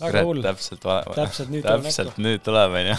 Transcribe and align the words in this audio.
väga 0.00 0.22
hull. 0.26 0.42
täpselt, 0.44 0.84
täpselt 1.14 1.52
nüüd 1.52 1.64
tuleb 1.66 1.86
täpselt 1.86 2.12
näkku. 2.12 2.24
nüüd 2.24 2.44
tuleb, 2.46 2.76
onju. 2.80 2.96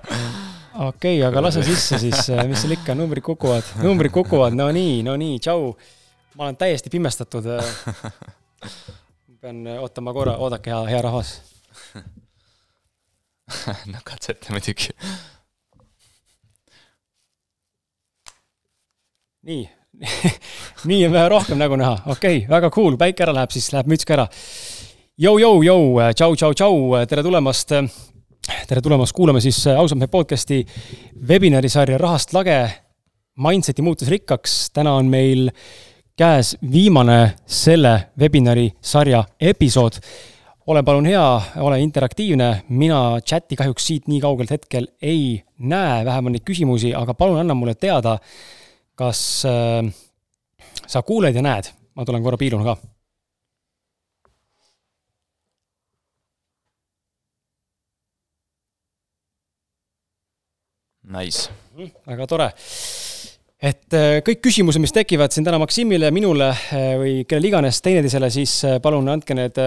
okei, 0.90 1.16
aga 1.26 1.42
lase 1.44 1.64
sisse 1.66 1.98
siis, 2.02 2.30
mis 2.48 2.62
seal 2.62 2.76
ikka, 2.76 2.96
numbrid 2.98 3.24
kukuvad, 3.26 3.72
numbrid 3.84 4.14
kukuvad, 4.14 4.56
no 4.58 4.70
nii, 4.74 5.00
no 5.06 5.16
nii, 5.20 5.40
tšau. 5.42 5.72
ma 6.38 6.48
olen 6.48 6.60
täiesti 6.60 6.92
pimestatud. 6.92 7.50
pean 9.40 9.66
ootama 9.80 10.14
korra, 10.14 10.38
oodake, 10.38 10.72
hea, 10.72 10.80
hea 10.94 11.02
rahvas. 11.08 11.34
no 13.92 13.98
katseta 14.04 14.54
muidugi. 14.54 14.94
nii, 19.48 19.62
nii 20.84 21.06
on 21.06 21.14
vähe 21.14 21.28
rohkem 21.32 21.58
nägu 21.58 21.78
näha, 21.80 22.02
okei 22.06 22.42
okay,, 22.42 22.50
väga 22.50 22.68
cool, 22.74 22.98
päike 23.00 23.24
ära 23.24 23.32
läheb, 23.34 23.54
siis 23.54 23.70
läheb 23.72 23.88
müts 23.90 24.04
ka 24.06 24.18
ära. 24.18 24.28
Jou-jou-jou, 25.20 25.98
tšau-tšau-tšau, 26.16 26.94
tere 27.04 27.20
tulemast. 27.20 27.74
tere 28.68 28.80
tulemast, 28.80 29.12
kuulame 29.12 29.40
siis 29.44 29.58
ausalt 29.68 29.98
mehe 30.00 30.08
podcast'i 30.08 30.62
webinari 31.28 31.68
sarja 31.68 31.98
Rahast 32.00 32.30
lage. 32.32 32.54
Mindseti 33.36 33.82
muutus 33.84 34.08
rikkaks, 34.08 34.70
täna 34.72 34.94
on 34.96 35.10
meil 35.12 35.50
käes 36.16 36.54
viimane 36.72 37.34
selle 37.44 37.92
webinari 38.16 38.70
sarja 38.80 39.20
episood 39.36 39.98
ole 40.72 40.82
palun 40.82 41.04
hea, 41.10 41.26
ole 41.60 41.80
interaktiivne, 41.84 42.48
mina 42.68 43.20
chati 43.20 43.58
kahjuks 43.60 43.86
siit 43.90 44.08
nii 44.08 44.22
kaugelt 44.24 44.54
hetkel 44.54 44.86
ei 45.02 45.42
näe, 45.58 45.98
vähemalt 46.04 46.38
neid 46.38 46.46
küsimusi, 46.48 46.94
aga 46.96 47.12
palun 47.12 47.42
anna 47.42 47.58
mulle 47.58 47.74
teada, 47.76 48.16
kas 48.96 49.44
äh, 49.44 49.84
sa 50.86 51.04
kuuled 51.04 51.36
ja 51.36 51.44
näed, 51.44 51.68
ma 51.92 52.08
tulen 52.08 52.24
korra 52.24 52.40
piilun 52.40 52.64
ka. 52.64 52.78
Nice. 61.10 61.50
väga 62.06 62.26
tore. 62.30 62.52
et 63.60 63.96
äh, 63.96 64.20
kõik 64.24 64.40
küsimused, 64.46 64.80
mis 64.80 64.94
tekivad 64.94 65.34
siin 65.34 65.44
täna 65.44 65.58
Maksimile, 65.60 66.12
minule 66.14 66.48
äh, 66.48 66.94
või 67.00 67.14
kellele 67.28 67.50
iganes 67.50 67.82
teineteisele, 67.84 68.30
siis 68.32 68.54
äh, 68.64 68.78
palun 68.82 69.10
andke 69.12 69.36
need 69.36 69.58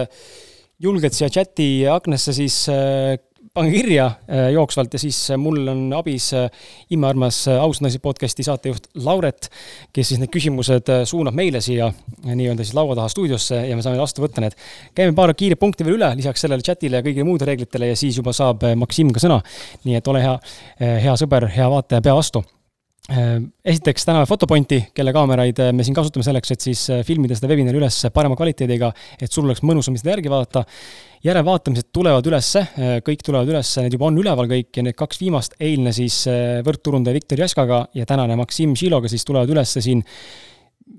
julgelt 0.82 1.14
siia 1.14 1.28
chati 1.30 1.86
aknasse 1.86 2.34
siis 2.34 2.64
pange 3.54 3.70
kirja 3.70 4.06
äh, 4.06 4.48
jooksvalt 4.50 4.92
ja 4.92 4.98
siis 4.98 5.18
äh, 5.30 5.38
mul 5.38 5.68
on 5.70 5.82
abis 5.94 6.32
äh, 6.34 6.48
imearmas 6.90 7.36
Ausad 7.48 7.84
naised 7.84 8.02
podcasti 8.02 8.42
saatejuht 8.42 8.88
Lauret, 9.06 9.46
kes 9.94 10.10
siis 10.10 10.18
need 10.18 10.32
küsimused 10.34 10.90
suunab 11.06 11.38
meile 11.38 11.60
siia 11.62 11.86
nii-öelda 12.24 12.66
siis 12.66 12.74
laua 12.74 12.96
taha 12.98 13.12
stuudiosse 13.14 13.60
ja 13.68 13.76
me 13.78 13.86
saame 13.86 14.02
vastu 14.02 14.24
võtta 14.24 14.42
need. 14.42 14.58
käime 14.98 15.14
paar 15.14 15.30
kiiret 15.38 15.60
punkti 15.60 15.86
veel 15.86 16.00
üle, 16.00 16.10
lisaks 16.18 16.42
sellele 16.42 16.66
chatile 16.66 16.98
ja 16.98 17.06
kõigile 17.06 17.28
muudele 17.28 17.52
reeglitele 17.52 17.92
ja 17.92 18.00
siis 18.02 18.18
juba 18.18 18.34
saab 18.34 18.66
Maksim 18.74 19.14
ka 19.14 19.22
sõna. 19.22 19.38
nii 19.86 20.02
et 20.02 20.10
ole 20.10 20.26
hea, 20.26 20.34
hea 21.06 21.16
sõber, 21.22 21.46
hea 21.54 21.70
vaataja, 21.70 22.02
pea 22.02 22.18
vastu 22.18 22.42
esiteks 23.04 24.06
täname 24.08 24.24
Fotopointi, 24.24 24.78
kelle 24.96 25.12
kaameraid 25.12 25.58
äh, 25.60 25.72
me 25.76 25.84
siin 25.84 25.96
kasutame 25.96 26.24
selleks, 26.24 26.54
et 26.54 26.64
siis 26.64 26.84
äh, 26.88 27.02
filmida 27.04 27.36
seda 27.36 27.50
webinari 27.50 27.76
üles 27.76 27.98
parema 28.14 28.36
kvaliteediga, 28.38 28.88
et 29.20 29.28
sul 29.28 29.44
oleks 29.44 29.60
mõnusam 29.60 29.98
seda 30.00 30.14
järgi 30.14 30.32
vaadata. 30.32 30.64
järelvaatamised 31.24 31.88
tulevad 31.92 32.26
ülesse, 32.28 32.60
kõik 33.04 33.22
tulevad 33.24 33.48
ülesse, 33.48 33.80
need 33.80 33.94
juba 33.96 34.10
on 34.10 34.18
üleval 34.20 34.48
kõik 34.48 34.76
ja 34.76 34.82
need 34.84 34.96
kaks 34.96 35.20
viimast, 35.22 35.54
eilne 35.60 35.92
siis 35.96 36.18
võrkturundaja 36.64 37.16
Viktor 37.16 37.40
Jaskaga 37.40 37.78
ja 37.96 38.04
tänane 38.04 38.36
Maksim 38.36 38.74
Šiloga 38.76 39.08
siis 39.08 39.24
tulevad 39.24 39.48
ülesse 39.48 39.80
siin 39.80 40.04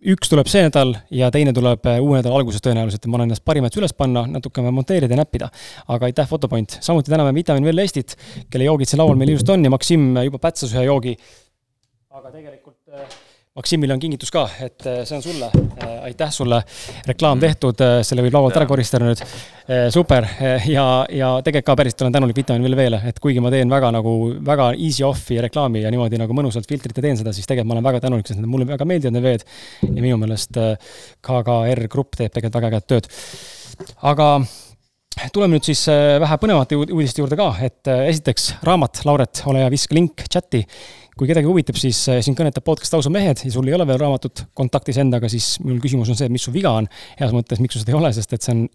üks 0.02 0.30
tuleb 0.30 0.50
see 0.50 0.64
nädal 0.66 0.96
ja 1.14 1.30
teine 1.34 1.54
tuleb 1.54 1.86
uue 2.02 2.18
nädala 2.18 2.40
alguses 2.40 2.62
tõenäoliselt 2.66 3.06
ja 3.06 3.12
ma 3.14 3.20
olen 3.20 3.30
ennast 3.30 3.46
parimat 3.46 3.78
üles 3.78 3.94
panna, 3.94 4.26
natuke 4.26 4.66
monteerida 4.66 5.14
ja 5.14 5.22
näppida. 5.22 5.52
aga 5.88 6.10
aitäh, 6.10 6.26
Fotopoint, 6.30 6.80
samuti 6.82 7.14
täname 7.14 7.34
Vitamin 7.34 7.66
Well 7.70 7.86
Eestit, 7.86 8.18
kelle 8.50 8.66
joogid 8.66 8.90
siin 8.90 9.02
laual 9.02 9.18
meil 9.22 9.30
ilusasti 9.30 9.54
on 9.54 9.66
ja 9.66 9.74
Maksim 9.74 10.14
juba 10.26 10.42
pätsas 10.42 10.74
ühe 10.74 10.88
joogi 10.90 11.18
aga 12.26 12.40
tegelikult 12.40 12.90
äh, 12.90 13.18
Maksimile 13.56 13.94
on 13.94 14.02
kingitus 14.02 14.34
ka, 14.34 14.42
et 14.66 14.84
äh, 14.90 15.04
see 15.08 15.16
on 15.16 15.22
sulle, 15.24 15.48
aitäh 16.04 16.32
sulle, 16.34 16.58
reklaam 17.08 17.40
tehtud, 17.40 17.80
selle 18.04 18.26
võib 18.26 18.36
laualt 18.36 18.58
ära 18.60 18.68
koristada 18.68 19.06
nüüd. 19.08 19.22
super 19.94 20.28
ja, 20.68 20.84
ja 21.08 21.30
tegelikult 21.46 21.70
ka 21.70 21.76
päriselt 21.80 22.04
olen 22.04 22.18
tänulik 22.18 22.36
Vitamin 22.42 22.66
Well 22.66 22.76
Veele, 22.76 23.00
et 23.08 23.22
kuigi 23.24 23.40
ma 23.40 23.54
teen 23.54 23.72
väga 23.72 23.94
nagu 23.96 24.18
väga 24.50 24.72
easy 24.74 25.06
off'i 25.08 25.40
reklaami 25.46 25.86
ja 25.86 25.94
niimoodi 25.94 26.20
nagu 26.20 26.36
mõnusalt 26.36 26.68
filtrita 26.68 27.06
teen 27.06 27.16
seda, 27.22 27.32
siis 27.32 27.48
tegelikult 27.48 27.72
ma 27.72 27.78
olen 27.78 27.88
väga 27.88 28.04
tänulik, 28.10 28.28
sest 28.28 28.44
mulle 28.44 28.68
väga 28.74 28.90
meeldivad 28.90 29.16
need 29.16 29.26
veed. 29.30 29.48
ja 29.88 29.96
minu 30.02 30.20
meelest 30.26 30.60
äh, 30.60 30.76
KKR 31.24 31.86
Grupp 31.88 32.20
teeb 32.20 32.34
tegelikult 32.34 32.60
väga 32.60 32.74
ägedat 32.74 32.92
tööd. 32.92 33.12
aga 34.12 34.30
tuleme 35.34 35.56
nüüd 35.56 35.68
siis 35.68 35.86
äh, 35.92 36.18
vähe 36.22 36.38
põnevate 36.42 36.78
uud- 36.78 36.92
uudiste 36.94 37.24
juurde 37.24 37.38
ka, 37.40 37.50
et 37.64 37.88
äh, 37.92 38.06
esiteks 38.12 38.52
raamat, 38.68 39.04
Lauret, 39.08 39.44
ole 39.50 39.64
hea, 39.64 39.72
viska 39.74 39.96
link 39.96 40.26
chati. 40.32 40.66
Kui 41.16 41.30
kedagi 41.30 41.48
huvitab, 41.48 41.78
siis 41.80 42.00
äh, 42.12 42.20
sind 42.26 42.36
kõnetab 42.36 42.66
podcast 42.68 42.96
Ausad 42.98 43.14
mehed 43.16 43.40
ja 43.46 43.52
sul 43.54 43.70
ei 43.70 43.76
ole 43.78 43.86
veel 43.88 44.00
raamatut 44.02 44.42
kontaktis 44.58 44.98
endaga, 45.00 45.30
siis 45.32 45.54
mul 45.64 45.80
küsimus 45.84 46.12
on 46.12 46.18
see, 46.20 46.28
mis 46.32 46.44
su 46.44 46.52
viga 46.52 46.74
on. 46.76 46.90
heas 47.20 47.32
mõttes, 47.36 47.62
miks 47.64 47.78
sul 47.78 47.86
seda 47.86 47.94
ei 47.94 48.00
ole, 48.02 48.12
sest 48.18 48.36
et 48.36 48.44
see 48.44 48.52
on 48.52 48.66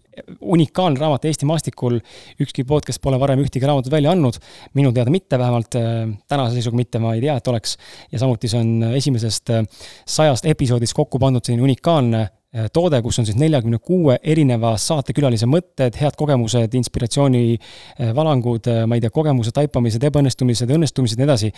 unikaalne 0.55 0.97
raamat 1.01 1.27
Eesti 1.29 1.45
maastikul. 1.49 1.99
ükski 2.41 2.65
podcast 2.65 3.01
pole 3.01 3.19
varem 3.21 3.43
ühtegi 3.45 3.69
raamatut 3.69 3.93
välja 3.93 4.15
andnud, 4.15 4.41
minu 4.73 4.89
teada 4.95 5.13
mitte, 5.13 5.37
vähemalt 5.37 5.77
äh, 5.77 6.01
tänase 6.27 6.57
seisuga 6.57 6.81
mitte, 6.81 7.01
ma 7.03 7.13
ei 7.13 7.21
tea, 7.21 7.37
et 7.37 7.53
oleks. 7.53 7.77
ja 8.11 8.23
samuti 8.25 8.49
see 8.49 8.61
on 8.65 8.97
esimesest 8.97 9.53
äh, 9.53 9.65
sajast 10.09 10.49
episoodist 10.49 10.97
kokku 10.97 11.21
pandud 11.21 11.45
selline 11.45 11.69
unikaalne 11.69 12.25
toode, 12.73 12.99
kus 13.03 13.19
on 13.21 13.27
siis 13.27 13.37
neljakümne 13.39 13.77
kuue 13.79 14.17
erineva 14.27 14.73
saatekülalise 14.81 15.47
mõtted, 15.47 15.95
head 16.01 16.17
kogemused, 16.19 16.73
inspiratsioonivalangud, 16.75 18.67
ma 18.91 18.97
ei 18.97 19.03
tea, 19.03 19.13
kogemused, 19.15 19.55
taipamised, 19.55 20.03
ebaõnnestumised, 20.09 20.73
õnnestumised 20.75 21.15
ja 21.15 21.23
nii 21.23 21.29
edasi. 21.29 21.51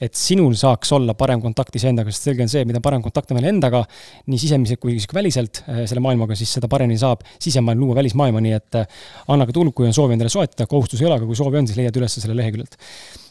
et 0.00 0.16
sinul 0.16 0.54
saaks 0.56 0.92
olla 0.96 1.14
parem 1.14 1.42
kontakt 1.44 1.76
iseendaga, 1.76 2.12
sest 2.12 2.30
selge 2.30 2.46
on 2.46 2.52
see, 2.52 2.64
mida 2.64 2.80
parem 2.80 3.02
kontakt 3.04 3.30
on 3.30 3.40
meil 3.40 3.50
endaga, 3.52 3.84
nii 4.26 4.40
sisemiselt 4.40 4.80
kui 4.80 4.96
ka 5.04 5.18
väliselt 5.18 5.62
äh, 5.66 5.84
selle 5.90 6.00
maailmaga, 6.04 6.36
siis 6.38 6.56
seda 6.56 6.70
paremini 6.72 6.98
saab 7.00 7.24
sisemaailm 7.38 7.84
luua 7.84 8.00
välismaailma, 8.00 8.40
nii 8.44 8.56
et 8.56 8.80
äh, 8.80 9.00
anna 9.28 9.46
ka 9.48 9.56
tuld, 9.56 9.74
kui 9.76 9.90
on 9.90 9.96
soovi 9.96 10.16
endale 10.16 10.32
soetada, 10.32 10.68
kohustus 10.70 11.02
ei 11.02 11.10
ole, 11.10 11.20
aga 11.20 11.28
kui 11.28 11.36
soovi 11.36 11.60
on, 11.60 11.68
siis 11.68 11.80
leiad 11.82 12.00
üles 12.00 12.16
selle 12.16 12.38
leheküljelt 12.40 12.80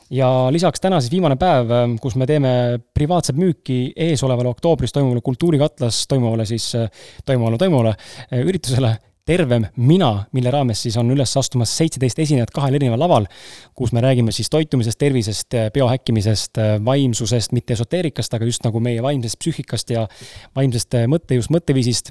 ja 0.10 0.30
lisaks 0.52 0.82
täna 0.82 1.02
siis 1.02 1.12
viimane 1.12 1.36
päev, 1.40 1.74
kus 2.02 2.16
me 2.16 2.28
teeme 2.30 2.52
privaatset 2.94 3.38
müüki 3.38 3.94
eesolevale 3.96 4.50
oktoobris 4.50 4.94
toimuvale 4.94 5.22
Kultuurikatlas 5.22 6.06
toimuvale 6.08 6.46
siis, 6.50 6.72
toimuvale, 7.26 7.58
toimuvale 7.58 7.94
äh, 7.94 8.42
üritusele 8.42 8.96
tervem 9.30 9.68
mina, 9.78 10.10
mille 10.34 10.52
raames 10.54 10.82
siis 10.86 10.96
on 10.98 11.12
üles 11.14 11.36
astumas 11.38 11.72
seitseteist 11.78 12.22
esinejat 12.24 12.54
kahel 12.56 12.80
erineval 12.80 13.04
laval, 13.04 13.28
kus 13.78 13.94
me 13.94 14.02
räägime 14.02 14.34
siis 14.34 14.50
toitumisest, 14.50 14.98
tervisest, 14.98 15.58
biohäkkimisest, 15.76 16.58
vaimsusest, 16.86 17.54
mitte 17.54 17.78
esoteerikast, 17.78 18.34
aga 18.34 18.50
just 18.50 18.66
nagu 18.66 18.82
meie 18.82 19.04
vaimsest 19.06 19.38
psüühikast 19.44 19.94
ja 19.94 20.08
vaimsest 20.58 20.98
mõttejõust, 21.14 21.54
mõtteviisist 21.54 22.10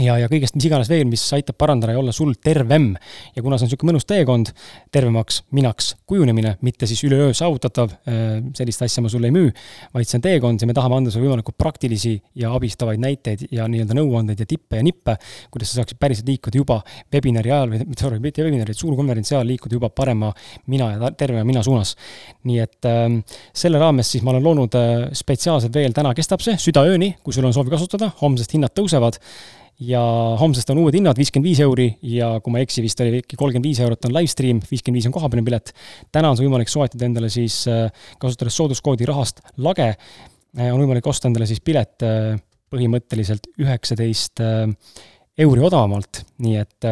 ja, 0.00 0.16
ja 0.20 0.28
kõigest, 0.30 0.56
mis 0.56 0.66
iganes 0.68 0.88
veel, 0.90 1.04
mis 1.08 1.24
aitab 1.36 1.56
parandada 1.60 1.94
ja 1.94 2.00
olla 2.00 2.12
sul 2.14 2.32
tervem. 2.42 2.92
ja 3.36 3.42
kuna 3.42 3.58
see 3.58 3.66
on 3.66 3.70
niisugune 3.70 3.92
mõnus 3.92 4.06
teekond, 4.08 4.52
tervemaks 4.94 5.42
minaks 5.52 5.92
kujunemine, 6.08 6.56
mitte 6.64 6.86
siis 6.88 7.02
üleöö 7.06 7.32
saavutatav, 7.36 7.92
sellist 8.56 8.82
asja 8.86 9.02
ma 9.04 9.10
sulle 9.12 9.28
ei 9.28 9.34
müü, 9.34 9.50
vaid 9.94 10.08
see 10.08 10.18
on 10.18 10.24
teekond 10.24 10.62
ja 10.62 10.68
me 10.68 10.76
tahame 10.76 10.98
anda 11.00 11.12
sulle 11.12 11.28
võimalikult 11.28 11.58
praktilisi 11.60 12.14
ja 12.38 12.52
abistavaid 12.56 13.02
näiteid 13.02 13.46
ja 13.52 13.68
nii-öelda 13.70 13.96
nõuandeid 13.98 14.42
ja 14.42 14.48
tippe 14.48 14.80
ja 14.80 14.86
nippe, 14.86 15.16
kuidas 15.52 15.72
sa 15.72 15.80
saaksid 15.80 16.00
päriselt 16.00 16.28
liikuda 16.28 16.60
juba 16.62 16.80
webinari 17.12 17.52
ajal 17.52 17.74
või 17.74 17.98
sorry, 17.98 18.20
mitte 18.22 18.44
webinari, 18.46 18.76
suurkonverentsi 18.76 19.36
ajal 19.36 19.48
liikuda 19.52 19.78
juba 19.78 19.92
parema 19.92 20.32
mina 20.72 20.92
ja 20.94 21.12
terve 21.18 21.44
mina 21.44 21.62
suunas. 21.62 21.96
nii 22.48 22.60
et 22.62 22.88
äh, 22.88 23.08
selle 23.54 23.80
raames 23.82 24.10
siis 24.12 24.24
ma 24.24 24.32
olen 24.32 24.44
loonud 24.44 24.78
äh, 24.78 25.08
spetsiaalselt 25.16 25.74
veel, 25.74 25.92
täna 25.96 26.14
kestab 26.16 26.44
see 26.44 26.56
südaööni, 26.60 27.16
kui 27.22 27.34
sul 27.34 27.46
on 27.46 27.54
soovi 27.54 27.72
kasutada, 27.72 28.12
homsest 28.22 28.56
hinnad 28.56 28.74
tõusevad 28.76 29.20
ja 29.82 30.02
homsest 30.40 30.70
on 30.72 30.80
uued 30.82 30.96
hinnad, 30.96 31.18
viiskümmend 31.18 31.48
viis 31.48 31.60
euri 31.64 31.86
ja 32.14 32.34
kui 32.42 32.52
ma 32.54 32.60
ei 32.60 32.66
eksi, 32.66 32.82
vist 32.84 33.00
oli 33.02 33.22
äkki 33.22 33.38
kolmkümmend 33.38 33.66
viis 33.66 33.80
eurot 33.82 34.08
on 34.08 34.14
live 34.14 34.30
stream, 34.30 34.60
viiskümmend 34.68 35.00
viis 35.00 35.08
on 35.08 35.14
kohapealne 35.14 35.44
pilet. 35.46 35.72
täna 36.12 36.30
on 36.30 36.38
sul 36.38 36.48
võimalik 36.48 36.70
soetada 36.72 37.08
endale 37.08 37.30
siis 37.32 37.62
äh, 37.70 37.88
kasutades 38.22 38.56
sooduskoodi 38.58 39.08
rahast 39.08 39.42
lage, 39.64 39.88
on 40.58 40.78
võimalik 40.82 41.08
osta 41.08 41.30
endale 41.30 41.48
siis 41.50 41.62
pilet 41.64 42.04
äh, 42.06 42.36
põhimõtteliselt 42.72 43.50
üheksateist 43.60 44.44
äh, 44.44 44.68
euri 45.42 45.64
odavamalt, 45.64 46.22
nii 46.44 46.56
et 46.60 46.88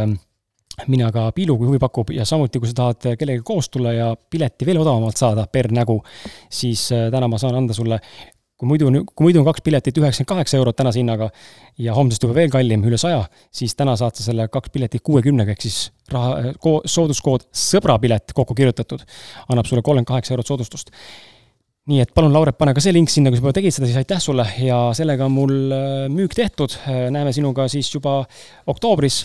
mina 0.89 1.11
ka 1.13 1.27
Piilu, 1.37 1.59
kui 1.61 1.69
huvi 1.69 1.79
pakub 1.83 2.09
ja 2.15 2.25
samuti, 2.25 2.61
kui 2.61 2.71
sa 2.71 2.77
tahad 2.79 3.19
kellegagi 3.21 3.45
koos 3.45 3.69
tulla 3.69 3.93
ja 3.93 4.07
pileti 4.17 4.65
veel 4.65 4.81
odavamalt 4.81 5.21
saada 5.21 5.45
per 5.53 5.69
nägu, 5.77 5.99
siis 6.49 6.87
täna 6.89 7.29
ma 7.29 7.41
saan 7.43 7.59
anda 7.59 7.77
sulle 7.77 8.01
kui 8.61 8.69
muidu 8.69 8.91
kui 9.09 9.31
muidu 9.31 9.41
on 9.41 9.49
kaks 9.49 9.65
piletit 9.65 9.97
üheksakümmend 9.97 10.29
kaheksa 10.35 10.59
eurot 10.61 10.77
tänase 10.77 11.01
hinnaga 11.01 11.31
ja 11.81 11.97
homsest 11.97 12.27
juba 12.27 12.37
veel 12.37 12.53
kallim, 12.53 12.85
üle 12.85 12.99
saja, 13.01 13.25
siis 13.55 13.75
täna 13.79 13.97
saad 13.97 14.19
sa 14.19 14.27
selle 14.27 14.47
kaks 14.53 14.73
piletit 14.75 15.05
kuuekümnega 15.07 15.55
ehk 15.57 15.65
siis 15.65 15.81
raha, 16.13 16.53
sooduskood 16.85 17.49
sõbrapilet 17.57 18.35
kokku 18.37 18.57
kirjutatud 18.59 19.07
annab 19.49 19.69
sulle 19.69 19.83
kolmkümmend 19.83 20.11
kaheksa 20.13 20.37
eurot 20.37 20.53
soodustust 20.53 20.93
nii 21.91 22.03
et 22.05 22.13
palun, 22.15 22.35
Lauret, 22.35 22.59
pane 22.61 22.75
ka 22.77 22.83
see 22.85 22.93
link 22.95 23.11
sinna, 23.11 23.33
kui 23.33 23.41
sa 23.41 23.43
juba 23.43 23.55
tegid 23.57 23.75
seda, 23.75 23.89
siis 23.89 23.99
aitäh 23.99 24.21
sulle 24.23 24.45
ja 24.63 24.83
sellega 24.95 25.27
on 25.27 25.35
mul 25.35 25.55
müük 26.13 26.37
tehtud. 26.37 26.77
näeme 27.11 27.33
sinuga 27.33 27.67
siis 27.73 27.89
juba 27.95 28.21
oktoobris 28.71 29.25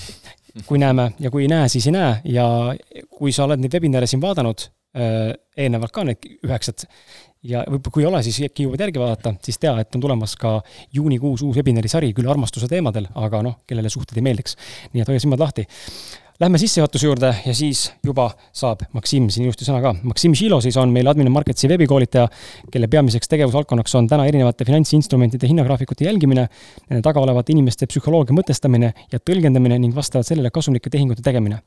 kui 0.66 0.80
näeme 0.80 1.12
ja 1.20 1.30
kui 1.32 1.44
ei 1.46 1.52
näe, 1.52 1.68
siis 1.70 1.90
ei 1.90 1.94
näe 1.96 2.16
ja 2.38 2.48
kui 3.12 3.36
sa 3.36 3.44
oled 3.44 3.60
neid 3.60 3.76
webinare 3.76 4.08
siin 4.08 4.24
vaadanud 4.24 4.70
eelnevalt 4.96 5.92
ka 5.92 6.06
need 6.08 6.28
üheksat, 6.46 6.86
ja 7.46 7.64
võib-olla 7.70 7.94
kui 7.94 8.04
ei 8.06 8.10
ole, 8.10 8.22
siis 8.26 8.42
äkki 8.50 8.66
jõuad 8.66 8.82
järgi 8.86 9.02
vaadata, 9.02 9.36
siis 9.46 9.60
tea, 9.62 9.76
et 9.82 9.96
on 9.96 10.04
tulemas 10.04 10.36
ka 10.40 10.58
juunikuus 10.96 11.46
uus 11.46 11.58
webinari 11.60 11.92
sari, 11.92 12.12
küll 12.18 12.30
armastuse 12.32 12.70
teemadel, 12.72 13.08
aga 13.22 13.42
noh, 13.46 13.60
kellele 13.68 13.92
suhted 13.92 14.18
ei 14.18 14.26
meeldiks. 14.26 14.58
nii 14.94 15.04
et 15.04 15.12
hoia 15.12 15.22
silmad 15.22 15.44
lahti. 15.44 15.68
Lähme 16.40 16.60
sissejuhatuse 16.60 17.08
juurde 17.08 17.30
ja 17.46 17.54
siis 17.56 17.86
juba 18.04 18.26
saab 18.52 18.82
Maksim 18.92 19.30
siin 19.32 19.46
ilusti 19.46 19.64
sõna 19.64 19.78
ka. 19.80 19.94
Maksim 20.04 20.34
Žilo 20.36 20.58
siis 20.60 20.76
on 20.82 20.92
meil 20.92 21.08
Admin 21.08 21.32
Marketsi 21.32 21.70
veebikoolitaja, 21.72 22.26
kelle 22.74 22.90
peamiseks 22.92 23.32
tegevusvaldkonnaks 23.32 23.96
on 23.96 24.10
täna 24.12 24.26
erinevate 24.28 24.68
finantsinstrumentide 24.68 25.48
hinnagraafikute 25.48 26.10
jälgimine, 26.10 26.50
nende 26.90 27.08
taga 27.08 27.24
olevate 27.24 27.56
inimeste 27.56 27.88
psühholoogia 27.88 28.36
mõtestamine 28.36 28.92
ja 29.14 29.24
tõlgendamine 29.24 29.80
ning 29.80 29.96
vastavalt 29.96 30.28
sellele 30.28 30.52
kasumlike 30.52 30.92
tehingute 30.92 31.24
tegemine 31.24 31.62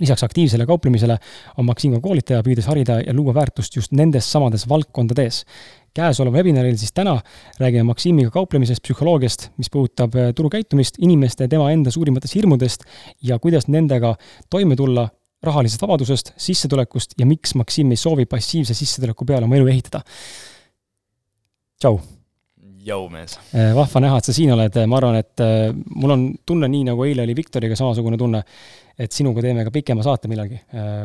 lisaks 0.00 0.24
aktiivsele 0.26 0.66
kauplemisele 0.66 1.16
on 1.58 1.68
Maxim 1.68 1.94
ka 1.96 2.00
koolitaja, 2.04 2.42
püüdes 2.46 2.66
harida 2.70 3.00
ja 3.00 3.14
luua 3.14 3.34
väärtust 3.34 3.76
just 3.76 3.92
nendes 3.92 4.30
samades 4.32 4.68
valdkondades. 4.68 5.44
käesoleval 5.94 6.40
webinaril 6.40 6.76
siis 6.76 6.92
täna 6.92 7.20
räägime 7.60 7.84
Maximiga 7.86 8.30
kauplemisest, 8.30 8.82
psühholoogiast, 8.82 9.50
mis 9.58 9.70
puudutab 9.70 10.16
äh, 10.16 10.32
turukäitumist, 10.34 10.98
inimeste, 10.98 11.48
tema 11.48 11.70
enda 11.70 11.90
suurimatest 11.90 12.34
hirmudest 12.34 12.82
ja 13.22 13.38
kuidas 13.38 13.68
nendega 13.68 14.16
toime 14.50 14.76
tulla, 14.76 15.08
rahalisest 15.42 15.82
vabadusest, 15.82 16.32
sissetulekust 16.36 17.14
ja 17.18 17.26
miks 17.26 17.54
Maxim 17.54 17.90
ei 17.90 18.00
soovi 18.00 18.26
passiivse 18.26 18.74
sissetuleku 18.74 19.24
peale 19.24 19.44
oma 19.44 19.56
elu 19.56 19.70
ehitada. 19.76 20.02
tšau! 21.78 22.13
Jõu, 22.84 23.08
mees! 23.12 23.36
Äh, 23.52 23.72
vahva 23.76 24.02
näha, 24.04 24.20
et 24.20 24.28
sa 24.28 24.36
siin 24.36 24.54
oled, 24.54 24.78
ma 24.90 25.00
arvan, 25.00 25.18
et 25.20 25.44
äh, 25.44 25.68
mul 25.72 26.16
on 26.16 26.24
tunne 26.46 26.70
nii, 26.70 26.88
nagu 26.90 27.06
eile 27.06 27.26
oli 27.26 27.36
Viktoriga 27.36 27.78
samasugune 27.78 28.20
tunne 28.20 28.42
et 28.94 29.10
sinuga 29.10 29.42
teeme 29.42 29.64
ka 29.66 29.72
pikema 29.74 30.04
saate 30.06 30.28
millalgi, 30.30 30.60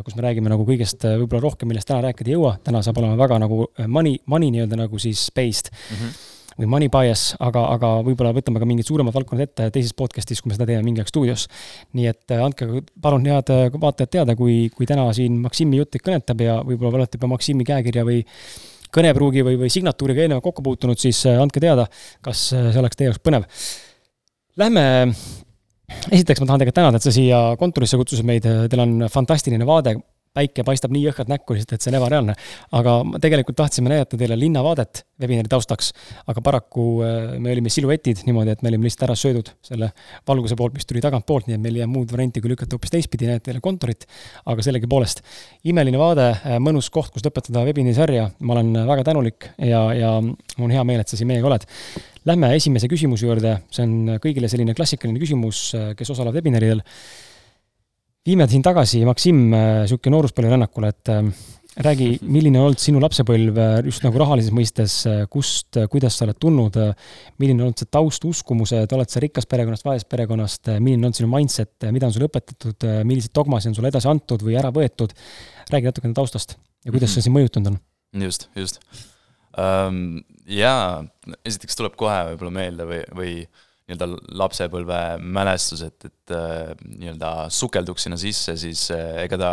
kus 0.05 0.13
me 0.13 0.21
räägime 0.21 0.51
nagu 0.51 0.61
kõigest 0.61 1.07
võib-olla 1.07 1.41
rohkem, 1.41 1.71
millest 1.71 1.89
täna 1.89 2.03
rääkida 2.05 2.29
ei 2.29 2.35
jõua, 2.35 2.51
täna 2.61 2.83
saab 2.85 2.99
olema 3.01 3.17
väga 3.17 3.39
nagu 3.41 3.63
money, 3.89 4.19
money 4.29 4.51
nii-öelda 4.53 4.77
nagu 4.77 5.01
siis 5.01 5.23
based 5.33 5.71
mm. 5.73 5.95
-hmm 5.95 6.27
või 6.59 6.67
money 6.67 6.91
bias, 6.91 7.33
aga, 7.39 7.61
aga 7.75 7.91
võib-olla 8.03 8.33
võtame 8.35 8.59
ka 8.59 8.67
mingid 8.67 8.87
suuremad 8.87 9.15
valdkonnad 9.15 9.47
ette 9.47 9.69
teises 9.75 9.95
podcast'is, 9.97 10.41
kui 10.43 10.51
me 10.51 10.57
seda 10.57 10.67
teeme 10.67 10.83
mingi 10.83 10.99
aeg 11.03 11.11
stuudios. 11.11 11.47
nii 11.95 12.09
et 12.11 12.33
andke 12.35 12.67
palun 13.01 13.27
head 13.29 13.51
vaatajad 13.79 14.11
teada, 14.17 14.35
kui, 14.35 14.67
kui 14.75 14.89
täna 14.89 15.07
siin 15.15 15.39
Maksimi 15.43 15.79
jutt 15.79 15.93
teid 15.95 16.03
kõnetab 16.03 16.43
ja 16.43 16.59
võib-olla 16.65 16.99
olete 16.99 17.19
juba 17.19 17.31
Maksimi 17.35 17.67
käekirja 17.67 18.03
või 18.07 18.25
kõnepruugi 18.95 19.43
või, 19.45 19.59
või 19.63 19.69
signatuuriga 19.73 20.25
eelnevalt 20.25 20.45
kokku 20.45 20.65
puutunud, 20.65 20.99
siis 20.99 21.21
andke 21.31 21.61
teada, 21.63 21.85
kas 22.25 22.49
see 22.53 22.79
oleks 22.81 22.99
teie 22.99 23.09
jaoks 23.09 23.21
põnev. 23.25 23.45
Lähme 24.59 24.85
esiteks 26.11 26.41
ma 26.41 26.49
tahan 26.49 26.63
tegelikult 26.63 26.79
tänada, 26.81 26.99
et 26.99 27.05
sa 27.05 27.13
siia 27.13 27.41
kontorisse 27.59 27.97
kutsusid 27.99 28.27
meid, 28.27 28.45
teil 28.45 28.83
on 28.83 29.07
fantastiline 29.11 29.65
vaade, 29.67 29.95
päike 30.39 30.65
paistab 30.67 30.93
nii 30.95 31.05
jõhkralt 31.07 31.31
näkku 31.31 31.55
lihtsalt, 31.55 31.75
et 31.77 31.85
see 31.85 31.93
on 31.93 31.99
ebareaalne. 31.99 32.35
aga 32.79 32.95
tegelikult 33.21 33.57
tahtsime 33.59 33.91
näidata 33.91 34.17
teile 34.19 34.37
linnavaadet 34.39 35.03
webinari 35.19 35.51
taustaks, 35.51 35.91
aga 36.31 36.43
paraku 36.43 36.85
äh, 37.03 37.37
me 37.41 37.53
olime 37.53 37.71
siluetid 37.73 38.23
niimoodi, 38.27 38.55
et 38.55 38.63
me 38.63 38.71
olime 38.71 38.87
lihtsalt 38.87 39.07
ära 39.09 39.17
söödud 39.19 39.51
selle 39.65 39.91
valguse 40.27 40.57
poolt, 40.59 40.77
mis 40.77 40.87
tuli 40.89 41.03
tagantpoolt, 41.03 41.49
nii 41.49 41.57
et 41.57 41.63
meil 41.63 41.79
ei 41.79 41.83
jää 41.83 41.91
muud 41.91 42.13
varianti 42.13 42.43
kui 42.43 42.53
lükata 42.53 42.77
hoopis 42.77 42.93
teistpidi, 42.95 43.29
näidata 43.29 43.49
teile 43.49 43.63
kontorit. 43.63 44.07
aga 44.49 44.63
sellegipoolest, 44.65 45.23
imeline 45.71 45.99
vaade, 45.99 46.29
äh, 46.37 46.59
mõnus 46.63 46.91
koht, 46.93 47.11
kus 47.15 47.25
lõpetada 47.25 47.65
webinari 47.67 47.97
sarja, 47.97 48.29
ma 48.39 48.55
olen 48.55 48.85
väga 48.87 49.09
tänulik 49.11 49.51
ja, 49.57 49.83
ja 49.95 50.13
mul 50.21 50.69
on 50.69 50.77
hea 50.77 50.85
meel, 50.87 51.03
et 51.03 51.11
sa 51.11 51.19
siin 51.19 51.29
meiega 51.29 51.51
oled 51.51 51.67
Lähme 52.27 52.49
esimese 52.53 52.89
küsimuse 52.91 53.23
juurde, 53.25 53.53
see 53.73 53.85
on 53.85 54.17
kõigile 54.21 54.49
selline 54.51 54.75
klassikaline 54.77 55.21
küsimus, 55.21 55.69
kes 55.97 56.11
osalevad 56.11 56.35
webinaridel. 56.41 56.83
Viime 58.29 58.45
sind 58.49 58.65
tagasi, 58.65 59.01
Maksim, 59.07 59.47
niisugune 59.53 60.13
nooruspõlverännakule, 60.15 60.91
et 60.93 61.11
äh, 61.13 61.29
räägi, 61.85 62.09
milline 62.35 62.59
on 62.59 62.69
olnud 62.69 62.81
sinu 62.81 63.01
lapsepõlv 63.01 63.59
äh, 63.63 63.75
just 63.87 64.05
nagu 64.05 64.21
rahalises 64.21 64.53
mõistes, 64.55 64.95
äh, 65.09 65.21
kust, 65.31 65.79
kuidas 65.91 66.17
sa 66.19 66.27
oled 66.27 66.39
tulnud, 66.41 66.77
milline 67.41 67.63
on 67.63 67.69
olnud 67.69 67.81
see 67.81 67.91
taust, 67.91 68.25
uskumused, 68.29 68.95
oled 68.95 69.11
sa 69.13 69.23
rikkast 69.23 69.49
perekonnast, 69.51 69.85
vaesest 69.87 70.09
perekonnast, 70.11 70.73
milline 70.77 71.09
on 71.09 71.15
sinu 71.17 71.29
mindset, 71.31 71.89
mida 71.95 72.09
on 72.09 72.15
sulle 72.15 72.29
õpetatud, 72.29 72.89
milliseid 73.09 73.33
dogmasid 73.35 73.73
on 73.73 73.79
sulle 73.79 73.93
edasi 73.93 74.11
antud 74.11 74.43
või 74.45 74.59
ära 74.59 74.73
võetud, 74.75 75.15
räägi 75.73 75.91
natukene 75.91 76.17
taustast 76.17 76.57
ja 76.85 76.91
kuidas 76.91 77.01
mm 77.01 77.05
-hmm. 77.05 77.13
see 77.15 77.25
sind 77.25 77.37
mõjutanud 77.37 77.73
on? 77.73 77.79
just, 78.25 78.49
just 78.55 78.81
um,. 79.57 80.21
jaa, 80.49 81.03
esiteks 81.45 81.77
tuleb 81.77 81.97
kohe 81.97 82.21
võib-olla 82.31 82.53
meelde 82.53 82.87
või, 82.89 83.01
või 83.15 83.33
nii-öelda 83.89 84.35
lapsepõlve 84.37 84.97
mälestus, 85.33 85.81
et, 85.85 86.05
et 86.05 86.33
äh, 86.35 86.73
nii-öelda 86.85 87.31
sukelduks 87.53 88.05
sinna 88.05 88.19
sisse, 88.21 88.53
siis 88.59 88.85
äh, 88.93 89.23
ega 89.23 89.39
ta 89.41 89.51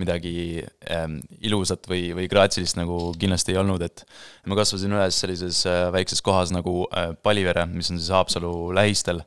midagi 0.00 0.60
äh, 0.60 1.06
ilusat 1.48 1.88
või, 1.88 2.10
või 2.16 2.28
graatsilist 2.30 2.76
nagu 2.76 2.98
kindlasti 3.20 3.54
ei 3.54 3.60
olnud, 3.62 3.82
et 3.86 4.04
ma 4.50 4.58
kasvasin 4.58 4.92
üles 4.92 5.20
sellises 5.22 5.62
äh, 5.68 5.86
väikses 5.94 6.20
kohas 6.24 6.52
nagu 6.54 6.84
Palivere, 7.24 7.64
mis 7.70 7.90
on 7.92 8.00
siis 8.00 8.10
Haapsalu 8.12 8.52
lähistel 8.76 9.22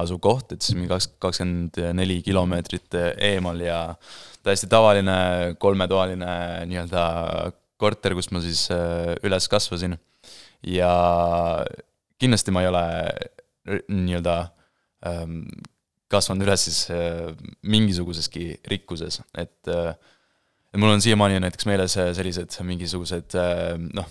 asuv 0.00 0.20
koht, 0.24 0.54
et 0.54 0.64
siis 0.64 0.78
mingi 0.78 0.90
kaks, 0.90 1.10
kakskümmend 1.20 1.80
neli 1.98 2.20
kilomeetrit 2.24 2.96
eemal 3.30 3.60
ja 3.60 3.80
täiesti 4.46 4.70
tavaline 4.70 5.56
kolmetoaline 5.60 6.30
nii-öelda 6.70 7.04
korter, 7.80 8.14
kus 8.16 8.30
ma 8.32 8.40
siis 8.44 8.68
üles 9.26 9.48
kasvasin. 9.50 9.98
ja 10.64 10.90
kindlasti 12.20 12.52
ma 12.52 12.62
ei 12.62 12.68
ole 12.68 12.86
nii-öelda 13.88 14.36
ähm, 15.06 15.44
kasvanud 16.10 16.46
üles 16.46 16.64
siis 16.66 16.80
äh, 16.94 17.30
mingisuguseski 17.62 18.46
rikkuses, 18.70 19.20
et 19.38 19.70
äh, 19.70 19.94
et 20.70 20.78
mul 20.78 20.92
on 20.94 21.02
siiamaani 21.02 21.40
näiteks 21.42 21.66
meeles 21.66 21.96
sellised 21.98 22.54
mingisugused 22.62 23.34
noh, 23.96 24.10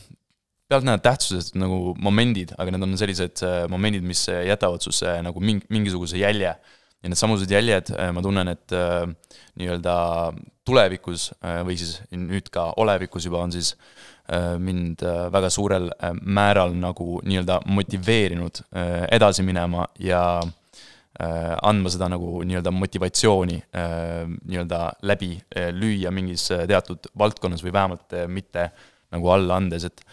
pealtnäha 0.68 1.00
tähtsused 1.00 1.54
nagu 1.56 1.94
momendid, 2.04 2.52
aga 2.60 2.74
need 2.76 2.84
on 2.84 2.98
sellised 3.00 3.46
momendid, 3.72 4.04
mis 4.04 4.26
jätavad 4.28 4.84
susse 4.84 5.14
nagu 5.24 5.40
ming-, 5.40 5.64
mingisuguse 5.72 6.20
jälje. 6.20 6.52
ja 7.00 7.08
needsamused 7.08 7.48
jäljed, 7.48 7.94
ma 8.12 8.20
tunnen, 8.20 8.52
et 8.52 8.76
nii-öelda 9.56 9.96
tulevikus 10.70 11.30
äh, 11.40 11.62
või 11.66 11.78
siis 11.80 12.00
nüüd 12.14 12.50
ka 12.54 12.70
olevikus 12.82 13.28
juba 13.28 13.42
on 13.44 13.54
siis 13.54 13.74
äh, 13.74 14.19
mind 14.62 15.04
äh, 15.04 15.28
väga 15.34 15.50
suurel 15.54 15.90
määral 16.22 16.76
nagu 16.78 17.20
nii-öelda 17.26 17.62
motiveerinud 17.66 18.64
edasi 19.10 19.44
minema 19.44 19.88
ja 20.00 20.22
andma 21.20 21.92
seda 21.92 22.08
nagu 22.14 22.44
nii-öelda 22.48 22.72
motivatsiooni 22.72 23.58
nii-öelda 23.74 24.80
läbi 25.10 25.34
lüüa 25.76 26.14
mingis 26.16 26.46
teatud 26.48 27.10
valdkonnas 27.20 27.66
või 27.66 27.74
vähemalt 27.76 28.16
mitte 28.32 28.70
nagu 29.12 29.34
alla 29.34 29.58
andes, 29.60 29.90
et 29.90 30.06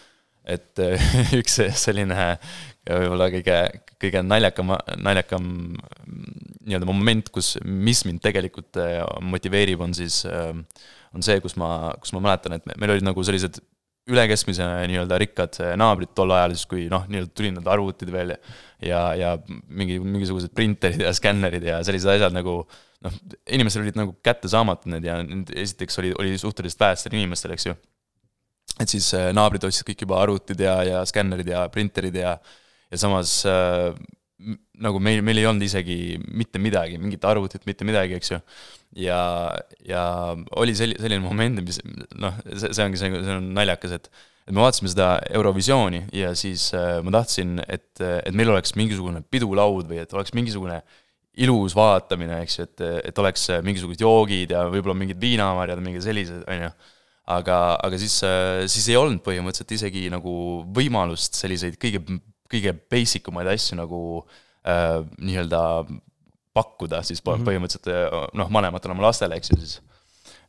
et 0.46 0.78
üks 1.40 1.60
selline 1.78 2.16
võib-olla 2.86 3.28
kõige, 3.34 3.56
kõige 4.02 4.22
naljakam, 4.22 4.74
naljakam 5.02 5.46
nii-öelda 6.66 6.88
moment, 6.88 7.30
kus, 7.34 7.54
mis 7.62 8.02
mind 8.06 8.22
tegelikult 8.24 8.78
äh, 8.82 9.00
motiveerib, 9.24 9.82
on 9.86 9.94
siis, 9.96 10.22
äh, 10.28 10.52
on 11.14 11.24
see, 11.24 11.38
kus 11.44 11.56
ma, 11.60 11.70
kus 12.02 12.14
ma 12.16 12.22
mäletan, 12.24 12.58
et 12.58 12.66
meil 12.74 12.96
olid 12.96 13.06
nagu 13.06 13.24
sellised 13.26 13.60
üle 14.10 14.24
keskmise 14.30 14.66
nii-öelda 14.90 15.18
rikkad 15.22 15.60
äh, 15.64 15.74
naabrid 15.80 16.12
tol 16.16 16.34
ajal, 16.34 16.54
siis 16.54 16.68
kui 16.70 16.86
noh, 16.92 17.06
nii-öelda 17.10 17.32
tulid 17.34 17.56
need 17.56 17.70
arvutid 17.72 18.12
veel 18.14 18.34
ja, 18.36 19.00
ja 19.18 19.32
mingi, 19.46 19.98
mingisugused 20.02 20.54
printerid 20.56 21.02
ja 21.02 21.14
skännerid 21.16 21.66
ja 21.66 21.80
sellised 21.86 22.12
asjad 22.14 22.36
nagu 22.36 22.60
noh, 23.06 23.18
inimestel 23.52 23.84
olid 23.84 23.98
nagu 23.98 24.14
kättesaamatud 24.26 24.94
need 24.94 25.08
ja 25.08 25.18
need 25.24 25.50
esiteks 25.64 25.98
oli, 26.02 26.14
oli 26.20 26.38
suhteliselt 26.40 26.86
vähestel 26.86 27.18
inimestel, 27.18 27.56
eks 27.56 27.68
ju. 27.70 27.74
et 28.78 28.92
siis 28.92 29.10
naabrid 29.34 29.66
ostsid 29.66 29.88
kõik 29.90 30.06
juba 30.06 30.22
arvutid 30.22 30.62
ja, 30.62 30.78
ja 30.86 31.02
skännerid 31.08 31.50
ja 31.50 31.66
printerid 31.72 32.22
ja 32.22 32.38
ja 32.90 32.98
samas 33.00 33.40
äh, 33.48 33.94
nagu 34.82 35.00
meil, 35.02 35.22
meil 35.24 35.40
ei 35.40 35.46
olnud 35.48 35.64
isegi 35.64 36.16
mitte 36.20 36.60
midagi, 36.62 36.98
mingit 37.00 37.24
arvutit, 37.26 37.64
mitte 37.68 37.86
midagi, 37.88 38.18
eks 38.18 38.34
ju. 38.34 38.40
Ja, 38.94 39.18
ja 39.86 40.04
oli 40.60 40.76
selli-, 40.78 40.98
selline 41.00 41.24
moment, 41.24 41.62
mis 41.64 41.80
noh, 42.20 42.36
see, 42.52 42.70
see 42.70 42.84
ongi 42.86 43.00
see, 43.00 43.12
see 43.12 43.38
on 43.40 43.52
naljakas, 43.56 43.98
et 43.98 44.10
et 44.46 44.54
me 44.54 44.62
vaatasime 44.62 44.92
seda 44.92 45.08
Eurovisiooni 45.34 46.04
ja 46.14 46.28
siis 46.38 46.68
äh, 46.78 47.00
ma 47.02 47.16
tahtsin, 47.16 47.56
et, 47.66 47.88
et 47.98 48.36
meil 48.38 48.52
oleks 48.52 48.76
mingisugune 48.78 49.24
pidulaud 49.26 49.88
või 49.90 49.98
et 50.04 50.12
oleks 50.14 50.30
mingisugune 50.38 50.76
ilus 51.42 51.74
vaatamine, 51.74 52.38
eks 52.44 52.60
ju, 52.60 52.66
et, 52.68 52.84
et 53.10 53.18
oleks 53.18 53.48
mingisugused 53.66 54.04
joogid 54.04 54.54
ja 54.54 54.62
võib-olla 54.70 54.94
mingid 54.96 55.18
viinamarjad, 55.20 55.82
mingid 55.82 56.06
sellised, 56.06 56.46
on 56.46 56.62
ju. 56.62 56.70
aga, 57.34 57.58
aga 57.88 57.98
siis, 57.98 58.20
siis 58.70 58.86
ei 58.92 59.00
olnud 59.00 59.18
põhimõtteliselt 59.26 59.74
isegi 59.74 60.06
nagu 60.14 60.36
võimalust 60.78 61.34
selliseid 61.42 61.74
kõige 61.82 62.04
kõige 62.50 62.74
basic 62.90 63.28
umaid 63.30 63.50
asju 63.50 63.78
nagu 63.78 64.00
äh, 64.66 65.02
nii-öelda 65.18 65.62
pakkuda 66.56 67.02
siis 67.06 67.20
mm 67.22 67.32
-hmm. 67.32 67.46
põhimõtteliselt 67.48 67.92
äh, 67.92 68.26
noh, 68.40 68.50
vanematele 68.52 68.96
oma 68.96 69.08
lastele, 69.08 69.36
eks 69.36 69.52
ju 69.52 69.60
siis. 69.60 69.78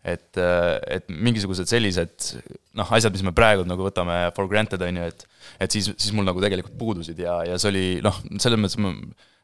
et, 0.03 0.37
äh, 0.39 0.75
et 0.97 1.07
mingisugused 1.09 1.67
sellised 1.67 2.33
noh, 2.73 2.91
asjad, 2.97 3.11
mis 3.13 3.25
me 3.27 3.35
praegu 3.35 3.65
nagu 3.67 3.83
võtame 3.83 4.19
for 4.35 4.47
granted, 4.47 4.81
on 4.81 5.01
ju, 5.01 5.07
et 5.13 5.27
et 5.59 5.71
siis, 5.71 5.89
siis 5.97 6.13
mul 6.13 6.27
nagu 6.27 6.41
tegelikult 6.41 6.77
puudusid 6.77 7.19
ja, 7.19 7.41
ja 7.43 7.57
see 7.57 7.71
oli 7.73 7.87
noh, 8.03 8.21
selles 8.39 8.59
mõttes 8.59 8.77
ma 8.81 8.93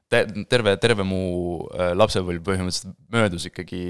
te, 0.10 0.26
terve, 0.50 0.76
terve 0.78 1.06
mu 1.08 1.24
äh, 1.74 1.94
lapsepõlv 1.98 2.46
põhimõtteliselt 2.46 2.96
möödus 3.14 3.50
ikkagi 3.50 3.84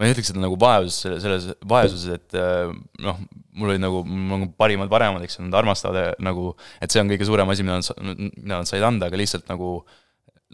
ma 0.00 0.08
ei 0.08 0.14
ütleks, 0.14 0.30
et 0.32 0.38
nagu 0.40 0.56
vaesus, 0.56 1.02
selles 1.20 1.50
vaesuses, 1.68 2.14
et 2.16 2.36
äh, 2.38 2.70
noh, 3.04 3.18
mul 3.52 3.74
olid 3.74 3.82
nagu, 3.82 4.00
mul 4.08 4.38
on 4.38 4.46
parimad 4.56 4.88
paremad, 4.92 5.26
eks 5.26 5.36
ju, 5.36 5.44
nad 5.44 5.58
armastavad 5.60 6.16
nagu, 6.24 6.54
et 6.80 6.92
see 6.92 7.02
on 7.02 7.10
kõige 7.12 7.28
suurem 7.28 7.52
asi, 7.52 7.66
mida 7.66 7.76
nad, 7.76 8.22
mida 8.38 8.62
nad 8.62 8.70
said 8.70 8.86
anda, 8.86 9.10
aga 9.10 9.20
lihtsalt 9.20 9.50
nagu 9.52 9.82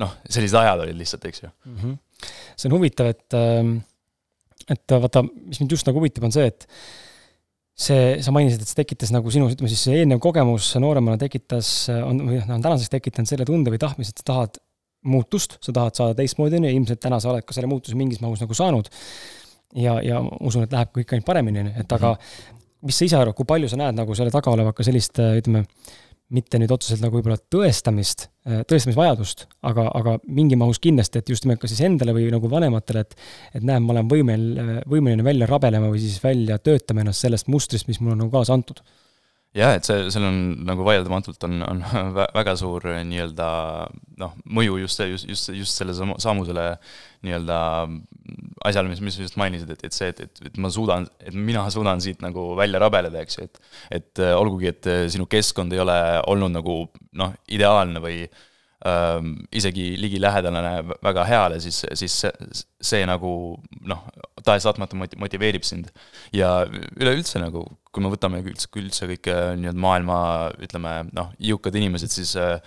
noh, 0.03 0.13
sellised 0.29 0.59
ajad 0.61 0.85
olid 0.85 0.99
lihtsalt, 0.99 1.25
eks 1.29 1.43
ju 1.43 1.49
mm. 1.49 1.77
-hmm. 1.81 1.97
see 2.57 2.71
on 2.71 2.77
huvitav, 2.77 3.11
et, 3.13 3.27
ähm, 3.39 3.79
et 4.69 4.97
vaata, 5.07 5.23
mis 5.23 5.61
mind 5.61 5.73
just 5.77 5.89
nagu 5.89 6.01
huvitab, 6.01 6.27
on 6.29 6.35
see, 6.35 6.47
et 6.47 6.69
see, 7.77 8.05
sa 8.25 8.33
mainisid, 8.33 8.63
et 8.63 8.71
see 8.71 8.81
tekitas 8.83 9.13
nagu 9.15 9.33
sinus, 9.33 9.57
ütleme 9.57 9.71
siis 9.73 9.83
see 9.89 9.99
eelnev 10.01 10.21
kogemus 10.25 10.69
nooremana 10.81 11.21
tekitas, 11.21 11.91
on, 11.93 12.23
või 12.25 12.41
noh, 12.41 12.55
on 12.57 12.65
tänaseks 12.65 12.93
tekitanud 12.93 13.31
selle 13.31 13.49
tunde 13.49 13.73
või 13.73 13.81
tahtmise, 13.83 14.15
et 14.15 14.23
sa 14.23 14.31
tahad 14.33 14.61
muutust, 15.07 15.59
sa 15.63 15.75
tahad 15.77 15.99
saada 15.99 16.17
teistmoodi, 16.19 16.59
on 16.59 16.69
ju, 16.69 16.77
ilmselt 16.81 17.03
täna 17.03 17.21
sa 17.23 17.31
oled 17.33 17.45
ka 17.47 17.55
selle 17.55 17.71
muutuse 17.71 17.99
mingis 17.99 18.23
mahus 18.25 18.41
nagu 18.43 18.57
saanud. 18.57 18.89
ja, 19.77 19.99
ja 20.03 20.23
usun, 20.41 20.65
et 20.65 20.73
läheb 20.73 20.93
kõik 20.95 21.13
ainult 21.13 21.27
paremini, 21.27 21.61
on 21.61 21.69
ju, 21.71 21.77
et 21.83 21.93
aga 21.99 22.15
mhm. 22.15 22.57
mis 22.89 22.99
sa 22.99 23.09
ise 23.09 23.19
arvad, 23.19 23.37
kui 23.37 23.49
palju 23.49 23.69
sa 23.69 23.79
näed 23.81 23.99
nagu 23.99 24.15
selle 24.17 24.33
taga 24.35 24.53
olevat 24.53 24.77
ka 24.77 24.87
sellist, 24.87 25.21
ütleme, 25.21 25.67
mitte 26.35 26.59
nüüd 26.59 26.73
otseselt 26.75 27.05
nagu 27.05 27.19
võib-olla 27.19 27.39
tõestamist, 27.53 28.27
äh, 28.49 28.63
tõestamisvajadust, 28.67 29.47
aga, 29.71 29.87
aga 29.95 30.17
mingi 30.27 30.59
mahus 30.59 30.81
kindlasti, 30.83 31.23
et 31.23 31.31
just 31.31 31.47
nimelt 31.47 31.63
ka 31.63 31.71
siis 31.71 31.85
endale 31.87 32.15
või 32.17 32.27
nagu 32.35 32.51
vanematele, 32.51 33.05
et 33.07 33.17
et 33.61 33.67
näe, 33.67 33.79
ma 33.81 33.95
olen 33.95 34.11
võimel, 34.11 34.47
võimeline 34.91 35.25
välja 35.27 35.49
rabelema 35.51 35.91
või 35.93 36.03
siis 36.03 36.19
välja 36.25 36.59
töötama 36.59 37.05
ennast 37.05 37.23
sellest 37.25 37.51
mustrist, 37.53 37.87
mis 37.89 38.01
mulle 38.01 38.17
on 38.17 38.25
nagu 38.25 38.35
kaasa 38.35 38.57
antud 38.57 38.83
jah, 39.57 39.75
et 39.77 39.87
see, 39.89 40.07
seal 40.13 40.27
on 40.29 40.39
nagu 40.69 40.85
vaieldamatult 40.87 41.47
on, 41.49 41.61
on 41.67 41.83
väga 42.39 42.57
suur 42.61 42.85
nii-öelda 43.09 43.49
noh, 44.21 44.35
mõju 44.59 44.81
just 44.83 45.01
see, 45.01 45.11
just, 45.15 45.29
just, 45.31 45.53
just 45.57 45.81
selle 45.81 45.97
samu, 45.97 46.19
samusele 46.23 46.67
nii-öelda 47.27 47.61
asjale, 48.67 48.91
mis, 48.91 49.01
mis 49.05 49.17
sa 49.17 49.25
just 49.25 49.39
mainisid, 49.41 49.71
et, 49.73 49.85
et 49.87 49.97
see, 49.97 50.11
et, 50.13 50.21
et, 50.27 50.43
et 50.51 50.59
ma 50.63 50.71
suudan, 50.73 51.07
et 51.21 51.37
mina 51.37 51.65
suudan 51.73 52.03
siit 52.03 52.23
nagu 52.25 52.51
välja 52.59 52.81
rabeleda, 52.83 53.23
eks 53.23 53.39
ju, 53.39 53.47
et 53.49 53.63
et 54.01 54.23
äh, 54.23 54.35
olgugi, 54.37 54.71
et 54.73 54.91
äh, 54.91 55.07
sinu 55.13 55.29
keskkond 55.31 55.73
ei 55.75 55.83
ole 55.83 55.97
olnud 56.31 56.55
nagu 56.55 56.77
noh, 57.17 57.35
ideaalne 57.53 58.03
või 58.03 58.25
ähm, 58.87 59.35
isegi 59.57 59.95
ligilähedane 60.01 60.75
väga 61.05 61.27
heale, 61.29 61.61
siis, 61.65 61.85
siis 61.99 62.21
see, 62.25 62.33
see 62.93 63.05
nagu 63.09 63.31
noh, 63.89 64.05
tahes-tahtmata 64.47 64.99
motiveerib 65.19 65.67
sind. 65.67 65.91
ja 66.33 66.67
üleüldse 66.97 67.43
nagu 67.43 67.67
kui 67.97 68.05
me 68.05 68.13
võtame 68.13 68.43
üldse, 68.45 68.69
üldse 68.77 69.09
kõik 69.09 69.31
äh, 69.33 69.55
nii-öelda 69.57 69.81
maailma 69.81 70.17
ütleme 70.63 70.97
noh, 71.17 71.31
jõukad 71.41 71.77
inimesed, 71.81 72.13
siis 72.13 72.35
äh, 72.41 72.59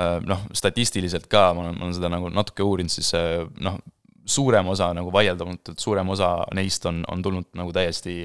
äh, 0.00 0.14
noh, 0.24 0.46
statistiliselt 0.56 1.28
ka 1.32 1.50
ma 1.52 1.66
olen, 1.66 1.76
ma 1.76 1.88
olen 1.88 1.98
seda 1.98 2.10
nagu 2.12 2.30
natuke 2.32 2.64
uurinud, 2.64 2.92
siis 2.92 3.12
noh, 3.60 3.76
suurem 4.24 4.70
osa 4.72 4.92
nagu 4.96 5.12
vaieldamatult, 5.12 5.76
suurem 5.82 6.08
osa 6.14 6.38
neist 6.56 6.86
on, 6.88 7.02
on 7.12 7.24
tulnud 7.24 7.50
nagu 7.58 7.74
täiesti 7.74 8.22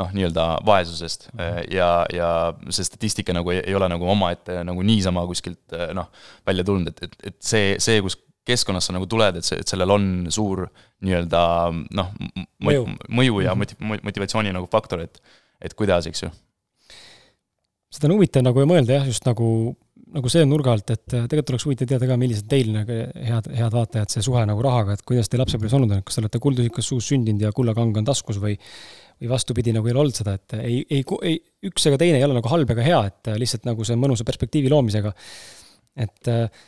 noh, 0.00 0.10
nii-öelda 0.10 0.48
vaesusest 0.66 1.28
mhm. 1.30 1.70
ja, 1.70 1.88
ja 2.10 2.28
see 2.74 2.88
statistika 2.88 3.36
nagu 3.36 3.52
ei, 3.54 3.60
ei 3.62 3.76
ole 3.78 3.86
nagu 3.92 4.08
omaette 4.10 4.64
nagu 4.66 4.82
niisama 4.82 5.22
kuskilt 5.30 5.76
noh, 5.94 6.10
välja 6.48 6.66
tulnud, 6.66 6.90
et, 6.90 7.04
et, 7.06 7.18
et 7.30 7.38
see, 7.44 7.76
see, 7.78 8.02
kus 8.02 8.18
keskkonnast 8.48 8.90
sa 8.90 8.96
nagu 8.96 9.06
tuled, 9.10 9.38
et 9.40 9.46
see, 9.46 9.60
et 9.62 9.70
sellel 9.70 9.94
on 9.94 10.10
suur 10.32 10.66
nii-öelda 11.04 11.44
noh, 11.96 12.10
mõju, 12.64 12.84
mõju 13.08 13.44
ja 13.44 13.54
mhm. 13.54 13.62
moti-, 13.64 14.02
motivatsiooni 14.10 14.54
nagu 14.54 14.68
faktor, 14.72 15.04
et 15.06 15.22
et 15.64 15.72
kuidas, 15.78 16.04
eks 16.10 16.26
ju. 16.26 16.28
seda 17.94 18.10
on 18.10 18.18
huvitav 18.18 18.44
nagu 18.44 18.64
mõelda 18.68 18.98
jah, 18.98 19.06
just 19.08 19.24
nagu, 19.24 19.46
nagu 20.12 20.32
see 20.32 20.42
nurga 20.48 20.74
alt, 20.74 20.90
et 20.92 21.14
äh, 21.14 21.24
tegelikult 21.30 21.54
oleks 21.54 21.64
huvitav 21.68 21.88
teada 21.88 22.08
ka, 22.10 22.18
millised 22.20 22.48
teil 22.50 22.72
nagu 22.74 22.98
head, 23.30 23.48
head 23.54 23.72
vaatajad, 23.72 24.12
see 24.12 24.26
suhe 24.26 24.42
nagu 24.50 24.64
rahaga, 24.66 24.98
et 24.98 25.06
kuidas 25.08 25.30
teil 25.30 25.40
lapsepõlves 25.40 25.78
olnud 25.78 25.94
on, 25.96 26.02
kas 26.04 26.18
te 26.18 26.24
olete 26.24 26.42
kuldusükas 26.42 26.90
suus 26.90 27.08
sündinud 27.12 27.46
ja 27.46 27.54
kullakang 27.56 27.96
on 28.02 28.10
taskus 28.10 28.42
või 28.42 28.58
või 29.14 29.30
vastupidi, 29.30 29.72
nagu 29.74 29.86
ei 29.86 29.94
ole 29.94 30.00
olnud 30.04 30.16
seda, 30.16 30.34
et 30.36 30.56
ei, 30.58 30.80
ei, 30.90 31.04
ei, 31.22 31.36
üks 31.68 31.86
ega 31.86 31.98
teine 32.00 32.18
ei 32.18 32.26
ole 32.26 32.34
nagu 32.36 32.50
halb 32.50 32.70
ega 32.74 32.84
hea, 32.84 33.00
et 33.10 33.30
lihtsalt 33.40 33.66
nagu 33.68 33.86
see 33.86 33.96
mõnusa 33.98 34.26
perspektiivi 34.26 34.72
loomisega. 34.72 35.12
et 35.94 36.28
äh, 36.28 36.64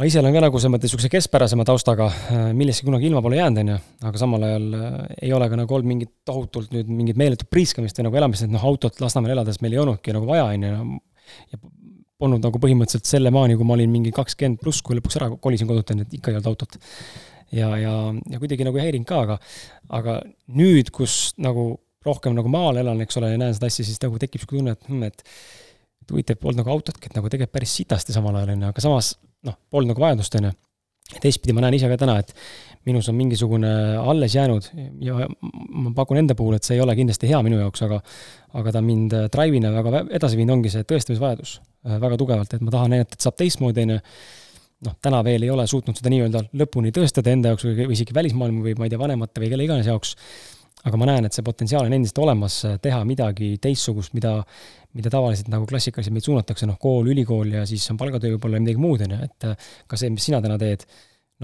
ma 0.00 0.06
ise 0.08 0.16
olen 0.16 0.32
ka 0.32 0.40
nagu 0.40 0.56
selles 0.56 0.72
mõttes 0.72 0.88
niisuguse 0.88 1.10
keskpärasema 1.12 1.64
taustaga, 1.68 2.06
äh, 2.32 2.44
millestki 2.56 2.86
kunagi 2.86 3.10
ilma 3.10 3.20
pole 3.20 3.36
jäänud, 3.36 3.60
on 3.60 3.72
ju, 3.74 3.80
aga 4.08 4.20
samal 4.22 4.46
ajal 4.46 4.76
äh, 4.78 4.94
ei 5.26 5.32
ole 5.36 5.48
ka 5.52 5.58
nagu 5.60 5.76
olnud 5.76 5.90
mingit 5.90 6.12
tohutult 6.24 6.72
nüüd 6.72 6.88
mingit 6.88 7.20
meeletut 7.20 7.50
priiskamist 7.52 8.00
või 8.00 8.06
nagu 8.08 8.20
elamist, 8.22 8.46
et 8.46 8.54
noh, 8.54 8.64
autot 8.64 8.96
Lasnamäel 9.04 9.34
elades 9.34 9.60
meil 9.60 9.76
ei 9.76 9.82
olnudki 9.82 10.16
nagu 10.16 10.30
vaja, 10.30 10.46
on 10.48 10.64
ju, 10.64 10.96
ja 11.52 11.60
polnud 12.20 12.48
nagu 12.48 12.62
põhimõtteliselt 12.64 13.12
selle 13.12 13.32
maani, 13.34 13.58
kui 13.60 13.68
ma 13.68 13.76
olin 13.76 13.92
mingi 13.92 14.14
kakskümmend 14.16 14.64
pluss, 14.64 14.80
kui 14.86 14.96
lõpuks 14.96 15.20
ära 15.20 15.30
kolisin 15.36 15.68
kodult, 15.68 15.92
on 15.92 16.00
ju, 16.00 16.08
et 16.08 16.16
ikka 16.16 16.32
ei 16.32 16.40
olnud 16.40 16.50
autot. 16.54 16.80
ja, 17.52 17.70
ja, 17.84 17.94
ja 18.32 18.40
kuidagi 18.40 18.64
nagu 18.64 18.80
ei 18.80 18.88
häirinud 18.88 19.08
ka, 19.08 19.22
aga, 19.26 19.40
aga 20.00 20.18
nüüd, 20.56 20.94
kus 20.96 21.34
nagu 21.36 21.74
rohkem 22.08 22.32
nagu 22.32 22.48
maal 22.48 22.80
elan, 22.80 23.04
eks 23.04 23.20
ole, 23.20 23.34
ja 23.34 23.40
näen 23.40 23.52
seda 23.52 23.68
asja, 23.68 23.84
siis 23.84 24.00
nagu 24.00 24.16
tekib 24.16 24.40
niisugune 24.40 24.78
tunne, 24.80 25.12
et 25.12 25.26
hmm, 25.28 25.50
et 26.00 26.14
huvitav, 26.14 26.40
polnud 26.40 26.64
nagu 26.64 26.72
autotki, 26.72 27.10
et 27.10 27.20
nagu 27.20 27.28
tegelikult 27.28 27.58
päris 27.60 27.74
sitasti 27.76 28.16
samal 28.16 28.40
ajal, 28.40 28.56
on 28.56 28.64
ju, 28.64 28.70
aga 28.72 28.82
samas 28.88 29.18
noh, 29.46 29.56
polnud 29.70 29.94
nagu 29.94 30.02
vajadust, 30.02 30.36
on 30.40 30.50
ju. 30.50 30.56
teistpidi 31.20 31.54
ma 31.56 31.64
näen 31.64 31.74
ise 31.74 31.88
ka 31.90 31.96
täna, 31.98 32.18
et 32.22 32.34
minus 32.86 33.08
on 33.10 33.16
mingisugune 33.18 33.70
alles 33.98 34.34
jäänud 34.34 34.68
ja 35.04 35.26
ma 35.28 35.92
pakun 35.96 36.20
enda 36.22 36.36
puhul, 36.38 36.56
et 36.56 36.64
see 36.64 36.78
ei 36.78 36.84
ole 36.84 36.94
kindlasti 36.96 37.28
hea 37.28 37.40
minu 37.44 37.58
jaoks, 37.60 37.82
aga 37.86 37.98
aga 38.60 38.72
ta 38.76 38.82
mind 38.84 39.16
drive'ina 39.34 39.72
väga 39.74 40.04
edasi 40.16 40.38
viinud, 40.38 40.58
ongi 40.58 40.72
see 40.72 40.86
tõestamisvajadus 40.88 41.56
äh, 41.60 41.98
väga 42.02 42.20
tugevalt, 42.20 42.54
et 42.54 42.62
ma 42.64 42.72
tahan 42.74 42.94
näidata, 42.94 43.18
et 43.18 43.26
saab 43.26 43.36
teistmoodi, 43.40 43.84
on 43.84 43.96
ju 43.96 43.98
noh, 44.86 44.96
täna 45.02 45.20
veel 45.26 45.44
ei 45.44 45.52
ole 45.52 45.66
suutnud 45.68 45.98
seda 45.98 46.12
nii-öelda 46.12 46.46
lõpuni 46.62 46.92
tõestada 46.94 47.34
enda 47.34 47.52
jaoks 47.52 47.68
või, 47.68 47.90
isegi 47.96 48.16
välismaailma 48.16 48.64
või 48.64 48.78
ma 48.78 48.88
ei 48.88 48.94
tea, 48.94 49.02
vanemate 49.02 49.42
või 49.42 49.52
kelle 49.52 49.66
iganes 49.66 49.90
jaoks, 49.90 50.14
aga 50.88 51.00
ma 51.00 51.10
näen, 51.10 51.28
et 51.28 51.36
see 51.36 51.44
potentsiaal 51.44 51.88
on 51.88 51.96
endiselt 51.96 52.22
olemas, 52.22 52.62
teha 52.82 53.02
midagi 53.08 53.52
teistsugust, 53.62 54.14
mida, 54.16 54.38
mida 54.98 55.12
tavaliselt 55.12 55.50
nagu 55.52 55.66
klassikaliselt 55.70 56.14
meid 56.14 56.26
suunatakse, 56.26 56.66
noh, 56.66 56.78
kool, 56.82 57.10
ülikool 57.12 57.54
ja 57.54 57.62
siis 57.68 57.84
on 57.92 57.98
palgatöö 58.00 58.34
võib-olla 58.34 58.60
midagi 58.62 58.82
muud, 58.82 59.04
on 59.06 59.14
ju, 59.14 59.28
et 59.28 59.48
ka 59.90 59.98
see, 60.00 60.10
mis 60.14 60.26
sina 60.26 60.40
täna 60.42 60.56
teed, 60.60 60.86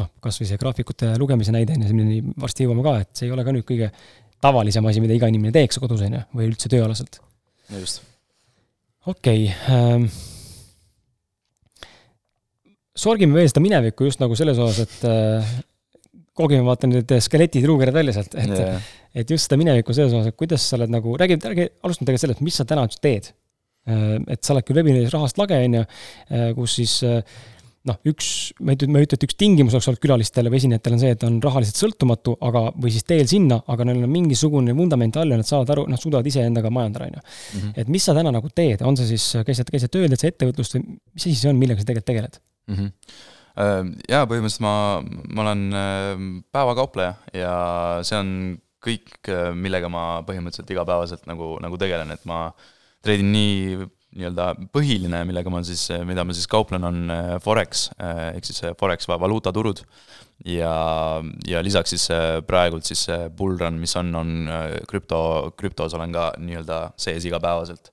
noh, 0.01 0.11
kas 0.23 0.41
või 0.41 0.51
see 0.51 0.61
graafikute 0.61 1.13
lugemise 1.21 1.55
näide, 1.55 1.77
on 1.77 1.87
ju, 1.87 1.95
milleni 1.95 2.37
varsti 2.43 2.67
jõuame 2.67 2.85
ka, 2.87 2.97
et 3.05 3.13
see 3.15 3.29
ei 3.29 3.35
ole 3.37 3.47
ka 3.47 3.55
nüüd 3.55 3.67
kõige 3.69 3.91
tavalisem 4.43 4.89
asi, 4.91 5.03
mida 5.05 5.17
iga 5.17 5.31
inimene 5.31 5.55
teeks 5.55 5.79
kodus, 5.83 6.03
on 6.07 6.19
ju, 6.19 6.25
või 6.37 6.51
üldse 6.51 6.73
tööalaselt. 6.73 7.21
just. 7.77 8.03
okei 9.07 9.47
okay, 9.47 9.77
ähm,. 9.77 10.11
sorgime 12.97 13.39
veel 13.39 13.49
seda 13.53 13.63
minevikku 13.63 14.11
just 14.11 14.23
nagu 14.23 14.39
selles 14.39 14.59
osas, 14.59 14.87
et 14.87 15.65
äh, 16.37 16.39
koogime 16.39 16.67
vaata 16.67 16.91
need 16.91 17.17
skeletid, 17.25 17.67
luukered 17.69 17.97
välja 17.97 18.19
sealt, 18.19 18.37
et 18.39 18.53
yeah. 18.53 18.93
et 19.17 19.33
just 19.33 19.49
seda 19.49 19.59
minevikku 19.61 19.97
selles 19.97 20.15
osas, 20.15 20.31
et 20.33 20.39
kuidas 20.39 20.65
sa 20.69 20.79
oled 20.79 20.93
nagu, 20.93 21.17
räägi, 21.19 21.41
räägi, 21.43 21.69
alustame 21.83 22.11
tegelikult 22.11 22.27
sellest, 22.27 22.47
mis 22.47 22.61
sa 22.61 22.69
täna 22.69 22.87
üldse 22.87 23.03
teed. 23.03 23.33
Äh, 23.89 24.17
et 24.37 24.45
sa 24.45 24.55
oled 24.57 24.67
küll 24.67 24.81
veebilehes 24.81 25.13
Rahast 25.15 25.39
lage, 25.41 25.59
on 25.67 25.77
ju, 25.81 25.85
äh, 26.31 26.49
kus 26.57 26.79
siis 26.81 26.97
äh, 27.07 27.21
noh, 27.87 27.99
üks, 28.11 28.31
ma 28.61 28.75
ei 28.75 28.79
ütle, 28.81 28.89
ma 28.93 29.01
ei 29.01 29.07
ütle, 29.07 29.17
et 29.21 29.27
üks 29.29 29.39
tingimus 29.39 29.77
oleks 29.77 29.89
olnud 29.93 30.03
külalistele 30.03 30.51
või 30.53 30.59
esinejatele 30.61 30.99
on 30.99 31.03
see, 31.05 31.13
et 31.15 31.27
on 31.29 31.37
rahaliselt 31.45 31.79
sõltumatu, 31.81 32.35
aga, 32.49 32.65
või 32.75 32.93
siis 32.93 33.07
teel 33.07 33.31
sinna, 33.31 33.61
aga 33.73 33.87
neil 33.87 34.03
on 34.03 34.13
mingisugune 34.13 34.75
vundament 34.77 35.17
all 35.23 35.33
ja 35.33 35.39
nad 35.39 35.49
saavad 35.49 35.71
aru, 35.77 35.87
nad 35.93 36.03
suudavad 36.03 36.27
iseendaga 36.29 36.73
majandada, 36.75 37.07
on 37.07 37.17
ju. 37.17 37.25
Mhm. 37.61 37.77
et 37.85 37.95
mis 37.95 38.11
sa 38.11 38.17
täna 38.17 38.35
nagu 38.35 38.51
teed, 38.51 38.83
on 38.83 38.99
see 38.99 39.15
siis, 39.15 39.29
käisid, 39.47 39.71
käisid 39.73 39.95
tööl, 39.95 40.11
teed 40.11 40.25
sa 40.25 40.33
ettevõtlust 40.33 40.77
või 40.77 40.85
mis 40.91 41.29
asi 41.29 41.39
see 41.39 41.53
on, 41.53 41.63
millega 41.63 41.81
sa 41.81 41.89
tegelikult 41.93 42.11
tegeled 42.13 42.39
mm? 42.43 42.77
-hmm 42.77 42.93
Äh, 42.97 43.36
jaa, 43.57 44.27
põhimõtteliselt 44.29 44.65
ma, 44.65 44.77
ma 45.33 45.45
olen 45.47 45.63
päevakaupleja 46.53 47.15
ja 47.33 47.53
see 48.05 48.19
on 48.21 48.33
kõik, 48.87 49.31
millega 49.57 49.89
ma 49.91 50.23
põhimõtteliselt 50.27 50.73
igapäevaselt 50.75 51.25
nagu, 51.31 51.57
nagu 51.65 51.79
tegelen, 51.81 52.13
et 52.15 52.27
ma 52.29 52.51
treidin 53.05 53.33
nii 53.33 53.87
nii-öelda 54.17 54.47
põhiline, 54.73 55.19
millega 55.29 55.51
ma 55.53 55.61
siis, 55.67 55.83
mida 56.09 56.25
ma 56.25 56.35
siis 56.37 56.49
kauplen, 56.49 56.85
on 56.89 57.13
Forex, 57.45 57.91
ehk 58.01 58.49
siis 58.49 58.63
Forex 58.81 59.09
valuutaturud. 59.11 59.83
ja, 60.45 60.73
ja 61.49 61.63
lisaks 61.65 61.95
siis 61.95 62.07
praegult 62.47 62.89
siis 62.89 63.07
bullrun, 63.37 63.79
mis 63.81 63.97
on, 63.97 64.15
on 64.15 64.33
krüpto, 64.89 65.21
krüptos 65.57 65.95
olen 65.97 66.13
ka 66.17 66.31
nii-öelda 66.39 66.81
sees 66.97 67.29
igapäevaselt. 67.29 67.93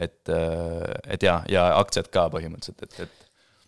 et, 0.00 0.30
et 1.06 1.22
jaa, 1.22 1.42
ja 1.50 1.70
aktsiad 1.78 2.08
ka 2.10 2.28
põhimõtteliselt, 2.32 2.82
et, 2.86 3.00
et 3.04 3.19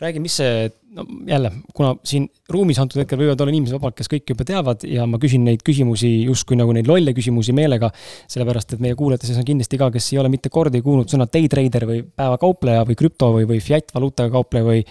räägi, 0.03 0.21
mis 0.23 0.35
see, 0.39 0.67
no 0.97 1.05
jälle, 1.27 1.51
kuna 1.75 1.93
siin 2.07 2.25
ruumis 2.53 2.79
antud 2.81 3.01
hetkel 3.01 3.19
võivad 3.19 3.41
olla 3.43 3.53
inimesed 3.53 3.77
vabalt, 3.77 3.95
kes 3.97 4.09
kõike 4.11 4.35
juba 4.35 4.45
teavad 4.47 4.85
ja 4.87 5.07
ma 5.09 5.19
küsin 5.21 5.45
neid 5.47 5.63
küsimusi 5.65 6.09
justkui 6.27 6.57
nagu 6.59 6.73
neid 6.75 6.89
lolle 6.89 7.15
küsimusi 7.17 7.55
meelega, 7.55 7.89
sellepärast 8.31 8.75
et 8.75 8.83
meie 8.83 8.97
kuulajate 8.99 9.29
seas 9.29 9.41
on 9.41 9.47
kindlasti 9.47 9.79
ka, 9.81 9.89
kes 9.93 10.11
ei 10.13 10.21
ole 10.21 10.31
mitte 10.33 10.51
kordagi 10.53 10.85
kuulnud 10.85 11.11
sõna 11.11 11.27
day 11.31 11.49
trader 11.51 11.87
või 11.89 12.01
päevakaupleja 12.05 12.87
või 12.89 12.99
krüpto 12.99 13.31
või, 13.37 13.47
või 13.49 13.61
fiat 13.63 13.93
valuutaga 13.95 14.33
kaupleja 14.37 14.67
või 14.69 14.83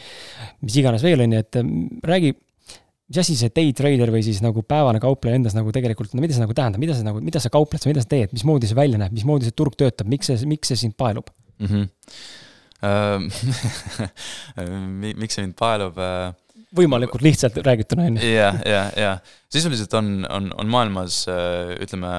mis 0.64 0.80
iganes 0.82 1.04
veel, 1.06 1.24
on 1.24 1.36
ju, 1.36 1.44
et 1.46 1.60
mm, 1.62 2.04
räägi, 2.12 2.34
mis 3.12 3.22
asi 3.22 3.38
see 3.38 3.54
day 3.54 3.72
trader 3.76 4.12
või 4.14 4.24
siis 4.26 4.42
nagu 4.44 4.64
päevane 4.66 5.02
kaupleja 5.02 5.38
endas 5.38 5.56
nagu 5.58 5.72
tegelikult, 5.74 6.16
no 6.16 6.24
mida 6.24 6.36
see 6.36 6.44
nagu 6.44 6.56
tähendab, 6.56 6.82
mida 6.82 6.96
sa 6.98 7.06
nagu, 7.06 7.22
mida 7.24 7.42
sa 7.42 7.52
kaupled, 7.52 7.84
mida 7.90 8.04
sa 8.04 8.10
teed, 8.14 8.32
mismoodi 8.34 8.70
see 8.70 8.78
välja 8.78 9.00
näeb, 9.02 9.14
mismoodi 9.14 9.48
see 9.48 9.58
turg 9.58 9.76
töötab, 9.78 10.08
miks 10.10 10.32
see, 10.32 10.48
miks 10.48 10.72
see 10.72 10.86
sind 10.86 10.98
paelub 10.98 11.28
mm? 11.60 11.68
-hmm 11.68 12.40
miks 15.20 15.36
see 15.36 15.44
mind 15.44 15.58
paelub? 15.58 16.00
Võimalikult 16.72 17.24
lihtsalt 17.24 17.58
räägituna, 17.60 18.08
on 18.08 18.16
ju. 18.16 18.32
jah, 18.32 18.56
ja, 18.64 18.82
ja 18.96 19.12
sisuliselt 19.52 19.92
on, 19.98 20.22
on, 20.24 20.48
on 20.56 20.70
maailmas 20.72 21.26
ütleme 21.28 22.12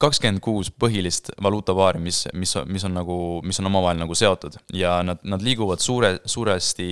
kakskümmend 0.00 0.42
kuus 0.44 0.70
põhilist 0.72 1.30
valuutapaari, 1.42 2.00
mis, 2.02 2.24
mis, 2.36 2.54
mis 2.66 2.84
on 2.86 2.94
nagu, 2.96 3.16
mis 3.46 3.60
on 3.60 3.70
omavahel 3.70 4.00
nagu 4.00 4.16
seotud 4.18 4.56
ja 4.76 4.98
nad, 5.06 5.22
nad 5.24 5.44
liiguvad 5.44 5.82
suure, 5.84 6.16
suuresti 6.28 6.88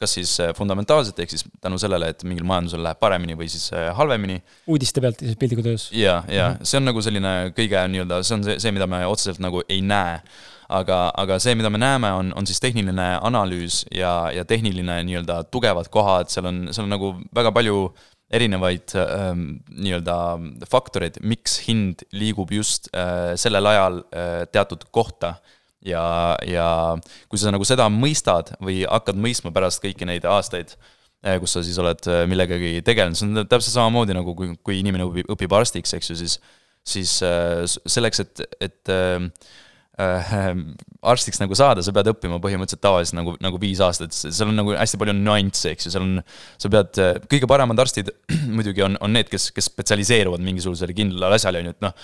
kas 0.00 0.16
siis 0.18 0.32
fundamentaalselt, 0.58 1.20
ehk 1.22 1.30
siis 1.30 1.44
tänu 1.62 1.78
sellele, 1.80 2.10
et 2.12 2.24
mingil 2.26 2.46
majandusel 2.48 2.82
läheb 2.84 2.98
paremini 3.00 3.36
või 3.38 3.46
siis 3.52 3.68
halvemini. 3.98 4.40
uudiste 4.70 5.02
pealt 5.04 5.22
siis 5.22 5.38
piltlikult 5.40 5.70
öeldes. 5.70 5.86
ja, 5.92 6.22
ja 6.28 6.48
mm 6.48 6.56
-hmm. 6.56 6.70
see 6.70 6.80
on 6.80 6.90
nagu 6.90 7.02
selline 7.02 7.34
kõige 7.56 7.84
nii-öelda, 7.92 8.22
see 8.22 8.38
on 8.38 8.44
see, 8.44 8.58
see, 8.58 8.74
mida 8.74 8.88
me 8.90 9.04
otseselt 9.06 9.40
nagu 9.40 9.62
ei 9.68 9.80
näe. 9.82 10.20
Aga, 10.68 10.98
aga 11.20 11.38
see, 11.42 11.54
mida 11.58 11.70
me 11.72 11.80
näeme, 11.80 12.10
on, 12.16 12.32
on 12.38 12.46
siis 12.48 12.60
tehniline 12.62 13.08
analüüs 13.24 13.82
ja, 13.94 14.30
ja 14.34 14.44
tehniline 14.48 15.00
nii-öelda 15.08 15.42
tugevad 15.52 15.90
kohad, 15.92 16.32
seal 16.32 16.48
on, 16.50 16.66
seal 16.72 16.86
on 16.86 16.94
nagu 16.94 17.12
väga 17.36 17.52
palju 17.54 17.88
erinevaid 18.34 18.94
äh, 18.98 19.30
nii-öelda 19.34 20.16
faktoreid, 20.70 21.20
miks 21.22 21.60
hind 21.66 22.06
liigub 22.16 22.52
just 22.54 22.88
äh, 22.96 23.34
sellel 23.40 23.68
ajal 23.70 24.00
äh, 24.08 24.40
teatud 24.52 24.88
kohta. 24.90 25.36
ja, 25.84 26.34
ja 26.48 26.96
kui 27.28 27.36
sa 27.36 27.50
nagu 27.52 27.64
seda 27.68 27.90
mõistad 27.92 28.54
või 28.64 28.86
hakkad 28.88 29.18
mõistma 29.20 29.50
pärast 29.52 29.82
kõiki 29.84 30.06
neid 30.08 30.24
aastaid 30.24 30.70
äh,, 30.72 31.36
kus 31.42 31.52
sa 31.52 31.60
siis 31.62 31.76
oled 31.82 32.08
äh, 32.08 32.22
millegagi 32.30 32.80
tegelenud, 32.86 33.18
see 33.20 33.28
on 33.28 33.44
täpselt 33.44 33.74
samamoodi 33.74 34.16
nagu 34.16 34.32
kui, 34.38 34.54
kui 34.64 34.78
inimene 34.80 35.04
õpib, 35.04 35.28
õpib 35.36 35.56
arstiks, 35.58 35.92
eks 35.98 36.08
ju, 36.10 36.16
siis 36.22 36.38
siis 36.84 37.18
äh, 37.24 37.64
selleks, 37.68 38.20
et, 38.24 38.42
et 38.60 38.92
arstiks 39.94 41.38
nagu 41.38 41.54
saada, 41.54 41.82
sa 41.84 41.92
pead 41.94 42.08
õppima 42.10 42.40
põhimõtteliselt 42.42 42.82
tavaliselt 42.82 43.18
nagu, 43.20 43.36
nagu 43.42 43.60
viis 43.62 43.78
aastat, 43.84 44.14
seal 44.14 44.50
on 44.50 44.58
nagu 44.58 44.74
hästi 44.74 44.98
palju 44.98 45.14
nüansse, 45.14 45.70
eks 45.74 45.86
ju, 45.86 45.94
seal 45.94 46.06
on, 46.06 46.20
sa 46.58 46.70
pead, 46.72 47.00
kõige 47.30 47.48
paremad 47.50 47.78
arstid 47.84 48.10
muidugi 48.56 48.82
on, 48.86 48.98
on 49.04 49.14
need, 49.14 49.30
kes, 49.30 49.52
kes 49.54 49.70
spetsialiseeruvad 49.70 50.42
mingisugusele 50.42 50.96
kindlale 50.96 51.38
asjale, 51.38 51.62
on 51.62 51.70
ju, 51.70 51.76
et 51.76 51.86
noh, 51.86 51.94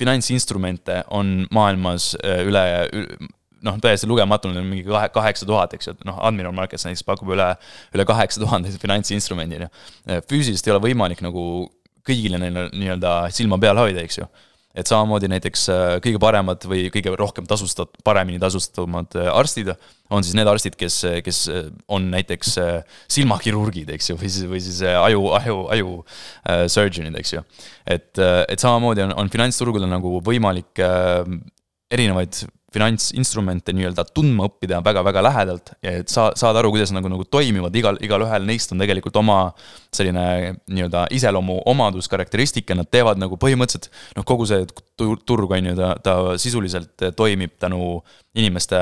finantsinstrumente 0.00 1.02
on 1.14 1.42
maailmas 1.54 2.14
äh, 2.22 2.40
üle, 2.48 2.64
üle 2.96 3.28
noh, 3.64 3.76
täiesti 3.80 4.08
lugematu, 4.08 4.48
need 4.50 4.60
on 4.60 4.66
mingi 4.68 4.88
kahe, 4.88 5.08
kaheksa 5.12 5.46
tuhat, 5.48 5.76
eks 5.76 5.88
ju, 5.88 5.96
noh, 6.08 6.18
Admiral 6.24 6.56
Markets 6.56 6.84
näiteks 6.88 7.04
pakub 7.06 7.30
üle, 7.32 7.50
üle 7.96 8.08
kaheksa 8.08 8.42
tuhande 8.42 8.72
finantsinstrumendi, 8.80 9.60
on 9.60 9.66
ju. 9.66 10.24
füüsiliselt 10.32 10.68
ei 10.68 10.74
ole 10.74 10.82
võimalik 10.84 11.22
nagu 11.24 11.44
kõigile 12.04 12.40
neile 12.40 12.66
nii-öelda 12.72 13.14
silma 13.32 13.56
peal 13.60 13.80
hoida, 13.80 14.04
eks 14.04 14.20
ju 14.20 14.28
et 14.74 14.90
samamoodi 14.90 15.28
näiteks 15.30 15.68
äh, 15.70 15.82
kõige 16.02 16.18
paremad 16.22 16.64
või 16.66 16.88
kõige 16.92 17.12
rohkem 17.18 17.46
tasustat-, 17.50 17.94
paremini 18.06 18.40
tasustatumad 18.42 19.14
äh, 19.20 19.30
arstid 19.30 19.70
on 20.12 20.26
siis 20.26 20.34
need 20.36 20.50
arstid, 20.50 20.74
kes, 20.78 20.98
kes 21.24 21.44
äh, 21.52 21.68
on 21.88 22.10
näiteks 22.12 22.56
silmakirurgid, 23.10 23.92
eks 23.94 24.10
ju, 24.10 24.18
või 24.20 24.32
siis, 24.32 24.48
või 24.50 24.62
siis 24.64 24.82
aju, 24.90 25.28
aju, 25.38 25.60
aju 25.74 25.94
surgeon'id, 26.74 27.16
eks 27.20 27.36
ju. 27.36 27.44
et, 27.86 28.10
et 28.20 28.60
samamoodi 28.60 29.06
on, 29.06 29.14
on 29.22 29.32
finantsturgudel 29.32 29.88
nagu 29.90 30.18
võimalik 30.24 30.82
erinevaid 31.94 32.44
finantsinstrumente 32.74 33.74
nii-öelda 33.76 34.04
tundma 34.14 34.48
õppida 34.48 34.80
väga-väga 34.84 35.22
lähedalt 35.24 35.74
et 35.84 36.10
sa, 36.12 36.28
saad 36.38 36.58
aru, 36.58 36.72
kuidas 36.74 36.92
nagu, 36.94 37.10
nagu 37.12 37.26
toimivad, 37.30 37.74
igal, 37.78 37.98
igalühel 38.04 38.46
neist 38.48 38.74
on 38.74 38.82
tegelikult 38.82 39.16
oma 39.20 39.38
selline 39.94 40.54
nii-öelda 40.68 41.06
iseloomuomadus, 41.14 42.08
karakteristika, 42.10 42.76
nad 42.78 42.90
teevad 42.92 43.20
nagu 43.22 43.38
põhimõtteliselt 43.40 43.90
noh, 44.18 44.26
kogu 44.26 44.48
see 44.50 44.66
turg 44.98 45.54
on 45.54 45.70
ju, 45.70 45.76
ta, 45.78 45.94
ta 46.02 46.16
sisuliselt 46.40 47.08
toimib 47.18 47.56
tänu 47.62 48.00
inimeste 48.38 48.80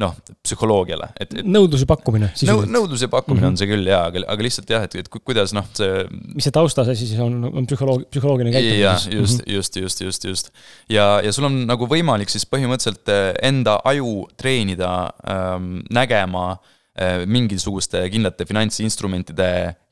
noh, 0.00 0.14
psühholoogiale, 0.42 1.08
et, 1.20 1.36
et. 1.38 1.46
nõudluse 1.46 1.86
pakkumine. 1.86 2.32
nõu-, 2.48 2.64
nõudluse 2.66 3.06
pakkumine 3.12 3.44
mm 3.44 3.46
-hmm. 3.46 3.54
on 3.54 3.60
see 3.60 3.70
küll 3.70 3.90
jaa, 3.90 4.02
aga, 4.10 4.24
aga 4.34 4.46
lihtsalt 4.46 4.70
jah, 4.70 4.86
et, 4.88 4.96
et 4.98 5.10
kuidas 5.14 5.54
noh, 5.54 5.68
see. 5.78 6.02
mis 6.34 6.48
see 6.48 6.54
taustas 6.54 6.90
siis 6.98 7.14
on, 7.22 7.38
on 7.50 7.68
psühholoog-, 7.70 8.08
psühholoogiline 8.10 8.54
käitumine? 8.54 8.80
jah, 8.80 8.98
just 8.98 9.38
mm, 9.38 9.44
-hmm. 9.44 9.54
just, 9.54 9.76
just, 9.76 10.00
just, 10.00 10.24
just. 10.24 10.50
ja, 10.90 11.20
ja 11.24 11.32
sul 11.32 11.46
on 11.50 11.62
nagu 11.70 11.86
võimalik 11.90 12.32
siis 12.32 12.46
põhimõtteliselt 12.46 13.08
eh, 13.14 13.30
enda 13.42 13.78
aju 13.84 14.26
treenida 14.36 14.92
ähm, 15.30 15.84
nägema 15.90 16.56
äh, 16.98 17.22
mingisuguste 17.26 18.02
kindlate 18.10 18.46
finantsinstrumentide 18.50 19.50
Äh, 19.54 19.83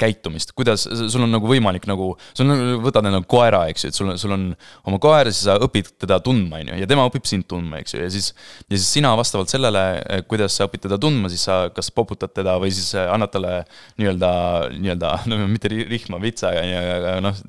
käitumist, 0.00 0.54
kuidas 0.56 0.86
sul 0.88 1.24
on 1.26 1.34
nagu 1.34 1.48
võimalik 1.48 1.84
nagu, 1.88 2.14
sul 2.32 2.48
on, 2.48 2.62
võtad 2.80 3.04
nagu 3.04 3.26
koera, 3.28 3.66
eks 3.68 3.84
ju, 3.84 3.90
et 3.92 3.98
sul 3.98 4.08
on, 4.08 4.16
sul 4.18 4.32
on 4.32 4.46
oma 4.88 5.00
koer 5.02 5.28
siis 5.28 5.44
sa 5.50 5.58
õpid 5.60 5.92
teda 6.00 6.16
tundma, 6.24 6.62
on 6.62 6.72
ju, 6.72 6.78
ja 6.80 6.88
tema 6.88 7.04
õpib 7.10 7.28
sind 7.28 7.44
tundma, 7.50 7.82
eks 7.82 7.94
ju, 7.94 8.00
ja 8.00 8.08
siis. 8.12 8.30
ja 8.70 8.78
siis 8.78 8.88
sina 8.96 9.12
vastavalt 9.20 9.52
sellele, 9.52 9.84
äh, 10.00 10.24
kuidas 10.28 10.56
sa 10.56 10.64
õpid 10.68 10.86
teda 10.86 10.96
tundma, 11.02 11.28
siis 11.32 11.44
sa 11.44 11.60
kas 11.76 11.92
poputad 11.92 12.32
teda 12.32 12.56
või 12.62 12.72
siis 12.72 12.94
äh, 12.96 13.10
annad 13.12 13.34
talle 13.34 13.54
nii-öelda, 14.00 14.32
nii-öelda, 14.78 15.14
no 15.30 15.42
mitte 15.50 15.72
rihma, 15.72 16.22
vitsa, 16.24 16.54
aga 16.56 17.18
noh. 17.24 17.44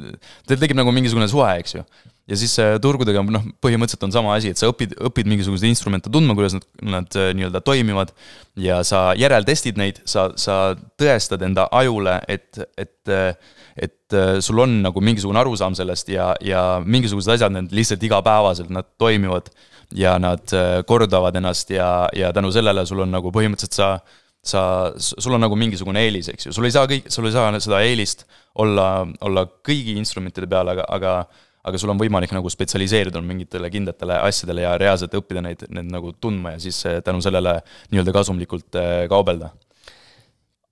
Teil 0.50 0.60
tekib 0.60 0.78
nagu 0.78 0.92
mingisugune 0.96 1.32
suhe, 1.32 1.54
eks 1.64 1.80
ju 1.80 1.88
ja 2.32 2.38
siis 2.40 2.54
turgudega 2.82 3.24
noh, 3.28 3.48
põhimõtteliselt 3.64 4.06
on 4.08 4.14
sama 4.16 4.36
asi, 4.38 4.52
et 4.54 4.60
sa 4.60 4.70
õpid, 4.72 4.96
õpid 5.10 5.30
mingisuguseid 5.30 5.72
instrumente 5.72 6.12
tundma, 6.14 6.36
kuidas 6.38 6.56
nad, 6.56 6.68
nad 6.94 7.18
äh, 7.20 7.32
nii-öelda 7.38 7.62
toimivad. 7.66 8.14
ja 8.60 8.82
sa 8.88 9.12
järeltestid 9.16 9.78
neid, 9.80 10.02
sa, 10.06 10.30
sa 10.40 10.76
tõestad 11.00 11.44
enda 11.48 11.68
ajule, 11.72 12.18
et, 12.32 12.60
et, 12.80 13.12
et 13.76 14.16
äh, 14.16 14.40
sul 14.44 14.64
on 14.64 14.80
nagu 14.86 15.04
mingisugune 15.04 15.40
arusaam 15.40 15.76
sellest 15.78 16.12
ja, 16.12 16.32
ja 16.44 16.64
mingisugused 16.86 17.36
asjad, 17.36 17.54
need 17.56 17.76
lihtsalt 17.76 18.04
igapäevaselt, 18.08 18.72
nad 18.72 18.90
toimivad. 19.02 19.52
ja 19.92 20.16
nad 20.20 20.54
äh, 20.56 20.86
kordavad 20.88 21.36
ennast 21.36 21.70
ja, 21.70 22.08
ja 22.16 22.32
tänu 22.32 22.52
sellele 22.52 22.86
sul 22.88 23.02
on 23.04 23.12
nagu 23.12 23.32
põhimõtteliselt 23.32 23.76
sa 23.76 23.90
sa, 24.42 24.92
sul 24.98 25.36
on 25.36 25.44
nagu 25.44 25.56
mingisugune 25.60 26.02
eelis, 26.02 26.32
eks 26.32 26.48
ju, 26.48 26.54
sul 26.56 26.66
ei 26.66 26.74
saa 26.74 26.88
kõik, 26.90 27.10
sul 27.14 27.28
ei 27.30 27.34
saa 27.36 27.52
seda 27.62 27.82
eelist 27.86 28.26
olla, 28.58 29.06
olla 29.22 29.46
kõigi 29.68 29.94
instrumentide 30.00 30.50
peal, 30.50 30.72
aga, 30.74 30.88
aga 30.90 31.12
aga 31.68 31.82
sul 31.82 31.94
on 31.94 32.00
võimalik 32.02 32.34
nagu 32.36 32.52
spetsialiseeruda 32.52 33.22
mingitele 33.26 33.70
kindlatele 33.74 34.22
asjadele 34.28 34.66
ja 34.66 34.78
reaalselt 34.82 35.18
õppida 35.18 35.44
neid, 35.46 35.66
neid 35.70 35.92
nagu 35.94 36.14
tundma 36.22 36.56
ja 36.56 36.64
siis 36.64 36.80
eh, 36.90 37.02
tänu 37.06 37.22
sellele 37.24 37.60
nii-öelda 37.92 38.16
kasumlikult 38.16 38.80
eh, 38.82 39.04
kaubelda. 39.12 39.52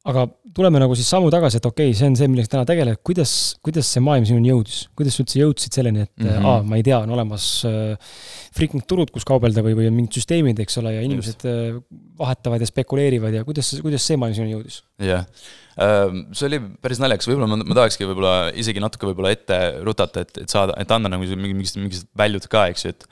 aga 0.10 0.26
tuleme 0.56 0.80
nagu 0.82 0.96
siis 0.98 1.10
sammu 1.12 1.30
tagasi, 1.30 1.60
et 1.60 1.68
okei 1.70 1.92
okay,, 1.92 1.98
see 2.00 2.08
on 2.10 2.16
see, 2.18 2.30
millega 2.32 2.50
täna 2.56 2.66
tegeled, 2.66 2.98
kuidas, 3.06 3.34
kuidas 3.66 3.92
see 3.94 4.02
maailm 4.02 4.26
sinuni 4.26 4.50
jõudis, 4.50 4.82
kuidas 4.98 5.18
sa 5.18 5.24
üldse 5.26 5.42
jõudsid 5.44 5.78
selleni, 5.78 6.08
et 6.08 6.14
mm 6.18 6.32
-hmm. 6.32 6.50
aa, 6.50 6.64
ma 6.66 6.80
ei 6.80 6.86
tea, 6.88 6.98
on 7.04 7.14
olemas 7.14 7.48
äh, 7.70 8.18
freaking 8.56 8.88
turud, 8.90 9.12
kus 9.14 9.28
kaubelda 9.28 9.62
või, 9.66 9.76
või 9.78 9.92
on 9.92 9.98
mingid 10.00 10.18
süsteemid, 10.18 10.64
eks 10.66 10.82
ole, 10.82 10.96
ja 10.96 11.06
inimesed 11.06 11.46
Just. 11.46 11.90
vahetavad 12.18 12.64
ja 12.64 12.72
spekuleerivad 12.72 13.38
ja 13.38 13.46
kuidas, 13.46 13.76
kuidas 13.84 14.08
see 14.08 14.18
maailm 14.18 14.40
sinuni 14.40 14.58
jõudis? 14.58 14.82
jah 14.98 15.22
yeah 15.22 15.68
see 15.80 16.48
oli 16.50 16.60
päris 16.84 17.00
naljakas, 17.00 17.30
võib-olla 17.30 17.48
ma, 17.50 17.60
ma 17.64 17.78
tahakski 17.78 18.08
võib-olla 18.10 18.36
isegi 18.60 18.84
natuke 18.84 19.08
võib-olla 19.10 19.32
ette 19.36 19.60
rutata, 19.88 20.26
et, 20.26 20.42
et 20.44 20.52
saada, 20.52 20.76
et 20.82 20.92
anda 20.92 21.12
nagu 21.12 21.24
mingi, 21.24 21.56
mingid, 21.56 21.76
mingid 21.80 22.08
väljud 22.20 22.48
ka, 22.52 22.68
eks 22.74 22.86
ju, 22.86 22.96
et 22.96 23.10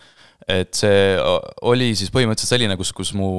et 0.48 0.78
see 0.78 1.00
oli 1.68 1.90
siis 1.98 2.12
põhimõtteliselt 2.14 2.54
selline, 2.54 2.76
kus, 2.80 2.94
kus 2.96 3.10
mu, 3.18 3.30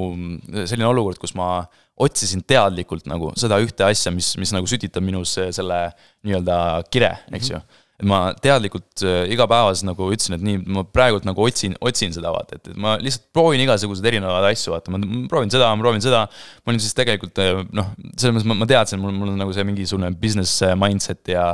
selline 0.59 0.89
olukord, 0.91 1.17
kus 1.23 1.33
ma 1.39 1.63
otsisin 2.05 2.43
teadlikult 2.45 3.07
nagu 3.09 3.31
seda 3.39 3.57
ühte 3.65 3.87
asja, 3.87 4.13
mis, 4.13 4.35
mis 4.37 4.53
nagu 4.53 4.69
sütitab 4.69 5.07
minus 5.07 5.37
selle 5.39 5.79
nii-öelda 6.27 6.59
kire, 6.93 7.15
eks 7.33 7.53
ju 7.55 7.57
mm. 7.57 7.65
-hmm 7.65 7.87
ma 8.07 8.19
teadlikult 8.39 9.03
äh, 9.03 9.25
igapäevaselt 9.35 9.89
nagu 9.89 10.07
ütlesin, 10.15 10.37
et 10.37 10.43
nii, 10.47 10.59
ma 10.71 10.85
praegult 10.87 11.25
nagu 11.27 11.43
otsin, 11.43 11.73
otsin 11.83 12.13
seda 12.15 12.31
vaata, 12.31 12.55
et, 12.55 12.69
et 12.71 12.77
ma 12.79 12.93
lihtsalt 13.03 13.25
proovin 13.35 13.65
igasuguseid 13.65 14.07
erinevaid 14.13 14.47
asju, 14.53 14.71
vaata, 14.71 14.93
ma 14.95 15.01
proovin 15.31 15.51
seda, 15.51 15.73
ma 15.75 15.83
proovin 15.83 16.05
seda. 16.05 16.21
ma 16.63 16.71
olin 16.71 16.79
siis 16.85 16.95
tegelikult 16.95 17.41
äh, 17.43 17.65
noh, 17.75 17.91
selles 18.15 18.37
mõttes 18.37 18.47
ma, 18.47 18.59
ma 18.61 18.69
teadsin, 18.71 19.03
mul, 19.03 19.17
mul 19.19 19.33
on 19.33 19.43
nagu 19.43 19.57
see 19.57 19.67
mingisugune 19.67 20.13
business 20.23 20.63
äh, 20.63 20.77
mindset 20.79 21.33
ja. 21.35 21.49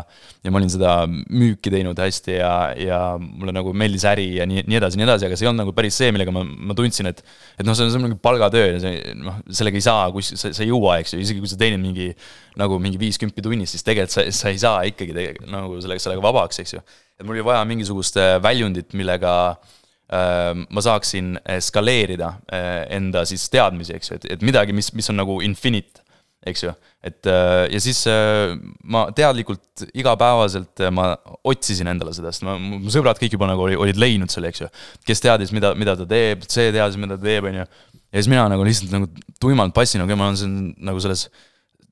ja 0.45 0.53
ma 0.53 0.61
olin 0.61 0.75
seda 0.75 0.99
müüki 1.09 1.73
teinud 1.73 2.05
hästi 2.05 2.37
ja, 2.37 2.53
ja 2.77 3.01
mulle 3.25 3.57
nagu 3.57 3.73
meeldis 3.73 4.05
äri 4.13 4.29
ja 4.37 4.45
nii, 4.49 4.67
nii 4.69 4.83
edasi, 4.83 5.01
nii 5.01 5.09
edasi, 5.09 5.31
aga 5.31 5.41
see 5.41 5.49
ei 5.49 5.53
olnud 5.55 5.65
nagu 5.65 5.77
päris 5.77 5.97
see, 5.97 6.13
millega 6.13 6.35
ma, 6.35 6.45
ma 6.45 6.77
tundsin, 6.77 7.09
et. 7.09 7.25
et 7.57 7.65
noh, 7.65 7.73
see 7.73 7.89
on, 7.89 7.95
see 7.95 8.03
on 8.03 8.09
mingi 8.11 8.21
palgatöö 8.21 8.69
ja 8.75 8.85
see 8.85 9.17
noh, 9.17 9.41
sellega 9.49 9.81
ei 9.81 9.89
saa, 9.89 10.05
kus 10.13 10.35
sa, 10.37 10.53
sa 10.53 10.61
ei 10.61 10.69
jõua, 10.69 11.01
eks 11.01 11.17
ju, 11.17 11.25
isegi 11.25 11.41
kui 11.41 11.49
sa 11.49 11.57
teenid 11.61 11.81
mingi 11.81 12.13
nagu 12.61 12.79
mingi 12.83 13.01
viis 13.01 13.19
kümpi 13.21 13.43
tunnis, 13.45 13.75
siis 13.75 13.87
tegelikult 13.87 14.15
sa, 14.15 14.27
sa 14.35 14.53
ei 14.53 14.61
saa 14.61 14.85
ikkagi 14.91 15.17
tegelikult 15.17 15.51
nagu 15.53 15.81
sellega, 15.83 16.03
sellega 16.03 16.25
vabaks, 16.25 16.61
eks 16.63 16.77
ju. 16.77 16.83
et 17.19 17.27
mul 17.27 17.39
oli 17.39 17.47
vaja 17.47 17.65
mingisugust 17.69 18.19
äh, 18.21 18.37
väljundit, 18.43 18.95
millega 18.99 19.35
äh, 19.51 20.53
ma 20.55 20.85
saaksin 20.85 21.35
skaleerida 21.65 22.35
äh, 22.53 22.81
enda 22.97 23.25
siis 23.29 23.47
teadmisi, 23.53 23.97
eks 23.99 24.11
ju, 24.11 24.21
et, 24.21 24.33
et 24.37 24.47
midagi, 24.47 24.77
mis, 24.77 24.93
mis 24.95 25.11
on 25.11 25.19
nagu 25.23 25.41
infinite, 25.47 26.05
eks 26.45 26.67
ju. 26.67 26.75
et 27.05 27.31
äh, 27.31 27.65
ja 27.73 27.81
siis 27.81 28.05
äh, 28.11 28.53
ma 28.85 29.07
teadlikult 29.17 29.87
igapäevaselt 29.93 30.85
ma 30.95 31.11
otsisin 31.45 31.89
endale 31.91 32.13
seda, 32.17 32.33
sest 32.33 32.45
ma, 32.47 32.59
mu 32.61 32.93
sõbrad 32.93 33.19
kõik 33.21 33.35
juba 33.37 33.49
nagu 33.51 33.65
oli, 33.67 33.79
olid 33.81 33.99
leidnud 34.01 34.33
selle, 34.33 34.53
eks 34.53 34.63
ju. 34.65 34.71
kes 35.09 35.25
teadis, 35.25 35.55
mida, 35.57 35.73
mida 35.79 35.97
ta 35.99 36.07
teeb, 36.09 36.47
see 36.49 36.71
teadis, 36.75 37.01
mida 37.01 37.19
ta 37.19 37.27
teeb, 37.27 37.51
on 37.51 37.63
ju. 37.63 37.67
ja 37.67 38.21
siis 38.21 38.31
mina 38.31 38.47
nagu 38.53 38.67
lihtsalt 38.67 38.95
nagu 38.95 39.11
tuimalt 39.43 39.75
passin, 39.77 40.05
okei 40.05 40.13
okay,, 40.13 40.21
ma 40.21 40.31
olen 40.31 40.41
siin 40.41 40.57
nagu 40.85 41.03
selles 41.03 41.27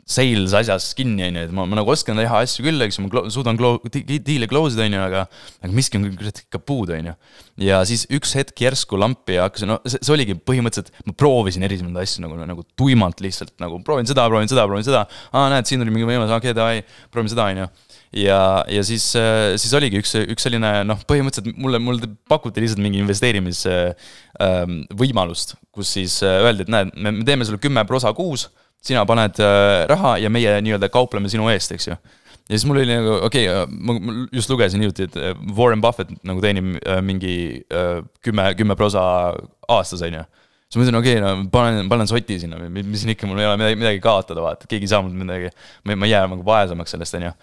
sales 0.02 0.50
asjas 0.58 0.88
kinni, 0.98 1.22
on 1.28 1.36
ju, 1.38 1.42
et 1.46 1.52
ma, 1.54 1.62
ma 1.68 1.76
nagu 1.78 1.92
oskan 1.92 2.18
teha 2.18 2.40
asju 2.42 2.64
küll, 2.66 2.82
eks 2.82 2.98
ma 2.98 3.22
suudan 3.30 3.56
diil'e 3.56 4.48
close 4.50 4.74
ida, 4.74 4.84
on 4.88 4.94
ju, 4.96 5.02
aga 5.04 5.20
aga 5.62 5.72
miski 5.76 5.98
on 5.98 6.04
kurat 6.18 6.38
ikka 6.42 6.58
puudu, 6.58 6.96
on 6.96 7.06
ju. 7.12 7.14
ja 7.68 7.76
siis 7.88 8.02
üks 8.10 8.34
hetk 8.38 8.56
järsku 8.64 8.98
lampi 8.98 9.32
ja 9.38 9.42
hakkasin, 9.46 9.68
no 9.70 9.76
see, 9.86 10.00
see 10.02 10.14
oligi 10.16 10.34
põhimõtteliselt, 10.34 10.90
ma 11.06 11.12
proovisin 11.18 11.62
erinevaid 11.68 12.02
asju 12.02 12.18
nagu, 12.24 12.34
nagu 12.50 12.62
tuimalt 12.78 13.18
lihtsalt 13.22 13.54
nagu 13.62 13.74
proovin 13.86 14.06
seda, 14.10 14.22
proovin 14.32 14.50
seda, 14.50 14.62
proovin 14.66 14.86
seda. 14.88 15.02
aa, 15.30 15.46
näed, 15.54 15.64
siin 15.70 15.80
tuli 15.82 15.92
mingi 15.94 16.08
võimalus, 16.08 16.34
okei 16.34 16.50
okay,, 16.50 16.58
davai, 16.58 16.78
proovime 17.14 17.32
seda, 17.32 17.44
on 17.46 17.56
ju 17.62 17.66
ja, 18.24 18.40
ja 18.68 18.82
siis, 18.84 19.04
siis 19.14 19.74
oligi 19.78 19.98
üks, 20.02 20.12
üks 20.34 20.42
selline 20.48 20.70
noh, 20.88 20.98
põhimõtteliselt 21.08 21.56
mulle, 21.62 21.78
mulle 21.82 22.06
pakuti 22.28 22.60
lihtsalt 22.64 22.82
mingi 22.84 22.98
investeerimisvõimalust, 23.04 25.48
kus 25.72 25.88
siis 25.96 26.14
öeldi, 26.26 26.62
et 26.66 26.70
näed, 26.74 26.88
me 26.98 27.08
teeme 27.28 27.44
sulle 27.46 27.60
kümme 27.62 27.82
prosa 27.88 28.10
kuus 28.16 28.42
sina 28.82 29.04
paned 29.08 29.38
äh, 29.42 29.84
raha 29.90 30.16
ja 30.22 30.30
meie 30.32 30.58
nii-öelda 30.64 30.90
kaupleme 30.92 31.30
sinu 31.32 31.48
eest, 31.52 31.74
eks 31.76 31.88
ju. 31.88 31.96
ja 31.96 32.52
siis 32.52 32.66
mul 32.68 32.82
oli 32.82 32.90
nagu, 32.90 33.16
okei 33.28 33.48
okay,, 33.48 33.66
ma 33.70 33.96
just 34.34 34.50
lugesin 34.50 34.82
hiljuti, 34.82 35.08
et 35.08 35.18
äh, 35.20 35.34
Warren 35.56 35.82
Buffett 35.84 36.12
nagu 36.26 36.42
teenib 36.44 36.76
äh, 36.82 37.00
mingi 37.04 37.34
kümme, 38.24 38.52
kümme 38.58 38.78
prosa 38.78 39.02
aastas, 39.70 40.02
on 40.02 40.20
ju 40.20 40.24
siis 40.72 40.80
ma 40.80 40.86
ütlesin, 40.86 41.00
okei 41.02 41.18
okay,, 41.18 41.24
no 41.24 41.48
panen, 41.52 41.88
panen 41.92 42.08
soti 42.10 42.38
sinna, 42.42 42.60
mis 42.72 43.02
siin 43.02 43.12
ikka, 43.14 43.28
mul 43.28 43.42
ei 43.42 43.48
ole 43.48 43.58
midagi, 43.60 43.80
midagi 43.82 44.04
kaotada, 44.04 44.44
vaata, 44.44 44.68
keegi 44.70 44.88
ei 44.88 44.92
saa 44.94 45.02
mul 45.04 45.12
midagi. 45.24 45.52
ma, 45.84 45.98
ma 46.00 46.08
ei 46.08 46.14
jää 46.14 46.24
nagu 46.32 46.46
vaesemaks 46.46 46.96
sellest, 46.96 47.18
on 47.18 47.28
ju. 47.28 47.34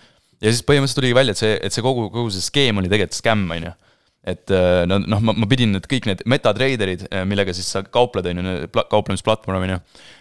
ja 0.42 0.54
siis 0.56 0.66
põhimõtteliselt 0.66 1.02
tuligi 1.04 1.18
välja, 1.18 1.38
et 1.38 1.44
see, 1.44 1.60
et 1.68 1.76
see 1.76 1.86
kogu, 1.86 2.10
kogu 2.14 2.34
see 2.34 2.44
skeem 2.44 2.82
oli 2.82 2.90
tegelikult 2.92 3.22
skämm, 3.22 3.54
on 3.54 3.70
ju 3.70 3.76
et 4.28 4.52
äh, 4.52 4.84
no 4.90 4.98
noh, 5.00 5.22
ma, 5.24 5.32
ma 5.32 5.48
pidin 5.48 5.72
need 5.72 5.86
kõik 5.88 6.08
need 6.10 6.22
metatraderid, 6.28 7.06
äh, 7.08 7.22
millega 7.28 7.54
siis 7.56 7.70
sa 7.72 7.82
kaupled, 7.88 8.26
on 8.28 8.42
ju, 8.44 8.56
kauplemisplatvorm, 8.92 9.64
on 9.64 9.72
ju. 9.72 9.78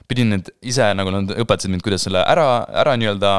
pidin 0.09 0.31
need 0.33 0.51
ise, 0.63 0.87
nagu 0.97 1.11
nad 1.13 1.33
õpetasid 1.35 1.73
mind, 1.73 1.83
kuidas 1.85 2.07
selle 2.07 2.23
ära, 2.23 2.47
ära 2.81 2.95
nii-öelda 3.01 3.33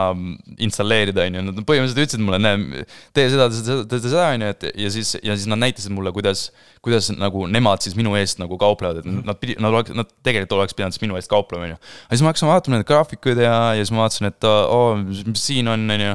installeerida, 0.67 1.23
on 1.25 1.37
ju, 1.39 1.43
nad 1.47 1.61
põhimõtteliselt 1.63 2.03
ütlesid 2.03 2.25
mulle, 2.25 2.41
näe, 2.43 2.83
tee 3.15 3.29
seda, 3.31 3.47
tee 3.49 4.01
seda, 4.03 4.25
on 4.35 4.43
ju, 4.43 4.51
et 4.57 4.67
ja 4.83 4.91
siis, 4.97 5.13
ja 5.23 5.37
siis 5.39 5.47
nad 5.49 5.63
näitasid 5.63 5.95
mulle, 5.95 6.11
kuidas, 6.15 6.49
kuidas 6.85 7.07
nagu 7.15 7.47
nemad 7.47 7.85
siis 7.85 7.95
minu 7.97 8.17
eest 8.19 8.43
nagu 8.43 8.59
kauplevad, 8.59 8.99
et 8.99 9.07
nad 9.07 9.39
pidi, 9.39 9.55
nad 9.63 9.71
oleks, 9.71 9.95
nad 9.95 10.11
tegelikult 10.27 10.59
oleks 10.59 10.75
pidanud 10.75 10.97
siis 10.97 11.07
minu 11.07 11.17
eest 11.17 11.31
kauplema, 11.31 11.69
on 11.69 11.73
ju. 11.77 11.79
aga 11.79 12.19
siis 12.19 12.27
ma 12.27 12.33
hakkasin 12.33 12.51
vaatama 12.51 12.77
neid 12.77 12.91
graafikuid 12.91 13.41
ja, 13.47 13.55
ja 13.79 13.81
siis 13.81 13.95
ma 13.95 14.03
vaatasin, 14.03 14.29
et 14.33 14.51
oo 14.51 14.85
oh,, 14.91 15.25
siin 15.39 15.71
on, 15.71 15.87
on 15.95 16.07
ju 16.09 16.13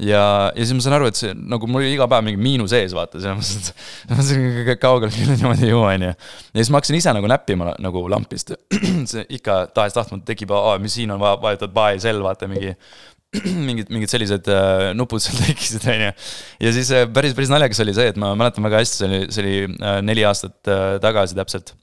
ja, 0.00 0.22
ja 0.54 0.64
siis 0.64 0.72
ma 0.76 0.84
saan 0.84 0.96
aru, 0.96 1.10
et 1.10 1.18
see 1.18 1.34
nagu 1.36 1.68
mul 1.70 1.82
oli 1.82 1.92
iga 1.94 2.08
päev 2.10 2.24
mingi 2.26 2.40
miinus 2.40 2.74
ees, 2.76 2.94
vaata, 2.96 3.20
selles 3.20 3.36
mõttes, 3.36 3.70
et 3.70 3.84
ma 4.10 4.18
mõtlesin, 4.18 4.72
kaugele 4.80 5.12
küll 5.14 5.34
niimoodi 5.34 5.68
ei 5.68 5.74
jõua, 5.74 5.92
on 5.94 6.06
ju. 6.08 6.12
ja 6.14 6.58
siis 6.58 6.72
ma 6.72 6.80
hakkasin 6.80 6.98
ise 7.00 7.14
nagu 7.16 7.30
näppima 7.30 7.74
nagu 7.82 8.04
lampist 8.12 8.54
see 9.12 9.26
ikka 9.38 9.62
tahes-tahtmata 9.76 10.26
tekib, 10.32 10.54
mis 10.82 10.98
siin 10.98 11.14
on, 11.14 11.20
vajutad 11.20 11.74
buy, 11.76 12.00
sell, 12.02 12.22
vaata 12.24 12.48
mingi 12.50 12.74
mingid, 13.68 13.90
mingid 13.94 14.10
sellised 14.10 14.48
äh, 14.50 14.90
nupud 14.98 15.22
seal 15.22 15.38
tekkisid, 15.44 15.84
on 15.90 16.06
ju. 16.08 16.14
ja 16.66 16.72
siis 16.74 16.90
äh, 16.94 17.06
päris, 17.14 17.36
päris 17.38 17.52
naljakas 17.52 17.82
oli 17.84 17.94
see, 17.96 18.08
et 18.10 18.18
ma 18.20 18.32
mäletan 18.38 18.66
väga 18.66 18.80
hästi, 18.82 19.02
see 19.02 19.10
oli, 19.10 19.20
see 19.30 19.44
oli 19.44 19.58
äh, 19.76 20.00
neli 20.06 20.24
aastat 20.26 20.70
äh, 20.70 20.96
tagasi 21.02 21.38
täpselt. 21.38 21.74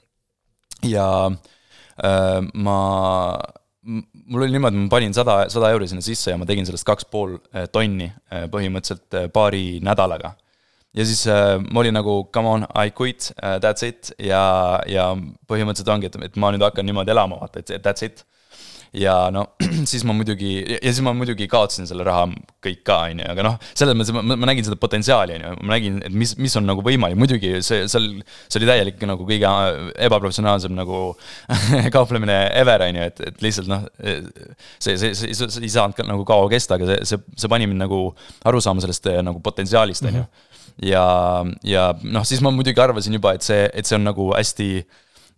ja 0.84 1.06
äh, 1.28 2.40
ma 2.54 2.80
mul 4.28 4.42
oli 4.42 4.52
niimoodi, 4.52 4.76
ma 4.76 4.88
panin 4.92 5.14
sada, 5.16 5.38
sada 5.52 5.70
euri 5.74 5.88
sinna 5.88 6.04
sisse 6.04 6.32
ja 6.32 6.38
ma 6.40 6.46
tegin 6.48 6.66
sellest 6.68 6.86
kaks 6.88 7.08
pool 7.12 7.36
eh, 7.52 7.66
tonni 7.72 8.08
eh, 8.08 8.44
põhimõtteliselt 8.52 9.16
eh, 9.16 9.28
paari 9.32 9.80
nädalaga. 9.84 10.34
ja 10.96 11.04
siis 11.04 11.26
ma 11.28 11.80
olin 11.80 11.94
nagu 11.94 12.12
come 12.32 12.48
on, 12.48 12.64
I 12.74 12.90
quit, 12.90 13.30
that's 13.62 13.84
it 13.86 14.08
ja, 14.18 14.80
ja 14.88 15.10
põhimõtteliselt 15.46 15.90
ongi, 15.92 16.08
et, 16.08 16.16
et 16.30 16.38
ma 16.40 16.48
nüüd 16.50 16.64
hakkan 16.64 16.86
niimoodi 16.88 17.12
elama, 17.12 17.36
vaata, 17.42 17.60
et 17.60 17.84
that's 17.84 18.04
it 18.06 18.24
ja 18.96 19.14
no 19.34 19.44
siis 19.90 20.04
ma 20.08 20.14
muidugi, 20.16 20.52
ja 20.78 20.90
siis 20.90 21.02
ma 21.04 21.12
muidugi 21.16 21.48
kaotasin 21.50 21.88
selle 21.88 22.06
raha 22.06 22.26
kõik 22.64 22.80
ka, 22.86 22.98
on 23.10 23.22
ju, 23.22 23.28
aga 23.32 23.44
noh, 23.44 23.56
selles 23.76 23.96
mõttes 23.98 24.14
ma, 24.16 24.22
ma 24.32 24.48
nägin 24.48 24.66
seda 24.66 24.78
potentsiaali, 24.80 25.36
on 25.38 25.44
ju, 25.44 25.52
ma 25.60 25.74
nägin, 25.76 26.00
et 26.08 26.14
mis, 26.14 26.34
mis 26.40 26.56
on 26.60 26.66
nagu 26.68 26.84
võimalik, 26.84 27.18
muidugi 27.20 27.58
see, 27.64 27.84
seal, 27.90 28.08
see 28.46 28.60
oli 28.60 28.70
täielik 28.70 29.04
nagu 29.08 29.26
kõige 29.28 29.52
ebaprofessionaalsem 30.08 30.74
nagu 30.78 31.02
kauplemine 31.96 32.38
ever, 32.58 32.86
on 32.88 33.00
ju, 33.00 33.08
et, 33.12 33.24
et 33.32 33.42
lihtsalt 33.44 33.70
noh, 33.70 33.86
see, 33.98 34.96
see, 34.96 35.14
see, 35.14 35.34
see 35.36 35.64
ei 35.64 35.72
saanud 35.72 35.98
ka 35.98 36.06
nagu 36.08 36.26
kaua 36.28 36.48
kesta, 36.52 36.78
aga 36.78 36.92
see, 36.92 37.00
see, 37.12 37.40
see 37.44 37.52
pani 37.52 37.68
mind 37.68 37.84
nagu 37.84 38.04
aru 38.48 38.62
saama 38.64 38.84
sellest 38.84 39.10
nagu 39.24 39.42
potentsiaalist, 39.44 40.06
on 40.08 40.22
ju. 40.22 40.28
Mhm. 40.28 40.46
ja, 40.88 41.04
ja 41.66 41.90
noh, 42.02 42.24
siis 42.28 42.42
ma 42.44 42.54
muidugi 42.54 42.80
arvasin 42.82 43.16
juba, 43.18 43.34
et 43.36 43.46
see, 43.46 43.66
et 43.74 43.88
see 43.88 43.98
on 43.98 44.08
nagu 44.08 44.32
hästi 44.32 44.70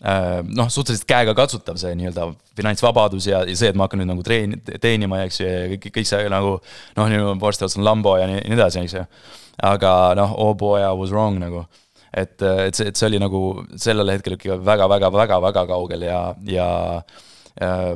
noh, 0.01 0.71
suhteliselt 0.73 1.05
käegakatsutav 1.09 1.77
see 1.81 1.93
nii-öelda 1.99 2.31
finantsvabadus 2.57 3.27
ja, 3.29 3.43
ja 3.45 3.57
see, 3.57 3.69
et 3.69 3.77
ma 3.77 3.85
hakkan 3.85 4.01
nüüd 4.01 4.09
nagu 4.09 4.25
treen-, 4.25 4.57
teenima, 4.81 5.21
eks 5.27 5.43
ju, 5.43 5.49
ja 5.49 5.67
kõik, 5.75 5.91
kõik 5.99 6.09
see 6.09 6.31
nagu 6.33 6.55
noh, 6.97 7.11
nüüd 7.13 7.43
varsti 7.43 7.67
otsan 7.69 7.85
Lambo 7.85 8.17
ja 8.17 8.29
nii, 8.31 8.41
nii 8.49 8.57
edasi, 8.57 8.85
eks 8.87 8.97
ju. 8.97 9.05
aga 9.69 9.93
noh, 10.17 10.33
oh 10.41 10.55
boy, 10.57 10.81
I 10.81 10.95
was 10.97 11.13
wrong 11.13 11.37
nagu. 11.43 11.67
et, 12.17 12.41
et 12.43 12.75
see, 12.75 12.89
et 12.91 12.97
see 12.97 13.07
oli 13.07 13.21
nagu 13.23 13.43
sellel 13.79 14.09
hetkel 14.11 14.35
ikka 14.35 14.57
väga-väga-väga-väga 14.67 15.67
kaugel 15.69 16.09
ja, 16.09 16.23
ja 16.49 16.71
äh, 17.61 17.93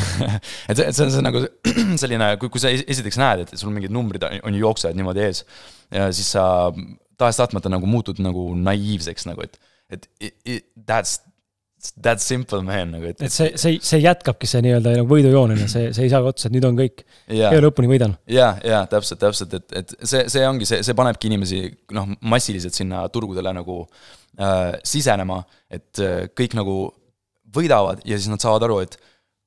et 0.72 0.80
see, 0.80 0.88
see 0.88 1.04
on 1.04 1.12
see 1.12 1.28
nagu 1.28 1.44
selline, 2.02 2.32
kui, 2.40 2.50
kui 2.50 2.62
sa 2.62 2.72
esiteks 2.72 3.20
näed, 3.20 3.44
et 3.44 3.60
sul 3.60 3.70
mingid 3.74 3.92
numbrid 3.94 4.24
on, 4.26 4.40
on 4.48 4.58
jooksevad 4.58 4.96
niimoodi 4.96 5.28
ees 5.28 5.44
siis 6.16 6.32
sa 6.34 6.72
tahes-tahtmata 7.20 7.70
nagu 7.70 7.86
muutud 7.86 8.18
nagu 8.22 8.48
naiivseks 8.58 9.28
nagu, 9.28 9.44
et, 9.44 9.60
et 9.92 10.08
it, 10.18 10.34
it, 10.44 10.66
that's 10.86 11.20
That 12.02 12.22
simple 12.24 12.62
man 12.64 12.94
nagu 12.94 13.06
et 13.12 13.20
see, 13.28 13.52
see, 13.60 13.78
see 13.84 14.00
jätkabki 14.00 14.48
see 14.48 14.62
nii-öelda 14.64 14.96
nagu 14.98 15.08
võidujoonena, 15.10 15.66
see, 15.70 15.90
see 15.94 16.06
ei 16.06 16.12
saa 16.12 16.24
otsa, 16.24 16.48
et 16.48 16.56
nüüd 16.56 16.64
on 16.68 16.78
kõik 16.78 17.04
yeah.. 17.28 17.52
ja 17.52 17.60
lõpuni 17.60 17.90
võidan. 17.90 18.16
ja, 18.30 18.54
ja 18.64 18.82
täpselt, 18.90 19.20
täpselt, 19.20 19.54
et, 19.58 19.74
et 19.82 19.94
see, 20.00 20.24
see 20.32 20.44
ongi 20.48 20.68
see, 20.68 20.80
see 20.86 20.96
panebki 20.96 21.28
inimesi 21.28 21.62
noh, 21.96 22.08
massiliselt 22.24 22.76
sinna 22.76 23.04
turgudele 23.12 23.52
nagu 23.60 23.82
äh, 23.84 24.74
sisenema, 24.86 25.42
et 25.68 26.02
äh, 26.02 26.24
kõik 26.32 26.56
nagu 26.58 26.78
võidavad 27.54 28.02
ja 28.08 28.18
siis 28.18 28.32
nad 28.32 28.42
saavad 28.42 28.66
aru, 28.66 28.80
et 28.84 28.98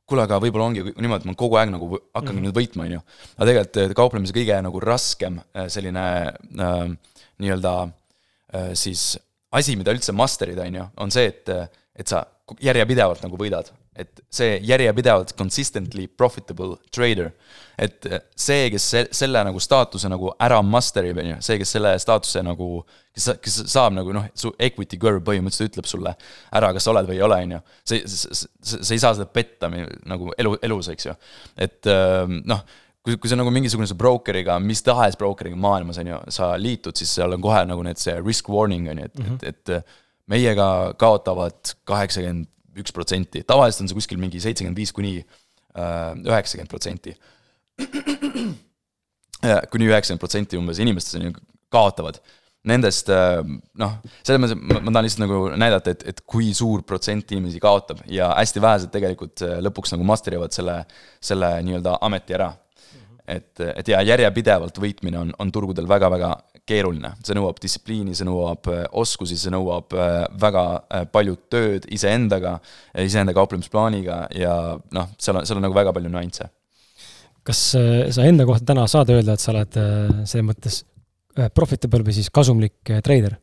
kuule, 0.08 0.23
aga 0.23 0.39
võib-olla 0.41 0.69
ongi 0.69 0.86
niimoodi, 0.88 1.26
et 1.26 1.30
ma 1.30 1.38
kogu 1.38 1.58
aeg 1.60 1.71
nagu 1.73 1.89
hakkangi 1.97 2.39
mm 2.39 2.47
nüüd 2.47 2.58
võitma, 2.58 2.86
on 2.86 2.97
ju. 2.97 3.02
aga 3.36 3.50
tegelikult 3.50 3.82
äh, 3.84 3.95
kauplemise 3.97 4.36
kõige 4.36 4.60
nagu 4.63 4.84
raskem 4.84 5.41
äh, 5.52 5.67
selline 5.73 6.06
äh, 6.32 6.84
nii-öelda 7.43 7.73
äh, 7.88 8.71
siis 8.78 9.17
asi, 9.58 9.76
mida 9.80 9.95
üldse 9.95 10.15
master 10.15 10.52
ida, 10.52 10.67
on 10.67 10.80
ju, 10.80 10.88
on 11.04 11.13
see, 11.13 11.28
et 11.32 11.52
et 11.98 12.08
sa 12.08 12.24
järjepidevalt 12.64 13.26
nagu 13.26 13.40
võidad. 13.40 13.74
et 13.98 14.20
see 14.30 14.60
järjepidevalt 14.62 15.32
consistently 15.34 16.04
profitable 16.08 16.76
trader, 16.94 17.32
et 17.82 18.06
see, 18.38 18.68
kes 18.70 18.84
se-, 18.92 19.08
selle 19.12 19.42
nagu 19.48 19.58
staatuse 19.60 20.12
nagu 20.14 20.30
ära 20.46 20.60
master 20.62 21.08
ib, 21.10 21.18
on 21.18 21.32
ju, 21.32 21.38
see, 21.48 21.58
kes 21.58 21.74
selle 21.74 21.96
staatuse 21.98 22.44
nagu, 22.46 22.68
kes, 23.18 23.32
kes 23.42 23.58
saab 23.74 23.96
nagu 23.98 24.14
noh, 24.14 24.28
su 24.38 24.54
equity 24.62 25.02
curve 25.02 25.26
põhimõtteliselt 25.26 25.74
ütleb 25.74 25.90
sulle 25.90 26.14
ära, 26.54 26.70
kas 26.78 26.86
sa 26.86 26.94
oled 26.94 27.10
või 27.10 27.18
ei 27.18 27.26
ole, 27.26 27.42
on 27.48 27.58
ju. 27.58 27.62
see, 27.90 28.04
sa 28.06 28.94
ei 28.94 29.02
saa 29.02 29.16
seda 29.18 29.26
petta 29.26 29.72
nagu 29.74 30.30
elu, 30.38 30.54
elus, 30.70 30.94
eks 30.94 31.10
ju. 31.10 31.18
et 31.66 31.90
noh 32.46 32.68
kui, 33.08 33.16
kui 33.18 33.32
sa 33.32 33.38
nagu 33.40 33.52
mingisuguse 33.56 33.96
broker'iga, 33.98 34.60
mis 34.62 34.84
tahes 34.86 35.18
broker'iga 35.18 35.58
maailmas, 35.58 35.98
on 36.04 36.12
ju, 36.12 36.26
sa 36.38 36.52
liitud, 36.60 36.98
siis 37.00 37.18
seal 37.18 37.34
on 37.34 37.42
kohe 37.44 37.64
nagu 37.66 37.86
need 37.88 38.02
see 38.02 38.18
risk 38.22 38.50
warning, 38.52 38.90
on 38.92 39.02
ju, 39.02 39.10
et 39.10 39.18
mm, 39.18 39.32
-hmm. 39.32 39.48
et, 39.48 39.70
et 39.80 40.06
meiega 40.32 40.94
kaotavad 41.00 41.76
kaheksakümmend 41.88 42.48
üks 42.78 42.94
protsenti, 42.94 43.42
tavaliselt 43.48 43.86
on 43.86 43.92
see 43.92 43.98
kuskil 43.98 44.20
mingi 44.22 44.42
seitsekümmend 44.44 44.78
viis 44.78 44.94
kuni 44.94 45.20
äh, 45.22 46.12
üheksakümmend 46.22 46.72
protsenti. 46.72 47.16
kuni 49.72 49.88
üheksakümmend 49.90 50.22
protsenti 50.22 50.60
umbes 50.60 50.82
inimestest 50.84 51.18
on 51.20 51.30
ju, 51.30 51.34
kaotavad. 51.74 52.20
Nendest 52.68 53.10
äh, 53.13 53.40
noh, 53.80 53.98
selles 54.28 54.44
mõttes 54.44 54.60
ma, 54.60 54.82
ma 54.84 54.92
tahan 54.92 55.08
lihtsalt 55.08 55.24
nagu 55.24 55.42
näidata, 55.56 55.96
et, 55.96 56.06
et 56.12 56.22
kui 56.28 56.52
suur 56.58 56.84
protsent 56.86 57.32
inimesi 57.34 57.62
kaotab 57.63 58.04
ja 58.12 58.34
hästi 58.36 58.63
vähesed 58.63 58.94
tegelikult 58.94 59.44
äh, 59.48 59.58
lõpuks 59.63 59.96
nagu 59.96 60.06
master 60.08 60.38
ivad 60.38 60.54
selle, 60.54 60.82
selle 61.24 61.56
nii-öelda 61.66 61.98
ameti 62.06 62.38
ära 62.38 62.52
et, 63.28 63.60
et 63.60 63.92
ja 63.92 64.02
järjepidevalt 64.06 64.80
võitmine 64.80 65.20
on, 65.20 65.34
on 65.40 65.52
turgudel 65.52 65.88
väga-väga 65.90 66.32
keeruline, 66.68 67.14
see 67.26 67.36
nõuab 67.38 67.60
distsipliini, 67.64 68.16
see 68.18 68.28
nõuab 68.28 68.70
äh, 68.72 68.84
oskusi, 69.00 69.38
see 69.40 69.54
nõuab 69.54 69.96
äh, 69.96 70.20
väga 70.42 70.66
äh, 70.78 71.08
palju 71.12 71.38
tööd 71.52 71.88
iseendaga, 71.94 72.58
iseenda 73.04 73.36
kauplemisplaaniga 73.38 74.26
ja 74.36 74.54
noh, 74.96 75.10
seal 75.22 75.40
on, 75.40 75.48
seal 75.48 75.60
on 75.60 75.68
nagu 75.68 75.78
väga 75.78 75.96
palju 75.96 76.12
nüansse. 76.12 76.50
kas 77.48 77.60
sa 78.12 78.24
enda 78.28 78.44
kohta 78.44 78.74
täna 78.74 78.84
saad 78.92 79.12
öelda, 79.14 79.38
et 79.38 79.44
sa 79.44 79.54
oled 79.54 79.76
selles 80.28 80.48
mõttes 80.50 80.82
profitable 81.56 82.04
või 82.04 82.16
siis 82.18 82.28
kasumlik 82.34 82.92
treider? 83.06 83.38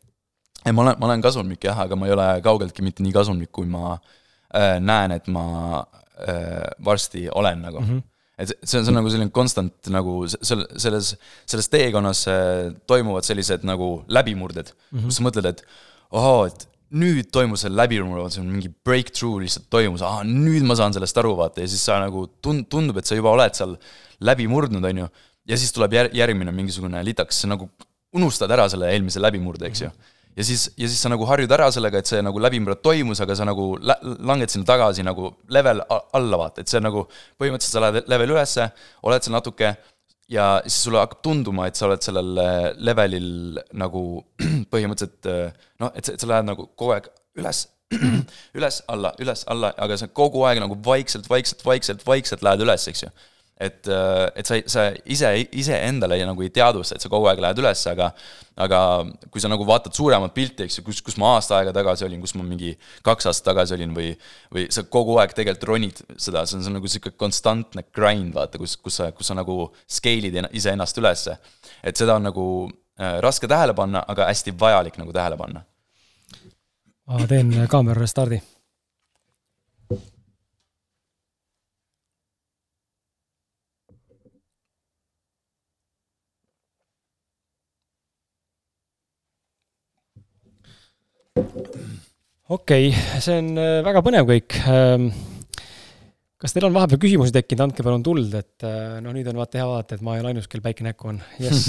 ei, 0.65 0.73
ma 0.73 0.85
olen, 0.85 0.99
ma 1.01 1.09
olen 1.09 1.25
kasumlik 1.25 1.65
jah, 1.65 1.85
aga 1.87 1.97
ma 1.97 2.11
ei 2.11 2.17
ole 2.17 2.29
kaugeltki 2.45 2.85
mitte 2.85 3.05
nii 3.05 3.15
kasumlik, 3.17 3.53
kui 3.53 3.69
ma 3.71 3.97
näen, 4.85 5.17
et 5.17 5.27
ma 5.33 5.83
varsti 6.85 7.25
olen 7.33 7.65
nagu 7.65 7.81
mm. 7.81 7.89
-hmm 7.89 8.11
et 8.39 8.51
see 8.51 8.79
on, 8.79 8.85
see 8.85 8.91
on 8.91 8.99
nagu 8.99 9.11
selline 9.13 9.33
konstant 9.35 9.91
nagu 9.95 10.21
seal, 10.33 10.65
selles, 10.81 11.15
selles 11.47 11.71
teekonnas 11.71 12.25
toimuvad 12.91 13.27
sellised 13.27 13.67
nagu 13.69 13.97
läbimurded 14.11 14.73
mm, 14.73 14.99
-hmm. 14.99 15.05
kus 15.09 15.21
sa 15.21 15.27
mõtled, 15.27 15.51
et 15.53 15.63
ohoo, 16.15 16.47
et 16.51 16.67
nüüd 16.95 17.31
toimus 17.35 17.65
see 17.65 17.73
läbimurre, 17.73 18.27
see 18.31 18.43
on 18.43 18.51
mingi 18.51 18.71
breakthrough 18.87 19.43
lihtsalt 19.43 19.67
toimus, 19.73 20.03
aa, 20.07 20.23
nüüd 20.27 20.67
ma 20.67 20.77
saan 20.79 20.95
sellest 20.95 21.19
aru, 21.23 21.35
vaata, 21.39 21.63
ja 21.65 21.71
siis 21.71 21.83
sa 21.87 21.99
nagu 22.03 22.27
tund-, 22.45 22.69
tundub, 22.71 22.99
et 23.01 23.09
sa 23.09 23.19
juba 23.19 23.33
oled 23.35 23.57
seal 23.57 23.75
läbi 24.25 24.47
murdnud, 24.51 24.85
on 24.91 25.05
ju. 25.05 25.09
ja 25.51 25.59
siis 25.59 25.75
tuleb 25.75 25.97
jär-, 25.97 26.13
järgmine 26.15 26.55
mingisugune 26.55 27.03
litaks, 27.07 27.43
sa 27.43 27.51
nagu 27.51 27.71
unustad 28.15 28.53
ära 28.55 28.69
selle 28.71 28.93
eelmise 28.95 29.23
läbimurde, 29.23 29.67
eks 29.71 29.87
ju 29.87 29.91
mm. 29.91 29.95
-hmm 29.95 30.14
ja 30.37 30.45
siis, 30.45 30.67
ja 30.77 30.89
siis 30.89 31.01
sa 31.03 31.11
nagu 31.13 31.27
harjud 31.29 31.53
ära 31.57 31.71
sellega, 31.75 32.01
et 32.01 32.11
see 32.11 32.23
nagu 32.25 32.41
läbimurre 32.43 32.77
toimus, 32.83 33.21
aga 33.23 33.37
sa 33.39 33.47
nagu 33.49 33.75
lä-, 33.81 33.99
langed 34.27 34.53
sinna 34.53 34.69
tagasi 34.69 35.05
nagu 35.07 35.31
level 35.55 35.83
alla, 35.89 36.41
vaata, 36.41 36.65
et 36.65 36.71
see 36.71 36.83
nagu 36.83 37.07
põhimõtteliselt 37.41 37.79
sa 37.79 37.85
lähed 37.85 38.11
level 38.11 38.35
ülesse, 38.37 38.69
oled 39.07 39.27
seal 39.27 39.37
natuke 39.37 39.75
ja 40.31 40.49
siis 40.65 40.81
sulle 40.87 41.03
hakkab 41.03 41.23
tunduma, 41.25 41.69
et 41.69 41.79
sa 41.79 41.87
oled 41.89 42.03
sellel 42.05 42.41
äh, 42.41 42.71
levelil 42.83 43.61
nagu 43.81 44.05
põhimõtteliselt 44.73 45.31
äh, 45.31 45.69
noh, 45.83 45.93
et 45.95 46.11
sa, 46.11 46.31
lähed 46.31 46.51
nagu 46.51 46.71
kogu 46.75 46.97
aeg 46.97 47.11
üles, 47.39 47.67
üles, 48.59 48.81
alla, 48.91 49.15
üles, 49.23 49.45
alla, 49.51 49.75
aga 49.87 50.01
sa 50.01 50.11
kogu 50.11 50.43
aeg 50.49 50.63
nagu 50.65 50.79
vaikselt, 50.87 51.31
vaikselt, 51.31 51.63
vaikselt, 51.67 52.03
vaikselt 52.07 52.45
lähed 52.47 52.67
üles, 52.67 52.89
eks 52.91 53.07
ju 53.07 53.15
et, 53.61 53.87
äh, 53.89 54.31
et 54.35 54.47
sa, 54.47 54.59
sa 54.67 54.85
ise, 55.07 55.31
iseendale 55.55 56.19
nagu 56.27 56.43
ei 56.43 56.51
teadvusta, 56.55 56.97
et 56.97 57.05
sa 57.05 57.11
kogu 57.13 57.29
aeg 57.31 57.43
lähed 57.43 57.61
üles, 57.63 57.85
aga 57.91 58.11
aga 58.55 58.81
kui 59.35 59.43
sa 59.43 59.49
nagu 59.51 59.65
vaatad 59.67 59.95
suuremat 59.95 60.35
pilti, 60.35 60.67
eks 60.67 60.79
ju, 60.79 60.85
kus, 60.87 61.01
kus 61.03 61.17
ma 61.19 61.33
aasta 61.35 61.57
aega 61.59 61.73
tagasi 61.75 62.07
olin, 62.07 62.21
kus 62.23 62.37
ma 62.39 62.45
mingi 62.47 62.75
kaks 63.07 63.27
aastat 63.31 63.49
tagasi 63.51 63.75
olin 63.75 63.95
või 63.97 64.13
või 64.55 64.69
sa 64.75 64.85
kogu 64.87 65.17
aeg 65.19 65.35
tegelikult 65.35 65.69
ronid 65.73 66.03
seda, 66.15 66.45
see 66.47 66.59
on, 66.59 66.63
see 66.63 66.71
on 66.71 66.79
nagu 66.79 66.87
niisugune 66.87 67.19
konstantne 67.19 67.87
grind, 67.95 68.31
vaata, 68.37 68.61
kus, 68.63 68.77
kus 68.79 69.01
sa, 69.01 69.11
kus 69.15 69.31
sa 69.31 69.39
nagu 69.39 69.69
scale'id 69.91 70.39
iseennast 70.55 71.03
ülesse. 71.03 71.39
et 71.83 71.99
seda 71.99 72.19
on 72.19 72.31
nagu 72.31 72.47
äh, 72.99 73.19
raske 73.27 73.51
tähele 73.51 73.75
panna, 73.75 74.05
aga 74.07 74.31
hästi 74.31 74.55
vajalik 74.61 74.99
nagu 75.03 75.13
tähele 75.13 75.39
panna. 75.39 75.65
ma 77.11 77.27
teen 77.27 77.55
kaamera 77.71 78.07
restardi 78.07 78.39
okei 91.35 92.91
okay,, 92.91 92.91
see 93.19 93.39
on 93.41 93.57
äh, 93.59 93.81
väga 93.83 94.03
põnev 94.07 94.29
kõik. 94.29 94.55
Ähm, 94.71 95.09
kas 96.39 96.55
teil 96.55 96.69
on 96.69 96.77
vahepeal 96.77 97.01
küsimusi 97.03 97.35
tekkinud, 97.35 97.65
andke 97.67 97.83
palun 97.83 98.05
tuld, 98.07 98.31
et 98.39 98.67
äh, 98.67 99.01
noh, 99.03 99.15
nüüd 99.17 99.27
on 99.33 99.41
vaata 99.41 99.59
hea 99.59 99.67
vaadata, 99.67 99.99
et 99.99 100.05
ma 100.07 100.15
ei 100.15 100.23
ole 100.23 100.31
ainus, 100.31 100.47
kel 100.51 100.63
päike 100.63 100.87
näkku 100.87 101.11
on. 101.11 101.19
jess 101.43 101.67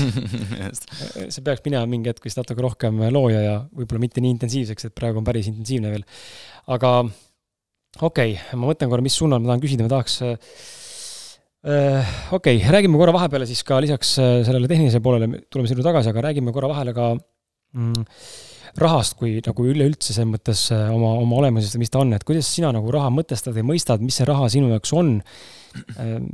see 1.34 1.46
peaks 1.46 1.66
minema 1.66 1.90
mingi 1.90 2.12
hetk 2.12 2.24
vist 2.28 2.38
natuke 2.38 2.62
rohkem 2.62 3.02
looja 3.16 3.42
ja 3.42 3.58
võib-olla 3.74 4.06
mitte 4.06 4.22
nii 4.22 4.36
intensiivseks, 4.38 4.90
et 4.90 4.98
praegu 4.98 5.22
on 5.22 5.28
päris 5.28 5.50
intensiivne 5.50 5.96
veel. 5.96 6.06
aga 6.78 6.96
okei 7.02 8.38
okay,, 8.38 8.40
ma 8.54 8.70
mõtlen 8.70 8.92
korra, 8.92 9.06
mis 9.06 9.18
suunal 9.18 9.42
ma 9.42 9.54
tahan 9.54 9.66
küsida, 9.66 9.88
ma 9.88 9.96
tahaks 9.98 10.22
äh, 10.30 10.36
okei 12.36 12.62
okay,, 12.62 12.74
räägime 12.78 13.02
korra 13.02 13.18
vahepeale 13.18 13.50
siis 13.50 13.66
ka 13.66 13.82
lisaks 13.82 14.20
sellele 14.20 14.70
tehnilisele 14.70 15.02
poolele, 15.02 15.48
tuleme 15.50 15.74
sinna 15.74 15.90
tagasi, 15.90 16.14
aga 16.14 16.30
räägime 16.30 16.54
korra 16.54 16.70
vahele 16.70 16.94
ka 16.94 17.16
mm, 17.16 18.04
rahast 18.82 19.16
kui 19.20 19.38
nagu 19.46 19.66
üleüldse 19.70 20.14
selles 20.14 20.32
mõttes 20.34 20.66
äh, 20.76 20.90
oma, 20.94 21.14
oma 21.22 21.40
olemusest, 21.44 21.78
mis 21.80 21.92
ta 21.94 22.02
on, 22.04 22.14
et 22.16 22.26
kuidas 22.28 22.50
sina 22.52 22.74
nagu 22.76 22.92
raha 22.94 23.12
mõtestad 23.14 23.56
ja 23.56 23.64
mõistad, 23.66 24.04
mis 24.04 24.20
see 24.20 24.28
raha 24.28 24.50
sinu 24.52 24.72
jaoks 24.74 24.94
on? 24.96 25.18
Ähm, 26.00 26.28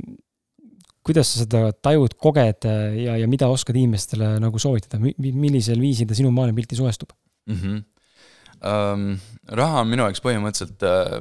kuidas 1.06 1.32
sa 1.32 1.42
seda 1.44 1.62
tajud, 1.84 2.16
koged 2.20 2.66
äh, 2.68 2.98
ja, 3.04 3.16
ja 3.22 3.30
mida 3.30 3.50
oskad 3.50 3.78
inimestele 3.78 4.36
nagu 4.42 4.60
soovitada, 4.62 5.00
millisel 5.02 5.82
viisil 5.82 6.10
ta 6.10 6.18
sinu 6.18 6.30
maailmapilti 6.34 6.78
suhestub 6.78 7.14
mm? 7.46 7.56
-hmm. 7.56 7.80
Um, 8.62 9.16
raha 9.58 9.80
on 9.82 9.88
minu 9.90 10.04
jaoks 10.06 10.22
põhimõtteliselt 10.22 10.84
uh,, 10.86 11.16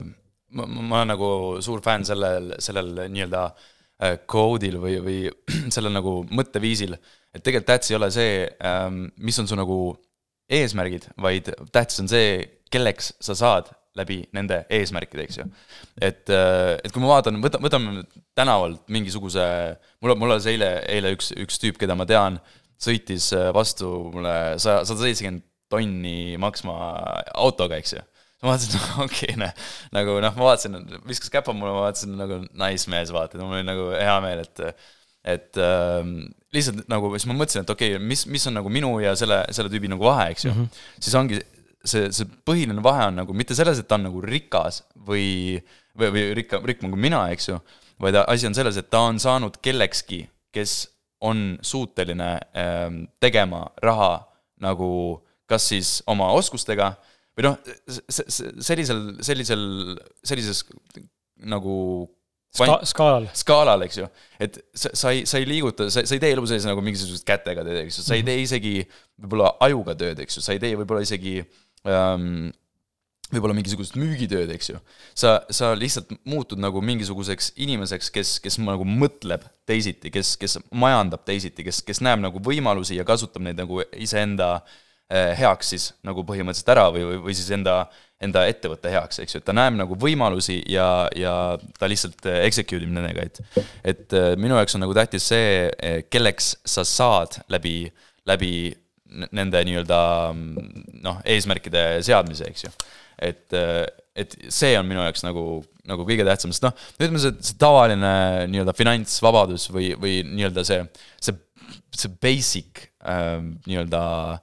ma, 0.53 0.67
ma 0.67 0.99
olen 0.99 1.09
nagu 1.09 1.29
suur 1.65 1.81
fänn 1.81 2.05
sellel, 2.05 2.51
sellel 2.61 2.91
nii-öelda 3.09 3.47
uh, 3.49 4.11
koodil 4.29 4.77
või, 4.77 4.99
või 5.01 5.15
sellel 5.73 5.95
nagu 5.95 6.19
mõtteviisil, 6.29 6.93
et 7.33 7.41
tegelikult 7.41 7.71
tähtis 7.71 7.93
ei 7.93 7.97
ole 7.97 8.11
see 8.13 8.35
um,, 8.61 9.07
mis 9.17 9.41
on 9.41 9.49
su 9.49 9.57
nagu 9.57 9.79
eesmärgid, 10.51 11.07
vaid 11.21 11.51
tähtis 11.71 12.01
on 12.03 12.09
see, 12.11 12.41
kelleks 12.71 13.13
sa 13.23 13.35
saad 13.37 13.71
läbi 13.99 14.21
nende 14.35 14.61
eesmärkide, 14.71 15.25
eks 15.25 15.39
ju. 15.41 15.45
et, 15.99 16.23
äh, 16.31 16.77
et 16.79 16.93
kui 16.93 17.03
ma 17.03 17.11
vaatan, 17.11 17.41
võta, 17.43 17.59
võtame 17.61 18.05
tänavalt 18.37 18.85
mingisuguse, 18.91 19.43
mul, 20.03 20.15
mul 20.19 20.37
oli 20.37 20.53
eile, 20.53 20.71
eile 20.91 21.11
üks, 21.17 21.31
üks 21.35 21.59
tüüp, 21.61 21.79
keda 21.81 21.97
ma 21.99 22.07
tean, 22.07 22.39
sõitis 22.81 23.31
äh, 23.35 23.49
vastu 23.55 23.89
mulle 24.13 24.35
saja, 24.61 24.85
sada 24.87 25.03
seitsekümmend 25.03 25.43
tonni 25.71 26.37
maksma 26.41 26.77
autoga, 27.39 27.79
eks 27.79 27.95
ju. 27.97 28.05
ma 28.43 28.53
vaatasin, 28.53 28.79
okei 29.05 29.33
okay,, 29.33 29.37
noh, 29.43 29.67
nagu 29.95 30.17
noh, 30.23 30.39
ma 30.39 30.49
vaatasin, 30.51 30.79
viskas 31.09 31.33
käpa 31.33 31.55
mulle, 31.55 31.75
ma 31.75 31.85
vaatasin 31.89 32.15
nagu 32.19 32.41
nice 32.63 32.91
mees, 32.91 33.11
vaata, 33.15 33.43
mul 33.43 33.59
oli 33.59 33.67
nagu 33.67 33.91
hea 33.97 34.17
meel, 34.23 34.45
et 34.47 34.65
et 35.35 35.59
äh, 35.61 35.99
lihtsalt 36.55 36.87
nagu 36.91 37.11
siis 37.15 37.27
ma 37.29 37.37
mõtlesin, 37.37 37.65
et 37.65 37.73
okei 37.73 37.95
okay,, 37.95 38.05
mis, 38.11 38.25
mis 38.27 38.45
on 38.49 38.57
nagu 38.59 38.71
minu 38.73 38.93
ja 39.03 39.15
selle, 39.19 39.41
selle 39.55 39.71
tüübi 39.71 39.91
nagu 39.91 40.05
vahe, 40.05 40.31
eks 40.33 40.45
ju 40.45 40.53
mm. 40.53 40.63
-hmm. 40.65 40.81
siis 40.99 41.17
ongi 41.19 41.41
see, 41.85 42.09
see 42.13 42.29
põhiline 42.47 42.83
vahe 42.83 43.07
on 43.09 43.21
nagu 43.21 43.35
mitte 43.37 43.55
selles, 43.57 43.79
et 43.79 43.87
ta 43.89 43.99
on 43.99 44.07
nagu 44.09 44.23
rikas 44.25 44.83
või, 44.95 45.61
või, 45.97 46.11
või 46.15 46.25
rikkam, 46.41 46.65
rikkam 46.67 46.93
kui 46.93 47.01
mina, 47.09 47.23
eks 47.33 47.49
ju, 47.49 47.59
vaid 48.01 48.19
asi 48.25 48.49
on 48.49 48.57
selles, 48.57 48.77
et 48.77 48.89
ta 48.89 49.05
on 49.09 49.19
saanud 49.21 49.57
kellekski, 49.63 50.25
kes 50.51 50.75
on 51.21 51.57
suuteline 51.61 52.31
äh, 52.57 52.87
tegema 53.21 53.67
raha 53.83 54.13
nagu 54.61 54.91
kas 55.49 55.67
siis 55.71 55.99
oma 56.09 56.29
oskustega 56.37 56.93
või 57.37 57.47
noh, 57.47 57.57
sellisel, 57.97 59.01
sellisel, 59.23 59.63
sellises 60.23 60.63
nagu 61.51 61.75
Ska-, 62.51 62.81
skaalal. 62.83 63.29
skaalal, 63.31 63.83
eks 63.85 64.01
ju. 64.01 64.07
et 64.43 64.57
sa, 64.75 64.89
sa 64.91 65.11
ei, 65.15 65.23
sa 65.29 65.39
ei 65.39 65.45
liiguta, 65.47 65.87
sa, 65.87 66.03
sa 66.03 66.15
ei 66.17 66.19
tee 66.19 66.33
elu 66.35 66.43
sees 66.49 66.65
nagu 66.67 66.81
mingisugust 66.83 67.23
kätega 67.27 67.63
teed, 67.63 67.85
eks 67.85 68.01
ju, 68.01 68.03
sa 68.03 68.17
ei 68.17 68.25
tee 68.27 68.41
isegi 68.43 68.73
võib-olla 69.15 69.53
ajuga 69.63 69.95
tööd, 69.95 70.19
eks 70.19 70.35
ju, 70.35 70.43
sa 70.43 70.51
ei 70.55 70.59
tee 70.59 70.75
võib-olla 70.75 71.05
isegi 71.05 71.37
ähm, 71.87 72.49
võib-olla 73.31 73.55
mingisugust 73.55 73.95
müügitööd, 73.95 74.51
eks 74.51 74.73
ju. 74.73 74.81
sa, 75.15 75.37
sa 75.47 75.71
lihtsalt 75.79 76.11
muutud 76.27 76.59
nagu 76.59 76.83
mingisuguseks 76.83 77.53
inimeseks, 77.63 78.11
kes, 78.11 78.35
kes 78.43 78.59
nagu 78.59 78.83
mõtleb 78.83 79.47
teisiti, 79.69 80.11
kes, 80.11 80.35
kes 80.41 80.59
majandab 80.75 81.23
teisiti, 81.23 81.63
kes, 81.63 81.79
kes 81.87 82.03
näeb 82.03 82.19
nagu 82.19 82.43
võimalusi 82.43 82.99
ja 82.99 83.07
kasutab 83.07 83.47
neid 83.47 83.63
nagu 83.63 83.79
iseenda 83.95 84.57
äh, 84.59 85.31
heaks 85.39 85.71
siis 85.71 85.91
nagu 86.03 86.27
põhimõtteliselt 86.27 86.75
ära 86.75 86.89
või, 86.91 87.07
või, 87.13 87.25
või 87.29 87.39
siis 87.39 87.47
enda 87.55 87.85
äh, 87.85 88.07
enda 88.21 88.43
ettevõtte 88.49 88.91
heaks, 88.93 89.21
eks 89.23 89.35
ju, 89.35 89.41
et 89.41 89.47
ta 89.47 89.55
näeb 89.55 89.77
nagu 89.79 89.97
võimalusi 89.99 90.59
ja, 90.69 91.07
ja 91.17 91.33
ta 91.79 91.89
lihtsalt 91.89 92.27
äh, 92.29 92.43
execute 92.47 92.85
ib 92.85 92.93
nendega, 92.93 93.25
et 93.25 93.65
et 93.93 94.17
äh, 94.17 94.33
minu 94.41 94.57
jaoks 94.59 94.77
on 94.77 94.85
nagu 94.85 94.95
tähtis 94.97 95.25
see, 95.31 95.65
äh, 95.71 96.01
kelleks 96.11 96.53
sa 96.67 96.85
saad 96.87 97.41
läbi, 97.51 97.85
läbi 98.29 98.53
nende 99.35 99.59
nii-öelda 99.67 100.01
noh, 101.03 101.17
eesmärkide 101.27 101.99
seadmise, 102.05 102.47
eks 102.47 102.63
ju. 102.63 102.69
et, 103.21 103.57
et 104.15 104.37
see 104.47 104.71
on 104.79 104.87
minu 104.87 105.01
jaoks 105.03 105.25
nagu, 105.25 105.43
nagu 105.89 106.05
kõige 106.07 106.23
tähtsam, 106.27 106.53
sest 106.55 106.63
noh, 106.63 106.77
ütleme 106.95 107.19
see, 107.19 107.33
see 107.43 107.57
tavaline 107.59 108.13
nii-öelda 108.53 108.75
finantsvabadus 108.77 109.67
või, 109.73 109.91
või 109.99 110.21
nii-öelda 110.29 110.63
see, 110.67 110.85
see, 111.19 111.35
see 111.97 112.13
basic 112.23 112.85
äh, 113.03 113.41
nii-öelda 113.67 114.05
äh, 114.37 114.39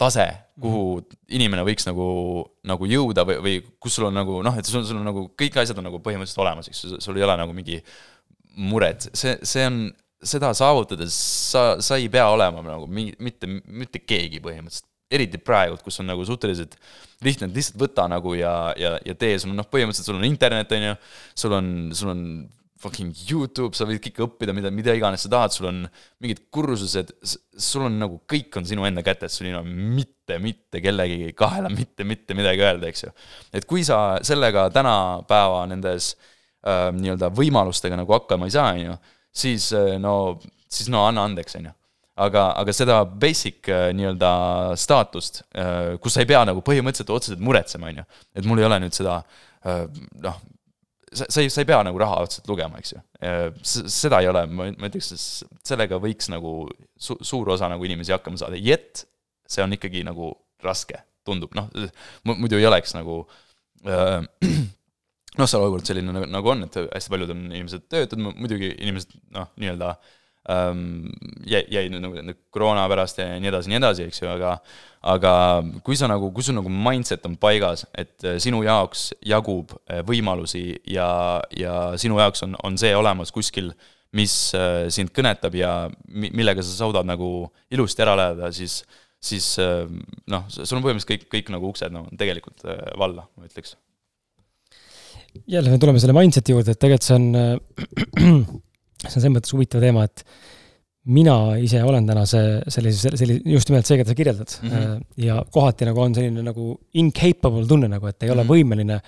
tase, 0.00 0.26
kuhu 0.60 1.02
inimene 1.34 1.64
võiks 1.66 1.86
nagu, 1.86 2.06
nagu 2.66 2.86
jõuda 2.90 3.24
või, 3.28 3.36
või 3.44 3.58
kus 3.82 3.98
sul 3.98 4.08
on 4.08 4.16
nagu 4.18 4.40
noh, 4.44 4.56
et 4.58 4.66
sul, 4.66 4.82
sul 4.86 4.98
on 4.98 5.06
nagu 5.06 5.28
kõik 5.38 5.58
asjad 5.62 5.78
on 5.78 5.86
nagu 5.88 6.00
põhimõtteliselt 6.02 6.42
olemas, 6.42 6.70
eks 6.70 6.82
ju, 6.84 6.98
sul 7.02 7.20
ei 7.20 7.26
ole 7.26 7.36
nagu 7.38 7.54
mingi 7.56 7.78
mured, 8.70 9.06
see, 9.14 9.36
see 9.46 9.66
on, 9.68 9.78
seda 10.24 10.50
saavutades 10.56 11.14
sa, 11.52 11.64
sa 11.84 11.98
ei 12.00 12.08
pea 12.10 12.26
olema 12.32 12.62
nagu 12.66 12.88
mingi, 12.90 13.14
mitte, 13.22 13.50
mitte 13.66 14.02
keegi 14.02 14.42
põhimõtteliselt. 14.42 14.90
eriti 15.14 15.38
praegu, 15.38 15.76
kus 15.84 16.00
on 16.02 16.08
nagu 16.10 16.24
suhteliselt 16.26 16.72
lihtne, 17.22 17.46
lihtsalt 17.54 17.78
võta 17.78 18.08
nagu 18.10 18.32
ja, 18.34 18.72
ja, 18.80 18.96
ja 19.04 19.14
tee, 19.14 19.36
sul 19.38 19.52
on 19.52 19.60
noh, 19.60 19.68
põhimõtteliselt 19.70 20.10
sul 20.10 20.18
on 20.18 20.26
internet, 20.26 20.72
on 20.74 20.86
ju, 20.88 20.94
sul 21.38 21.54
on, 21.54 21.68
sul 21.94 22.10
on 22.10 22.22
fucking 22.82 23.14
Youtube, 23.30 23.76
sa 23.76 23.86
võid 23.88 24.00
kõike 24.02 24.24
õppida, 24.26 24.54
mida, 24.56 24.70
mida 24.74 24.94
iganes 24.96 25.24
sa 25.24 25.30
tahad, 25.32 25.54
sul 25.54 25.68
on 25.70 25.82
mingid 26.22 26.44
kursused, 26.52 27.12
sul 27.22 27.86
on 27.86 28.00
nagu 28.00 28.18
kõik 28.30 28.58
on 28.58 28.66
sinu 28.68 28.86
enda 28.88 29.04
kätes, 29.06 29.36
sul 29.38 29.48
ei 29.48 29.54
ole 29.54 29.64
mitte, 29.68 30.38
mitte 30.42 30.82
kellegi 30.84 31.32
kaela 31.38 31.70
mitte, 31.72 32.06
mitte 32.08 32.36
midagi 32.36 32.64
öelda, 32.66 32.90
eks 32.90 33.06
ju. 33.06 33.12
et 33.54 33.68
kui 33.70 33.84
sa 33.86 34.18
sellega 34.26 34.66
tänapäeva 34.74 35.62
nendes 35.70 36.14
äh, 36.66 36.90
nii-öelda 36.96 37.30
võimalustega 37.36 37.98
nagu 38.00 38.16
hakkama 38.16 38.50
ei 38.50 38.56
saa, 38.56 38.74
on 38.74 38.84
ju, 38.88 38.98
siis 39.44 39.70
äh, 39.76 39.94
no, 40.02 40.16
siis 40.68 40.90
no 40.92 41.06
anna 41.08 41.28
andeks, 41.30 41.58
on 41.60 41.70
ju 41.70 41.76
aga, 42.26 42.48
aga 42.60 42.74
seda 42.74 43.00
basic 43.06 43.70
äh, 43.70 43.88
nii-öelda 43.96 44.32
staatust, 44.80 45.44
äh, 45.54 45.94
kus 46.02 46.18
sa 46.18 46.26
ei 46.26 46.30
pea 46.30 46.42
nagu 46.46 46.62
põhimõtteliselt 46.66 47.14
otseselt 47.14 47.42
muretsema, 47.42 47.90
on 47.92 48.02
ju. 48.02 48.08
et 48.34 48.50
mul 48.50 48.62
ei 48.62 48.68
ole 48.68 48.82
nüüd 48.84 48.98
seda 48.98 49.22
noh, 49.64 50.34
sa, 51.14 51.26
sa 51.30 51.42
ei, 51.42 51.50
sa 51.52 51.62
ei 51.62 51.68
pea 51.68 51.80
nagu 51.86 51.98
raha 52.00 52.20
otseselt 52.24 52.48
lugema, 52.50 52.80
eks 52.82 52.94
ju. 52.94 53.00
seda 53.64 54.20
ei 54.22 54.28
ole, 54.30 54.44
ma, 54.50 54.68
ma 54.78 54.90
ütleks, 54.90 55.26
sellega 55.66 55.98
võiks 56.02 56.30
nagu 56.32 56.54
su-, 57.00 57.18
suur 57.24 57.54
osa 57.54 57.70
nagu 57.72 57.86
inimesi 57.86 58.14
hakkama 58.14 58.40
saada, 58.40 58.58
yet 58.60 59.04
see 59.50 59.64
on 59.64 59.76
ikkagi 59.76 60.04
nagu 60.06 60.32
raske, 60.64 61.00
tundub, 61.26 61.54
noh, 61.56 61.70
muidu 62.28 62.58
ei 62.58 62.66
oleks 62.68 62.96
nagu 62.96 63.22
äh, 63.88 64.20
noh, 65.38 65.48
see 65.48 65.60
olukord 65.60 65.86
selline 65.88 66.14
nagu, 66.14 66.28
nagu 66.30 66.52
on, 66.54 66.66
et 66.68 66.78
hästi 66.82 67.14
paljud 67.14 67.32
on 67.34 67.46
inimesed 67.50 67.88
töötud, 67.92 68.22
muidugi 68.26 68.74
inimesed 68.74 69.16
noh, 69.34 69.50
nii-öelda 69.60 69.94
ähm, 69.94 70.12
jäi, 70.44 71.62
jäi 71.72 71.86
nagu 71.92 72.14
nende 72.16 72.34
koroona 72.52 72.84
pärast 72.90 73.18
ja 73.18 73.30
nii 73.40 73.48
edasi, 73.48 73.70
nii 73.72 73.78
edasi, 73.80 74.08
eks 74.10 74.20
ju, 74.22 74.28
aga 74.28 74.58
aga 75.04 75.32
kui 75.84 75.96
sa 75.98 76.08
nagu, 76.08 76.30
kui 76.32 76.44
sul 76.44 76.56
nagu 76.56 76.70
mindset 76.72 77.24
on 77.28 77.36
paigas, 77.40 77.84
et 77.92 78.24
äh, 78.24 78.38
sinu 78.42 78.62
jaoks 78.64 79.10
jagub 79.28 79.74
äh, 79.84 80.00
võimalusi 80.06 80.64
ja, 80.88 81.08
ja 81.52 81.74
sinu 82.00 82.18
jaoks 82.22 82.46
on, 82.46 82.56
on 82.64 82.78
see 82.80 82.94
olemas 82.96 83.32
kuskil, 83.34 83.72
mis 84.16 84.34
äh, 84.56 84.86
sind 84.94 85.12
kõnetab 85.14 85.56
ja 85.58 85.72
millega 86.08 86.64
sa 86.64 86.72
suudad 86.78 87.08
nagu 87.08 87.50
ilusti 87.74 88.04
ära 88.04 88.16
elada, 88.18 88.52
siis 88.54 88.82
siis 89.24 89.54
noh, 89.56 90.42
sul 90.52 90.76
on 90.76 90.82
põhimõtteliselt 90.84 91.08
kõik, 91.08 91.22
kõik 91.32 91.46
nagu 91.54 91.70
uksed 91.70 91.94
no 91.94 92.02
tegelikult 92.20 92.60
valla, 93.00 93.22
ma 93.40 93.46
ütleks. 93.48 93.72
Jälle 95.48 95.72
me 95.72 95.78
tuleme 95.80 96.02
selle 96.02 96.12
mindset'i 96.12 96.52
juurde, 96.52 96.74
et 96.76 96.82
tegelikult 96.82 97.06
see 97.08 97.16
on, 97.16 97.30
see 99.08 99.18
on 99.18 99.24
selles 99.24 99.34
mõttes 99.36 99.54
huvitav 99.54 99.84
teema, 99.84 100.04
et 100.08 100.24
mina 101.14 101.36
ise 101.60 101.82
olen 101.84 102.06
täna 102.08 102.24
see, 102.28 102.58
sellise, 102.72 103.12
sellise, 103.12 103.40
just 103.52 103.68
nimelt 103.68 103.88
see, 103.88 103.98
keda 104.00 104.10
sa 104.10 104.16
kirjeldad 104.16 104.52
mm. 104.62 104.70
-hmm. 104.70 105.00
ja 105.20 105.38
kohati 105.52 105.88
nagu 105.88 106.00
on 106.00 106.14
selline 106.16 106.44
nagu 106.46 106.74
incapable 107.00 107.66
tunne 107.68 107.88
nagu, 107.92 108.06
et 108.06 108.22
ei 108.22 108.28
mm 108.28 108.32
-hmm. 108.32 108.36
ole 108.36 108.44
mhm. 108.44 108.52
võimeline 108.52 109.00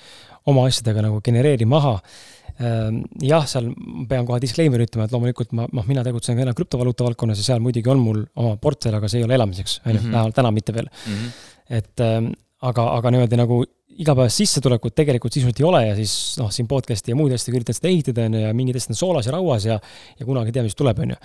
oma 0.46 0.66
asjadega 0.66 1.02
nagu 1.02 1.20
genereerima 1.20 1.76
maha. 1.76 2.00
Ähm, 2.56 3.02
jah, 3.20 3.44
seal 3.46 3.72
pean 4.08 4.26
kohe 4.26 4.40
disclaimer'i 4.40 4.86
ütlema, 4.86 5.04
et 5.04 5.12
loomulikult 5.12 5.52
ma, 5.52 5.66
noh, 5.72 5.86
mina 5.86 6.04
tegutsen 6.04 6.38
ka 6.38 6.54
krüptovaluuta 6.56 7.04
valdkonnas 7.04 7.38
ja 7.38 7.44
seal 7.44 7.60
muidugi 7.60 7.90
on 7.90 7.98
mul 8.00 8.22
oma 8.36 8.56
portfell, 8.56 8.94
aga 8.96 9.08
see 9.08 9.20
ei 9.20 9.24
ole 9.24 9.34
elamiseks, 9.34 9.80
on 9.84 9.92
ju, 9.92 10.00
mhm. 10.00 10.12
vähemalt 10.12 10.34
täna 10.34 10.50
mitte 10.50 10.72
veel 10.72 10.88
mm. 10.88 11.12
-hmm. 11.12 11.30
et 11.68 12.00
ähm, 12.00 12.32
aga, 12.62 12.86
aga 12.96 13.10
niimoodi 13.10 13.36
nagu 13.36 13.64
igapäevast 14.02 14.40
sissetulekut 14.42 14.94
tegelikult 14.96 15.34
sisuliselt 15.34 15.60
ei 15.62 15.66
ole 15.68 15.82
ja 15.86 15.94
siis 15.98 16.14
noh, 16.40 16.50
siin 16.52 16.68
podcast'i 16.70 17.12
ja 17.12 17.18
muid 17.18 17.34
asju 17.36 17.54
üritad 17.54 17.76
seda 17.76 17.90
ehitada, 17.90 18.26
on 18.28 18.36
ju, 18.36 18.42
ja 18.44 18.54
mingid 18.56 18.78
asjad 18.78 18.94
on 18.94 19.00
soolas 19.00 19.28
ja 19.28 19.34
rauas 19.36 19.68
ja 19.68 19.78
ja 19.78 20.26
kunagi 20.28 20.52
ei 20.52 20.56
tea, 20.56 20.64
mis 20.66 20.76
tuleb, 20.78 21.00
on 21.04 21.14
ju. 21.14 21.20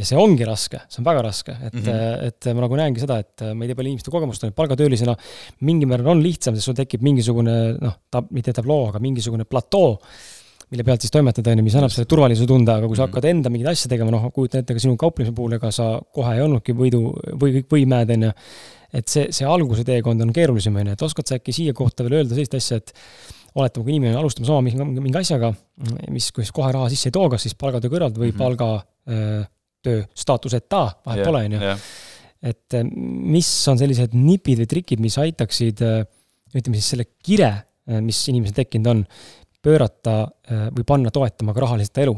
ja 0.00 0.08
see 0.08 0.18
ongi 0.20 0.48
raske, 0.48 0.82
see 0.90 1.02
on 1.02 1.08
väga 1.08 1.22
raske, 1.26 1.56
et 1.58 1.76
mm, 1.76 1.86
-hmm. 1.86 2.26
et 2.28 2.50
ma 2.54 2.66
nagu 2.66 2.80
näengi 2.80 3.04
seda, 3.04 3.20
et 3.24 3.46
ma 3.54 3.64
ei 3.64 3.70
tea, 3.70 3.78
palju 3.78 3.94
inimeste 3.94 4.12
kogemust 4.14 4.44
on, 4.44 4.52
et 4.52 4.58
palgatöölisena 4.58 5.16
mingil 5.66 5.90
määral 5.90 6.12
on 6.14 6.22
lihtsam, 6.22 6.56
sest 6.56 6.70
sul 6.70 6.78
tekib 6.78 7.02
mingisugune 7.06 7.56
noh, 7.80 7.96
ta, 8.10 8.22
mitte 8.30 8.54
tabloo, 8.56 8.90
aga 8.92 9.02
mingisugune 9.02 9.48
platoo, 9.48 9.96
mille 10.70 10.84
pealt 10.86 11.02
siis 11.02 11.10
toimetada, 11.14 11.50
on 11.50 11.60
ju, 11.60 11.66
mis 11.66 11.76
annab 11.78 11.90
selle 11.90 12.06
turvalisuse 12.10 12.46
tunde, 12.46 12.72
aga 12.72 12.86
kui 12.86 12.98
sa 12.98 13.06
mhm. 13.06 13.10
hakkad 13.10 13.30
enda 13.30 13.50
mingeid 13.50 13.72
asju 13.72 13.90
tegema, 13.90 14.12
noh, 14.14 14.28
kujutan 14.34 14.62
ette 14.62 14.76
ka 14.76 14.82
sinu 14.82 14.98
kauplemise 15.00 15.34
puhul, 15.34 15.56
ega 15.58 15.72
sa 15.74 15.96
kohe 16.14 16.36
ei 16.36 16.44
olnudki 16.44 16.76
võidu 16.78 17.08
või 17.40 17.56
kõik 17.58 17.74
võimed, 17.74 18.14
on 18.14 18.28
ju 18.28 18.36
et 18.96 19.10
see, 19.10 19.28
see 19.34 19.46
alguse 19.46 19.84
teekond 19.86 20.22
on 20.24 20.32
keerulisem, 20.34 20.74
on 20.80 20.90
ju, 20.90 20.96
et 20.98 21.04
oskad 21.06 21.30
sa 21.30 21.38
äkki 21.38 21.54
siia 21.54 21.74
kohta 21.76 22.06
veel 22.06 22.20
öelda 22.20 22.34
sellist 22.34 22.56
asja, 22.58 22.80
et 22.80 22.92
oletame, 23.54 23.84
kui 23.84 23.94
inimene 23.94 24.18
alustab 24.18 24.46
sama 24.48 24.62
mingi, 24.66 25.00
mingi 25.00 25.18
asjaga, 25.20 25.52
mis, 26.10 26.30
kus 26.34 26.52
kohe 26.54 26.70
raha 26.74 26.90
sisse 26.92 27.10
ei 27.10 27.16
too, 27.16 27.26
kas 27.32 27.46
siis 27.46 27.56
palgatöö 27.58 27.92
kõrvalt 27.92 28.18
või 28.18 28.30
mm 28.30 28.36
-hmm. 28.36 28.42
palgatöö 28.44 30.04
staatuseta, 30.24 30.84
vahet 31.06 31.26
pole, 31.26 31.44
on 31.48 31.56
ju. 31.58 31.74
et 32.42 32.74
äh, 32.74 32.86
mis 33.36 33.50
on 33.68 33.78
sellised 33.78 34.14
nipid 34.16 34.62
või 34.62 34.70
trikid, 34.70 35.02
mis 35.02 35.18
aitaksid 35.18 35.82
äh, 35.86 36.06
ütleme 36.54 36.78
siis 36.78 36.94
selle 36.94 37.06
kire, 37.22 37.50
äh, 37.90 38.00
mis 38.00 38.22
inimesel 38.28 38.56
tekkinud 38.62 38.86
on, 38.86 39.04
pöörata 39.62 40.16
või 40.48 40.84
panna 40.86 41.10
toetama 41.14 41.54
ka 41.54 41.64
rahaliselt 41.66 41.98
elu 42.04 42.16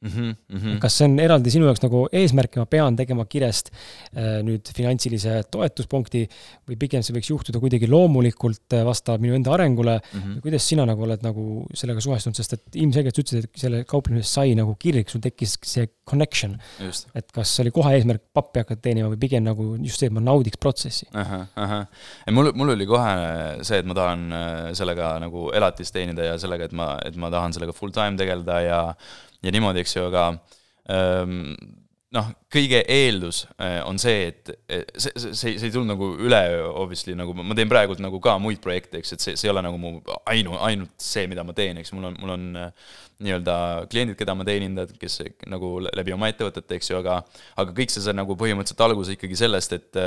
Mm 0.00 0.08
-hmm, 0.08 0.36
mm 0.48 0.58
-hmm. 0.58 0.78
kas 0.80 0.94
see 0.96 1.04
on 1.04 1.18
eraldi 1.20 1.50
sinu 1.52 1.66
jaoks 1.68 1.82
nagu 1.82 1.98
eesmärk 2.20 2.54
ja 2.56 2.62
ma 2.62 2.66
pean 2.66 2.96
tegema 2.96 3.24
kirest 3.28 3.68
äh, 4.16 4.40
nüüd 4.46 4.70
finantsilise 4.76 5.42
toetuspunkti 5.52 6.22
või 6.68 6.78
pigem 6.80 7.02
see 7.04 7.12
võiks 7.16 7.28
juhtuda 7.28 7.60
kuidagi 7.60 7.90
loomulikult 7.90 8.72
äh, 8.72 8.84
vastavalt 8.88 9.20
minu 9.20 9.34
enda 9.36 9.52
arengule 9.52 9.98
mm. 10.00 10.20
-hmm. 10.20 10.40
kuidas 10.40 10.68
sina 10.68 10.86
nagu 10.88 11.04
oled 11.04 11.20
nagu 11.22 11.66
sellega 11.74 12.00
suhestunud, 12.00 12.36
sest 12.36 12.56
et 12.56 12.80
ilmselgelt 12.80 13.14
sa 13.14 13.22
ütlesid, 13.26 13.44
et 13.44 13.62
selle 13.66 13.84
kauplemisest 13.84 14.40
sai 14.40 14.54
nagu 14.54 14.74
kirg, 14.80 15.08
sul 15.12 15.20
tekkis 15.20 15.58
see 15.62 15.86
connection. 16.10 16.56
et 17.14 17.32
kas 17.32 17.60
oli 17.60 17.70
kohe 17.70 17.92
eesmärk 17.94 18.22
pappi 18.32 18.64
hakata 18.64 18.80
teenima 18.80 19.12
või 19.12 19.20
pigem 19.20 19.44
nagu 19.44 19.76
just 19.84 20.00
see, 20.00 20.08
et 20.08 20.16
ma 20.16 20.24
naudiks 20.24 20.56
protsessi? 20.56 21.06
mul, 22.32 22.52
mul 22.54 22.72
oli 22.74 22.86
kohe 22.86 23.14
see, 23.62 23.78
et 23.78 23.86
ma 23.86 23.94
tahan 23.94 24.28
äh, 24.32 24.74
sellega 24.80 25.18
nagu 25.20 25.50
elatist 25.52 25.92
teenida 25.92 26.32
ja 26.32 26.38
sellega, 26.40 26.70
et 26.70 26.72
ma, 26.72 26.94
et 27.04 27.16
ma 27.20 27.30
tahan 27.32 27.52
sellega 27.52 27.76
full 27.76 27.92
time 27.92 28.16
tegeleda 28.16 28.60
ja 28.64 28.80
ja 29.42 29.52
niimoodi, 29.54 29.84
eks 29.84 29.96
ju, 29.96 30.06
aga 30.10 30.26
ähm, 30.92 31.52
noh, 32.14 32.30
kõige 32.50 32.80
eeldus 32.90 33.44
äh, 33.62 33.78
on 33.86 33.98
see, 34.02 34.30
et 34.32 34.50
see, 34.98 35.12
see, 35.14 35.34
see, 35.36 35.68
ei 35.68 35.72
tulnud 35.72 35.92
nagu 35.92 36.08
üleöö, 36.18 36.64
obviously, 36.82 37.14
nagu 37.18 37.34
ma 37.36 37.54
teen 37.58 37.70
praegult 37.70 38.02
nagu 38.02 38.18
ka 38.22 38.34
muid 38.42 38.58
projekte, 38.62 38.98
eks, 38.98 39.14
et 39.14 39.24
see, 39.24 39.36
see 39.38 39.46
ei 39.46 39.52
ole 39.52 39.62
nagu 39.62 39.78
mu 39.78 39.92
ainu, 40.32 40.56
ainult 40.66 40.94
see, 41.02 41.28
mida 41.30 41.44
ma 41.46 41.54
teen, 41.56 41.78
eks, 41.80 41.92
mul 41.94 42.08
on, 42.10 42.16
mul 42.22 42.34
on 42.34 42.48
äh, 42.58 42.96
nii-öelda 43.22 43.56
kliendid, 43.92 44.18
keda 44.18 44.34
ma 44.34 44.46
teenindan, 44.48 44.90
kes 44.98 45.20
nagu 45.52 45.74
läbi 45.86 46.14
oma 46.16 46.30
ettevõtete, 46.32 46.80
eks 46.80 46.90
ju, 46.90 46.98
aga 46.98 47.20
aga 47.60 47.74
kõik 47.76 47.92
see 47.92 48.02
sai 48.02 48.16
nagu 48.16 48.34
põhimõtteliselt 48.40 48.82
alguse 48.86 49.14
ikkagi 49.14 49.38
sellest, 49.38 49.76
et 49.76 50.00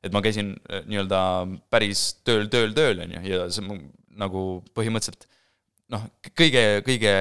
et 0.00 0.14
ma 0.14 0.22
käisin 0.24 0.54
äh, 0.70 0.86
nii-öelda 0.88 1.20
päris 1.72 2.06
tööl, 2.24 2.48
tööl, 2.52 2.72
tööl, 2.76 3.04
on 3.04 3.18
ju, 3.18 3.24
ja 3.28 3.50
see 3.52 3.80
nagu 4.20 4.46
põhimõtteliselt 4.76 5.28
noh, 5.92 6.06
kõige, 6.38 6.64
kõige 6.86 7.12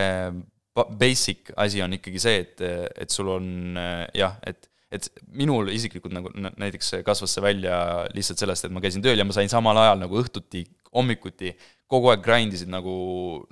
basic 0.99 1.53
asi 1.57 1.83
on 1.83 1.93
ikkagi 1.97 2.21
see, 2.21 2.43
et, 2.45 2.63
et 3.05 3.13
sul 3.13 3.31
on 3.35 3.79
jah, 4.15 4.37
et 4.47 4.69
et 4.89 5.05
minul 5.37 5.67
isiklikult 5.69 6.13
nagu 6.15 6.31
näiteks 6.33 6.95
kasvas 7.05 7.35
see 7.35 7.43
välja 7.45 7.75
lihtsalt 8.15 8.41
sellest, 8.41 8.65
et 8.65 8.73
ma 8.73 8.81
käisin 8.81 9.03
tööl 9.05 9.21
ja 9.21 9.25
ma 9.27 9.35
sain 9.35 9.51
samal 9.51 9.77
ajal 9.77 9.99
nagu 10.01 10.17
õhtuti, 10.17 10.63
hommikuti 10.97 11.51
kogu 11.89 12.09
aeg 12.09 12.23
grind 12.25 12.55
isid 12.57 12.69
nagu 12.73 12.93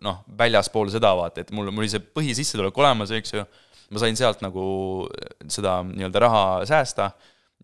noh, 0.03 0.19
väljaspool 0.39 0.89
seda 0.93 1.13
vaata, 1.17 1.43
et 1.43 1.53
mul, 1.53 1.69
mul 1.69 1.85
oli 1.85 1.91
see 1.93 2.01
põhisissetulek 2.01 2.77
olemas, 2.81 3.13
eks 3.13 3.35
ju, 3.35 3.45
ma 3.93 4.01
sain 4.01 4.17
sealt 4.19 4.41
nagu 4.45 4.65
seda 5.53 5.79
nii-öelda 5.87 6.23
raha 6.25 6.43
säästa 6.69 7.11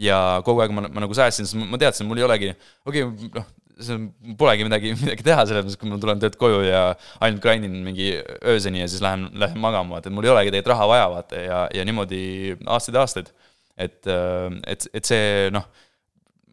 ja 0.02 0.19
kogu 0.45 0.63
aeg 0.63 0.73
ma, 0.73 0.86
ma 0.88 1.06
nagu 1.06 1.17
säästsin, 1.17 1.49
sest 1.49 1.58
ma 1.58 1.82
teadsin, 1.82 2.10
mul 2.10 2.21
ei 2.21 2.28
olegi, 2.30 2.54
okei 2.89 3.06
okay,, 3.06 3.30
noh, 3.39 3.49
see 3.88 4.36
polegi 4.39 4.67
midagi, 4.67 4.93
midagi 5.04 5.26
teha, 5.26 5.46
selles 5.48 5.65
mõttes, 5.65 5.80
kui 5.80 5.91
ma 5.91 6.00
tulen 6.02 6.22
töölt 6.22 6.38
koju 6.41 6.63
ja 6.65 6.84
ainult 7.24 7.43
grind 7.43 7.67
in 7.67 7.80
mingi 7.86 8.10
ööseni 8.50 8.84
ja 8.84 8.89
siis 8.91 9.04
lähen, 9.04 9.28
lähen 9.39 9.62
magama, 9.62 9.98
vaata, 9.98 10.10
et 10.12 10.17
mul 10.17 10.28
ei 10.28 10.34
olegi 10.34 10.54
tegelikult 10.54 10.76
raha 10.76 10.89
vaja, 10.91 11.08
vaata, 11.13 11.41
ja, 11.41 11.63
ja 11.76 11.88
niimoodi 11.88 12.22
aastaid 12.65 12.98
ja 13.00 13.06
aastaid. 13.06 13.34
et, 13.78 14.12
et, 14.69 14.88
et 14.93 15.10
see 15.10 15.50
noh, 15.54 15.65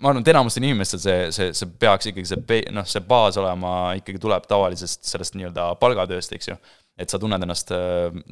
ma 0.00 0.10
arvan, 0.10 0.24
et 0.24 0.32
enamustel 0.32 0.64
inimestel 0.64 1.02
see, 1.02 1.30
see, 1.36 1.54
see 1.56 1.72
peaks 1.80 2.08
ikkagi 2.10 2.30
see, 2.32 2.60
noh, 2.72 2.86
see 2.88 3.02
baas 3.06 3.38
olema, 3.40 3.92
ikkagi 4.00 4.20
tuleb 4.22 4.46
tavalisest 4.48 5.04
sellest 5.08 5.36
nii-öelda 5.36 5.74
palgatööst, 5.82 6.32
eks 6.36 6.52
ju. 6.52 6.56
et 7.00 7.12
sa 7.12 7.20
tunned 7.20 7.44
ennast 7.44 7.72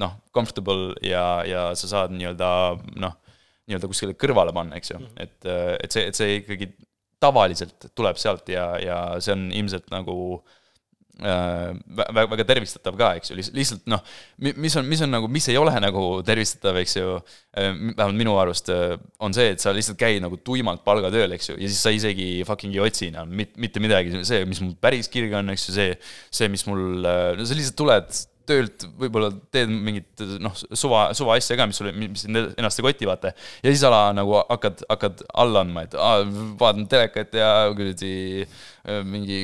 noh, 0.00 0.18
comfortable 0.34 0.94
ja, 1.04 1.24
ja 1.48 1.70
sa 1.78 1.90
saad 1.92 2.14
nii-öelda 2.16 2.50
noh, 3.04 3.16
nii-öelda 3.68 3.90
kuskile 3.90 4.16
kõrvale 4.16 4.54
panna, 4.56 4.80
eks 4.80 4.94
ju, 4.94 5.00
mhm. 5.02 5.16
et, 5.20 5.50
et 5.84 5.94
see, 5.94 6.08
et 6.08 6.18
see 6.18 6.38
ikkagi 6.40 6.72
tavaliselt 7.22 7.90
tuleb 7.98 8.20
sealt 8.20 8.48
ja, 8.52 8.70
ja 8.83 8.98
see 9.22 9.35
on 9.35 9.48
ilmselt 9.54 9.88
nagu 9.90 10.14
äh, 11.22 11.72
väga, 11.98 12.24
väga 12.31 12.46
tervistatav 12.46 12.98
ka, 12.98 13.11
eks 13.18 13.33
ju, 13.33 13.38
lihtsalt 13.38 13.88
noh, 13.90 14.02
mis 14.44 14.76
on, 14.78 14.87
mis 14.88 15.02
on 15.04 15.12
nagu, 15.16 15.31
mis 15.33 15.48
ei 15.50 15.59
ole 15.61 15.74
nagu 15.83 16.04
tervistatav, 16.26 16.78
eks 16.83 16.96
ju, 17.00 17.18
äh, 17.59 17.72
vähemalt 17.72 18.18
minu 18.20 18.38
arust 18.40 18.70
äh, 18.74 18.94
on 19.24 19.35
see, 19.37 19.50
et 19.54 19.64
sa 19.64 19.74
lihtsalt 19.74 19.98
käid 20.00 20.22
nagu 20.24 20.38
tuimalt 20.46 20.85
palgatööl, 20.87 21.35
eks 21.37 21.52
ju, 21.52 21.59
ja 21.59 21.70
siis 21.70 21.83
sa 21.83 21.94
isegi 21.94 22.31
fucking 22.48 22.76
ei 22.76 22.85
otsi 22.87 23.11
enam 23.11 23.35
mitte 23.35 23.83
midagi, 23.83 24.22
see, 24.28 24.44
mis 24.48 24.62
mul 24.64 24.76
päris 24.81 25.11
kirge 25.12 25.38
on, 25.38 25.54
eks 25.54 25.68
ju, 25.70 25.78
see, 25.78 25.94
see, 26.31 26.50
mis 26.52 26.66
mul, 26.70 27.02
no 27.02 27.46
sa 27.46 27.59
lihtsalt 27.59 27.78
tuled 27.83 28.24
töölt 28.48 28.87
võib-olla 28.98 29.30
teed 29.54 29.70
mingit 29.70 30.22
noh, 30.42 30.54
suva, 30.56 31.08
suva 31.16 31.37
asja 31.38 31.56
ka, 31.58 31.66
mis 31.68 31.78
sulle, 31.80 31.92
mis 31.96 32.24
sind 32.24 32.38
ennast 32.40 32.80
ei 32.80 32.87
koti, 32.87 33.08
vaata. 33.08 33.32
ja 33.62 33.72
siis 33.72 33.84
ala 33.87 34.08
nagu 34.16 34.38
hakkad, 34.40 34.82
hakkad 34.88 35.22
alla 35.44 35.62
andma, 35.66 35.84
et 35.86 35.96
aa, 35.99 36.24
vaatan 36.61 36.88
telekat 36.90 37.36
ja 37.38 37.51
kuradi 37.76 38.12
äh, 38.44 39.03
mingi 39.07 39.38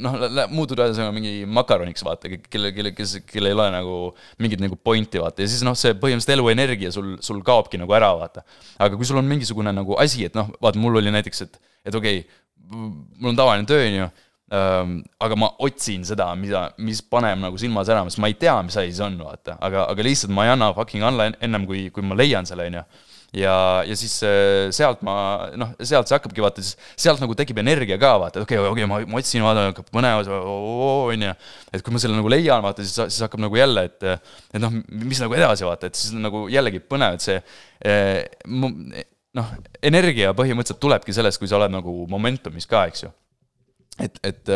noh, 0.00 0.16
muutud 0.52 0.80
ühesõnaga 0.80 1.14
mingi 1.14 1.34
makaroniks, 1.48 2.04
vaata, 2.06 2.32
kelle, 2.48 2.72
kelle, 2.76 2.94
kes, 2.96 3.18
kellel 3.28 3.52
ei 3.52 3.58
ole 3.58 3.68
nagu 3.74 3.98
mingit 4.42 4.62
nagu 4.64 4.78
pointi, 4.80 5.20
vaata, 5.22 5.44
ja 5.44 5.52
siis 5.52 5.64
noh, 5.66 5.76
see 5.78 5.94
põhimõtteliselt 5.94 6.36
eluenergia 6.38 6.94
sul, 6.94 7.14
sul 7.24 7.44
kaobki 7.46 7.80
nagu 7.80 7.94
ära, 7.96 8.12
vaata. 8.18 8.46
aga 8.80 8.96
kui 8.96 9.08
sul 9.08 9.20
on 9.20 9.28
mingisugune 9.28 9.74
nagu 9.76 9.98
asi, 10.00 10.24
et 10.30 10.38
noh, 10.38 10.50
vaata, 10.62 10.80
mul 10.80 11.02
oli 11.02 11.12
näiteks, 11.14 11.46
et, 11.46 11.62
et 11.86 12.00
okei 12.00 12.24
okay,, 12.24 12.40
mul 12.70 13.32
on 13.32 13.38
tavaline 13.38 13.66
töö, 13.68 13.86
on 13.86 13.96
ju 13.96 14.10
aga 14.50 15.36
ma 15.38 15.48
otsin 15.62 16.02
seda, 16.06 16.32
mida, 16.34 16.64
mis 16.82 16.98
paneb 17.06 17.38
nagu 17.38 17.58
silma 17.60 17.84
särama, 17.86 18.10
sest 18.10 18.18
ma 18.22 18.30
ei 18.30 18.34
tea, 18.38 18.56
mis 18.66 18.74
asi 18.80 18.96
see 18.96 19.04
on, 19.06 19.20
vaata, 19.22 19.54
aga, 19.62 19.84
aga 19.92 20.06
lihtsalt 20.06 20.34
ma 20.34 20.48
ei 20.48 20.50
anna 20.56 20.72
fucking 20.74 21.06
alla 21.06 21.28
ennem, 21.30 21.68
kui, 21.68 21.86
kui 21.94 22.02
ma 22.02 22.18
leian 22.18 22.48
selle, 22.48 22.66
on 22.66 22.80
ju. 22.80 22.82
ja, 23.38 23.54
ja 23.86 23.98
siis 23.98 24.16
sealt 24.74 25.04
ma, 25.06 25.14
noh, 25.54 25.70
sealt 25.78 26.10
see 26.10 26.18
hakkabki, 26.18 26.42
vaata, 26.42 26.64
siis 26.66 26.74
sealt 26.98 27.22
nagu 27.22 27.36
tekib 27.38 27.62
energia 27.62 28.00
ka, 28.02 28.16
vaata, 28.24 28.42
okei 28.42 28.58
okay,, 28.58 28.72
okei 28.72 28.88
okay,, 28.88 28.90
ma, 28.90 28.98
ma 29.14 29.22
otsin, 29.22 29.46
vaata, 29.46 29.68
hakkab 29.68 29.94
põnev, 29.94 30.32
on 30.34 31.24
ju. 31.28 31.36
et 31.70 31.86
kui 31.86 31.94
ma 31.94 32.02
selle 32.02 32.18
nagu 32.18 32.34
leian, 32.34 32.66
vaata, 32.66 32.82
siis, 32.82 32.98
siis 33.14 33.22
hakkab 33.28 33.46
nagu 33.46 33.62
jälle, 33.62 33.86
et, 33.86 34.28
et 34.50 34.58
noh, 34.66 34.74
mis 34.90 35.22
nagu 35.22 35.38
edasi, 35.38 35.68
vaata, 35.68 35.92
et 35.92 36.02
siis 36.02 36.18
nagu 36.18 36.48
jällegi 36.50 36.82
põnev, 36.90 37.20
et 37.20 37.28
see 37.28 37.38
eh, 37.86 38.26
noh, 38.50 39.56
energia 39.78 40.34
põhimõtteliselt 40.34 40.82
tulebki 40.82 41.14
sellest, 41.14 41.38
kui 41.38 41.46
sa 41.46 41.62
oled 41.62 41.78
nagu 41.78 42.00
momentumis 42.10 42.66
ka, 42.66 42.88
eks 42.90 43.06
ju 43.06 43.14
et, 44.04 44.20
et, 44.26 44.52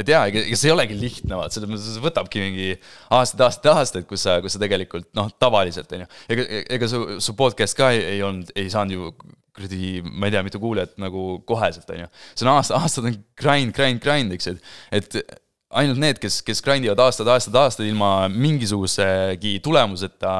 et 0.00 0.12
jaa, 0.12 0.22
ega, 0.30 0.44
see 0.52 0.70
ei 0.70 0.74
olegi 0.74 0.96
lihtne, 0.98 1.36
vaat 1.38 1.54
selles 1.54 1.70
mõttes 1.70 1.88
see 1.94 2.04
võtabki 2.04 2.42
mingi 2.42 2.70
aastaid, 3.16 3.44
aastaid, 3.46 3.72
aastaid, 3.74 4.08
kus 4.10 4.24
sa, 4.26 4.38
kus 4.44 4.56
sa 4.56 4.62
tegelikult 4.62 5.10
noh, 5.18 5.30
tavaliselt 5.42 5.92
on 5.96 6.04
ju. 6.04 6.08
ega, 6.34 6.46
ega 6.78 6.90
su, 6.90 7.02
su 7.22 7.36
podcast 7.38 7.78
ka 7.78 7.92
ei, 7.94 8.02
ei 8.16 8.24
olnud, 8.26 8.50
ei 8.58 8.72
saanud 8.72 8.96
ju 8.96 9.12
kuradi, 9.56 10.00
ma 10.06 10.28
ei 10.28 10.34
tea, 10.34 10.42
mitu 10.46 10.62
kuulajat 10.62 10.96
nagu 11.02 11.26
koheselt, 11.48 11.88
on 11.90 12.04
ju. 12.04 12.10
see 12.34 12.46
on 12.46 12.54
aasta, 12.54 12.80
aastad 12.80 13.10
on 13.10 13.20
grind, 13.38 13.74
grind, 13.76 14.02
grind, 14.02 14.34
eks 14.36 14.50
ju, 14.50 14.58
et, 14.94 15.14
et 15.20 15.38
ainult 15.80 16.00
need, 16.02 16.18
kes, 16.22 16.40
kes 16.46 16.62
grind 16.66 16.86
ivad 16.86 17.00
aastaid, 17.04 17.30
aastaid, 17.30 17.56
aastaid 17.60 17.90
ilma 17.90 18.28
mingisugusegi 18.32 19.58
tulemuseta, 19.64 20.34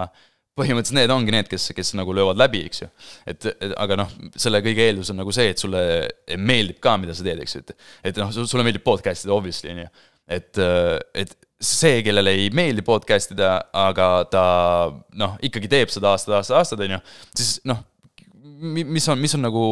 põhimõtteliselt 0.61 1.01
need 1.01 1.15
ongi 1.15 1.35
need, 1.35 1.51
kes, 1.51 1.71
kes 1.77 1.93
nagu 1.99 2.15
löövad 2.17 2.39
läbi, 2.41 2.63
eks 2.71 2.85
ju. 2.85 2.91
et, 3.33 3.51
et 3.51 3.75
aga 3.81 3.99
noh, 4.03 4.15
selle 4.41 4.63
kõige 4.65 4.87
eeldus 4.87 5.13
on 5.13 5.21
nagu 5.23 5.35
see, 5.35 5.51
et 5.55 5.63
sulle 5.63 5.83
meeldib 6.39 6.81
ka, 6.85 6.97
mida 7.01 7.17
sa 7.17 7.27
teed, 7.27 7.43
eks 7.45 7.57
ju, 7.57 7.65
et 7.65 8.11
et 8.13 8.23
noh, 8.23 8.33
sulle 8.41 8.67
meeldib 8.67 8.85
podcast 8.87 9.27
ida, 9.27 9.37
obviously, 9.37 9.73
on 9.75 9.85
ju. 9.85 9.91
et, 10.39 10.63
et 11.25 11.37
see, 11.61 12.01
kellele 12.07 12.33
ei 12.37 12.49
meeldi 12.57 12.85
podcast 12.87 13.35
ida, 13.35 13.57
aga 13.77 14.09
ta 14.33 14.45
noh, 15.21 15.37
ikkagi 15.45 15.69
teeb 15.71 15.93
seda 15.93 16.15
aastaid, 16.15 16.39
aastaid, 16.39 16.61
aastaid, 16.61 16.87
on 16.87 16.97
ju, 16.97 17.01
siis 17.37 17.59
noh, 17.69 17.85
mis 18.61 19.09
on, 19.09 19.21
mis 19.21 19.35
on 19.37 19.45
nagu 19.45 19.67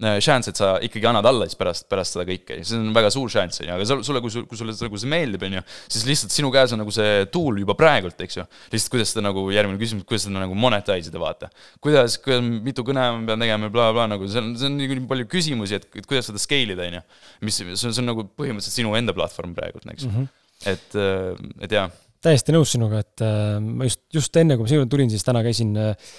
šanss, 0.00 0.48
äh, 0.48 0.52
et 0.52 0.60
sa 0.60 0.68
ikkagi 0.84 1.08
annad 1.10 1.26
alla 1.28 1.46
siis 1.48 1.58
pärast, 1.60 1.86
pärast 1.90 2.16
seda 2.16 2.24
kõike, 2.28 2.60
see 2.66 2.78
on 2.78 2.90
väga 2.96 3.10
suur 3.12 3.30
šanss, 3.32 3.60
on 3.62 3.68
ju, 3.68 3.74
aga 3.76 3.98
sulle, 4.06 4.22
kui 4.24 4.32
sul, 4.32 4.46
kui 4.48 4.58
sulle 4.58 4.74
nagu 4.76 5.00
see 5.00 5.10
meeldib, 5.12 5.44
on 5.46 5.58
ju, 5.58 5.62
siis 5.92 6.06
lihtsalt 6.08 6.34
sinu 6.34 6.50
käes 6.54 6.74
on 6.74 6.82
nagu 6.82 6.94
see 6.94 7.26
tool 7.34 7.60
juba 7.60 7.76
praegult, 7.78 8.18
eks 8.24 8.40
ju. 8.40 8.46
lihtsalt 8.72 8.94
kuidas 8.96 9.14
seda 9.14 9.24
nagu, 9.26 9.44
järgmine 9.54 9.80
küsimus, 9.80 10.06
kuidas 10.08 10.26
seda 10.26 10.40
nagu 10.40 10.56
monetize 10.56 11.12
ida, 11.12 11.22
vaata. 11.22 11.50
kuidas, 11.84 12.16
kuidas, 12.24 12.42
mitu 12.68 12.84
kõne 12.86 13.06
ma 13.18 13.22
pean 13.32 13.46
tegema 13.46 13.68
ja 13.68 13.76
blablabla, 13.76 14.08
nagu 14.16 14.28
see 14.30 14.42
on, 14.42 14.52
see 14.60 14.70
on 14.70 14.78
nii 14.80 15.00
palju 15.10 15.30
küsimusi, 15.36 15.80
et, 15.80 15.88
et 16.00 16.08
kuidas 16.08 16.30
seda 16.30 16.42
scale 16.42 16.76
ida, 16.76 16.88
on 16.88 17.00
ju. 17.00 17.06
mis, 17.48 17.62
see 17.62 17.72
on, 17.76 17.80
see 17.94 18.04
on 18.04 18.12
nagu 18.14 18.28
põhimõtteliselt 18.30 18.80
sinu 18.80 18.96
enda 18.98 19.16
platvorm 19.16 19.56
praegult, 19.56 19.88
eks 19.92 20.08
mm. 20.08 20.16
-hmm. 20.16 20.30
et, 20.72 20.92
äh, 20.96 21.64
et 21.66 21.76
jaa. 21.76 21.88
täiesti 22.24 22.56
nõus 22.56 22.72
sinuga, 22.76 23.04
et 23.04 23.26
äh, 23.26 23.58
ma 23.60 23.88
just, 23.88 24.06
just 24.14 24.36
enne, 24.40 24.56
kui 24.56 24.64
ma 24.64 24.72
siia 24.72 24.88
tulin, 24.88 25.12
siis 25.12 25.26
täna 25.26 25.44
käisin 25.44 25.76
äh, 25.76 26.14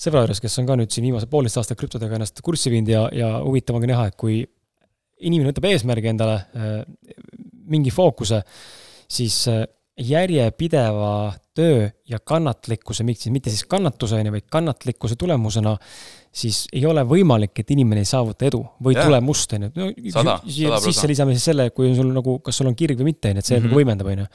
sõbra 0.00 0.24
juures, 0.24 0.40
kes 0.42 0.58
on 0.60 0.68
ka 0.68 0.76
nüüd 0.80 0.92
siin 0.94 1.06
viimased 1.08 1.30
poolteist 1.30 1.60
aastat 1.60 1.78
krüptodega 1.80 2.18
ennast 2.18 2.42
kurssi 2.44 2.72
viinud 2.72 2.90
ja, 2.90 3.06
ja 3.14 3.30
huvitav 3.44 3.78
on 3.78 3.84
ka 3.84 3.90
näha, 3.90 4.08
et 4.10 4.18
kui 4.20 4.42
inimene 5.24 5.52
võtab 5.52 5.70
eesmärgi 5.70 6.10
endale 6.10 6.40
äh, 6.40 6.74
mingi 7.70 7.92
fookuse, 7.94 8.42
siis 9.10 9.38
äh, 9.52 9.64
järjepideva 10.00 11.32
töö 11.54 11.86
ja 12.10 12.18
kannatlikkuse, 12.18 13.04
miks 13.06 13.24
siis 13.24 13.32
mitte 13.32 13.50
siis 13.50 13.64
kannatuse, 13.70 14.18
on 14.18 14.26
ju, 14.26 14.34
vaid 14.34 14.46
kannatlikkuse 14.50 15.16
tulemusena, 15.16 15.76
siis 16.34 16.64
ei 16.74 16.82
ole 16.90 17.04
võimalik, 17.06 17.54
et 17.62 17.70
inimene 17.70 18.02
ei 18.02 18.08
saavuta 18.08 18.48
edu 18.48 18.64
või 18.82 18.96
ja. 18.96 19.04
tulemust, 19.06 19.54
on 19.54 19.68
ju. 19.68 19.72
no 19.76 20.38
sisse 20.82 21.10
lisame 21.10 21.36
siis 21.36 21.46
selle, 21.52 21.68
kui 21.76 21.94
sul 21.94 22.10
nagu, 22.14 22.40
kas 22.42 22.58
sul 22.58 22.70
on 22.72 22.74
kirg 22.78 22.98
või 22.98 23.12
mitte, 23.12 23.30
on 23.30 23.38
ju, 23.38 23.44
et 23.44 23.50
see 23.50 23.58
mm 23.58 23.62
-hmm. 23.62 23.70
nagu 23.70 23.80
võimendab, 23.82 24.10
on 24.10 24.24
ju 24.24 24.26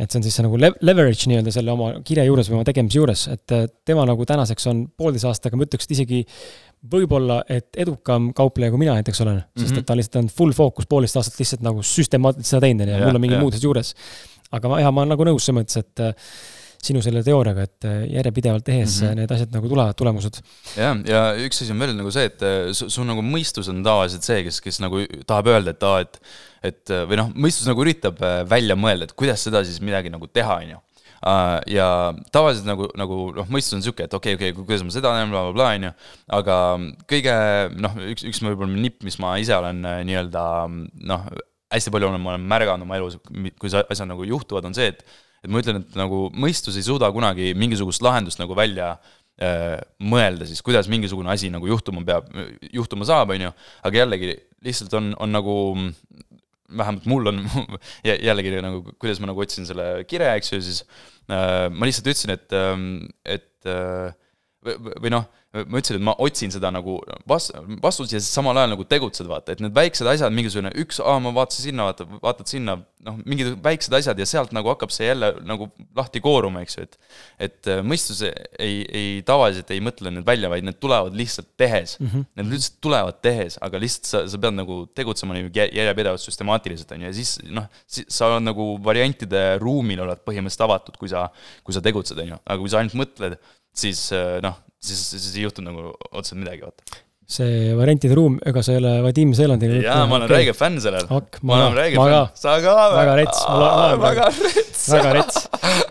et 0.00 0.08
see 0.08 0.20
on 0.20 0.24
siis 0.24 0.36
see 0.38 0.46
nagu 0.46 0.58
leverage 0.60 1.28
nii-öelda 1.28 1.52
selle 1.54 1.72
oma 1.74 1.90
kirja 2.06 2.24
juures 2.28 2.48
või 2.50 2.60
oma 2.60 2.66
tegemise 2.68 2.98
juures, 2.98 3.26
et 3.34 3.54
äh, 3.56 3.66
tema 3.86 4.06
nagu 4.08 4.26
tänaseks 4.28 4.68
on 4.70 4.84
poolteise 4.98 5.28
aastaga, 5.30 5.58
ma 5.58 5.66
ütleks, 5.66 5.88
et 5.88 5.96
isegi 5.96 6.20
võib-olla, 6.90 7.42
et 7.52 7.76
edukam 7.82 8.30
kaupleja, 8.36 8.72
kui 8.72 8.80
mina 8.80 8.94
näiteks 8.96 9.20
olen 9.26 9.36
mm, 9.36 9.44
-hmm. 9.50 9.66
sest 9.66 9.82
et 9.82 9.86
ta 9.86 9.96
lihtsalt 9.98 10.22
on 10.22 10.30
full 10.32 10.56
fookus 10.56 10.88
poolteist 10.88 11.20
aastat 11.20 11.36
lihtsalt 11.42 11.66
nagu 11.66 11.84
süstemaatiliselt 11.84 12.54
seda 12.54 12.64
teinud, 12.64 12.86
on 12.86 12.94
ju, 12.94 12.96
ja 12.96 13.10
mul 13.10 13.20
on 13.20 13.26
mingid 13.26 13.42
muud 13.42 13.52
asjad 13.52 13.68
juures. 13.68 13.92
aga 14.50 14.72
ma, 14.72 14.80
jah, 14.80 14.92
ma 14.94 15.04
olen 15.04 15.14
nagu 15.14 15.28
nõus 15.28 15.44
selles 15.44 15.60
mõttes, 15.60 15.76
et 15.84 16.04
äh, 16.06 16.32
sinu 16.80 17.02
selle 17.04 17.20
teooriaga, 17.22 17.66
et 17.68 17.84
äh, 17.84 17.98
järjepidevalt 18.16 18.64
tehes 18.64 19.02
mm 19.02 19.06
-hmm. 19.06 19.20
need 19.20 19.32
asjad 19.36 19.52
nagu 19.52 19.68
tulevad, 19.68 19.96
tulemused. 19.96 20.40
jah, 20.76 20.96
ja 21.06 21.24
üks 21.36 21.60
asi 21.62 21.72
on 21.76 21.84
veel 21.84 21.92
nagu 21.98 22.10
see, 22.10 22.24
et 22.24 22.46
su, 22.72 22.88
su 22.88 23.04
nagu 23.04 23.20
mõistus 23.20 23.68
on 23.68 23.84
tavaliselt 23.84 24.24
see, 24.24 24.44
kes, 24.48 24.60
kes 24.64 24.80
nagu 24.80 25.04
tahab 25.26 25.52
öelda, 25.52 25.76
et 25.76 25.82
aa, 25.82 26.00
et 26.00 26.22
et 26.62 26.92
või 27.08 27.18
noh, 27.20 27.32
mõistus 27.34 27.68
nagu 27.68 27.82
üritab 27.84 28.20
välja 28.48 28.76
mõelda, 28.76 29.08
et 29.08 29.16
kuidas 29.16 29.42
seda 29.46 29.64
siis 29.64 29.80
midagi 29.84 30.12
nagu 30.12 30.28
teha, 30.28 30.60
on 30.60 30.76
ju 30.76 30.80
Uh, 31.20 31.58
ja 31.68 32.14
tavaliselt 32.32 32.64
nagu, 32.64 32.86
nagu 32.96 33.16
noh, 33.36 33.48
mõistus 33.52 33.74
on 33.76 33.82
sihuke, 33.84 34.06
et 34.06 34.14
okei 34.16 34.38
okay,, 34.38 34.38
okei 34.38 34.54
okay,, 34.54 34.64
kuidas 34.64 34.84
ma 34.86 34.94
seda 34.94 35.10
bla, 35.12 35.26
bla, 35.28 35.42
blablabla, 35.50 35.66
on 35.76 35.82
ju. 35.84 35.90
aga 36.32 36.54
kõige 37.12 37.34
noh, 37.76 37.98
üks, 38.14 38.24
üks 38.30 38.40
võib-olla 38.40 38.80
nipp, 38.80 39.02
mis 39.04 39.18
ma 39.20 39.34
ise 39.36 39.52
olen 39.52 39.82
nii-öelda 40.08 40.44
noh, 41.10 41.26
hästi 41.76 41.92
palju 41.92 42.08
olen, 42.08 42.24
ma 42.24 42.32
olen 42.32 42.46
märganud 42.48 42.88
oma 42.88 42.96
elus, 42.96 43.18
kui 43.60 43.68
asjad 43.68 44.08
nagu 44.08 44.24
juhtuvad, 44.32 44.70
on 44.70 44.78
see, 44.78 44.94
et 44.94 45.04
et 45.44 45.52
ma 45.52 45.60
ütlen, 45.60 45.82
et 45.84 45.94
nagu 45.96 46.26
mõistus 46.36 46.76
ei 46.76 46.84
suuda 46.84 47.08
kunagi 47.12 47.52
mingisugust 47.56 48.00
lahendust 48.04 48.40
nagu 48.40 48.56
välja 48.56 48.94
äh, 48.96 49.76
mõelda 50.00 50.48
siis, 50.48 50.64
kuidas 50.64 50.88
mingisugune 50.88 51.32
asi 51.32 51.52
nagu 51.52 51.68
juhtuma 51.68 52.00
peab, 52.04 52.32
juhtuma 52.72 53.08
saab, 53.08 53.36
on 53.36 53.44
ju, 53.44 53.52
aga 53.84 54.02
jällegi 54.02 54.34
lihtsalt 54.64 54.96
on, 54.96 55.12
on 55.20 55.36
nagu 55.36 55.56
vähemalt 56.70 57.06
mul 57.10 57.30
on 57.32 57.42
jällegi 58.06 58.54
nagu, 58.62 58.94
kuidas 59.00 59.20
ma 59.22 59.30
nagu 59.30 59.42
otsin 59.42 59.68
selle 59.68 59.90
kire, 60.10 60.30
eks 60.38 60.52
ju, 60.54 60.62
siis 60.64 60.82
äh, 61.30 61.66
ma 61.72 61.88
lihtsalt 61.88 62.10
ütlesin, 62.12 62.34
et, 62.36 62.48
ähm, 62.56 62.88
et 63.24 63.68
äh, 63.68 64.10
või, 64.64 64.96
või 65.06 65.14
noh 65.16 65.28
ma 65.50 65.80
ütlesin, 65.80 65.98
et 65.98 66.04
ma 66.06 66.12
otsin 66.22 66.52
seda 66.54 66.70
nagu 66.70 67.00
vas-, 67.28 67.48
vastust 67.82 68.12
ja 68.14 68.20
siis 68.20 68.30
samal 68.30 68.54
ajal 68.60 68.70
nagu 68.70 68.84
tegutsed, 68.86 69.26
vaata, 69.26 69.56
et 69.56 69.62
need 69.64 69.74
väiksed 69.74 70.06
asjad, 70.06 70.30
mingisugune 70.34 70.70
üks, 70.78 71.00
aa, 71.02 71.16
ma 71.22 71.32
vaatasin 71.34 71.66
sinna, 71.66 71.88
vaata, 71.88 72.06
vaatad 72.22 72.52
sinna, 72.52 72.76
noh, 73.06 73.16
mingid 73.26 73.56
väiksed 73.64 73.96
asjad 73.98 74.22
ja 74.22 74.28
sealt 74.30 74.54
nagu 74.54 74.70
hakkab 74.70 74.94
see 74.94 75.08
jälle 75.08 75.32
nagu 75.48 75.66
lahti 75.98 76.22
kooruma, 76.22 76.62
eks 76.62 76.78
ju, 76.78 76.86
et 76.86 76.96
et 77.48 77.70
äh, 77.72 77.82
mõistus 77.82 78.22
ei, 78.22 78.78
ei 78.86 79.10
tavaliselt 79.26 79.74
ei 79.74 79.82
mõtle 79.82 80.14
need 80.14 80.28
välja, 80.28 80.52
vaid 80.52 80.68
need 80.68 80.78
tulevad 80.78 81.18
lihtsalt 81.18 81.50
tehes 81.58 81.96
mm. 81.98 82.06
-hmm. 82.06 82.26
Need 82.38 82.54
lihtsalt 82.54 82.78
tulevad 82.86 83.20
tehes, 83.24 83.58
aga 83.66 83.82
lihtsalt 83.82 84.06
sa, 84.06 84.22
sa 84.30 84.38
pead 84.38 84.54
nagu 84.54 84.80
tegutsema 84.94 85.34
nii 85.34 85.50
järjepidevalt, 85.50 86.22
süstemaatiliselt, 86.22 86.94
on 86.94 87.02
ju, 87.02 87.10
ja 87.10 87.16
siis 87.16 87.36
noh, 87.50 87.66
sa 87.88 88.30
oled 88.30 88.46
nagu 88.46 88.70
variantide 88.84 89.58
ruumil 89.58 90.06
oled 90.06 90.22
põhimõtteliselt 90.22 90.68
avatud, 90.68 91.00
kui 91.00 91.10
sa, 91.10 91.26
kui 91.66 91.74
sa 91.74 91.82
tegutsed, 91.82 92.22
on 92.22 92.36
ju, 92.36 92.42
aga 92.44 92.62
kui 92.62 92.70
sa 92.70 92.84
ainult 92.84 92.98
mõtled, 93.02 93.40
siis 93.74 94.12
äh, 94.14 94.38
noh, 94.44 94.58
siis, 94.80 95.04
siis 95.12 95.30
ei 95.36 95.46
juhtu 95.46 95.64
nagu 95.64 95.92
otseselt 96.10 96.40
midagi, 96.42 96.66
vaata 96.66 97.00
see 97.30 97.74
variantide 97.78 98.16
ruum, 98.18 98.38
ega 98.46 98.62
sa 98.66 98.74
ei 98.74 98.80
ole 98.80 98.92
Vadim 99.04 99.32
Seelandi 99.38 99.68
jaa, 99.84 100.02
ma 100.10 100.16
olen 100.16 100.26
okay. 100.26 100.40
räige 100.40 100.54
fänn 100.58 100.80
sellel. 100.82 101.06
ma 101.46 101.58
olen 101.60 101.76
räige 101.78 102.00
fänn. 102.00 102.26
sa 102.42 102.56
ka 102.64 102.74
või? 102.74 102.96
väga 102.96 103.14
rets, 103.20 103.42
ma 103.46 103.68
olen 103.68 104.02
väga 104.02 104.24
rets. 104.32 104.82
väga 104.90 105.12
rets, 105.14 105.38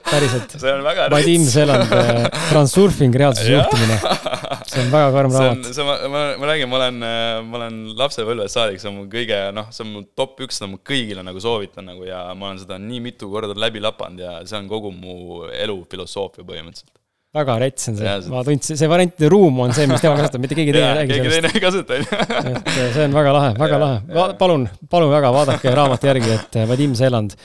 päriselt. 0.10 0.58
see 0.60 0.74
on 0.74 0.84
väga 0.84 1.06
rets. 1.06 1.16
Vadim 1.16 1.48
Seeland, 1.48 1.96
äh, 1.96 2.22
Transurfing 2.50 3.16
reaalsuse 3.24 3.56
juhtimine. 3.56 4.00
see 4.68 4.84
on 4.84 4.92
väga 4.98 5.16
karm 5.16 5.40
raamat. 5.40 5.72
see 5.72 5.86
on, 5.86 5.90
ma, 5.94 5.98
ma, 6.12 6.26
ma 6.44 6.52
räägin, 6.52 6.72
ma 6.74 6.82
olen, 6.82 7.02
äh, 7.08 7.26
ma 7.48 7.62
olen 7.62 7.82
lapsepõlvest 8.04 8.60
saadik, 8.60 8.84
see 8.84 8.92
on 8.92 9.00
mu 9.00 9.08
kõige, 9.16 9.42
noh, 9.56 9.72
see 9.72 9.88
on 9.88 9.96
mu 9.96 10.06
top 10.20 10.44
üks, 10.44 10.60
seda 10.60 10.74
ma 10.74 10.84
kõigile 10.92 11.24
nagu 11.24 11.40
soovitan 11.44 11.88
nagu 11.94 12.04
ja 12.10 12.26
ma 12.36 12.52
olen 12.52 12.60
seda 12.66 12.82
nii 12.84 13.06
mitu 13.08 13.32
korda 13.32 13.56
läbi 13.56 13.80
lapanud 13.86 14.28
ja 14.28 14.42
see 14.44 14.60
on 14.60 14.68
kogu 14.72 14.92
mu 14.92 15.46
elu 15.56 15.86
filosoofia 15.88 16.44
põhimõtteliselt 16.44 16.99
väga 17.30 17.56
rets 17.62 17.90
on 17.92 17.98
see, 18.00 18.14
ma 18.34 18.40
tundsin, 18.42 18.78
see 18.80 18.88
variantide 18.90 19.28
ruum 19.30 19.60
on 19.62 19.74
see, 19.78 19.86
mis 19.90 20.02
tema 20.02 20.16
kasutab, 20.18 20.42
mitte 20.42 20.56
keegi 20.58 20.74
teine 20.74 20.88
ei 20.88 20.96
räägi 20.98 21.18
sellest. 21.18 21.28
keegi 21.28 21.36
teine 21.36 21.52
ei 21.54 21.62
kasuta, 21.62 21.98
on 22.00 22.02
ju. 22.02 22.54
et 22.56 22.70
äh, 22.72 22.88
see 22.96 23.04
on 23.06 23.18
väga 23.20 23.34
lahe, 23.36 23.52
väga 23.60 23.76
ja. 23.76 23.82
lahe. 23.84 24.24
palun, 24.40 24.64
palun 24.90 25.14
väga, 25.14 25.30
vaadake 25.36 25.74
raamatu 25.78 26.10
järgi, 26.10 26.32
et 26.34 26.58
äh, 26.58 26.66
Vadim 26.72 26.96
Seeland, 26.98 27.36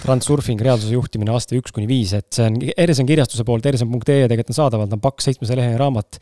Transurfing, 0.00 0.64
reaalsuse 0.66 0.96
juhtimine 0.96 1.30
aasta 1.36 1.54
üks 1.54 1.76
kuni 1.76 1.86
viis, 1.90 2.16
et 2.18 2.26
see 2.34 2.48
on 2.50 2.58
Erison 2.74 3.06
kirjastuse 3.06 3.46
poolt, 3.46 3.70
erison.ee 3.70 4.26
tegelikult 4.26 4.50
on 4.56 4.58
saadaval, 4.58 4.90
ta 4.90 4.98
on 4.98 5.06
paks 5.06 5.30
seitsmesaja 5.30 5.60
lehe 5.62 5.78
raamat. 5.78 6.18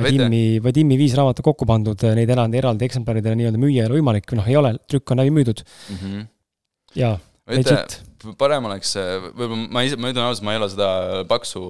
Vadimi, 0.00 0.42
Vadimi 0.64 0.96
viis 1.00 1.18
raamatut 1.20 1.44
kokku 1.44 1.68
pandud, 1.68 2.00
neid 2.16 2.32
eraldi, 2.32 2.62
eraldi 2.64 2.88
eksemplaridele 2.88 3.36
nii-öelda 3.42 3.60
müüa 3.60 3.84
ei 3.84 3.90
ole 3.90 4.00
võimalik, 4.00 4.32
noh, 4.40 4.48
ei 4.48 4.56
ole, 4.56 4.72
trükk 4.88 5.12
on 5.12 5.20
läbi 5.20 5.36
müüdud 5.36 5.60
mm. 5.68 6.00
-hmm. 6.00 6.26
jaa, 6.96 7.18
legit 7.50 8.00
parem 8.38 8.68
oleks, 8.68 8.94
võib-olla 9.34 9.66
ma 9.74 9.82
ise, 9.84 9.98
ma 10.00 10.10
ütlen 10.12 10.24
ausalt, 10.24 10.44
ma 10.46 10.54
ei 10.54 10.60
ole 10.60 10.68
seda 10.72 10.88
paksu 11.28 11.62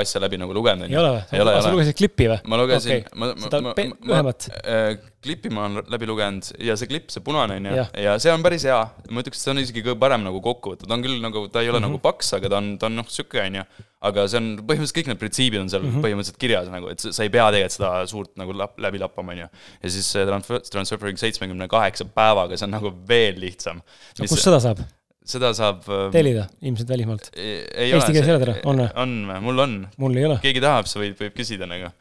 asja 0.00 0.20
läbi 0.22 0.40
nagu 0.40 0.54
lugenud. 0.56 0.90
ei 0.90 0.98
ole 0.98 1.14
või? 1.16 1.62
sa 1.64 1.72
lugesid 1.72 1.96
klippi 1.98 2.28
või? 2.28 2.38
ma 2.52 2.58
lugesin 2.60 2.92
okay., 2.98 3.06
ma, 3.16 3.30
ma, 3.38 3.60
ma, 3.70 3.74
lühemat 4.10 4.48
äh,? 4.60 4.90
klippi 5.22 5.52
ma 5.54 5.68
olen 5.68 5.86
läbi 5.92 6.08
lugenud 6.10 6.48
ja 6.66 6.74
see 6.78 6.90
klipp, 6.90 7.12
see 7.14 7.22
punane 7.24 7.60
on 7.60 7.70
ju, 7.70 7.86
ja 8.02 8.16
see 8.22 8.32
on 8.34 8.42
päris 8.44 8.66
hea. 8.66 8.80
ma 9.08 9.22
ütleks, 9.22 9.38
et 9.38 9.46
see 9.46 9.54
on 9.54 9.62
isegi 9.62 9.84
kõige 9.86 9.96
parem 10.02 10.24
nagu 10.26 10.42
kokkuvõte, 10.44 10.88
ta 10.88 10.96
on 10.96 11.04
küll 11.06 11.22
nagu, 11.22 11.46
ta 11.48 11.62
ei 11.62 11.70
ole 11.70 11.78
mm 11.78 11.86
-hmm. 11.86 11.96
nagu 11.96 12.02
paks, 12.02 12.32
aga 12.38 12.50
ta 12.50 12.58
on, 12.58 12.72
ta 12.82 12.90
on 12.90 12.98
noh, 12.98 13.08
sihuke 13.08 13.40
on 13.40 13.60
ju. 13.60 13.66
aga 14.02 14.24
see 14.28 14.40
on, 14.42 14.48
põhimõtteliselt 14.66 14.98
kõik 14.98 15.12
need 15.12 15.20
printsiibid 15.20 15.62
on 15.62 15.70
seal 15.70 15.84
mm 15.84 15.92
-hmm. 15.92 16.06
põhimõtteliselt 16.08 16.40
kirjas 16.42 16.72
nagu, 16.72 16.90
et 16.90 17.06
sa 17.06 17.22
ei 17.22 17.30
pea 17.30 17.46
tegelikult 17.54 17.78
seda 17.78 17.92
suurt 18.10 18.34
nagu 18.36 18.56
lap, 18.58 18.74
läbi 18.82 18.98
lappama, 18.98 19.32
on 19.32 19.44
ju. 19.44 19.48
ja 19.82 19.94
siis 19.94 20.10
see 20.16 20.26
transfer, 20.26 20.58
transferring 20.66 21.18
seitsmekümne 21.22 21.70
kaheksa 21.70 22.04
päevaga, 22.04 22.58
see 22.58 22.66
on 22.66 22.74
nagu 22.74 22.92
veel 23.08 23.38
lihtsam. 23.40 23.80
kust 24.18 24.42
seda 24.42 24.58
saab? 24.60 24.82
Seda 25.28 25.52
saab 25.56 25.84
ähm, 25.88 26.08
tellida 26.14 26.46
ilmselt 26.62 26.88
välismaalt? 26.90 27.28
Eesti 27.32 28.14
keeles 28.14 28.28
ei 28.28 28.34
ole 28.34 28.42
teda, 28.42 28.56
on 28.68 28.82
või? 28.82 28.88
on 29.04 29.14
või, 29.28 29.44
mul 29.46 29.62
on. 29.66 29.76
mul 30.02 30.18
ei 30.18 30.26
ole. 30.28 30.40
keegi 30.42 30.62
tahab, 30.64 30.88
sa 30.90 31.02
võid, 31.02 31.14
võib 31.20 31.36
küsida 31.36 31.68
nagu 31.70 31.92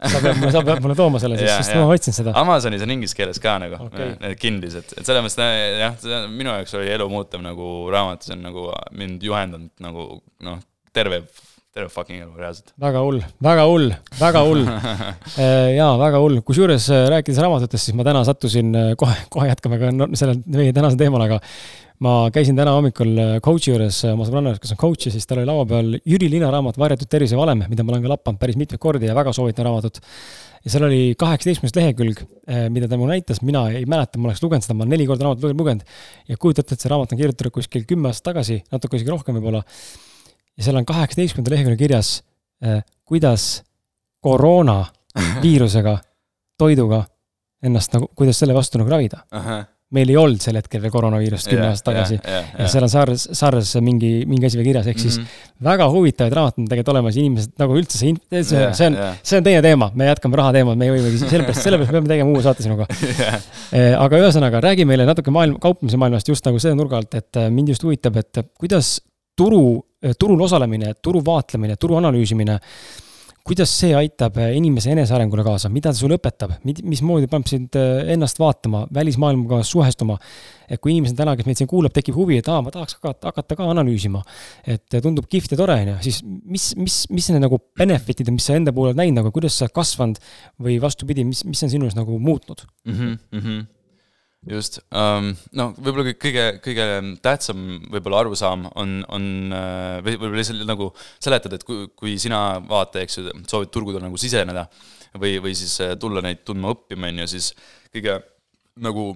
sa 0.00 0.22
pead, 0.24 0.40
sa 0.54 0.62
pead 0.64 0.80
mulle 0.84 0.96
tooma 0.96 1.20
selle 1.20 1.36
siis, 1.40 1.52
sest 1.60 1.76
ma 1.76 1.84
otsin 1.92 2.16
seda. 2.16 2.32
Amazonis 2.40 2.84
on 2.86 2.94
inglise 2.94 3.16
keeles 3.18 3.40
ka 3.42 3.58
nagu 3.62 3.82
okay., 3.88 4.14
need 4.22 4.40
kindlis, 4.40 4.78
et, 4.80 4.96
et 4.96 5.04
selles 5.04 5.26
mõttes 5.26 5.52
jah, 5.82 6.00
see 6.00 6.22
minu 6.32 6.54
jaoks 6.54 6.74
oli 6.80 6.88
elu 6.96 7.10
muutev 7.12 7.44
nagu 7.44 7.70
raamat, 7.92 8.24
see 8.26 8.36
on 8.38 8.44
nagu 8.48 8.66
mind 8.96 9.28
juhendanud 9.28 9.72
nagu 9.84 10.10
noh, 10.46 10.60
terve 10.96 11.24
terve 11.70 11.86
fucking 11.92 12.24
elu 12.24 12.32
reaalselt. 12.34 12.72
väga 12.82 13.02
hull, 13.04 13.20
väga 13.46 13.64
hull, 13.70 13.92
väga 14.18 14.40
hull 14.42 14.64
jaa, 15.78 15.92
väga 16.00 16.22
hull, 16.22 16.40
kusjuures 16.46 16.88
rääkides 17.12 17.38
raamatutest, 17.44 17.90
siis 17.90 17.98
ma 17.98 18.06
täna 18.08 18.24
sattusin, 18.26 18.72
kohe, 18.98 19.14
kohe 19.30 19.52
jätkame 19.52 19.78
ka 19.78 19.92
selle 20.18 20.40
meie 20.50 20.74
tänase 20.74 20.98
teemal, 20.98 21.28
aga 21.28 21.38
ma 22.04 22.12
käisin 22.32 22.56
täna 22.56 22.72
hommikul 22.76 23.18
coach'i 23.44 23.72
juures, 23.72 23.98
oma 24.08 24.24
sõbrannas, 24.24 24.60
kes 24.60 24.72
on 24.72 24.78
coach 24.80 25.08
ja 25.08 25.12
siis 25.12 25.28
tal 25.28 25.42
oli 25.42 25.48
laua 25.50 25.66
peal 25.68 25.98
Jüri 26.08 26.30
Lina 26.32 26.48
raamat 26.52 26.78
Varjatud 26.80 27.10
tervisevalem, 27.12 27.66
mida 27.68 27.84
ma 27.84 27.92
olen 27.92 28.06
ka 28.06 28.12
lapanud 28.14 28.40
päris 28.40 28.56
mitmeid 28.60 28.80
kordi 28.80 29.10
ja 29.10 29.16
väga 29.16 29.34
soovitan 29.36 29.68
raamatut 29.68 30.00
ja 30.64 30.72
seal 30.72 30.86
oli 30.88 31.00
kaheksateistkümnes 31.20 31.76
lehekülg, 31.76 32.22
eh, 32.48 32.68
mida 32.72 32.88
ta 32.88 32.98
mulle 33.00 33.18
näitas, 33.18 33.42
mina 33.44 33.66
ei 33.72 33.86
mäleta, 33.88 34.20
ma 34.20 34.30
oleks 34.30 34.42
lugenud 34.44 34.64
seda, 34.64 34.76
ma 34.76 34.84
olen 34.84 34.94
neli 34.96 35.06
korda 35.08 35.26
raamatut 35.26 35.56
lugenud. 35.56 35.84
ja 36.28 36.36
kujutate, 36.36 36.74
et 36.74 36.80
see 36.80 36.92
raamat 36.92 37.12
on 37.12 37.20
kirjutatud 37.20 37.54
kuskil 37.58 37.84
kümme 37.88 38.10
aastat 38.10 38.30
tagasi, 38.32 38.60
natuke 38.72 38.96
isegi 38.96 39.12
rohkem 39.12 39.36
võib-olla. 39.36 39.62
ja 40.56 40.64
seal 40.64 40.76
on 40.76 40.88
kaheksateistkümnendal 40.88 41.56
leheküljel 41.56 41.80
kirjas, 41.80 42.22
kuidas 43.08 43.62
koroonaviirusega, 44.20 45.98
toiduga 46.60 47.04
ennast 47.64 47.92
nagu, 47.96 48.08
kuidas 48.16 48.40
selle 48.40 48.56
vastu 48.56 48.80
nagu 48.80 48.92
ravida 48.92 49.24
uh. 49.32 49.60
Meil 49.94 50.10
ei 50.12 50.16
olnud 50.20 50.42
sel 50.42 50.54
hetkel 50.58 50.82
veel 50.82 50.92
koroonaviirust 50.94 51.48
kümme 51.50 51.64
yeah, 51.64 51.74
aastat 51.74 51.88
tagasi 51.90 52.16
yeah,. 52.16 52.44
Yeah, 52.44 52.60
ja 52.62 52.68
seal 52.70 52.86
on 52.86 52.92
SARS, 52.92 53.24
SARS 53.36 53.72
mingi, 53.82 54.10
mingi 54.30 54.46
asi 54.46 54.60
veel 54.60 54.68
kirjas, 54.68 54.86
ehk 54.90 55.02
siis 55.02 55.18
mm 55.18 55.24
-hmm. 55.24 55.64
väga 55.66 55.88
huvitavaid 55.90 56.36
raamatuid 56.38 56.62
on 56.62 56.68
tegelikult 56.70 56.92
olemas, 56.94 57.18
inimesed 57.18 57.52
nagu 57.62 57.78
üldse 57.80 57.98
see, 57.98 58.14
see 58.30 58.68
see 58.78 58.86
on 58.86 58.98
see 59.22 59.40
on 59.40 59.48
teine 59.48 59.62
teema, 59.66 59.90
me 59.94 60.06
jätkame 60.06 60.38
raha 60.38 60.54
teemat, 60.54 60.78
me 60.78 60.90
võimegi, 60.94 61.20
sellepärast, 61.32 61.66
sellepärast 61.66 61.96
peame 61.96 62.12
tegema 62.14 62.30
uue 62.30 62.42
saate 62.46 62.66
sinuga. 62.66 62.86
Eh, 63.70 63.92
aga 63.94 64.18
ühesõnaga, 64.18 64.58
räägi 64.64 64.82
meile 64.88 65.04
natuke 65.06 65.30
maailm, 65.30 65.54
kauplemise 65.62 65.98
maailmast 66.00 66.28
just 66.28 66.46
nagu 66.46 66.58
selle 66.58 66.74
nurga 66.74 66.96
alt, 66.98 67.14
et 67.14 67.36
äh, 67.38 67.46
mind 67.54 67.70
just 67.70 67.84
huvitab, 67.86 68.16
et 68.18 68.40
kuidas 68.58 68.96
turu, 69.38 69.62
turul 70.18 70.42
osalemine, 70.42 70.94
turu 71.02 71.22
vaatlemine, 71.24 71.76
turu 71.78 72.00
analüüsimine 72.00 72.58
kuidas 73.50 73.72
see 73.80 73.90
aitab 73.96 74.38
äh, 74.38 74.52
inimese 74.58 74.92
enesearengule 74.94 75.42
kaasa, 75.46 75.70
mida 75.72 75.90
ta 75.90 75.98
sulle 75.98 76.20
õpetab, 76.20 76.60
mismoodi 76.64 77.26
paneb 77.30 77.50
sind 77.50 77.76
äh, 77.78 78.12
ennast 78.14 78.38
vaatama, 78.42 78.86
välismaailmaga 78.94 79.64
suhestuma? 79.66 80.18
et 80.70 80.78
kui 80.78 80.92
inimesed 80.92 81.16
täna, 81.18 81.32
kes 81.34 81.48
meid 81.48 81.58
siin 81.58 81.66
kuulab, 81.66 81.90
tekib 81.90 82.14
huvi, 82.14 82.36
et 82.38 82.46
aa, 82.46 82.60
ma 82.62 82.70
tahaks 82.70 82.94
hakata, 83.00 83.32
hakata 83.32 83.56
ka 83.58 83.64
analüüsima, 83.72 84.20
et 84.70 84.94
tundub 85.02 85.26
kihvt 85.26 85.56
ja 85.56 85.58
tore, 85.58 85.74
on 85.82 85.90
ju, 85.90 85.96
siis 86.04 86.20
mis, 86.22 86.68
mis, 86.78 87.00
mis 87.10 87.26
need 87.32 87.42
nagu 87.42 87.58
benefit'id 87.80 88.30
on, 88.30 88.36
mis 88.38 88.46
sa 88.46 88.54
enda 88.54 88.70
puhul 88.76 88.92
oled 88.92 89.00
näinud 89.00 89.18
nagu, 89.18 89.34
kuidas 89.34 89.58
sa 89.58 89.66
kasvanud 89.66 90.22
või 90.62 90.78
vastupidi, 90.78 91.26
mis, 91.26 91.42
mis 91.48 91.66
on 91.66 91.74
sinus 91.74 91.98
nagu 91.98 92.22
muutnud? 92.22 92.62
Mm? 92.86 92.94
-hmm, 92.94 93.18
mm 93.34 93.42
-hmm 93.42 93.68
just 94.48 94.78
um,, 94.96 95.34
noh, 95.56 95.74
võib-olla 95.76 96.14
kõige, 96.16 96.44
kõige 96.64 96.86
tähtsam 97.20 97.64
võib-olla 97.92 98.22
arusaam 98.24 98.64
on, 98.72 99.00
on 99.12 99.26
äh, 99.52 99.98
või 100.06 100.14
võib-olla 100.14 100.40
lihtsalt 100.40 100.64
nagu 100.68 100.88
seletada, 101.20 101.58
et 101.58 101.66
kui, 101.68 101.90
kui 101.92 102.14
sina 102.22 102.60
vaata, 102.64 103.02
eks 103.04 103.20
ju, 103.20 103.34
soovid 103.50 103.72
turgudele 103.74 104.06
nagu 104.06 104.20
siseneda 104.20 104.64
või, 105.20 105.36
või 105.44 105.52
siis 105.58 105.74
äh, 105.84 105.92
tulla 106.00 106.24
neid 106.24 106.40
tundma 106.48 106.72
õppima, 106.72 107.10
on 107.12 107.20
ju, 107.24 107.28
siis 107.34 107.52
kõige 107.92 108.16
nagu 108.80 109.10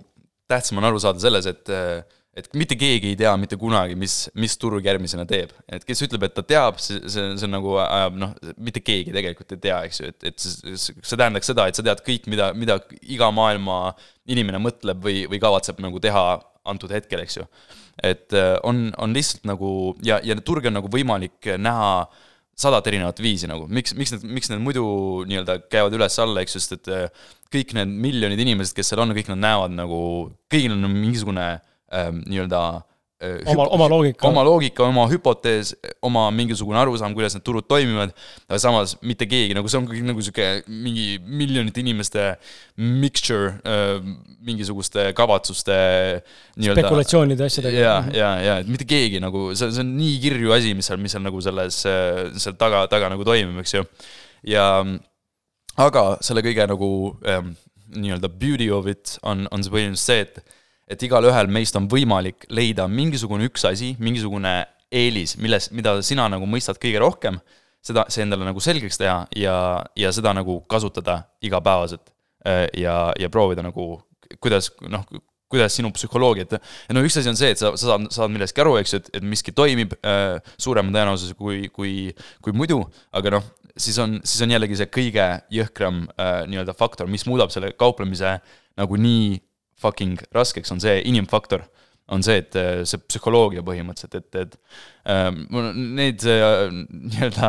tähtsam 0.50 0.82
on 0.82 0.90
aru 0.90 1.00
saada 1.00 1.22
selles, 1.24 1.48
et 1.48 1.72
äh, 1.72 2.04
et 2.38 2.48
mitte 2.58 2.76
keegi 2.78 3.12
ei 3.12 3.18
tea 3.18 3.32
mitte 3.38 3.56
kunagi, 3.60 3.94
mis, 3.98 4.14
mis 4.38 4.56
turg 4.58 4.84
järgmisena 4.84 5.26
teeb. 5.28 5.52
et 5.70 5.84
kes 5.86 6.02
ütleb, 6.06 6.26
et 6.26 6.34
ta 6.34 6.42
teab, 6.46 6.80
see, 6.82 6.98
see, 7.10 7.28
see 7.38 7.46
on 7.46 7.54
nagu 7.54 7.76
ajab 7.82 8.18
noh, 8.18 8.34
mitte 8.58 8.82
keegi 8.82 9.14
tegelikult 9.14 9.54
ei 9.54 9.62
tea, 9.68 9.78
eks 9.88 10.00
ju, 10.00 10.10
et, 10.10 10.26
et 10.32 10.42
see, 10.42 10.74
see 10.80 11.14
tähendaks 11.14 11.50
seda, 11.50 11.68
et 11.70 11.78
sa 11.78 11.84
tead 11.86 12.02
kõik, 12.06 12.26
mida, 12.32 12.50
mida 12.58 12.80
iga 13.02 13.30
maailma 13.34 13.78
inimene 14.30 14.60
mõtleb 14.64 15.02
või, 15.04 15.24
või 15.30 15.40
kavatseb 15.42 15.78
nagu 15.84 16.02
teha 16.02 16.24
antud 16.70 16.92
hetkel, 16.96 17.22
eks 17.22 17.38
ju. 17.38 17.46
et 18.02 18.34
äh, 18.34 18.56
on, 18.66 18.88
on 18.98 19.14
lihtsalt 19.14 19.46
nagu 19.46 19.68
ja, 20.02 20.18
ja 20.26 20.36
turge 20.42 20.72
on 20.72 20.78
nagu 20.80 20.90
võimalik 20.90 21.54
näha 21.60 22.08
sadat 22.58 22.86
erinevat 22.86 23.18
viisi 23.22 23.46
nagu, 23.50 23.68
miks, 23.70 23.94
miks 23.98 24.14
need, 24.14 24.26
miks 24.36 24.50
need 24.50 24.62
muidu 24.62 24.84
nii-öelda 25.30 25.58
käivad 25.70 25.94
üles-alla, 25.94 26.42
eks 26.42 26.58
ju, 26.58 26.62
sest 26.62 26.76
et 26.80 26.90
äh, 26.90 27.30
kõik 27.54 27.76
need 27.78 27.94
miljonid 28.08 28.42
inimesed, 28.42 28.74
kes 28.74 28.90
seal 28.90 29.02
on, 29.04 29.14
kõik 29.14 29.30
nad 29.30 29.42
näevad 29.42 29.74
nagu, 29.74 30.00
kõigil 30.50 30.74
on 30.74 30.86
mingisugune 30.90 31.46
äh, 31.52 31.62
nii-öelda 31.94 32.60
äh, 33.22 33.40
oma, 33.50 33.66
oma 33.76 33.88
loogika. 33.88 34.26
oma 34.28 34.44
loogika, 34.46 34.84
oma 34.88 35.04
hüpotees, 35.10 35.72
oma 36.04 36.26
mingisugune 36.34 36.78
arusaam, 36.80 37.14
kuidas 37.16 37.36
need 37.36 37.44
turud 37.46 37.66
toimivad, 37.70 38.12
aga 38.48 38.60
samas 38.62 38.96
mitte 39.06 39.28
keegi, 39.30 39.54
nagu 39.56 39.70
see 39.70 39.80
on 39.80 39.88
kõik 39.90 40.04
nagu 40.08 40.24
sihuke 40.24 40.48
mingi 40.68 41.18
miljonite 41.24 41.82
inimeste 41.84 42.26
mixture 42.80 43.54
äh, 43.62 43.96
mingisuguste 44.44 45.10
kavatsuste 45.16 45.78
nii-öelda 46.58 46.84
spekulatsioonide 46.84 47.48
asjadega. 47.48 47.86
ja, 47.86 47.96
ja, 48.14 48.30
ja 48.44 48.58
et 48.64 48.70
mitte 48.70 48.88
keegi 48.88 49.22
nagu, 49.24 49.50
see, 49.54 49.70
see 49.70 49.84
on 49.84 49.94
nii 49.98 50.20
kirju 50.24 50.54
asi, 50.56 50.74
mis 50.76 50.90
seal, 50.90 51.00
mis 51.02 51.14
seal 51.16 51.24
nagu 51.24 51.42
selles, 51.44 51.80
äh, 51.90 52.26
seal 52.40 52.58
taga, 52.60 52.86
taga 52.92 53.12
nagu 53.14 53.26
toimub, 53.26 53.62
eks 53.64 53.78
ju. 53.78 53.86
ja 54.50 54.68
aga 55.80 56.04
selle 56.24 56.42
kõige 56.44 56.66
nagu 56.70 56.90
ähm, 57.30 57.54
nii-öelda 57.94 58.30
beauty 58.30 58.70
of 58.74 58.86
it 58.90 59.16
on, 59.22 59.46
on 59.54 59.64
see 59.64 59.72
põhimõtteliselt 59.72 60.04
see, 60.04 60.26
et 60.26 60.60
et 60.90 61.02
igalühel 61.06 61.50
meist 61.52 61.76
on 61.78 61.88
võimalik 61.90 62.46
leida 62.52 62.86
mingisugune 62.90 63.48
üks 63.48 63.64
asi, 63.68 63.94
mingisugune 64.02 64.56
eelis, 64.94 65.36
milles, 65.40 65.70
mida 65.74 65.96
sina 66.06 66.28
nagu 66.30 66.46
mõistad 66.48 66.78
kõige 66.80 67.00
rohkem, 67.02 67.38
seda, 67.84 68.06
see 68.12 68.24
endale 68.24 68.46
nagu 68.46 68.62
selgeks 68.62 69.00
teha 69.00 69.22
ja, 69.38 69.56
ja 69.98 70.12
seda 70.14 70.34
nagu 70.36 70.60
kasutada 70.70 71.22
igapäevaselt. 71.44 72.12
Äh, 72.44 72.66
ja, 72.76 73.08
ja 73.16 73.30
proovida 73.32 73.64
nagu, 73.64 73.96
kuidas 74.42 74.68
noh, 74.84 75.06
kuidas 75.48 75.76
sinu 75.76 75.90
psühholoogia, 75.94 76.44
et 76.44 76.92
no 76.92 77.02
üks 77.04 77.16
asi 77.20 77.30
on 77.30 77.38
see, 77.38 77.52
et 77.54 77.60
sa, 77.60 77.70
sa 77.78 77.92
saad, 77.92 78.08
saad 78.12 78.32
millestki 78.34 78.60
aru, 78.64 78.74
eks 78.80 78.94
ju, 78.94 79.00
et, 79.00 79.10
et 79.16 79.26
miski 79.26 79.54
toimib 79.56 79.94
äh, 80.04 80.36
suurema 80.60 80.92
tõenäosusega 80.92 81.38
kui, 81.38 81.68
kui, 81.72 81.94
kui 82.44 82.56
muidu, 82.56 82.80
aga 83.16 83.36
noh, 83.36 83.46
siis 83.76 83.96
on, 84.02 84.18
siis 84.24 84.44
on 84.44 84.54
jällegi 84.54 84.78
see 84.80 84.90
kõige 84.92 85.26
jõhkram 85.54 86.04
äh, 86.14 86.42
nii-öelda 86.50 86.76
faktor, 86.76 87.08
mis 87.10 87.26
muudab 87.28 87.52
selle 87.54 87.72
kauplemise 87.78 88.36
nagu 88.80 88.98
nii 88.98 89.38
fucking 89.84 90.18
raskeks, 90.34 90.72
on 90.74 90.82
see 90.82 91.00
inimfaktor. 91.10 91.68
on 92.12 92.20
see, 92.20 92.36
et 92.36 92.52
äh, 92.60 92.82
see 92.84 93.00
psühholoogia 93.00 93.62
põhimõtteliselt, 93.64 94.18
et, 94.18 94.34
et 94.42 94.56
ähm, 95.08 95.38
mul 95.48 95.70
on 95.70 95.78
neid 95.96 96.20
äh, 96.28 96.66
nii-öelda 96.68 97.48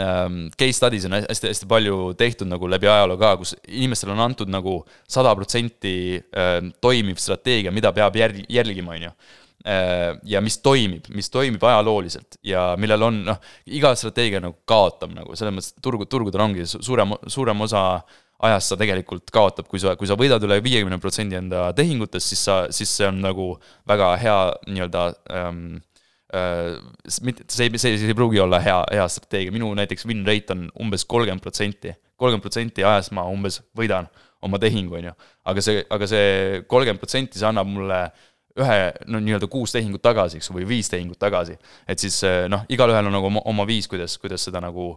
ähm, 0.00 0.38
case 0.56 0.78
studies 0.78 1.04
on 1.04 1.12
hästi-hästi 1.18 1.68
palju 1.68 2.14
tehtud 2.16 2.48
nagu 2.48 2.70
läbi 2.72 2.88
ajaloo 2.88 3.20
ka, 3.20 3.34
kus 3.36 3.52
inimestele 3.68 4.14
on 4.14 4.24
antud 4.24 4.48
nagu 4.48 4.78
sada 5.04 5.34
protsenti 5.36 5.92
ähm, 6.16 6.72
toimiv 6.80 7.20
strateegia, 7.20 7.74
mida 7.76 7.92
peab 7.92 8.16
järg-, 8.16 8.46
jälgima, 8.48 8.96
on 8.96 9.10
ju 9.10 9.12
äh, 9.12 10.08
ja 10.24 10.40
mis 10.40 10.56
toimib, 10.64 11.12
mis 11.12 11.28
toimib 11.28 11.68
ajalooliselt 11.68 12.40
ja 12.48 12.70
millel 12.80 13.10
on 13.10 13.24
noh, 13.28 13.44
iga 13.68 13.92
strateegia 13.92 14.40
nagu 14.40 14.56
kaotab 14.64 15.12
nagu 15.12 15.36
selles 15.36 15.52
mõttes, 15.52 15.76
turgu, 15.84 16.08
turgudel 16.08 16.48
ongi 16.48 16.64
suurem, 16.72 17.12
suurem 17.28 17.68
osa 17.68 17.90
äh, 17.98 18.22
ajast 18.44 18.72
sa 18.72 18.76
tegelikult 18.78 19.30
kaotab, 19.32 19.68
kui 19.70 19.80
sa, 19.80 19.94
kui 19.96 20.08
sa 20.08 20.16
võidad 20.18 20.42
üle 20.44 20.58
viiekümne 20.64 20.98
protsendi 21.00 21.38
enda 21.38 21.70
tehingutest, 21.76 22.32
siis 22.32 22.42
sa, 22.48 22.56
siis 22.74 22.92
see 22.98 23.08
on 23.08 23.22
nagu 23.24 23.54
väga 23.88 24.10
hea 24.20 24.36
nii-öelda 24.68 25.04
ähm, 25.32 25.62
äh, 26.36 26.76
mitte, 27.24 27.46
see 27.48 27.70
see, 27.80 27.96
see 27.96 28.12
ei 28.12 28.18
pruugi 28.18 28.42
olla 28.44 28.60
hea, 28.62 28.78
hea 28.92 29.08
strateegia, 29.12 29.54
minu 29.54 29.72
näiteks 29.78 30.08
win 30.08 30.24
rate 30.28 30.52
on 30.52 30.68
umbes 30.84 31.06
kolmkümmend 31.08 31.44
protsenti. 31.44 31.96
kolmkümmend 32.20 32.44
protsenti 32.44 32.84
ajast 32.84 33.16
ma 33.16 33.26
umbes 33.32 33.62
võidan 33.76 34.08
oma 34.44 34.60
tehingu, 34.60 35.00
on 35.00 35.10
ju. 35.10 35.16
aga 35.48 35.64
see, 35.64 35.84
aga 35.90 36.12
see 36.12 36.62
kolmkümmend 36.68 37.00
protsenti, 37.00 37.40
see 37.40 37.48
annab 37.48 37.72
mulle 37.72 38.04
ühe, 38.56 38.80
no 39.12 39.20
nii-öelda 39.20 39.48
kuus 39.52 39.72
tehingut 39.72 40.00
tagasi, 40.04 40.38
eks, 40.40 40.48
või 40.52 40.64
viis 40.68 40.88
tehingut 40.92 41.18
tagasi. 41.20 41.56
et 41.88 42.00
siis 42.00 42.20
noh, 42.52 42.68
igalühel 42.68 43.08
on 43.08 43.16
nagu 43.16 43.32
oma, 43.32 43.48
oma 43.48 43.64
viis, 43.68 43.88
kuidas, 43.88 44.20
kuidas 44.20 44.44
seda 44.44 44.60
nagu 44.64 44.92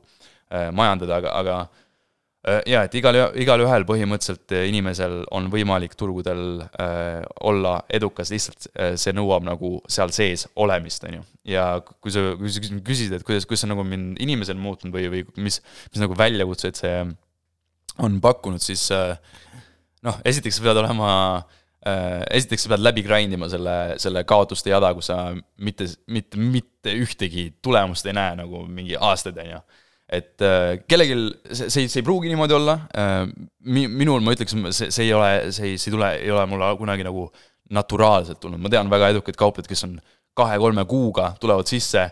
äh, 0.52 0.74
majandada, 0.76 1.24
aga, 1.24 1.40
aga 1.40 1.62
Äh, 1.64 1.89
jaa, 2.48 2.86
et 2.88 2.94
igal, 2.96 3.18
igalühel 3.36 3.84
põhimõtteliselt 3.88 4.54
äh, 4.56 4.68
inimesel 4.70 5.24
on 5.36 5.50
võimalik 5.52 5.96
turgudel 6.00 6.64
äh, 6.70 7.20
olla 7.44 7.82
edukas, 7.92 8.32
lihtsalt 8.32 8.70
äh, 8.72 8.94
see 9.00 9.12
nõuab 9.16 9.44
nagu 9.44 9.74
seal 9.92 10.14
sees 10.16 10.46
olemist, 10.56 11.04
on 11.10 11.20
ju. 11.20 11.26
ja 11.52 11.66
kui 11.84 12.14
sa, 12.16 12.24
kui 12.40 12.52
sa 12.54 12.64
küsid, 12.64 13.16
et 13.16 13.26
kuidas, 13.28 13.48
kuidas 13.50 13.66
see 13.66 13.72
nagu 13.72 13.84
mind 13.84 14.22
inimesel 14.24 14.60
muutnud 14.60 14.96
või, 14.96 15.10
või 15.12 15.26
mis, 15.50 15.60
mis 15.92 16.04
nagu 16.04 16.16
väljakutseid 16.20 16.80
see 16.80 16.96
on 18.00 18.20
pakkunud, 18.24 18.64
siis 18.64 18.88
äh, 18.96 19.18
noh, 20.08 20.22
esiteks 20.24 20.62
sa 20.62 20.70
pead 20.70 20.80
olema 20.80 21.12
äh, 21.84 22.24
esiteks 22.40 22.66
sa 22.66 22.74
pead 22.74 22.88
läbi 22.88 23.04
grind 23.04 23.36
ima 23.36 23.52
selle, 23.52 23.76
selle 24.00 24.24
kaotuste 24.28 24.72
jada, 24.72 24.94
kus 24.96 25.12
sa 25.12 25.26
mitte, 25.60 25.92
mitte, 26.08 26.40
mitte 26.40 26.96
ühtegi 27.04 27.50
tulemust 27.60 28.08
ei 28.08 28.16
näe 28.16 28.40
nagu 28.40 28.64
mingi 28.72 28.96
aastaid, 28.96 29.44
on 29.44 29.56
ju 29.58 29.62
et 30.10 30.42
äh, 30.42 30.80
kellelgi 30.90 31.18
see, 31.52 31.70
see, 31.70 31.86
see 31.86 32.02
ei 32.02 32.06
pruugi 32.06 32.32
niimoodi 32.32 32.56
olla. 32.58 32.80
Äh,, 32.98 33.28
mi-, 33.70 33.90
minul 33.92 34.24
ma 34.26 34.34
ütleks, 34.36 34.56
see, 34.74 34.90
see 34.90 35.06
ei 35.06 35.14
ole, 35.14 35.30
see 35.56 35.74
ei, 35.74 35.78
see 35.78 35.92
ei 35.92 35.96
tule, 35.98 36.10
ei 36.24 36.34
ole 36.34 36.46
mulle 36.50 36.72
kunagi 36.80 37.06
nagu 37.08 37.28
naturaalselt 37.76 38.40
tulnud, 38.42 38.62
ma 38.62 38.72
tean 38.74 38.90
väga 38.90 39.12
edukaid 39.14 39.38
kauplejaid, 39.38 39.70
kes 39.70 39.86
on 39.86 40.00
kahe-kolme 40.40 40.86
kuuga 40.90 41.34
tulevad 41.42 41.70
sisse, 41.70 42.08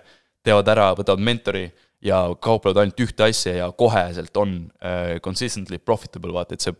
teevad 0.46 0.70
ära, 0.70 0.92
võtavad 0.98 1.24
mentori 1.24 1.66
ja 2.06 2.22
kauplevad 2.44 2.84
ainult 2.84 3.02
ühte 3.08 3.26
asja 3.26 3.56
ja 3.58 3.72
koheselt 3.74 4.38
on 4.38 4.60
äh, 4.86 5.18
consistently 5.24 5.80
profitable, 5.82 6.34
vaata, 6.36 6.54
et 6.54 6.66
see 6.66 6.76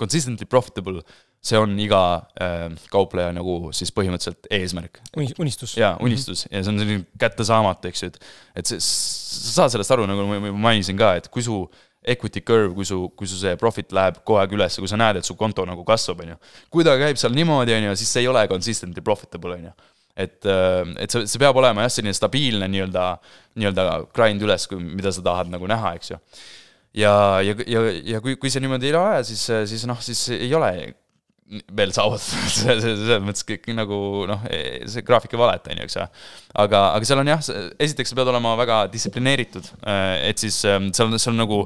consistently 0.00 0.48
profitable 0.48 1.02
see 1.46 1.58
on 1.60 1.74
iga 1.80 2.02
äh, 2.42 2.66
kaupleja 2.92 3.32
nagu 3.36 3.72
siis 3.76 3.92
põhimõtteliselt 3.94 4.48
eesmärk. 4.52 5.00
unistus. 5.16 5.76
jaa, 5.78 5.94
unistus 6.02 6.46
ja 6.50 6.62
see 6.62 6.72
on 6.72 6.82
selline 6.82 7.04
kättesaamatu, 7.20 7.90
eks 7.90 8.04
ju, 8.04 8.12
et, 8.12 8.30
et 8.62 8.70
see, 8.72 8.80
sa 8.82 9.62
saad 9.62 9.76
sellest 9.76 9.94
aru, 9.94 10.06
nagu 10.10 10.26
ma 10.26 10.54
mainisin 10.70 10.98
ka, 10.98 11.14
et 11.20 11.30
kui 11.32 11.44
su 11.46 11.64
equity 12.06 12.42
curve, 12.46 12.70
kui 12.74 12.86
su, 12.86 13.00
kui 13.18 13.26
su 13.30 13.38
see 13.40 13.56
profit 13.58 13.90
läheb 13.96 14.20
kogu 14.22 14.38
aeg 14.38 14.54
üles, 14.54 14.78
kui 14.78 14.90
sa 14.90 14.98
näed, 15.00 15.20
et 15.20 15.26
su 15.26 15.34
konto 15.38 15.64
nagu 15.66 15.82
kasvab, 15.86 16.22
on 16.22 16.34
ju. 16.34 16.40
kui 16.70 16.86
ta 16.86 16.94
käib 17.00 17.18
seal 17.20 17.34
niimoodi, 17.34 17.74
on 17.74 17.90
ju, 17.90 17.96
siis 17.98 18.12
see 18.14 18.26
ei 18.26 18.30
ole 18.30 18.46
consistently 18.50 19.02
profitable, 19.04 19.58
on 19.58 19.70
ju 19.70 19.76
et, 20.16 20.38
äh, 20.48 20.94
et 21.02 21.12
see, 21.12 21.26
see 21.28 21.40
peab 21.42 21.58
olema 21.60 21.84
jah, 21.84 21.92
selline 21.92 22.14
stabiilne 22.16 22.68
nii-öelda, 22.72 23.08
nii-öelda 23.60 23.88
grind 24.16 24.44
üles, 24.46 24.64
mida 24.80 25.12
sa 25.12 25.24
tahad 25.24 25.50
nagu 25.52 25.68
näha, 25.68 25.92
eks 25.98 26.14
ju. 26.14 26.20
ja, 27.02 27.12
ja, 27.44 27.56
ja, 27.68 27.82
ja 28.14 28.22
kui, 28.24 28.38
kui 28.40 28.52
see 28.52 28.62
niimoodi 28.64 28.88
ei 28.88 28.96
ole, 28.96 29.18
siis, 29.28 29.42
siis 29.68 29.84
noh, 29.88 30.00
siis 30.02 30.28
ei 30.38 30.54
ole 30.56 30.72
veel 31.46 31.92
saavutatud, 31.94 32.46
selles 32.82 33.22
mõttes 33.22 33.46
kõik 33.46 33.68
nagu 33.76 33.98
noh, 34.30 34.46
see 34.90 35.04
graafik 35.06 35.36
ei 35.36 35.40
valeta, 35.40 35.70
on 35.72 35.82
ju, 35.82 35.86
eks 35.86 35.98
ju. 35.98 36.06
aga, 36.62 36.80
aga 36.96 37.08
seal 37.08 37.22
on 37.22 37.30
jah, 37.30 37.50
esiteks 37.86 38.12
sa 38.12 38.18
pead 38.18 38.32
olema 38.32 38.56
väga 38.58 38.80
distsiplineeritud, 38.92 39.68
et 40.26 40.42
siis 40.42 40.58
seal, 40.64 40.90
seal 41.14 41.34
on 41.34 41.44
nagu 41.44 41.60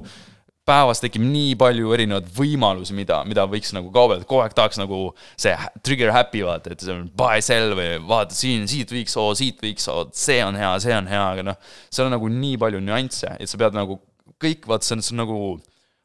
päevas 0.68 1.00
tekib 1.02 1.24
nii 1.24 1.54
palju 1.58 1.94
erinevaid 1.96 2.28
võimalusi, 2.36 2.94
mida, 2.94 3.22
mida 3.26 3.46
võiks 3.48 3.72
nagu 3.74 3.88
kaubelda, 3.94 4.26
kogu 4.28 4.44
aeg 4.44 4.54
tahaks 4.56 4.78
nagu 4.78 5.00
see 5.40 5.54
trigger 5.86 6.12
happy 6.14 6.44
vaata, 6.46 6.74
et 6.74 6.84
see 6.84 6.92
on 6.94 7.08
buy 7.16 7.42
sell 7.44 7.74
või 7.78 7.96
vaata 8.06 8.36
siin, 8.36 8.68
siit 8.70 8.92
võiks, 8.94 9.16
oo, 9.20 9.32
siit 9.38 9.64
võiks, 9.64 9.88
oo, 9.90 10.06
see 10.14 10.38
on 10.44 10.58
hea, 10.60 10.70
see 10.84 10.94
on 10.94 11.08
hea, 11.10 11.24
aga 11.34 11.46
noh, 11.50 11.58
seal 11.88 12.10
on 12.10 12.16
nagu 12.18 12.30
nii 12.36 12.60
palju 12.60 12.84
nüansse, 12.84 13.32
et 13.40 13.50
sa 13.50 13.60
pead 13.60 13.76
nagu 13.78 13.98
kõik, 14.40 14.68
vaata, 14.70 14.86
see 14.86 14.98
on, 14.98 15.04
see 15.04 15.16
on 15.16 15.22
nagu, 15.24 15.40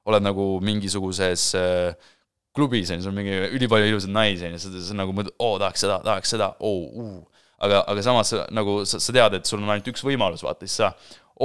oled 0.10 0.26
nagu 0.26 0.48
mingisuguses 0.64 1.50
äh, 1.60 2.12
klubis 2.56 2.92
on 2.94 3.04
sul 3.04 3.12
on 3.12 3.20
mingi 3.20 3.36
ülipalju 3.58 3.92
ilusaid 3.92 4.14
naisi 4.16 4.48
on 4.48 4.56
ju, 4.56 4.62
sa, 4.64 4.72
sa 4.88 4.98
nagu 4.98 5.16
mõtled, 5.16 5.36
oo, 5.40 5.58
tahaks 5.62 5.86
seda, 5.86 6.00
tahaks 6.06 6.34
seda, 6.36 6.52
oo, 6.64 6.88
uh. 7.02 7.44
aga, 7.66 7.84
aga 7.92 8.06
samas 8.06 8.34
nagu 8.56 8.80
sa, 8.88 9.02
sa 9.04 9.16
tead, 9.16 9.40
et 9.40 9.50
sul 9.50 9.62
on 9.62 9.74
ainult 9.74 9.92
üks 9.92 10.06
võimalus, 10.06 10.46
vaata, 10.46 10.68
siis 10.68 10.80
sa 10.84 10.94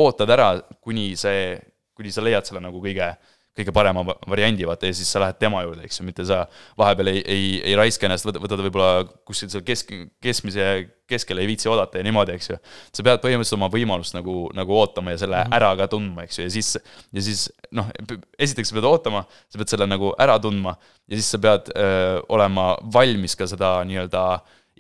ootad 0.01 0.31
ära, 0.31 0.53
kuni 0.85 1.13
see, 1.19 1.55
kuni 1.99 2.15
sa 2.15 2.25
leiad 2.25 2.47
selle 2.47 2.63
nagu 2.63 2.83
kõige 2.83 3.11
kõige 3.59 3.72
parema 3.74 4.05
variandi, 4.30 4.64
vaata, 4.68 4.88
ja 4.88 4.94
siis 4.96 5.11
sa 5.11 5.20
lähed 5.24 5.38
tema 5.40 5.64
juurde, 5.64 5.82
eks 5.86 6.01
ju, 6.01 6.07
mitte 6.07 6.24
sa 6.28 6.44
vahepeal 6.78 7.11
ei, 7.12 7.22
ei, 7.26 7.46
ei 7.72 7.76
raiska 7.78 8.07
ennast, 8.07 8.28
võtad, 8.30 8.62
võib-olla 8.62 9.05
kuskil 9.26 9.51
seal 9.53 9.64
kesk, 9.66 9.90
keskmise 10.22 10.66
keskel 11.11 11.42
ei 11.42 11.48
viitsi 11.51 11.68
oodata 11.70 11.98
ja 11.98 12.07
niimoodi, 12.07 12.36
eks 12.38 12.53
ju. 12.53 12.59
sa 12.94 13.05
pead 13.07 13.22
põhimõtteliselt 13.24 13.59
oma 13.59 13.70
võimalust 13.72 14.14
nagu, 14.14 14.36
nagu 14.55 14.76
ootama 14.78 15.16
ja 15.16 15.22
selle 15.24 15.40
mm 15.40 15.48
-hmm. 15.48 15.57
ära 15.59 15.72
ka 15.80 15.88
tundma, 15.90 16.26
eks 16.28 16.38
ju, 16.38 16.46
ja 16.46 16.55
siis, 16.55 16.70
ja 17.12 17.26
siis 17.26 17.42
noh, 17.74 17.90
esiteks 18.38 18.70
sa 18.70 18.78
pead 18.78 18.88
ootama, 18.92 19.24
sa 19.51 19.59
pead 19.59 19.74
selle 19.74 19.90
nagu 19.90 20.14
ära 20.18 20.38
tundma 20.38 20.76
ja 21.09 21.18
siis 21.18 21.30
sa 21.34 21.42
pead 21.42 21.72
öö, 21.74 22.22
olema 22.28 22.76
valmis 22.94 23.36
ka 23.36 23.51
seda 23.51 23.80
nii-öelda 23.84 24.24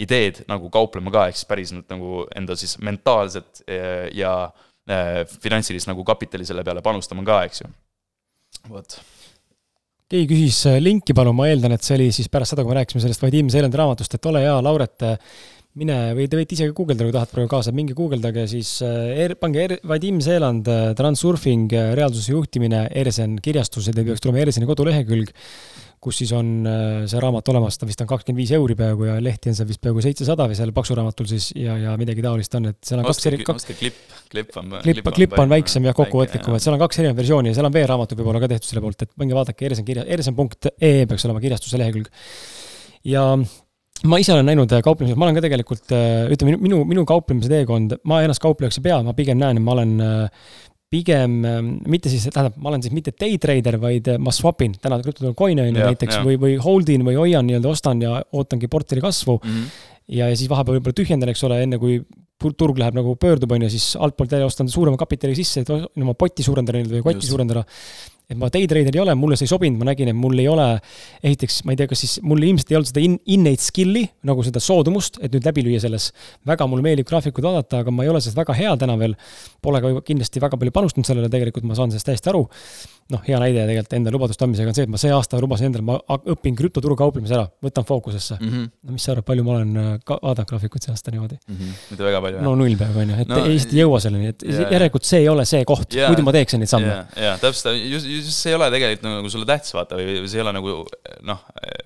ideed 0.00 0.44
nagu 0.48 0.70
kauplema 0.70 1.10
ka, 1.10 1.26
ehk 1.28 1.36
siis 1.36 1.50
päris 1.50 1.74
nagu 1.74 2.26
enda 2.36 2.56
siis 2.56 2.78
mentaalset 2.78 3.64
ja, 3.66 4.10
ja 4.14 5.22
finantsilist 5.42 5.86
nagu 5.90 6.04
kapitali 6.04 6.46
selle 6.46 6.64
peale 6.64 6.82
panustama 6.82 7.24
ka, 7.26 7.44
eks 7.44 7.60
ju 7.62 7.68
vot. 8.68 8.98
keegi 10.10 10.26
küsis 10.32 10.58
äh, 10.66 10.80
linki, 10.82 11.14
palun, 11.16 11.36
ma 11.38 11.48
eeldan, 11.50 11.76
et 11.76 11.86
see 11.86 11.96
oli 11.98 12.10
siis 12.14 12.28
pärast 12.32 12.54
seda, 12.54 12.64
kui 12.66 12.74
me 12.74 12.80
rääkisime 12.80 13.04
sellest 13.04 13.22
Vadim 13.24 13.48
Seelandi 13.52 13.80
raamatust, 13.80 14.16
et 14.16 14.28
ole 14.30 14.42
hea, 14.44 14.56
Lauret, 14.66 15.06
äh, 15.06 15.40
mine 15.80 15.98
või 16.18 16.26
te 16.26 16.38
võite 16.40 16.56
ise 16.56 16.66
ka 16.66 16.74
guugeldada, 16.74 17.06
kui 17.06 17.14
tahate 17.14 17.36
praegu 17.36 17.52
kaasa, 17.52 17.74
minge 17.76 17.94
guugeldage 17.94 18.48
siis 18.50 18.72
er,, 18.82 19.36
pange 19.38 19.62
er, 19.62 19.76
Vadim 19.86 20.18
Seeland, 20.24 20.66
Transurfing, 20.98 21.70
reaalsuse 21.94 22.34
juhtimine, 22.34 22.88
Ersen 23.02 23.38
kirjastus 23.44 23.86
ja 23.86 23.94
teil 23.94 24.10
peaks 24.10 24.24
tulema 24.24 24.42
Erseni 24.42 24.66
kodulehekülg 24.66 25.30
kus 26.00 26.20
siis 26.22 26.30
on 26.32 26.48
äh, 26.64 27.02
see 27.10 27.20
raamat 27.20 27.48
olemas, 27.52 27.76
ta 27.76 27.86
vist 27.88 28.00
on 28.00 28.08
kakskümmend 28.08 28.40
viis 28.40 28.52
euri 28.56 28.76
peaaegu 28.78 29.06
ja 29.10 29.18
lehti 29.22 29.50
on 29.52 29.56
seal 29.58 29.68
vist 29.68 29.82
peaaegu 29.84 30.04
seitsesada 30.04 30.46
või 30.48 30.56
seal 30.56 30.72
paksuraamatul 30.76 31.28
siis 31.28 31.50
ja, 31.58 31.76
ja 31.76 31.96
midagi 32.00 32.24
taolist 32.24 32.54
on, 32.56 32.70
et 32.72 32.78
seal 32.88 33.02
on 33.02 33.08
kaks 33.08 33.28
eri-. 33.28 33.40
ostke 33.52 33.76
klipp, 33.76 33.98
klipp 34.32 34.56
on. 34.56 34.78
klipp, 34.84 35.10
klipp 35.16 35.36
on 35.42 35.52
väiksem 35.52 35.88
ja 35.90 35.94
kokkuvõtlikum, 35.96 36.56
et 36.56 36.64
seal 36.64 36.76
on 36.76 36.80
kaks 36.80 37.02
erinevat 37.02 37.20
versiooni 37.20 37.52
ja 37.52 37.58
seal 37.58 37.68
on 37.68 37.76
veeraamatud 37.76 38.22
võib-olla 38.22 38.40
ka 38.40 38.48
tehtud 38.54 38.72
selle 38.72 38.84
poolt, 38.84 39.04
et 39.04 39.12
minge 39.20 39.36
vaadake, 39.36 39.66
Ersen 39.68 39.88
kirja, 39.88 40.06
ersen.ee 40.16 40.94
peaks 41.10 41.28
olema 41.28 41.44
kirjastuse 41.44 41.80
lehekülg. 41.82 42.08
ja 43.04 43.26
ma 44.08 44.20
ise 44.22 44.32
olen 44.32 44.48
näinud 44.48 44.72
äh, 44.72 44.80
kauplemises, 44.84 45.20
ma 45.20 45.28
olen 45.28 45.36
ka 45.36 45.44
tegelikult, 45.44 45.84
äh, 45.92 46.32
ütleme, 46.32 46.56
minu, 46.64 46.80
minu 46.88 47.04
kauplemise 47.08 47.52
teekond, 47.52 47.98
ma 48.08 48.22
ennast 48.24 48.40
kauplejaks 48.40 48.80
ei 48.80 48.88
pea, 48.88 49.02
ma 49.04 49.12
pigem 49.16 49.36
näen, 49.40 49.60
et 49.60 49.66
ma 49.68 49.76
olen 49.76 49.98
pigem 50.90 51.36
ähm, 51.46 51.68
mitte 51.90 52.10
siis, 52.10 52.26
tähendab, 52.32 52.56
ma 52.58 52.72
olen 52.72 52.82
siis 52.82 52.94
mitte 52.94 53.14
day 53.14 53.36
trader, 53.42 53.78
vaid 53.82 54.08
äh, 54.10 54.18
ma 54.22 54.32
swap 54.34 54.64
in 54.66 54.74
täna 54.74 54.98
krüptoturul 55.02 55.36
coin'e 55.38 55.68
on 55.68 55.70
ju 55.70 55.84
näiteks 55.84 56.18
ja. 56.18 56.24
või, 56.26 56.38
või 56.42 56.56
hold 56.62 56.90
in 56.90 57.06
või 57.06 57.18
hoian 57.18 57.46
nii-öelda, 57.46 57.70
ostan 57.70 58.02
ja 58.02 58.16
ootangi 58.34 58.70
portfelli 58.70 59.04
kasvu 59.04 59.38
mm. 59.38 59.52
-hmm. 59.52 59.84
ja, 60.18 60.30
ja 60.32 60.38
siis 60.38 60.50
vahepeal 60.50 60.78
võib-olla 60.78 60.98
tühjendan, 60.98 61.30
eks 61.30 61.46
ole, 61.46 61.60
enne 61.66 61.78
kui 61.82 62.00
turg 62.40 62.78
läheb 62.80 62.96
nagu 62.96 63.14
pöördub, 63.20 63.52
on 63.52 63.66
ju, 63.66 63.70
siis 63.70 63.92
altpoolt 64.00 64.32
jälle 64.32 64.48
ostan 64.48 64.70
suurema 64.72 64.98
kapitali 64.98 65.36
sisse, 65.36 65.62
et 65.62 65.70
oma 65.70 66.16
potti 66.18 66.42
suurendada 66.46 66.78
nii-öelda 66.78 66.98
või 66.98 67.06
kotti 67.12 67.28
suurendada 67.28 67.66
et 68.30 68.38
ma 68.38 68.50
day 68.52 68.68
trader 68.70 68.94
ei 68.94 69.02
ole, 69.02 69.16
mulle 69.18 69.38
see 69.38 69.48
ei 69.48 69.52
sobinud, 69.52 69.80
ma 69.80 69.90
nägin, 69.90 70.12
et 70.12 70.16
mul 70.16 70.38
ei 70.38 70.46
ole, 70.50 70.66
esiteks 71.22 71.60
ma 71.66 71.74
ei 71.74 71.80
tea, 71.80 71.90
kas 71.90 72.04
siis 72.04 72.18
mul 72.22 72.42
ilmselt 72.46 72.70
ei 72.70 72.78
olnud 72.78 72.92
seda 72.92 73.02
in, 73.02 73.16
innate 73.34 73.66
skill'i, 73.66 74.04
nagu 74.30 74.44
seda 74.46 74.62
soodumust, 74.62 75.18
et 75.24 75.34
nüüd 75.34 75.48
läbi 75.50 75.66
lüüa 75.66 75.82
selles. 75.82 76.10
väga 76.46 76.66
mulle 76.70 76.86
meeldib 76.86 77.08
graafikuid 77.10 77.48
vaadata, 77.48 77.82
aga 77.84 77.94
ma 77.94 78.06
ei 78.06 78.12
ole 78.12 78.22
sellest 78.22 78.38
väga 78.38 78.56
hea 78.56 78.76
täna 78.80 78.96
veel. 79.00 79.16
Pole 79.62 79.82
ka 79.82 79.92
kindlasti 80.06 80.42
väga 80.42 80.60
palju 80.60 80.74
panustanud 80.78 81.10
sellele, 81.10 81.32
tegelikult 81.32 81.66
ma 81.68 81.78
saan 81.78 81.92
sellest 81.92 82.10
täiesti 82.12 82.32
aru 82.32 82.46
noh, 83.10 83.22
hea 83.26 83.38
näide 83.42 83.64
tegelikult 83.66 83.96
enda 83.98 84.12
lubaduste 84.14 84.46
andmisega 84.46 84.70
on 84.70 84.76
see, 84.76 84.86
et 84.86 84.92
ma 84.92 85.00
see 85.00 85.12
aasta 85.14 85.40
lubasin 85.42 85.68
endale, 85.68 85.84
ma 85.86 86.18
õpin 86.34 86.56
krüptoturu 86.58 86.96
kauplemise 86.98 87.36
ära, 87.36 87.46
võtan 87.64 87.86
fookusesse 87.86 88.38
mm. 88.38 88.50
-hmm. 88.50 88.70
no 88.86 88.96
mis 88.96 89.06
sa 89.06 89.14
arvad, 89.14 89.26
palju 89.30 89.46
ma 89.46 89.56
olen 89.56 89.80
äh, 89.82 89.88
ka 90.06 90.18
vaadanud 90.22 90.50
graafikuid 90.52 90.86
see 90.86 90.94
aasta 90.94 91.14
niimoodi 91.14 91.38
mm? 91.40 91.56
-hmm. 91.56 91.80
mitte 91.90 92.06
väga 92.06 92.20
palju, 92.26 92.42
no 92.46 92.54
null 92.60 92.76
peaaegu, 92.80 93.02
on 93.04 93.12
ju, 93.14 93.18
et 93.24 93.32
no, 93.32 93.40
lihtsalt 93.46 93.74
ei 93.74 93.82
jõua 93.82 94.00
selleni, 94.04 94.32
et 94.34 94.46
yeah, 94.46 94.74
järelikult 94.76 95.08
see 95.10 95.22
ei 95.24 95.28
ole 95.32 95.46
see 95.48 95.64
koht 95.68 95.96
yeah,, 95.96 96.10
muidu 96.12 96.26
ma 96.26 96.34
teeksin 96.36 96.62
neid 96.62 96.72
samme 96.72 96.92
yeah,. 96.92 97.06
jaa, 97.26 97.38
täpselt, 97.42 97.80
just, 97.90 98.06
just 98.06 98.19
see 98.22 98.52
ei 98.52 98.56
ole 98.56 98.68
tegelikult 98.72 99.06
nagu 99.06 99.30
sulle 99.32 99.46
tähtis, 99.48 99.72
vaata, 99.76 99.98
või 99.98 100.28
see 100.30 100.38
ei 100.38 100.44
ole 100.44 100.52
nagu 100.56 100.74
noh, 101.26 101.42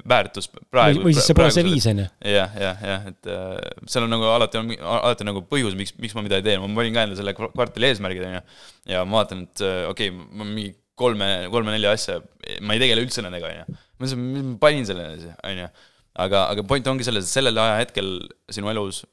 väärtus 0.09 0.51
praegu. 0.72 1.05
või 1.07 1.14
siis 1.16 1.28
see 1.30 1.37
pole 1.39 1.51
see 1.55 1.64
viis, 1.66 1.87
on 1.91 2.03
ju. 2.03 2.07
jah, 2.35 2.57
jah, 2.61 2.85
jah, 2.91 3.09
et 3.11 3.30
äh, 3.30 3.53
seal 3.91 4.07
on 4.07 4.14
nagu 4.14 4.28
alati 4.30 4.61
on, 4.61 4.72
alati 4.80 5.26
nagu 5.28 5.45
põhjus, 5.51 5.76
miks, 5.78 5.95
miks 6.03 6.16
ma 6.16 6.24
midagi 6.26 6.47
teen, 6.49 6.62
ma 6.62 6.80
panin 6.80 6.97
ka 6.97 7.07
endale 7.07 7.20
selle 7.20 7.35
kvartali 7.39 7.91
eesmärgid, 7.91 8.26
on 8.28 8.39
ju. 8.39 8.45
ja 8.95 9.05
ma 9.09 9.20
vaatan, 9.20 9.47
et 9.49 9.64
äh, 9.64 9.80
okei 9.91 10.12
okay,, 10.12 10.28
ma 10.35 10.49
mingi 10.49 10.74
kolme, 10.99 11.30
kolme-nelja 11.55 11.97
asja, 11.97 12.20
ma 12.62 12.76
ei 12.76 12.82
tegele 12.82 13.03
üldse 13.07 13.24
nendega, 13.24 13.51
on 13.51 13.62
ju. 13.62 13.80
ma 13.80 14.07
mõtlesin, 14.07 14.28
ma 14.53 14.61
panin 14.62 14.89
selle, 14.91 15.09
on 15.39 15.64
ju. 15.64 15.72
aga, 16.26 16.47
aga 16.55 16.66
point 16.68 16.93
ongi 16.93 17.07
selles, 17.07 17.26
et 17.26 17.41
sellel 17.41 17.64
ajahetkel 17.64 18.16
sinu 18.55 18.70
elus 18.74 19.05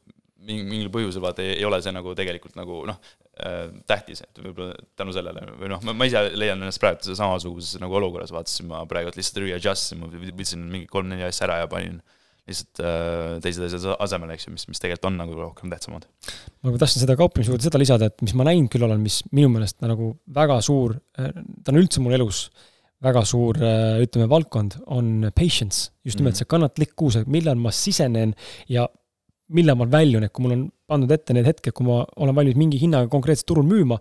mingi, 0.42 0.66
mingil 0.66 0.92
põhjusel 0.94 1.24
vaata 1.24 1.44
ei, 1.46 1.58
ei 1.60 1.66
ole 1.68 1.80
see 1.84 1.94
nagu 1.94 2.14
tegelikult 2.18 2.58
nagu 2.58 2.84
noh 2.90 3.00
tähtis, 3.90 4.22
et 4.22 4.42
võib-olla 4.44 4.76
tänu 5.00 5.14
sellele 5.16 5.44
või 5.58 5.72
noh, 5.72 5.84
ma, 5.90 6.08
ise 6.08 6.22
leian 6.38 6.62
ennast 6.62 6.82
praegu 6.84 7.16
samasuguses 7.18 7.80
nagu 7.82 7.98
olukorras, 7.98 8.34
vaatasin 8.36 8.70
ma 8.70 8.84
praegu 8.90 9.14
lihtsalt 9.16 9.42
readjust 9.44 9.92
isin, 9.92 10.02
ma 10.04 10.10
võtsin 10.12 10.66
mingi 10.70 10.90
kolm-neli 10.92 11.26
asja 11.26 11.48
ära 11.48 11.62
ja 11.64 11.70
panin 11.72 12.00
äh, 12.00 12.18
lihtsalt 12.50 12.82
äh, 12.82 13.36
teised 13.44 13.66
asjad 13.68 13.96
asemele, 14.02 14.36
eks 14.36 14.48
ju, 14.48 14.56
mis, 14.56 14.66
mis 14.72 14.82
tegelikult 14.82 15.10
on 15.12 15.20
nagu 15.20 15.38
rohkem 15.38 15.72
tähtsamad. 15.72 16.08
ma 16.64 16.74
tahtsin 16.82 17.04
seda 17.04 17.18
kauplemise 17.20 17.54
juurde 17.54 17.68
seda 17.68 17.82
lisada, 17.82 18.10
et 18.10 18.26
mis 18.26 18.34
ma 18.38 18.48
näinud 18.48 18.72
küll 18.74 18.86
olen, 18.88 19.02
mis 19.04 19.22
minu 19.36 19.52
meelest 19.54 19.82
nagu 19.86 20.14
väga 20.34 20.60
suur, 20.66 20.98
äh, 21.20 21.34
ta 21.62 21.74
on 21.74 21.82
üldse 21.82 22.04
mul 22.04 22.18
elus 22.18 22.48
väga 23.02 23.24
suur, 23.26 23.58
äh, 23.66 24.02
ütleme, 24.04 24.30
valdkond, 24.30 24.80
on 24.94 25.30
patience. 25.38 25.92
just 26.06 26.18
nimelt 26.18 26.36
mm. 26.36 26.42
see 26.42 26.50
kannatlikkus, 26.50 27.22
et 27.22 27.30
millal 27.32 27.62
ma 27.62 27.74
sisenen 27.74 28.36
ja 28.70 28.88
millal 29.56 29.78
ma 29.80 29.88
väljun, 29.92 30.26
et 30.26 30.34
kui 30.34 30.46
mul 30.46 30.56
on 30.58 30.68
pandud 30.92 31.12
ette 31.14 31.36
need 31.36 31.48
hetked, 31.48 31.74
kui 31.78 31.88
ma 31.88 32.02
olen 32.24 32.38
valmis 32.38 32.60
mingi 32.60 32.80
hinnaga 32.82 33.10
konkreetselt 33.12 33.50
turul 33.52 33.68
müüma 33.68 33.98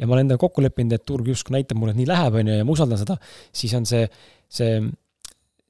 ja 0.00 0.08
ma 0.08 0.16
olen 0.16 0.26
endale 0.26 0.40
kokku 0.40 0.64
leppinud, 0.64 0.96
et 0.96 1.04
turg 1.06 1.28
justkui 1.28 1.54
näitab 1.58 1.78
mulle, 1.78 1.92
et 1.94 2.00
nii 2.00 2.08
läheb, 2.08 2.40
on 2.40 2.50
ju, 2.50 2.56
ja 2.60 2.66
ma 2.66 2.74
usaldan 2.74 3.00
seda, 3.00 3.16
siis 3.56 3.74
on 3.76 3.86
see, 3.88 4.06
see, 4.48 4.80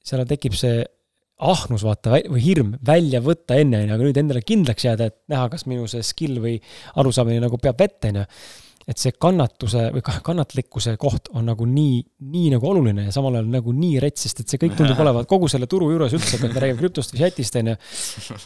seal 0.07 0.25
tekib 0.31 0.55
see 0.59 0.85
ahnus, 1.51 1.85
vaata, 1.87 2.19
või 2.31 2.43
hirm 2.45 2.75
välja 2.87 3.23
võtta 3.25 3.57
enne, 3.59 3.81
on 3.81 3.91
ju, 3.91 3.97
aga 3.97 4.07
nüüd 4.07 4.21
endale 4.23 4.43
kindlaks 4.47 4.87
jääda, 4.87 5.09
et 5.11 5.19
näha, 5.33 5.49
kas 5.53 5.67
minu 5.71 5.89
see 5.91 6.05
skill 6.07 6.41
või 6.43 6.59
arusaamine 7.01 7.41
nagu 7.43 7.59
peab 7.63 7.81
vette, 7.81 8.13
on 8.13 8.23
ju. 8.23 8.27
Et 8.91 8.99
see 8.99 9.13
kannatuse 9.15 9.85
või 9.95 10.03
kannatlikkuse 10.03 10.97
koht 11.01 11.29
on 11.39 11.47
nagu 11.47 11.67
nii, 11.69 12.01
nii 12.33 12.49
nagu 12.57 12.67
oluline 12.73 13.07
ja 13.07 13.15
samal 13.15 13.37
ajal 13.39 13.51
nagu 13.53 13.75
nii 13.77 14.01
rets, 14.03 14.25
sest 14.27 14.43
et 14.43 14.51
see 14.51 14.61
kõik 14.65 14.75
tundub 14.79 14.99
olevat 15.05 15.29
kogu 15.31 15.51
selle 15.53 15.69
turu 15.71 15.93
juures 15.93 16.17
üldse, 16.17 16.41
kui 16.41 16.51
me 16.51 16.63
räägime 16.65 16.81
krüptost 16.81 17.15
või 17.15 17.23
chat'ist, 17.23 17.59
on 17.61 17.73
ju. 17.73 17.77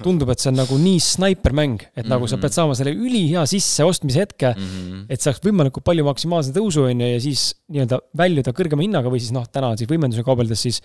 tundub, 0.05 0.35
et 0.35 0.45
see 0.45 0.53
on 0.53 0.61
nagu 0.61 0.79
nii 0.81 1.01
snaipermäng, 1.01 1.87
et 1.95 2.05
nagu 2.05 2.21
mm 2.21 2.27
-hmm. 2.27 2.35
sa 2.37 2.43
pead 2.43 2.59
saama 2.59 2.77
selle 2.79 2.93
ülihea 2.93 3.47
sisseostmise 3.49 4.21
hetke 4.21 4.53
mm, 4.53 4.71
-hmm. 4.71 5.05
et 5.09 5.21
saaks 5.21 5.41
võimalikult 5.45 5.85
palju 5.85 6.05
maksimaalse 6.05 6.53
tõusu, 6.53 6.85
on 6.91 7.01
ju, 7.01 7.13
ja 7.15 7.21
siis 7.21 7.55
nii-öelda 7.73 8.01
väljuda 8.17 8.53
kõrgema 8.53 8.85
hinnaga 8.85 9.09
või 9.09 9.25
siis 9.25 9.33
noh, 9.33 9.49
täna 9.49 9.77
siis 9.77 9.89
võimenduse 9.89 10.23
kaubeldes 10.27 10.61
siis 10.61 10.83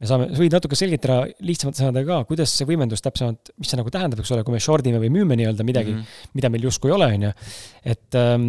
me 0.00 0.08
saame, 0.08 0.28
sa 0.32 0.40
võid 0.40 0.56
natuke 0.56 0.78
selgitada 0.78 1.22
lihtsamate 1.44 1.82
sõnadega 1.82 2.08
ka, 2.10 2.28
kuidas 2.30 2.52
see 2.56 2.68
võimendus 2.68 3.04
täpsemalt, 3.04 3.52
mis 3.60 3.70
see 3.72 3.80
nagu 3.80 3.92
tähendab, 3.92 4.22
eks 4.22 4.32
ole, 4.36 4.44
kui 4.46 4.56
me 4.56 4.62
short 4.62 4.86
ime 4.88 5.00
või 5.02 5.10
müüme 5.12 5.36
nii-öelda 5.38 5.66
midagi 5.66 5.92
mm, 5.92 6.04
-hmm. 6.04 6.36
mida 6.38 6.52
meil 6.52 6.68
justkui 6.68 6.92
ei 6.92 6.96
ole, 6.96 7.10
on 7.16 7.26
ju. 7.28 7.32
et 7.94 8.20
ähm, 8.20 8.46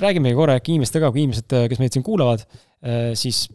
räägimegi 0.00 0.38
korra 0.38 0.58
äkki 0.60 0.76
inimestega, 0.76 1.10
kui 1.10 1.24
inimesed, 1.24 1.56
kes 1.72 1.82
meid 1.82 1.96
siin 1.96 2.06
kuulavad 2.06 2.44
äh,, 2.46 3.10
siis 3.18 3.48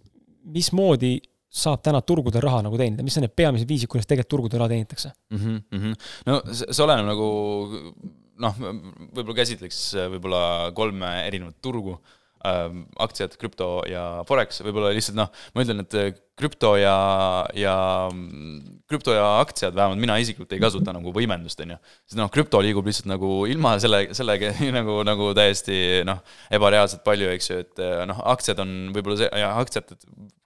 mismoodi 0.56 1.16
saab 1.56 1.82
täna 1.86 2.02
turgudel 2.04 2.44
raha 2.44 2.60
nagu 2.66 2.78
teenida, 2.80 3.04
mis 3.06 3.16
on 3.18 3.26
need 3.26 3.36
peamised 3.38 3.70
viisid, 3.70 3.90
kuidas 3.92 4.10
tegelikult 4.10 4.34
turgudel 4.36 4.62
raha 4.62 4.74
teenitakse 4.74 5.12
mm? 5.32 5.38
-hmm, 5.38 5.64
mm 5.72 5.82
-hmm. 5.82 5.96
no 6.28 6.42
see, 6.52 6.68
see 6.68 6.84
oleneb 6.84 7.08
nagu 7.08 7.30
noh, 8.44 8.60
võib-olla 8.60 9.40
käsitleks 9.40 9.80
võib-olla 10.12 10.44
kolme 10.76 11.12
erinevat 11.30 11.62
turgu 11.64 11.96
äh,, 11.96 12.68
aktsiad, 13.08 13.38
krüpto 13.40 13.70
ja 13.90 14.24
Forex, 14.28 14.62
võib-olla 14.68 14.92
lihtsalt 14.96 15.18
noh, 15.22 15.32
ma 15.56 15.64
ütlen, 15.64 15.86
et 15.86 16.22
krüpto 16.36 16.74
ja, 16.78 16.96
ja 17.56 17.76
krüpto 18.90 19.16
ja 19.16 19.26
aktsiad, 19.40 19.76
vähemalt 19.76 20.02
mina 20.02 20.18
isiklikult 20.20 20.52
ei 20.56 20.62
kasuta 20.62 20.94
nagu 20.96 21.14
võimendust, 21.16 21.62
on 21.64 21.76
ju. 21.76 21.78
sest 22.06 22.20
noh, 22.20 22.32
krüpto 22.34 22.60
liigub 22.64 22.88
lihtsalt 22.88 23.08
nagu 23.10 23.46
ilma 23.50 23.76
selle, 23.82 24.06
sellega 24.18 24.52
nagu, 24.80 25.00
nagu 25.08 25.32
täiesti 25.38 26.04
noh, 26.08 26.20
ebareaalselt 26.54 27.06
palju, 27.08 27.32
eks 27.36 27.52
ju, 27.52 27.60
et 27.66 27.86
noh, 28.12 28.20
aktsiad 28.36 28.60
on 28.64 28.76
võib-olla 28.96 29.22
see, 29.24 29.32
ja 29.40 29.54
aktsiad, 29.62 29.96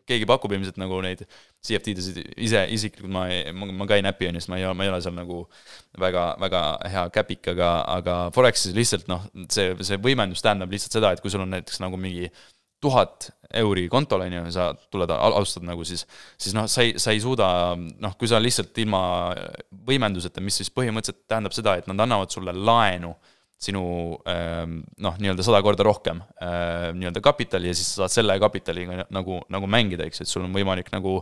keegi 0.10 0.28
pakub 0.30 0.54
ilmselt 0.56 0.78
nagu 0.82 1.00
neid 1.06 1.24
CFD-desid 1.66 2.22
ise, 2.42 2.64
isiklikult 2.74 3.14
ma 3.14 3.26
ei, 3.32 3.52
ma 3.54 3.88
ka 3.90 3.98
ei 4.00 4.06
näpi, 4.06 4.30
on 4.30 4.38
ju, 4.38 4.44
sest 4.44 4.52
ma 4.54 4.60
ei 4.62 4.66
ole, 4.68 4.78
ma 4.78 4.86
ei 4.86 4.94
ole 4.94 5.02
seal 5.06 5.18
nagu 5.18 5.42
väga, 6.02 6.24
väga 6.42 6.64
hea 6.94 7.04
käpik, 7.18 7.52
aga, 7.54 7.74
aga 7.98 8.16
Forexis 8.36 8.78
lihtsalt 8.78 9.10
noh, 9.12 9.26
see, 9.54 9.74
see 9.86 10.00
võimendus 10.02 10.46
tähendab 10.46 10.74
lihtsalt 10.74 10.98
seda, 10.98 11.14
et 11.14 11.22
kui 11.24 11.34
sul 11.34 11.46
on 11.46 11.54
näiteks 11.54 11.82
nagu 11.84 12.00
mingi 12.02 12.30
tuhat 12.82 13.32
euri 13.60 13.88
kontol, 13.90 14.22
on 14.24 14.34
ju, 14.34 14.44
sa 14.54 14.70
tuled, 14.92 15.12
alustad 15.12 15.66
nagu 15.66 15.84
siis, 15.88 16.06
siis 16.40 16.54
noh, 16.56 16.68
sa 16.70 16.86
ei, 16.86 16.94
sa 17.02 17.14
ei 17.16 17.22
suuda, 17.24 17.50
noh, 17.76 18.14
kui 18.20 18.30
sa 18.30 18.40
lihtsalt 18.42 18.78
ilma 18.84 19.02
võimenduseta, 19.90 20.44
mis 20.44 20.62
siis 20.62 20.72
põhimõtteliselt 20.74 21.26
tähendab 21.30 21.56
seda, 21.56 21.76
et 21.80 21.90
nad 21.90 22.06
annavad 22.06 22.32
sulle 22.34 22.54
laenu 22.56 23.16
sinu 23.60 23.84
ähm, 24.30 24.80
noh, 25.04 25.18
nii-öelda 25.20 25.44
sada 25.44 25.60
korda 25.66 25.84
rohkem 25.84 26.22
äh, 26.40 26.94
nii-öelda 26.96 27.20
kapitali 27.24 27.68
ja 27.68 27.76
siis 27.76 27.90
sa 27.92 28.06
saad 28.06 28.14
selle 28.14 28.38
kapitaliga 28.40 29.04
nagu, 29.12 29.42
nagu 29.52 29.68
mängida, 29.68 30.08
eks 30.08 30.22
ju, 30.22 30.28
et 30.28 30.32
sul 30.32 30.46
on 30.46 30.56
võimalik 30.56 30.94
nagu 30.94 31.18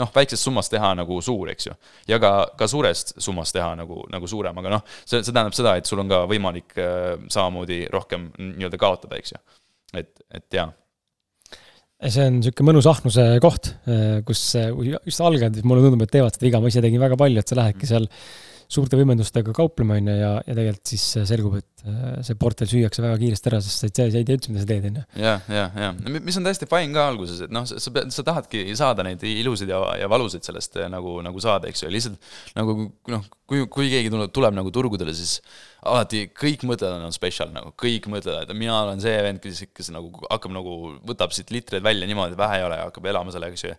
noh, 0.00 0.12
väiksest 0.14 0.46
summast 0.46 0.72
teha 0.72 0.94
nagu 0.96 1.18
suur, 1.20 1.50
eks 1.52 1.68
ju. 1.68 1.74
ja 2.08 2.16
ka, 2.22 2.32
ka 2.56 2.68
suurest 2.70 3.12
summast 3.20 3.52
teha 3.58 3.74
nagu, 3.76 4.06
nagu 4.12 4.30
suurem, 4.30 4.56
aga 4.62 4.78
noh, 4.78 4.86
see, 5.02 5.20
see 5.20 5.34
tähendab 5.34 5.58
seda, 5.58 5.76
et 5.76 5.90
sul 5.90 6.00
on 6.00 6.08
ka 6.08 6.22
võimalik 6.30 6.78
äh, 6.80 7.18
samamoodi 7.26 7.82
rohkem 7.92 8.30
nii-öelda 8.38 8.80
kaotada, 8.80 9.20
eks 9.20 9.36
ju. 9.36 9.42
et, 10.00 10.14
et 10.32 10.48
jaa 10.56 10.70
see 12.10 12.24
on 12.26 12.38
niisugune 12.40 12.72
mõnus 12.72 12.88
ahnuse 12.90 13.26
koht, 13.44 13.74
äh, 13.86 14.22
kus 14.26 14.40
just 14.56 15.22
algajad, 15.22 15.60
mulle 15.62 15.84
tundub, 15.84 16.02
et 16.06 16.14
teevad 16.14 16.34
seda 16.34 16.48
viga, 16.48 16.62
ma 16.62 16.72
ise 16.72 16.82
tegin 16.82 17.02
väga 17.02 17.18
palju, 17.20 17.42
et 17.42 17.52
sa 17.52 17.58
lähedki 17.58 17.90
seal 17.90 18.08
suurte 18.72 18.98
võimendustega 18.98 19.52
kauplema, 19.56 19.98
on 20.00 20.08
ju, 20.10 20.14
ja, 20.16 20.30
ja 20.46 20.56
tegelikult 20.56 20.92
siis 20.92 21.04
selgub, 21.28 21.58
et 21.60 21.84
äh, 21.84 22.20
see 22.26 22.38
portfell 22.40 22.70
süüakse 22.70 23.04
väga 23.04 23.18
kiiresti 23.20 23.50
ära, 23.50 23.60
sest 23.64 23.82
sa 23.84 23.90
ei 23.90 24.14
sa 24.14 24.22
ei 24.22 24.28
tea 24.28 24.38
üldse, 24.38 24.52
mida 24.52 24.64
sa 24.64 24.70
teed, 24.70 24.86
on 24.88 25.00
ju. 25.00 25.04
jah, 25.22 25.50
jah, 25.52 25.76
jah, 25.84 26.00
mis 26.14 26.38
on 26.40 26.48
täiesti 26.48 26.68
fine 26.70 26.96
ka 26.96 27.06
alguses, 27.12 27.42
et 27.46 27.52
noh, 27.54 27.66
sa 27.68 27.94
pead, 27.94 28.14
sa 28.14 28.24
tahadki 28.26 28.64
saada 28.78 29.06
neid 29.06 29.24
ilusaid 29.28 29.72
ja, 29.72 29.82
ja 30.00 30.08
valusaid 30.12 30.46
sellest 30.48 30.80
äh, 30.80 30.88
nagu, 30.92 31.18
nagu 31.24 31.44
saada, 31.44 31.68
eks 31.70 31.84
ju, 31.84 31.92
lihtsalt 31.92 32.32
nagu 32.58 32.78
noh, 33.12 33.28
kui, 33.50 33.66
kui 33.72 33.90
keegi 33.92 34.12
tuleb, 34.12 34.32
tuleb 34.34 34.56
nagu 34.56 34.72
turgudele, 34.74 35.12
siis 35.16 35.38
alati 35.88 36.24
kõik 36.38 36.64
mõtlevad, 36.68 37.04
on 37.04 37.14
special 37.14 37.52
nagu, 37.54 37.74
kõik 37.80 38.08
mõtlevad, 38.12 38.48
et 38.48 38.56
mina 38.56 38.78
olen 38.86 39.02
see 39.02 39.14
vend, 39.26 39.42
kes, 39.42 39.66
kes 39.74 39.92
nagu 39.94 40.12
hakkab 40.30 40.54
nagu, 40.54 40.78
võtab 41.08 41.34
siit 41.36 41.52
litreid 41.54 41.84
välja 41.84 42.08
niimoodi, 42.08 42.38
vähe 42.38 42.60
ei 42.60 42.66
ole 42.66 42.80
ja 42.80 42.88
hakkab 42.88 43.08
elama 43.12 43.34
sellega, 43.34 43.58
eks 43.58 43.66
ju 43.66 43.76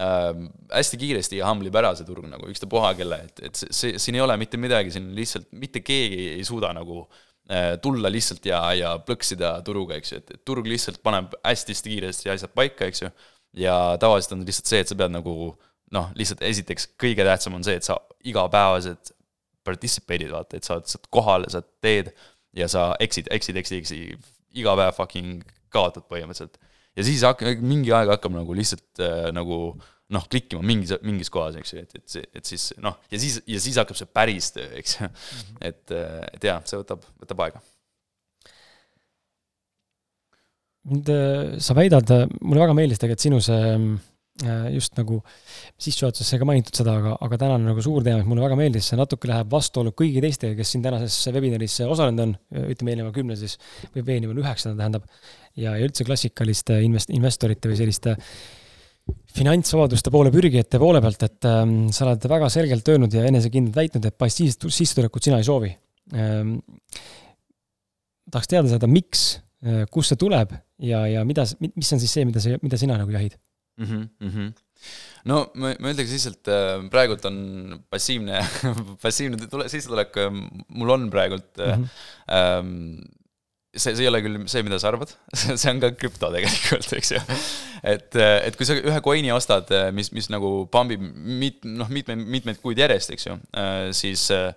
äh, 0.00 0.30
hästi 0.72 0.98
kiiresti 1.00 1.40
hamblib 1.44 1.76
ära 1.78 1.92
see 1.96 2.08
turg 2.08 2.26
nagu 2.30 2.48
ükstapuha 2.52 2.92
kelle, 2.98 3.20
et, 3.28 3.44
et 3.48 3.62
see, 3.62 3.96
siin 4.02 4.18
ei 4.18 4.24
ole 4.24 4.36
mitte 4.40 4.60
midagi, 4.60 4.92
siin 4.94 5.12
lihtsalt 5.16 5.48
mitte 5.56 5.82
keegi 5.84 6.28
ei 6.34 6.44
suuda 6.46 6.72
nagu 6.76 7.04
äh, 7.50 7.74
tulla 7.82 8.12
lihtsalt 8.12 8.46
ja, 8.48 8.60
ja 8.76 8.96
plõksida 9.06 9.56
turuga, 9.66 9.98
eks 10.00 10.12
ju, 10.12 10.22
et, 10.22 10.36
turg 10.46 10.68
lihtsalt 10.68 11.02
paneb 11.06 11.36
hästi-hästi 11.42 11.94
kiiresti 11.94 12.34
asjad 12.34 12.54
paika, 12.56 12.90
eks 12.90 13.06
ju. 13.06 13.12
ja 13.66 13.76
tavaliselt 14.00 14.38
on 14.38 14.46
lihtsalt 14.46 14.72
see, 14.72 14.84
et 14.84 14.92
sa 14.92 14.98
pead 14.98 15.14
nagu 15.14 15.36
noh, 15.94 16.08
lihtsalt 16.18 16.42
esiteks 16.46 16.90
kõige 17.00 17.26
tähtsam 17.26 17.56
on 17.58 17.64
see, 17.66 17.78
et 17.78 17.86
sa 17.86 17.98
igapäevaselt 18.26 19.12
participate'id, 19.66 20.30
vaata, 20.30 20.58
et 20.58 20.66
sa 20.66 20.76
oled, 20.76 20.86
oled 20.86 21.10
kohal, 21.14 21.46
sa 21.50 21.62
teed 21.82 22.12
ja 22.56 22.68
sa 22.70 22.88
eksid, 23.02 23.30
eksid, 23.34 23.58
eksid, 23.62 23.82
eksid, 23.82 24.32
iga 24.56 24.74
päev 24.78 24.94
fucking 24.96 25.44
kaotad 25.74 26.06
põhimõtteliselt 26.10 26.58
ja 26.96 27.06
siis 27.06 27.22
hak-, 27.26 27.44
mingi 27.60 27.92
aeg 27.94 28.10
hakkab 28.14 28.34
nagu 28.36 28.56
lihtsalt 28.56 29.04
äh, 29.04 29.28
nagu 29.36 29.76
noh, 30.14 30.26
klikkima 30.30 30.62
mingis, 30.62 30.94
mingis 31.02 31.30
kohas, 31.34 31.56
eks 31.58 31.72
ju, 31.74 31.82
et, 31.82 31.96
et 31.98 32.36
et 32.40 32.50
siis 32.50 32.68
noh, 32.82 32.98
ja 33.10 33.20
siis, 33.22 33.40
ja 33.50 33.62
siis 33.62 33.78
hakkab 33.80 33.98
see 33.98 34.10
päris 34.10 34.52
töö, 34.54 34.66
eks 34.80 34.98
ju. 35.00 35.08
Mhm. 35.08 35.56
et, 35.70 35.94
äh, 35.94 36.20
et 36.36 36.50
jaa, 36.50 36.60
see 36.68 36.82
võtab, 36.82 37.06
võtab 37.22 37.46
aega. 37.46 37.64
mind, 40.86 41.08
äh, 41.10 41.56
sa 41.58 41.74
väidad, 41.74 42.12
mulle 42.40 42.62
väga 42.62 42.76
meeldis 42.78 43.02
tegelikult 43.02 43.24
sinu 43.24 43.40
see 43.42 43.72
äh, 43.74 43.88
just 44.74 44.98
nagu 44.98 45.22
sissejuhatuses 45.80 46.28
sai 46.28 46.40
ka 46.40 46.48
mainitud 46.48 46.76
seda, 46.76 46.98
aga, 47.00 47.14
aga 47.24 47.38
tänane 47.40 47.70
nagu 47.70 47.80
suur 47.84 48.04
teema, 48.04 48.20
mis 48.20 48.28
mulle 48.28 48.44
väga 48.44 48.58
meeldis, 48.58 48.90
see 48.90 48.98
natuke 49.00 49.30
läheb 49.30 49.48
vastuollu 49.52 49.94
kõigi 49.96 50.20
teistega, 50.24 50.56
kes 50.58 50.74
siin 50.74 50.84
tänases 50.84 51.16
webinaris 51.32 51.78
osalenud 51.86 52.24
on, 52.26 52.34
ütleme 52.66 52.92
eelneva 52.92 53.14
kümne 53.16 53.38
siis, 53.40 53.56
või 53.94 54.04
veenima 54.10 54.36
üheksanda 54.36 54.76
tähendab 54.82 55.08
ja, 55.56 55.72
ja 55.72 55.86
üldse 55.86 56.04
klassikaliste 56.04 56.78
invest-, 56.84 57.14
investorite 57.16 57.72
või 57.72 57.80
selliste 57.80 58.16
finantsvabaduste 59.36 60.10
poole 60.10 60.32
pürgijate 60.34 60.80
poole 60.82 61.00
pealt, 61.04 61.22
et 61.26 61.48
ähm, 61.48 61.74
sa 61.94 62.06
oled 62.08 62.28
väga 62.30 62.50
selgelt 62.52 62.88
öelnud 62.90 63.14
ja 63.14 63.24
enesekindlalt 63.28 63.78
väitnud, 63.78 64.08
et 64.08 64.18
passiivset 64.18 64.66
sissetulekut 64.66 65.28
sina 65.28 65.40
ei 65.40 65.46
soovi 65.46 65.72
ähm,. 66.14 66.58
tahaks 68.30 68.50
teada 68.50 68.72
saada, 68.72 68.90
miks 68.90 69.26
äh,, 69.64 69.84
kust 69.92 70.12
see 70.12 70.20
tuleb 70.20 70.56
ja, 70.82 71.04
ja 71.10 71.24
mida, 71.28 71.46
mis 71.68 71.92
on 71.94 72.02
siis 72.02 72.16
see, 72.18 72.26
mida 72.28 72.42
sa, 72.42 72.58
mida 72.62 72.80
sina 72.80 72.98
nagu 72.98 73.14
jahid 73.14 73.38
mm? 73.76 73.84
-hmm, 73.84 74.08
mm 74.20 74.30
-hmm 74.30 74.54
no 75.30 75.42
ma, 75.58 75.72
ma 75.82 75.92
ütleks 75.92 76.14
lihtsalt 76.14 76.50
äh, 76.52 76.78
praegult 76.92 77.26
on 77.28 77.36
passiivne 77.92 78.40
passiivne 79.04 79.50
tule, 79.50 79.68
sissetulek 79.72 80.18
äh, 80.22 80.32
mul 80.68 80.96
on 80.96 81.10
praegult 81.12 81.48
mm 81.58 81.84
-hmm. 81.84 81.86
ähm, 82.38 82.72
see, 83.74 83.94
see 83.94 84.06
ei 84.06 84.10
ole 84.10 84.22
küll 84.24 84.38
see, 84.48 84.64
mida 84.66 84.78
sa 84.82 84.92
arvad 84.92 85.12
see 85.60 85.70
on 85.72 85.82
ka 85.82 85.92
krüpto 85.98 86.30
tegelikult, 86.32 86.92
eks 87.00 87.12
ju. 87.16 87.22
et, 87.82 88.16
et 88.16 88.56
kui 88.56 88.68
sa 88.68 88.78
ühe 88.78 89.00
coin'i 89.04 89.32
ostad, 89.34 89.70
mis, 89.96 90.12
mis 90.16 90.30
nagu 90.32 90.52
pumbib 90.72 91.02
mit-, 91.42 91.64
noh, 91.66 91.90
mitmeid, 91.92 92.24
mitmeid 92.36 92.62
kuid 92.62 92.80
järjest, 92.80 93.12
eks 93.16 93.28
ju, 93.28 93.36
siis 93.96 94.30
äh, 94.34 94.54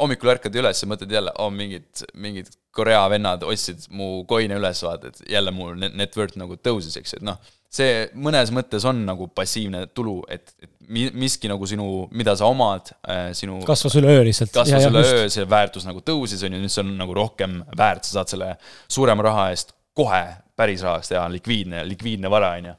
hommikul 0.00 0.30
ärkad 0.36 0.54
üles 0.60 0.84
ja 0.84 0.88
mõtled 0.88 1.10
jälle, 1.12 1.34
oh 1.42 1.50
mingid, 1.52 2.06
mingid 2.14 2.52
Korea 2.74 3.02
vennad 3.10 3.42
ostsid 3.46 3.88
mu 3.90 4.22
coin'e 4.30 4.56
üles, 4.60 4.80
vaata, 4.86 5.10
et 5.10 5.34
jälle 5.34 5.52
mu 5.54 5.72
net 5.74 6.16
worth 6.20 6.38
nagu 6.40 6.56
tõusis, 6.56 6.96
eks 7.00 7.16
ju, 7.16 7.22
et 7.22 7.28
noh 7.32 7.42
see 7.74 8.04
mõnes 8.14 8.52
mõttes 8.54 8.84
on 8.88 9.02
nagu 9.06 9.28
passiivne 9.34 9.86
tulu, 9.96 10.20
et, 10.30 10.54
et 10.62 10.70
miski 10.88 11.50
nagu 11.50 11.66
sinu, 11.68 12.04
mida 12.14 12.36
sa 12.38 12.48
omad, 12.50 12.92
äh, 13.08 13.30
sinu 13.36 13.60
kasvas 13.66 13.96
üleöö 14.00 14.22
lihtsalt. 14.28 14.54
kasvas 14.54 14.88
üleöö, 14.90 15.26
see 15.32 15.48
väärtus 15.50 15.88
nagu 15.88 16.04
tõusis, 16.04 16.44
on 16.46 16.54
ju, 16.54 16.62
nüüd 16.62 16.72
see 16.72 16.84
on 16.84 16.94
nagu 17.00 17.16
rohkem 17.16 17.62
väärt, 17.76 18.06
sa 18.06 18.20
saad 18.20 18.34
selle 18.36 18.54
suurema 18.86 19.26
raha 19.26 19.50
eest 19.54 19.74
kohe 19.96 20.24
päris 20.54 20.84
rahaks 20.86 21.10
teha, 21.10 21.26
likviidne, 21.32 21.82
likviidne 21.88 22.30
vara, 22.30 22.54
on 22.60 22.72
ju 22.72 22.78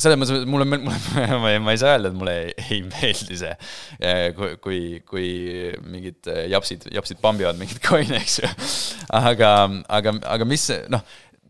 selles 0.00 0.16
mõttes 0.16 0.46
mulle, 0.48 0.64
mulle, 0.64 0.96
ma 1.42 1.50
ei, 1.50 1.58
ma 1.60 1.74
ei 1.74 1.80
saa 1.80 1.96
öelda, 1.96 2.08
et 2.12 2.16
mulle 2.16 2.34
ei, 2.46 2.52
ei 2.72 2.78
meeldi 2.86 3.36
see, 3.36 3.52
äh, 4.00 4.22
kui, 4.36 4.54
kui, 4.62 4.78
kui 5.08 5.26
mingid 5.84 6.30
japsid, 6.52 6.86
japsid 6.94 7.20
pambivad 7.20 7.58
mingeid 7.60 7.82
coin'e, 7.84 8.20
eks 8.22 8.38
ju. 8.40 8.52
aga, 9.18 9.52
aga, 9.92 10.14
aga 10.36 10.48
mis, 10.48 10.70
noh, 10.92 11.04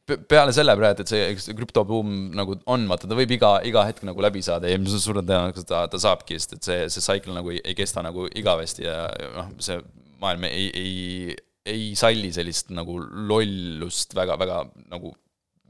peale 0.06 0.52
selle 0.54 0.74
praegu, 0.78 1.04
et 1.04 1.10
see 1.10 1.54
krüptobuum 1.56 2.32
nagu 2.36 2.56
on, 2.70 2.86
vaata, 2.90 3.08
ta 3.08 3.18
võib 3.18 3.32
iga, 3.36 3.54
iga 3.68 3.84
hetk 3.86 4.02
nagu 4.08 4.24
läbi 4.24 4.42
saada 4.44 4.70
ja 4.70 4.78
suure 4.90 5.22
tõenäosusega 5.22 5.68
ta, 5.68 5.82
ta 5.92 6.00
saabki, 6.02 6.38
sest 6.40 6.56
et 6.56 6.68
see, 6.68 6.78
see 6.92 7.04
cycle 7.04 7.36
nagu 7.36 7.52
ei, 7.54 7.60
ei 7.62 7.76
kesta 7.78 8.02
nagu 8.04 8.26
igavesti 8.28 8.86
ja 8.86 8.96
noh, 9.36 9.52
see 9.62 9.78
maailm 10.22 10.46
ei, 10.48 10.68
ei, 10.78 11.36
ei 11.68 11.90
salli 11.98 12.32
sellist 12.34 12.72
nagu 12.74 12.98
lollust 13.30 14.16
väga, 14.18 14.38
väga 14.40 14.64
nagu 14.90 15.14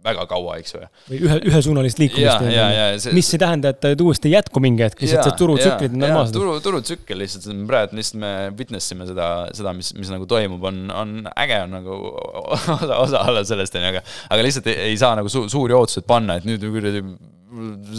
väga 0.03 0.25
kaua, 0.31 0.57
eks 0.61 0.75
ju. 0.75 0.83
või 1.09 1.21
ühe, 1.27 1.39
ühesuunalist 1.51 2.01
liikumist. 2.03 3.09
mis 3.15 3.31
ei 3.35 3.43
tähenda, 3.43 3.73
et 3.73 3.81
ta 3.83 3.93
uuesti 4.05 4.31
ei 4.31 4.37
jätku 4.37 4.63
mingi 4.65 4.85
hetk, 4.87 5.03
lihtsalt 5.03 5.29
see 5.29 5.39
turutsüklid 5.41 5.95
on 5.97 6.05
normaalsed. 6.05 6.37
turu, 6.37 6.55
turutsükkel 6.65 7.23
lihtsalt, 7.23 7.49
praegu 7.71 7.99
lihtsalt 7.99 8.21
me 8.23 8.33
witness 8.59 8.95
ime 8.95 9.09
seda, 9.11 9.29
seda, 9.57 9.75
mis, 9.77 9.93
mis 9.99 10.13
nagu 10.13 10.27
toimub, 10.31 10.65
on, 10.73 10.83
on 10.95 11.15
äge 11.33 11.61
on 11.67 11.77
nagu 11.79 11.99
osa, 12.43 12.79
osa 12.99 13.23
olla 13.31 13.45
sellest, 13.49 13.79
on 13.79 13.87
ju, 13.87 13.93
aga 13.95 14.05
aga 14.33 14.49
lihtsalt 14.49 14.73
ei, 14.73 14.91
ei 14.91 14.99
saa 15.01 15.15
nagu 15.19 15.31
su, 15.33 15.47
suuri 15.53 15.77
ootuseid 15.77 16.09
panna, 16.09 16.41
et 16.41 16.49
nüüd 16.49 16.67
kuradi 16.67 17.05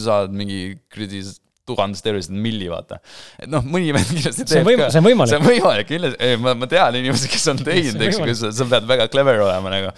saad 0.03 0.33
mingi 0.35 0.75
kuradi 0.91 1.23
tuhandest 1.67 2.07
eurosid 2.09 2.35
milli, 2.35 2.65
vaata. 2.67 2.97
et 3.39 3.47
noh, 3.47 3.63
mõni 3.63 3.93
vend 3.95 4.09
kindlasti 4.09 4.43
teeb 4.49 4.67
ka. 4.67 4.89
see 4.91 4.99
on 4.99 5.05
võimalik. 5.07 5.31
see 5.31 5.39
on 5.39 5.45
võimalik, 5.45 5.87
kindlasti, 5.87 6.31
ma, 6.43 6.53
ma 6.59 6.67
tean 6.71 6.97
inimesi, 6.99 7.29
kes 7.31 7.47
on 7.53 7.61
teinud, 7.67 8.03
eks 8.03 8.19
ju, 8.19 8.27
kus 8.27 8.43
sa 8.57 8.67
pead 8.73 8.89
väga 8.89 9.07
clever 9.13 9.39
olema 9.45 9.71
nagu. 9.71 9.93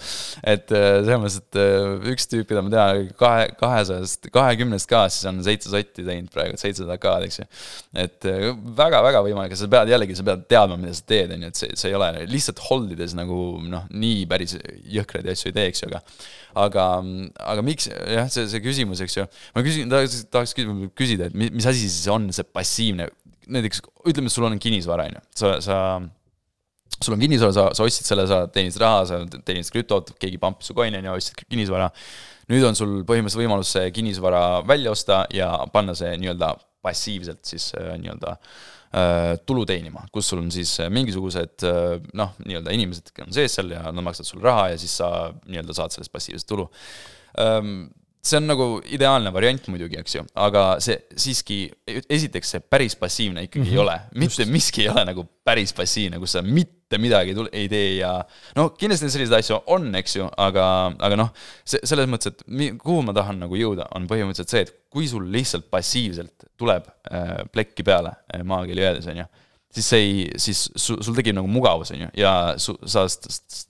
et 0.46 0.70
äh, 0.70 0.86
selles 1.02 1.22
mõttes, 1.24 1.40
et 1.42 1.60
äh, 1.64 2.12
üks 2.12 2.30
tüüp, 2.30 2.46
keda 2.52 2.62
ma 2.62 2.72
tean, 2.72 3.10
kahe, 3.18 3.50
kahesajast, 3.58 4.30
kahekümnest 4.34 4.90
ka, 4.92 5.02
siis 5.10 5.26
on 5.32 5.42
seitse 5.46 5.72
sotti 5.72 6.06
teinud 6.06 6.30
praegu, 6.34 6.54
seitsesada 6.60 7.00
ka-d, 7.02 7.26
eks 7.26 7.42
ju. 7.42 7.48
et 8.06 8.30
väga-väga 8.78 9.24
äh, 9.24 9.26
võimalik 9.26 9.56
ja 9.56 9.60
sa 9.64 9.70
pead 9.74 9.90
jällegi, 9.90 10.18
sa 10.20 10.30
pead 10.30 10.46
teadma, 10.46 10.78
mida 10.78 10.94
sa 10.94 11.10
teed, 11.10 11.34
on 11.34 11.48
ju, 11.48 11.52
et 11.52 11.64
see, 11.64 11.74
see 11.82 11.90
ei 11.90 11.98
ole 11.98 12.12
lihtsalt 12.30 12.62
hold 12.70 12.94
ides 12.94 13.18
nagu 13.18 13.42
noh, 13.66 13.90
nii 13.90 14.22
päris 14.30 14.54
jõhkraid 14.86 15.26
asju 15.34 15.50
ei 15.50 15.58
teeks 15.64 15.82
ju, 15.82 15.90
aga 15.90 16.04
aga, 16.56 16.84
aga 17.52 17.64
miks, 17.64 17.88
jah, 17.90 18.28
see, 18.32 18.46
see 18.50 18.62
küsimus, 18.64 19.02
eks 19.04 19.18
ju, 19.18 19.26
ma 19.56 19.62
küsin, 19.66 19.90
tahaks, 19.92 20.22
tahaks 20.32 20.54
küsida, 20.96 21.28
et 21.28 21.36
mis 21.56 21.66
asi 21.68 21.86
siis 21.86 22.06
on 22.12 22.28
see 22.34 22.46
passiivne, 22.46 23.08
näiteks 23.52 23.82
ütleme, 24.10 24.30
sul 24.32 24.46
on 24.48 24.60
kinnisvara, 24.62 25.08
on 25.08 25.18
ju, 25.18 25.24
sa, 25.40 25.52
sa 25.64 25.80
sul 27.00 27.16
on 27.16 27.22
kinnisvara, 27.22 27.54
sa, 27.54 27.66
sa 27.76 27.86
ostsid 27.86 28.08
selle, 28.08 28.26
sa 28.30 28.44
teenisid 28.52 28.82
raha, 28.82 29.02
sa 29.08 29.20
teenisid 29.36 29.74
krüptot, 29.74 30.14
keegi 30.20 30.40
pumpis 30.42 30.70
su 30.70 30.76
coin'i 30.76 31.00
on 31.00 31.10
ju, 31.10 31.18
ostsid 31.20 31.44
kinnisvara. 31.46 31.90
nüüd 32.52 32.62
on 32.62 32.78
sul 32.78 33.00
põhimõtteliselt 33.08 33.42
võimalus 33.42 33.74
see 33.74 33.90
kinnisvara 33.94 34.62
välja 34.68 34.92
osta 34.94 35.24
ja 35.34 35.50
panna 35.72 35.96
see 35.98 36.12
nii-öelda 36.22 36.52
passiivselt 36.86 37.42
siis 37.48 37.72
äh, 37.74 37.96
nii-öelda 37.98 38.36
äh, 38.36 39.32
tulu 39.46 39.64
teenima, 39.66 40.04
kus 40.14 40.30
sul 40.30 40.44
on 40.44 40.52
siis 40.54 40.76
äh, 40.84 40.90
mingisugused 40.92 41.66
noh, 42.14 42.36
nii-öelda 42.44 42.74
inimesed 42.76 43.10
on 43.24 43.34
sees 43.34 43.58
seal 43.58 43.74
ja 43.74 43.88
nad 43.90 44.06
maksavad 44.06 44.30
sulle 44.30 44.46
raha 44.46 44.68
ja 44.74 44.80
siis 44.80 44.94
sa 45.00 45.10
nii-öelda 45.46 45.76
saad 45.76 45.96
sellest 45.96 46.14
passiivset 46.14 46.48
tulu 46.48 46.68
see 48.26 48.40
on 48.40 48.48
nagu 48.50 48.66
ideaalne 48.92 49.30
variant 49.34 49.68
muidugi, 49.72 49.98
eks 50.00 50.16
ju, 50.18 50.24
aga 50.46 50.64
see 50.82 50.96
siiski, 51.18 51.58
esiteks 51.86 52.54
see 52.54 52.64
päris 52.64 52.96
passiivne 52.98 53.46
ikkagi 53.46 53.62
mm 53.64 53.68
-hmm. 53.70 53.78
ei 53.78 53.84
ole, 53.84 53.96
mitte 54.14 54.42
Just. 54.42 54.52
miski 54.52 54.82
ei 54.84 54.90
ole 54.92 55.04
nagu 55.08 55.26
päris 55.44 55.72
passiivne, 55.76 56.18
kus 56.22 56.36
sa 56.36 56.42
mitte 56.42 56.98
midagi 56.98 57.34
tule, 57.34 57.50
ei 57.52 57.68
tee 57.68 57.96
ja 58.00 58.12
no 58.56 58.68
kindlasti 58.78 59.10
selliseid 59.10 59.38
asju 59.38 59.60
on, 59.74 59.88
eks 59.94 60.16
ju, 60.16 60.28
aga, 60.36 60.66
aga 60.98 61.20
noh, 61.22 61.32
see, 61.64 61.80
selles 61.84 62.10
mõttes, 62.10 62.34
et 62.34 62.44
mi, 62.46 62.72
kuhu 62.82 63.02
ma 63.06 63.14
tahan 63.16 63.40
nagu 63.46 63.58
jõuda, 63.58 63.88
on 63.94 64.06
põhimõtteliselt 64.10 64.54
see, 64.54 64.66
et 64.66 64.74
kui 64.90 65.08
sul 65.08 65.30
lihtsalt 65.32 65.70
passiivselt 65.70 66.50
tuleb 66.58 66.86
äh, 67.10 67.42
plekki 67.52 67.86
peale 67.86 68.16
äh, 68.34 68.42
maakeeli 68.42 68.86
öeldes, 68.86 69.10
on 69.12 69.22
ju 69.22 69.28
siis 69.74 69.88
see 69.90 70.00
ei, 70.00 70.20
siis 70.40 70.60
sul, 70.78 70.98
sul 71.04 71.16
tekib 71.16 71.36
nagu 71.36 71.48
mugavus, 71.50 71.90
on 71.92 72.04
ju, 72.04 72.08
ja 72.20 72.32
su, 72.60 72.74
sa 72.88 73.04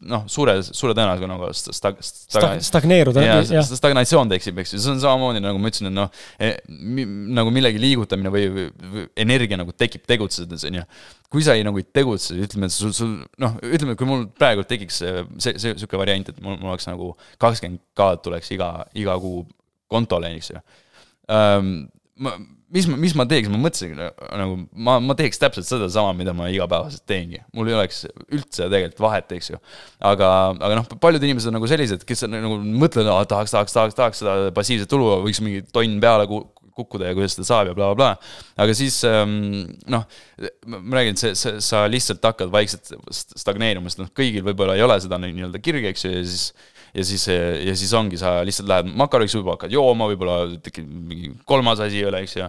noh, 0.06 0.26
suure, 0.30 0.54
suure 0.66 0.94
tõenäosusega 0.94 1.30
nagu 1.30 1.48
stag-, 1.56 2.02
stag-. 2.04 2.62
stagneeruda. 2.66 3.24
jaa, 3.24 3.64
stagnatsioon 3.66 4.30
tekib, 4.30 4.60
eks 4.62 4.76
ju, 4.76 4.80
see 4.82 4.92
on 4.94 5.02
samamoodi 5.02 5.42
nagu 5.42 5.60
ma 5.62 5.72
ütlesin, 5.72 5.90
et 5.90 5.96
noh 5.96 6.22
eh,, 6.38 6.54
nagu 7.40 7.52
millegi 7.54 7.82
liigutamine 7.82 8.32
või, 8.32 8.46
või, 8.54 8.66
või 8.94 9.06
energia 9.26 9.58
nagu 9.58 9.74
tekib 9.74 10.06
tegutsedes, 10.08 10.66
on 10.68 10.80
ju. 10.80 10.86
kui 11.32 11.46
sa 11.46 11.56
ei 11.58 11.66
nagu 11.66 11.82
ei 11.82 11.88
tegutse, 11.98 12.38
ütleme, 12.46 12.70
et 12.70 12.76
sul, 12.76 12.94
sul 12.96 13.16
noh, 13.42 13.58
ütleme, 13.66 13.98
kui 13.98 14.08
mul 14.08 14.28
praegu 14.38 14.66
tekiks 14.68 15.02
see, 15.02 15.26
see, 15.42 15.56
see 15.62 15.74
sihuke 15.74 15.98
variant, 16.00 16.30
et 16.30 16.42
mul, 16.44 16.60
mul 16.60 16.76
oleks 16.76 16.86
nagu 16.90 17.14
kakskümmend 17.42 17.82
K-d 17.98 18.22
tuleks 18.26 18.52
iga, 18.54 18.70
iga 18.98 19.18
kuu 19.22 19.42
kontole, 19.90 20.30
eks 20.38 20.54
ju 20.54 20.62
um,. 21.32 21.74
ma 22.22 22.38
mis 22.74 22.86
ma, 22.90 22.96
mis 22.98 23.14
ma 23.14 23.26
teeks, 23.30 23.50
ma 23.52 23.60
mõtlesin 23.62 23.94
nagu 23.96 24.56
ma, 24.74 24.96
ma 25.02 25.14
teeks 25.18 25.38
täpselt 25.38 25.68
sedasama, 25.68 26.14
mida 26.18 26.34
ma 26.36 26.48
igapäevaselt 26.50 27.04
teengi. 27.08 27.40
mul 27.54 27.70
ei 27.70 27.76
oleks 27.78 28.02
üldse 28.26 28.66
tegelikult 28.66 29.04
vahet, 29.06 29.32
eks 29.38 29.52
ju. 29.52 29.60
aga, 30.10 30.30
aga 30.56 30.80
noh, 30.80 30.90
paljud 31.02 31.22
inimesed 31.22 31.52
on 31.52 31.58
nagu 31.60 31.70
sellised, 31.70 32.02
kes 32.08 32.26
on, 32.26 32.34
nagu 32.34 32.58
mõtlevad, 32.66 33.12
et 33.22 33.32
tahaks, 33.32 33.54
tahaks, 33.54 33.76
tahaks, 33.76 33.98
tahaks 33.98 34.22
seda 34.22 34.36
passiivset 34.56 34.90
tulu, 34.90 35.12
võiks 35.26 35.42
mingi 35.44 35.62
tonn 35.70 36.00
peale 36.02 36.26
kukkuda 36.76 37.08
ja 37.08 37.16
kuidas 37.16 37.36
seda 37.36 37.46
saab 37.48 37.70
ja 37.70 37.76
blablabla 37.76 37.96
bla, 37.96 38.16
bla. 38.18 38.62
aga 38.64 38.74
siis 38.76 38.98
ähm, 39.08 39.38
noh, 39.92 40.04
ma 40.66 40.98
räägin, 40.98 41.16
see, 41.20 41.36
see, 41.38 41.60
sa 41.64 41.86
lihtsalt 41.88 42.24
hakkad 42.26 42.50
vaikselt 42.52 42.90
stagneerima, 43.14 43.88
sest 43.92 44.02
noh, 44.02 44.10
kõigil 44.16 44.44
võib-olla 44.46 44.76
ei 44.76 44.84
ole 44.84 44.98
seda 45.00 45.20
nii-öelda 45.22 45.62
kirge, 45.64 45.94
eks 45.94 46.04
ju, 46.04 46.12
ja 46.12 46.24
siis 46.26 46.50
ja 46.96 47.04
siis, 47.04 47.26
ja 47.28 47.76
siis 47.76 47.92
ongi, 47.96 48.18
sa 48.20 48.38
lihtsalt 48.46 48.68
lähed 48.70 48.90
makaroniks, 48.96 49.36
võib-olla 49.36 49.56
hakkad 49.58 49.74
jooma, 49.74 50.08
võib-olla 50.10 50.36
tekib 50.64 50.86
mingi 50.88 51.32
kolmas 51.48 51.82
asi 51.84 52.00
ei 52.00 52.08
ole, 52.08 52.22
eks 52.24 52.36
ju. 52.38 52.46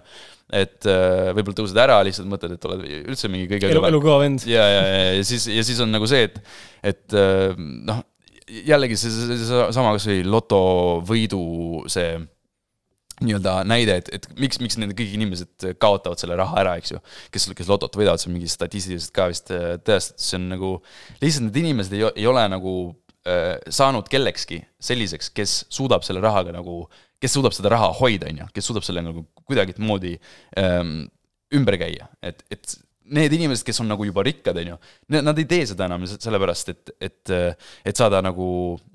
et 0.61 0.87
äh, 0.87 1.31
võib-olla 1.35 1.59
tõused 1.61 1.81
ära, 1.83 1.97
lihtsalt 2.07 2.29
mõtled, 2.31 2.55
et 2.55 2.69
oled 2.69 2.85
üldse 3.01 3.31
mingi 3.31 3.49
kõige 3.51 3.71
elu, 3.73 3.83
elukõva 3.89 4.21
vend. 4.23 4.45
ja, 4.47 4.63
ja, 4.71 4.85
ja, 4.87 5.01
ja 5.19 5.27
siis, 5.27 5.49
ja 5.51 5.65
siis 5.67 5.81
on 5.83 5.91
nagu 5.93 6.07
see, 6.09 6.29
et, 6.29 6.39
et 6.93 7.17
äh, 7.17 7.51
noh, 7.57 8.01
jällegi 8.47 8.97
see, 8.99 9.11
see, 9.11 9.39
see 9.43 9.67
sama 9.75 9.93
kasvõi 9.97 10.23
lotovõidu 10.27 11.43
see 11.91 12.15
nii-öelda 13.17 13.63
näide, 13.65 13.95
et, 13.97 14.09
et 14.13 14.27
miks, 14.37 14.59
miks 14.61 14.77
need 14.77 14.93
kõik 14.97 15.15
inimesed 15.17 15.65
kaotavad 15.81 16.21
selle 16.21 16.37
raha 16.37 16.59
ära, 16.61 16.75
eks 16.77 16.93
ju. 16.93 17.01
kes, 17.33 17.49
kes 17.57 17.71
lotot 17.71 17.97
võidavad, 17.97 18.21
see 18.21 18.29
on 18.29 18.37
mingi 18.37 18.51
statistiliselt 18.51 19.13
ka 19.15 19.25
vist 19.31 19.51
äh, 19.51 19.75
tõestatud, 19.81 20.21
see 20.21 20.37
on 20.39 20.47
nagu, 20.53 20.71
lihtsalt 21.23 21.47
need 21.49 21.59
inimesed 21.63 21.97
ei, 21.97 22.05
ei 22.13 22.29
ole 22.29 22.45
nagu 22.53 22.77
saanud 23.73 24.07
kellekski 24.11 24.61
selliseks, 24.79 25.31
kes 25.35 25.59
suudab 25.73 26.05
selle 26.07 26.21
rahaga 26.23 26.53
nagu, 26.55 26.85
kes 27.21 27.33
suudab 27.37 27.55
seda 27.55 27.73
raha 27.73 27.91
hoida, 27.99 28.29
on 28.31 28.43
ju, 28.43 28.49
kes 28.55 28.69
suudab 28.69 28.85
selle 28.87 29.03
nagu 29.05 29.25
kuidagimoodi 29.47 30.15
ähm, 30.59 30.99
ümber 31.55 31.77
käia, 31.79 32.09
et, 32.21 32.43
et 32.51 32.77
need 33.13 33.33
inimesed, 33.37 33.65
kes 33.67 33.81
on 33.83 33.89
nagu 33.91 34.05
juba 34.07 34.23
rikkad, 34.25 34.57
on 34.61 34.73
ju, 34.73 34.77
nad 35.15 35.37
ei 35.39 35.47
tee 35.49 35.65
seda 35.69 35.87
enam 35.87 36.05
sellepärast, 36.09 36.71
et, 36.73 36.93
et, 37.09 37.33
et 37.87 37.99
saada 37.99 38.21
nagu 38.25 38.47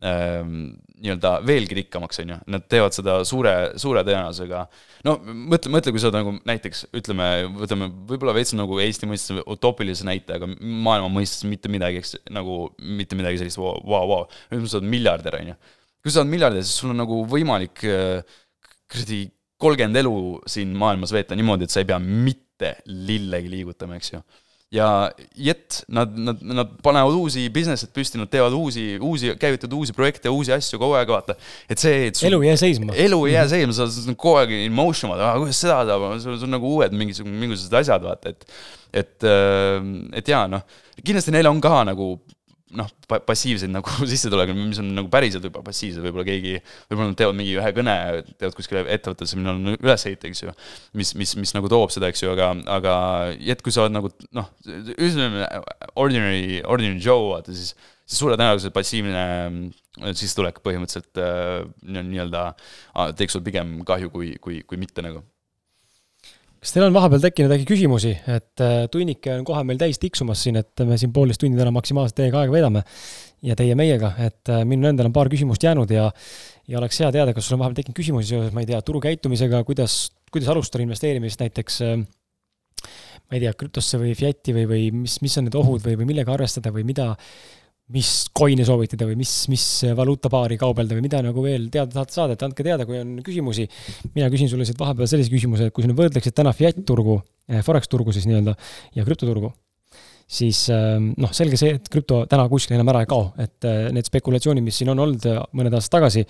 ähm, 0.07 0.73
nii-öelda 1.03 1.33
veelgi 1.47 1.79
rikkamaks, 1.81 2.21
on 2.23 2.33
ju. 2.35 2.39
Nad 2.55 2.67
teevad 2.71 2.95
seda 2.95 3.17
suure, 3.29 3.55
suure 3.81 4.05
tõenäosusega. 4.07 4.63
no 5.09 5.17
mõtle, 5.25 5.73
mõtle, 5.75 5.95
kui 5.95 6.03
sa 6.03 6.13
nagu 6.15 6.37
näiteks, 6.49 6.87
ütleme, 7.01 7.29
võtame 7.59 7.91
võib-olla 8.11 8.37
veits 8.37 8.55
nagu 8.59 8.79
Eesti 8.83 9.11
mõistes 9.11 9.43
utoopilise 9.43 10.07
näite, 10.07 10.39
aga 10.39 10.51
maailma 10.61 11.11
mõistes 11.13 11.47
mitte 11.49 11.73
midagi, 11.73 12.03
eks, 12.03 12.17
nagu 12.31 12.65
mitte 12.79 13.19
midagi 13.19 13.43
sellist, 13.43 13.61
vau, 13.61 13.75
vau, 13.83 14.25
nüüd 14.53 14.71
sa 14.71 14.79
oled 14.79 14.91
miljardär, 14.93 15.41
on 15.41 15.53
ju. 15.53 15.61
kui 16.03 16.15
sa 16.15 16.23
oled 16.23 16.35
miljardär, 16.35 16.67
siis 16.67 16.79
sul 16.83 16.95
on 16.95 17.03
nagu 17.03 17.23
võimalik 17.31 17.83
kuradi 18.93 19.25
kolmkümmend 19.63 20.01
elu 20.03 20.15
siin 20.51 20.73
maailmas 20.79 21.13
veeta 21.15 21.37
niimoodi, 21.39 21.67
et 21.67 21.75
sa 21.75 21.83
ei 21.83 21.89
pea 21.89 21.99
mitte 22.03 22.52
mitte 22.63 23.03
lillegi 23.09 23.53
liigutama, 23.53 23.99
eks 23.99 24.13
ju. 24.15 24.23
ja 24.73 24.87
yet 25.37 25.83
nad, 25.93 26.15
nad, 26.17 26.39
nad 26.41 26.69
panevad 26.83 27.13
uusi 27.13 27.45
business'id 27.53 27.91
püsti, 27.93 28.17
nad 28.17 28.31
teevad 28.33 28.55
uusi, 28.57 28.97
uusi, 28.97 29.35
käivitavad 29.37 29.75
uusi 29.77 29.93
projekte, 29.93 30.33
uusi 30.33 30.55
asju 30.55 30.81
kogu 30.81 30.97
aeg, 30.97 31.13
vaata. 31.13 31.37
et 31.69 31.83
see, 31.83 32.07
et 32.09 32.17
sul, 32.17 32.31
elu 32.31 32.41
ei 32.43 32.49
jää 32.49 32.61
seisma. 32.63 32.95
elu 32.97 33.19
ei 33.27 33.35
jää 33.35 33.49
seisma, 33.53 33.77
sa 33.77 33.89
oled 33.89 34.17
kogu 34.17 34.39
aeg 34.41 34.55
in 34.63 34.73
motion, 34.73 35.13
vaata, 35.13 35.35
kuidas 35.43 35.61
seda 35.61 35.83
saab, 35.91 36.07
sul 36.25 36.39
on 36.39 36.57
nagu 36.57 36.77
uued 36.79 36.97
mingisugused, 36.97 37.43
mingisugused 37.45 37.81
asjad, 37.83 38.07
vaata, 38.09 38.33
et 38.33 38.49
et, 38.93 39.25
et 40.21 40.27
jaa, 40.29 40.47
noh, 40.53 40.65
kindlasti 41.01 41.33
neil 41.33 41.49
on 41.49 41.61
ka 41.65 41.79
nagu 41.89 42.15
noh, 42.77 42.89
passiivseid 43.09 43.73
nagu 43.73 43.93
sissetulekuid, 44.13 44.59
mis 44.59 44.81
on 44.83 44.91
nagu 44.97 45.11
päriselt 45.13 45.45
võib-olla 45.47 45.69
passiivsed, 45.69 46.03
võib-olla 46.05 46.27
keegi, 46.29 46.55
võib-olla 46.91 47.11
nad 47.11 47.19
teevad 47.21 47.39
mingi 47.39 47.57
ühe 47.59 47.73
kõne, 47.77 47.97
teevad 48.41 48.57
kuskile 48.59 48.85
ettevõttesse, 48.97 49.39
millel 49.39 49.59
on 49.59 49.79
ülesehitajad, 49.79 50.29
eks 50.31 50.45
ju. 50.45 50.55
mis, 50.99 51.15
mis, 51.19 51.35
mis 51.41 51.55
nagu 51.57 51.71
toob 51.73 51.93
seda, 51.95 52.11
eks 52.13 52.25
ju, 52.25 52.33
aga, 52.35 52.53
aga 52.77 52.95
et 53.55 53.65
kui 53.65 53.75
sa 53.75 53.87
oled 53.87 53.97
nagu 53.97 54.13
noh, 54.37 54.49
ütleme 54.97 55.49
ordinary, 56.01 56.63
ordinary 56.65 57.03
Joe, 57.03 57.33
vaata 57.35 57.55
siis, 57.57 57.75
siis 58.07 58.23
suure 58.23 58.39
tõenäosusega 58.39 58.77
passiivne 58.77 59.27
äh, 59.27 60.13
sissetulek 60.13 60.63
põhimõtteliselt 60.65 61.21
äh, 61.23 61.61
nii-öelda 61.83 62.49
teeks 63.19 63.39
sul 63.39 63.45
pigem 63.47 63.81
kahju 63.89 64.13
kui, 64.15 64.35
kui, 64.43 64.63
kui 64.67 64.81
mitte 64.81 65.05
nagu 65.05 65.25
kas 66.63 66.71
teil 66.77 66.87
on 66.87 66.95
vahepeal 66.95 67.23
tekkinud 67.25 67.53
äkki 67.57 67.67
küsimusi, 67.73 68.13
et 68.31 68.63
äh, 68.63 68.85
tunnike 68.93 69.35
on 69.35 69.47
kohe 69.47 69.65
meil 69.67 69.81
täis 69.81 69.99
tiksumas 69.99 70.45
siin, 70.47 70.61
et 70.61 70.85
me 70.87 70.99
siin 71.01 71.11
poolteist 71.15 71.43
tundi 71.43 71.59
täna 71.59 71.73
maksimaalselt 71.75 72.21
teiega 72.21 72.45
aega 72.45 72.55
veedame 72.55 72.85
ja 73.43 73.57
teie 73.59 73.75
meiega, 73.79 74.13
et 74.23 74.53
äh, 74.53 74.63
minul 74.69 74.93
endal 74.93 75.11
on 75.11 75.17
paar 75.17 75.31
küsimust 75.33 75.67
jäänud 75.67 75.91
ja 75.91 76.07
ja 76.71 76.79
oleks 76.79 77.01
hea 77.03 77.11
teada, 77.11 77.35
kas 77.35 77.49
sul 77.49 77.57
on 77.57 77.65
vahepeal 77.65 77.81
tekkinud 77.81 77.99
küsimusi 77.99 78.31
seoses, 78.31 78.55
ma 78.55 78.63
ei 78.63 78.71
tea, 78.71 78.79
turu 78.87 79.01
käitumisega, 79.03 79.65
kuidas, 79.67 79.97
kuidas 80.31 80.53
alustada 80.55 80.87
investeerimist 80.87 81.43
näiteks 81.43 81.81
äh, 81.89 81.97
ma 82.87 83.39
ei 83.39 83.43
tea, 83.43 83.57
krüptosse 83.59 83.99
või 83.99 84.15
Fiati 84.19 84.55
või, 84.55 84.69
või 84.71 84.87
mis, 85.03 85.19
mis 85.25 85.35
on 85.41 85.49
need 85.49 85.59
ohud 85.59 85.83
või, 85.83 85.99
või 85.99 86.13
millega 86.13 86.35
arvestada 86.37 86.71
või 86.75 86.87
mida, 86.87 87.11
mis 87.93 88.11
coin'e 88.37 88.65
soovitada 88.67 89.09
või 89.09 89.17
mis, 89.21 89.33
mis 89.53 89.65
valuutapaari 89.97 90.57
kaubelda 90.61 90.97
või 90.97 91.05
mida 91.05 91.23
nagu 91.25 91.43
veel 91.45 91.67
teada 91.73 91.91
tahate 91.93 92.15
saada, 92.15 92.37
et 92.37 92.45
andke 92.47 92.65
teada, 92.65 92.87
kui 92.89 93.01
on 93.01 93.17
küsimusi. 93.25 93.67
mina 94.15 94.31
küsin 94.33 94.49
sulle 94.49 94.65
siit 94.69 94.79
vahepeal 94.81 95.11
sellise 95.11 95.33
küsimuse, 95.33 95.69
et 95.69 95.75
kui 95.75 95.85
nüüd 95.85 95.99
võrdleksid 95.99 96.37
täna 96.37 96.55
fiat 96.57 96.79
turgu, 96.87 97.21
eh, 97.49 97.61
Forex 97.67 97.91
turgu 97.91 98.15
siis 98.15 98.29
nii-öelda 98.31 98.55
ja 98.97 99.05
krüptoturgu, 99.05 99.53
siis 100.27 100.65
ehm, 100.73 101.13
noh, 101.21 101.33
selge 101.37 101.59
see, 101.61 101.75
et 101.77 101.91
krüpto 101.93 102.23
täna 102.31 102.47
kuskil 102.49 102.79
enam 102.79 102.93
ära 102.95 103.03
ei 103.05 103.11
kao, 103.11 103.33
et 103.43 103.69
eh, 103.69 103.91
need 103.93 104.09
spekulatsioonid, 104.09 104.65
mis 104.65 104.79
siin 104.81 104.95
on 104.95 105.03
olnud 105.05 105.27
mõned 105.53 105.75
aastad 105.77 105.99
tagasi, 105.99 106.25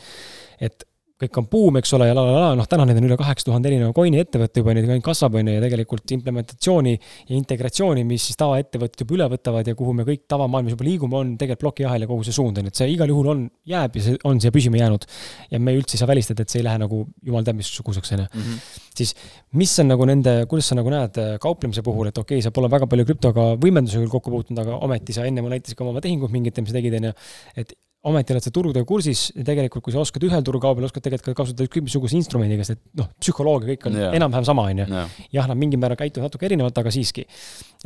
et 0.62 0.88
kõik 1.23 1.39
on 1.39 1.47
buum, 1.51 1.79
eks 1.79 1.93
ole, 1.97 2.09
ja 2.11 2.16
la 2.16 2.25
la 2.27 2.33
la, 2.35 2.51
noh, 2.59 2.66
täna 2.68 2.87
neid 2.89 2.99
on 2.99 3.07
üle 3.07 3.16
kaheksa 3.20 3.47
tuhande 3.49 3.70
erineva 3.70 3.95
coin'i 3.97 4.20
ettevõtte 4.23 4.62
juba, 4.62 4.75
neid 4.77 4.89
ainult 4.89 5.07
kasvab, 5.07 5.39
on 5.39 5.51
ju, 5.51 5.55
ja 5.57 5.62
tegelikult 5.62 6.14
implementatsiooni 6.16 6.95
ja 6.97 7.37
integratsiooni, 7.37 8.05
mis 8.09 8.27
siis 8.29 8.39
tavaettevõtted 8.41 9.05
juba 9.05 9.16
üle 9.18 9.29
võtavad 9.37 9.70
ja 9.70 9.77
kuhu 9.79 9.95
me 9.99 10.07
kõik 10.09 10.25
tavamaailmas 10.31 10.75
juba 10.75 10.87
liigume, 10.89 11.18
on 11.18 11.35
tegelikult 11.41 11.62
plokiahel 11.62 12.07
ja 12.07 12.11
kogu 12.11 12.27
see 12.27 12.37
suund, 12.37 12.59
on 12.59 12.70
et 12.70 12.79
see 12.79 12.91
igal 12.95 13.12
juhul 13.12 13.31
on, 13.35 13.45
jääb 13.68 13.99
ja 13.99 14.07
see 14.09 14.18
on 14.29 14.41
siia 14.43 14.55
püsima 14.55 14.81
jäänud. 14.81 15.07
ja 15.53 15.61
me 15.62 15.77
üldse 15.79 15.97
ei 15.97 16.03
saa 16.03 16.11
välistada, 16.11 16.43
et 16.43 16.53
see 16.53 16.62
ei 16.62 16.66
lähe 16.66 16.83
nagu 16.83 17.05
jumal 17.23 17.47
teab 17.47 17.61
missuguseks, 17.61 18.12
on 18.16 18.25
ju. 18.25 18.29
Mhm. 18.41 18.59
siis 18.99 19.14
mis 19.59 19.77
on 19.81 19.89
nagu 19.93 20.09
nende, 20.09 20.35
kuidas 20.51 20.73
sa 20.73 20.79
nagu 20.79 20.91
näed 20.93 21.23
äh, 21.23 21.37
kauplemise 21.43 21.85
puhul, 21.87 22.11
et 22.11 22.18
okei 22.18 22.41
okay,, 22.41 22.45
sa 22.45 22.51
pole 22.55 22.70
väga 22.73 22.89
palju 22.91 23.07
krüptoga 23.09 23.53
võimendusega 23.62 24.03
küll 24.05 24.16
kokku 24.16 24.35
puutunud, 24.35 24.64
aga 24.64 24.83
ometi 24.83 25.14
sa 25.16 25.27
ennem 25.29 25.49
näitasid 25.53 25.79
ka 25.79 25.87
oma 25.87 26.03
tehingut 26.05 26.33
mingit, 26.35 26.59
mis 26.61 26.73
sa 26.73 26.79
tegid, 26.81 26.99
on 26.99 27.11
ju, 27.11 27.16
et 27.62 27.75
ometi 28.11 28.34
oled 28.34 28.44
sa 28.44 28.50
turgudega 28.55 28.86
kursis 28.88 29.28
ja 29.30 29.44
tegelikult, 29.46 29.84
kui 29.86 29.94
sa 29.94 30.03
oskad 30.03 30.24
ühel 30.26 30.42
turu 30.46 30.59
kaubel, 30.62 30.86
oskad 30.88 31.05
tegelikult 31.05 31.36
ka 31.36 31.42
kasutada 31.42 31.68
ükskõik 31.68 31.86
missuguse 31.86 32.18
instrumendiga, 32.18 32.66
sest 32.66 32.80
et 32.80 33.03
noh, 33.03 33.11
psühholoogia 33.22 33.74
kõik 33.74 33.86
on 33.90 33.98
yeah. 33.98 34.16
enam-vähem 34.18 34.46
sama, 34.48 34.64
on 34.72 34.82
ju. 34.82 35.03
jah, 35.36 35.50
nad 35.50 35.59
mingil 35.59 35.80
määral 35.82 36.00
käituvad 36.00 36.26
natuke 36.26 36.48
erinevalt, 36.48 36.80
aga 36.82 36.92
siiski. 36.94 37.26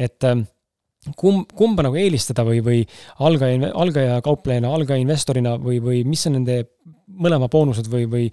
et 0.00 0.28
ähm, 0.28 0.46
kumb, 1.20 1.52
kumba 1.56 1.84
nagu 1.86 1.98
eelistada 2.00 2.46
või, 2.48 2.62
või 2.64 2.80
algaja, 3.28 3.70
algaja 3.76 4.16
kauplejana, 4.24 4.72
algaja 4.72 5.04
investorina 5.04 5.56
või, 5.60 5.82
või 5.84 6.00
mis 6.08 6.24
on 6.30 6.38
nende 6.38 6.62
mõlema 7.06 7.50
boonused 7.52 7.90
või, 7.92 8.08
või 8.10 8.24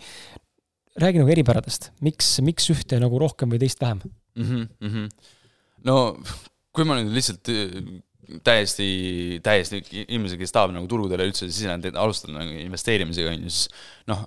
räägi 1.04 1.22
nagu 1.22 1.36
eripäradest, 1.36 1.92
miks, 2.06 2.38
miks 2.46 2.70
ühte 2.74 3.00
nagu 3.02 3.20
rohkem 3.22 3.52
või 3.52 3.62
teist 3.66 3.82
vähem 3.84 4.02
mm? 4.04 4.48
-hmm, 4.48 4.66
mm 4.80 4.96
-hmm. 4.96 5.30
no 5.90 6.00
kui 6.74 6.88
ma 6.88 6.98
nüüd 7.00 7.14
lihtsalt 7.14 7.50
täiesti, 8.46 8.88
täiesti 9.44 9.82
inimesed, 10.06 10.40
kes 10.40 10.56
tahavad 10.56 10.78
nagu 10.78 10.90
turgudele 10.92 11.28
üldse 11.30 11.50
siseneda, 11.50 11.94
alustada 12.00 12.38
nagu 12.40 12.58
investeerimisega, 12.64 13.34
on 13.34 13.46
ju, 13.48 13.54
siis 13.54 13.86
noh, 14.12 14.26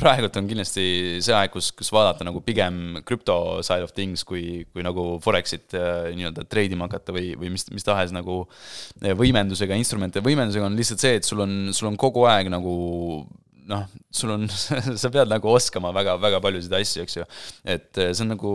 praegult 0.00 0.34
on 0.38 0.48
kindlasti 0.50 0.84
see 1.22 1.34
aeg, 1.36 1.52
kus, 1.54 1.70
kus 1.76 1.90
vaadata 1.94 2.26
nagu 2.26 2.40
pigem 2.44 2.98
krüpto 3.06 3.36
side 3.66 3.86
of 3.86 3.94
things, 3.94 4.24
kui, 4.26 4.64
kui 4.74 4.84
nagu 4.86 5.14
Forexit 5.24 5.76
äh, 5.78 6.10
nii-öelda 6.16 6.46
treidima 6.50 6.88
hakata 6.88 7.14
või, 7.14 7.32
või 7.38 7.52
mis, 7.54 7.68
mis 7.74 7.86
tahes 7.86 8.14
nagu 8.14 8.42
äh, 8.44 9.14
võimendusega, 9.18 9.78
instrumente, 9.78 10.24
võimendusega 10.24 10.66
on 10.66 10.78
lihtsalt 10.78 11.04
see, 11.04 11.20
et 11.20 11.28
sul 11.28 11.44
on, 11.44 11.56
sul 11.76 11.92
on 11.92 11.98
kogu 12.00 12.26
aeg 12.30 12.50
nagu 12.52 12.74
noh, 13.68 13.84
sul 14.12 14.32
on, 14.34 14.46
sa 15.02 15.10
pead 15.12 15.30
nagu 15.30 15.48
oskama 15.50 15.92
väga, 15.96 16.16
väga 16.20 16.40
paljusid 16.44 16.74
asju, 16.76 17.04
eks 17.04 17.16
ju. 17.16 17.26
et 17.74 18.00
eh, 18.00 18.10
see 18.12 18.24
on 18.26 18.32
nagu, 18.34 18.54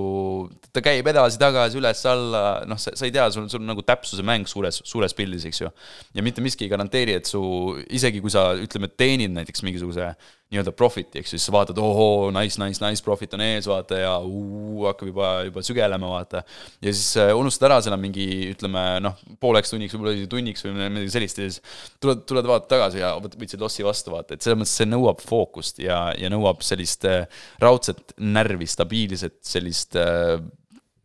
ta 0.76 0.84
käib 0.86 1.10
edasi-tagasi, 1.12 1.80
üles-alla, 1.82 2.44
noh, 2.70 2.80
sa, 2.82 2.94
sa 2.98 3.08
ei 3.08 3.14
tea, 3.16 3.28
sul, 3.34 3.48
sul 3.52 3.64
on 3.64 3.72
nagu 3.74 3.86
täpsuse 3.86 4.26
mäng 4.26 4.50
suures, 4.50 4.82
suures 4.88 5.16
pildis, 5.18 5.48
eks 5.50 5.64
ju. 5.64 5.72
ja 6.16 6.26
mitte 6.26 6.44
miski 6.46 6.68
ei 6.68 6.74
garanteeri, 6.74 7.18
et 7.20 7.30
su, 7.30 7.42
isegi 7.90 8.22
kui 8.24 8.34
sa, 8.34 8.52
ütleme, 8.60 8.92
teenid 9.00 9.34
näiteks 9.36 9.66
mingisuguse 9.66 10.14
nii-öelda 10.50 10.72
profit'i, 10.74 11.22
ju, 11.22 11.30
siis 11.30 11.44
vaatad, 11.54 11.78
ohoo, 11.78 12.30
nice, 12.34 12.58
nice, 12.62 12.82
nice, 12.82 13.04
profit 13.06 13.36
on 13.38 13.44
ees, 13.46 13.68
vaata, 13.70 14.00
ja 14.02 14.14
uu, 14.26 14.88
hakkab 14.88 15.12
juba, 15.12 15.28
juba 15.46 15.64
sügelema, 15.66 16.10
vaata. 16.10 16.42
ja 16.82 16.94
siis 16.94 17.12
äh, 17.22 17.30
unustad 17.38 17.68
ära 17.70 17.78
selle 17.86 18.00
mingi, 18.02 18.26
ütleme 18.56 18.84
noh, 19.06 19.20
pooleks 19.42 19.74
tunniks, 19.74 19.94
võib-olla 19.94 20.30
tunniks 20.32 20.66
või 20.66 20.74
midagi 20.80 21.14
sellist 21.14 21.42
ja 21.42 21.50
siis 21.52 21.62
tuled, 22.02 22.24
tuled 22.30 22.50
vaatad 22.50 22.70
tagasi 22.74 23.04
ja 23.04 23.12
võtsid 23.22 23.62
lossi 23.62 23.86
vastu, 23.86 24.16
vaata, 24.16 24.34
et 24.34 24.46
selles 24.46 24.58
mõttes 24.64 24.74
see 24.82 24.90
nõuab 24.90 25.22
fookust 25.22 25.84
ja, 25.86 26.08
ja 26.18 26.34
nõuab 26.34 26.66
sellist 26.66 27.06
äh, 27.10 27.28
raudset 27.62 28.18
närvi, 28.18 28.66
stabiilset 28.74 29.38
sellist 29.46 30.00
äh, 30.02 30.40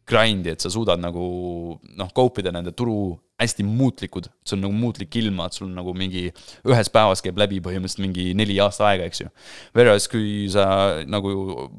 grind'i, 0.08 0.54
et 0.54 0.64
sa 0.64 0.72
suudad 0.72 1.00
nagu 1.00 1.28
noh, 2.00 2.16
cope 2.16 2.40
ida 2.40 2.52
nende 2.54 2.72
turu 2.76 3.12
hästi 3.40 3.64
muutlikud, 3.66 4.28
sul 4.46 4.58
on 4.58 4.62
nagu 4.68 4.76
muutlik 4.78 5.16
ilma, 5.18 5.48
et 5.48 5.56
sul 5.56 5.66
nagu 5.74 5.90
mingi 5.96 6.28
ühes 6.70 6.90
päevas 6.94 7.22
käib 7.24 7.38
läbi 7.40 7.58
põhimõtteliselt 7.64 8.02
mingi 8.04 8.28
neli 8.38 8.60
aasta 8.62 8.86
aega, 8.86 9.08
eks 9.10 9.24
ju. 9.24 9.30
Whereas 9.74 10.06
kui 10.10 10.46
sa 10.52 10.66
nagu 11.10 11.32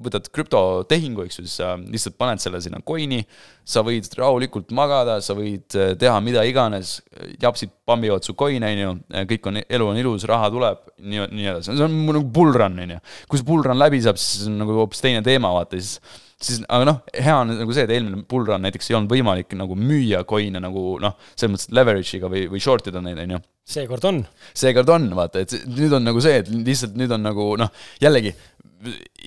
võtad 0.03 0.27
krüptotehingu, 0.35 1.23
eks 1.23 1.39
ju, 1.39 1.45
siis 1.47 1.55
sa 1.61 1.71
lihtsalt 1.79 2.17
paned 2.19 2.43
selle 2.43 2.59
sinna 2.63 2.81
coin'i, 2.83 3.21
sa 3.63 3.85
võid 3.87 4.09
rahulikult 4.19 4.75
magada, 4.75 5.21
sa 5.23 5.37
võid 5.37 5.77
äh, 5.79 5.93
teha 5.99 6.17
mida 6.25 6.43
iganes, 6.43 6.97
japsid 7.41 7.71
pambivad 7.87 8.27
su 8.27 8.35
coin'e, 8.35 8.73
on 8.75 8.83
ju, 8.83 8.91
kõik 9.31 9.49
on, 9.51 9.63
elu 9.63 9.89
on 9.93 10.03
ilus, 10.03 10.27
raha 10.27 10.51
tuleb, 10.51 10.83
nii, 10.99 11.29
nii 11.31 11.51
edasi, 11.53 11.71
see 11.71 11.87
on 11.87 11.97
nagu 12.11 12.27
bull 12.35 12.51
run, 12.51 12.77
on 12.83 12.97
ju. 12.97 13.01
kui 13.31 13.39
see 13.39 13.47
bull 13.47 13.63
run 13.63 13.79
läbi 13.79 14.03
saab, 14.03 14.19
siis 14.19 14.51
on 14.51 14.59
nagu 14.65 14.75
hoopis 14.81 15.07
teine 15.07 15.23
teema, 15.23 15.55
vaata, 15.55 15.79
siis 15.79 16.23
siis, 16.41 16.61
aga 16.67 16.87
noh, 16.87 17.01
hea 17.13 17.35
on 17.39 17.53
nagu 17.55 17.75
see, 17.75 17.85
et 17.87 17.93
eelmine 17.95 18.23
bull 18.29 18.47
run 18.47 18.63
näiteks 18.65 18.89
ei 18.91 18.97
olnud 18.97 19.11
võimalik 19.11 19.55
nagu 19.57 19.77
müüa 19.79 20.23
coin'e 20.27 20.61
nagu 20.63 20.95
noh, 21.03 21.15
selles 21.33 21.53
mõttes 21.53 21.71
leverage'iga 21.75 22.31
või, 22.31 22.45
või 22.51 22.63
short 22.63 22.89
ida 22.91 23.03
neid, 23.03 23.21
on 23.23 23.37
ju. 23.37 23.41
seekord 23.75 24.09
on. 24.09 24.21
seekord 24.53 24.91
on, 24.95 25.07
vaata, 25.17 25.45
et 25.45 25.55
nüüd 25.71 25.95
on 25.95 26.05
nagu 26.07 26.23
see, 26.23 26.41
et 26.43 26.51
lihtsalt 26.51 26.97
nüüd 26.99 27.15
on 27.15 27.23
nagu 27.25 27.47
noh, 27.61 27.71
jällegi 28.03 28.35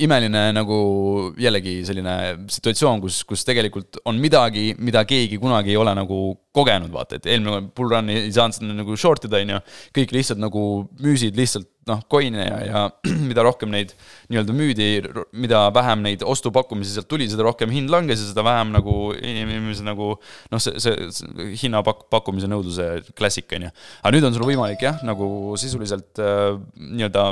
imeline 0.04 0.42
nagu 0.54 0.78
jällegi 1.40 1.80
selline 1.86 2.14
situatsioon, 2.52 3.00
kus, 3.02 3.22
kus 3.28 3.46
tegelikult 3.48 4.00
on 4.08 4.20
midagi, 4.22 4.72
mida 4.78 5.04
keegi 5.08 5.40
kunagi 5.42 5.74
ei 5.74 5.80
ole 5.80 5.94
nagu 5.98 6.20
kogenud, 6.58 6.90
vaata, 6.92 7.18
et 7.18 7.26
eelmine 7.30 7.68
bull 7.76 7.92
run 7.92 8.10
ei 8.12 8.30
saanud 8.34 8.56
seda 8.56 8.76
nagu 8.76 8.96
short 8.98 9.26
ida, 9.28 9.40
on 9.44 9.56
ju. 9.56 9.58
kõik 9.98 10.14
lihtsalt 10.16 10.40
nagu 10.42 10.62
müüsid 11.02 11.38
lihtsalt 11.38 11.68
noh, 11.88 12.02
coin'e 12.10 12.44
ja, 12.44 12.58
ja 12.66 12.82
mida 13.30 13.44
rohkem 13.46 13.72
neid 13.72 13.94
nii-öelda 14.30 14.56
müüdi, 14.56 14.88
mida 15.38 15.64
vähem 15.74 16.04
neid 16.04 16.24
ostupakkumisi 16.26 16.96
sealt 16.96 17.08
tuli, 17.10 17.28
seda 17.30 17.46
rohkem 17.46 17.72
hind 17.74 17.92
langes 17.92 18.22
ja 18.22 18.30
seda 18.30 18.44
vähem 18.46 18.72
nagu 18.74 18.96
inimesed 19.16 19.86
nagu 19.86 20.14
noh, 20.18 20.62
see, 20.62 20.76
see, 20.82 21.10
see 21.14 21.52
hinna 21.64 21.82
pak-, 21.86 22.06
pakkumise 22.12 22.50
nõudluse 22.50 22.88
klassika, 23.18 23.58
on 23.58 23.68
ju. 23.68 23.76
aga 24.02 24.16
nüüd 24.16 24.28
on 24.28 24.36
sul 24.36 24.48
võimalik 24.48 24.84
jah, 24.84 25.00
nagu 25.06 25.28
sisuliselt 25.60 26.22
äh, 26.22 26.58
nii-öelda 26.76 27.30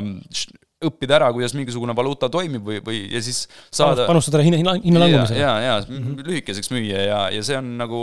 õppida 0.84 1.16
ära, 1.16 1.28
kuidas 1.32 1.54
mingisugune 1.56 1.94
valuuta 1.96 2.28
toimib 2.32 2.66
või, 2.66 2.80
või 2.84 2.98
ja 3.08 3.22
siis 3.24 3.46
saada 3.72 4.04
panustada 4.08 4.42
hinna, 4.44 4.58
hinna, 4.60 4.74
hinna 4.82 5.00
langumisele. 5.00 5.40
ja, 5.40 5.54
ja, 5.60 5.70
ja 5.70 5.76
mm 5.86 6.02
-hmm. 6.02 6.26
lühikeseks 6.26 6.70
müüa 6.74 7.06
ja, 7.06 7.20
ja 7.32 7.46
see 7.46 7.56
on 7.56 7.70
nagu 7.80 8.00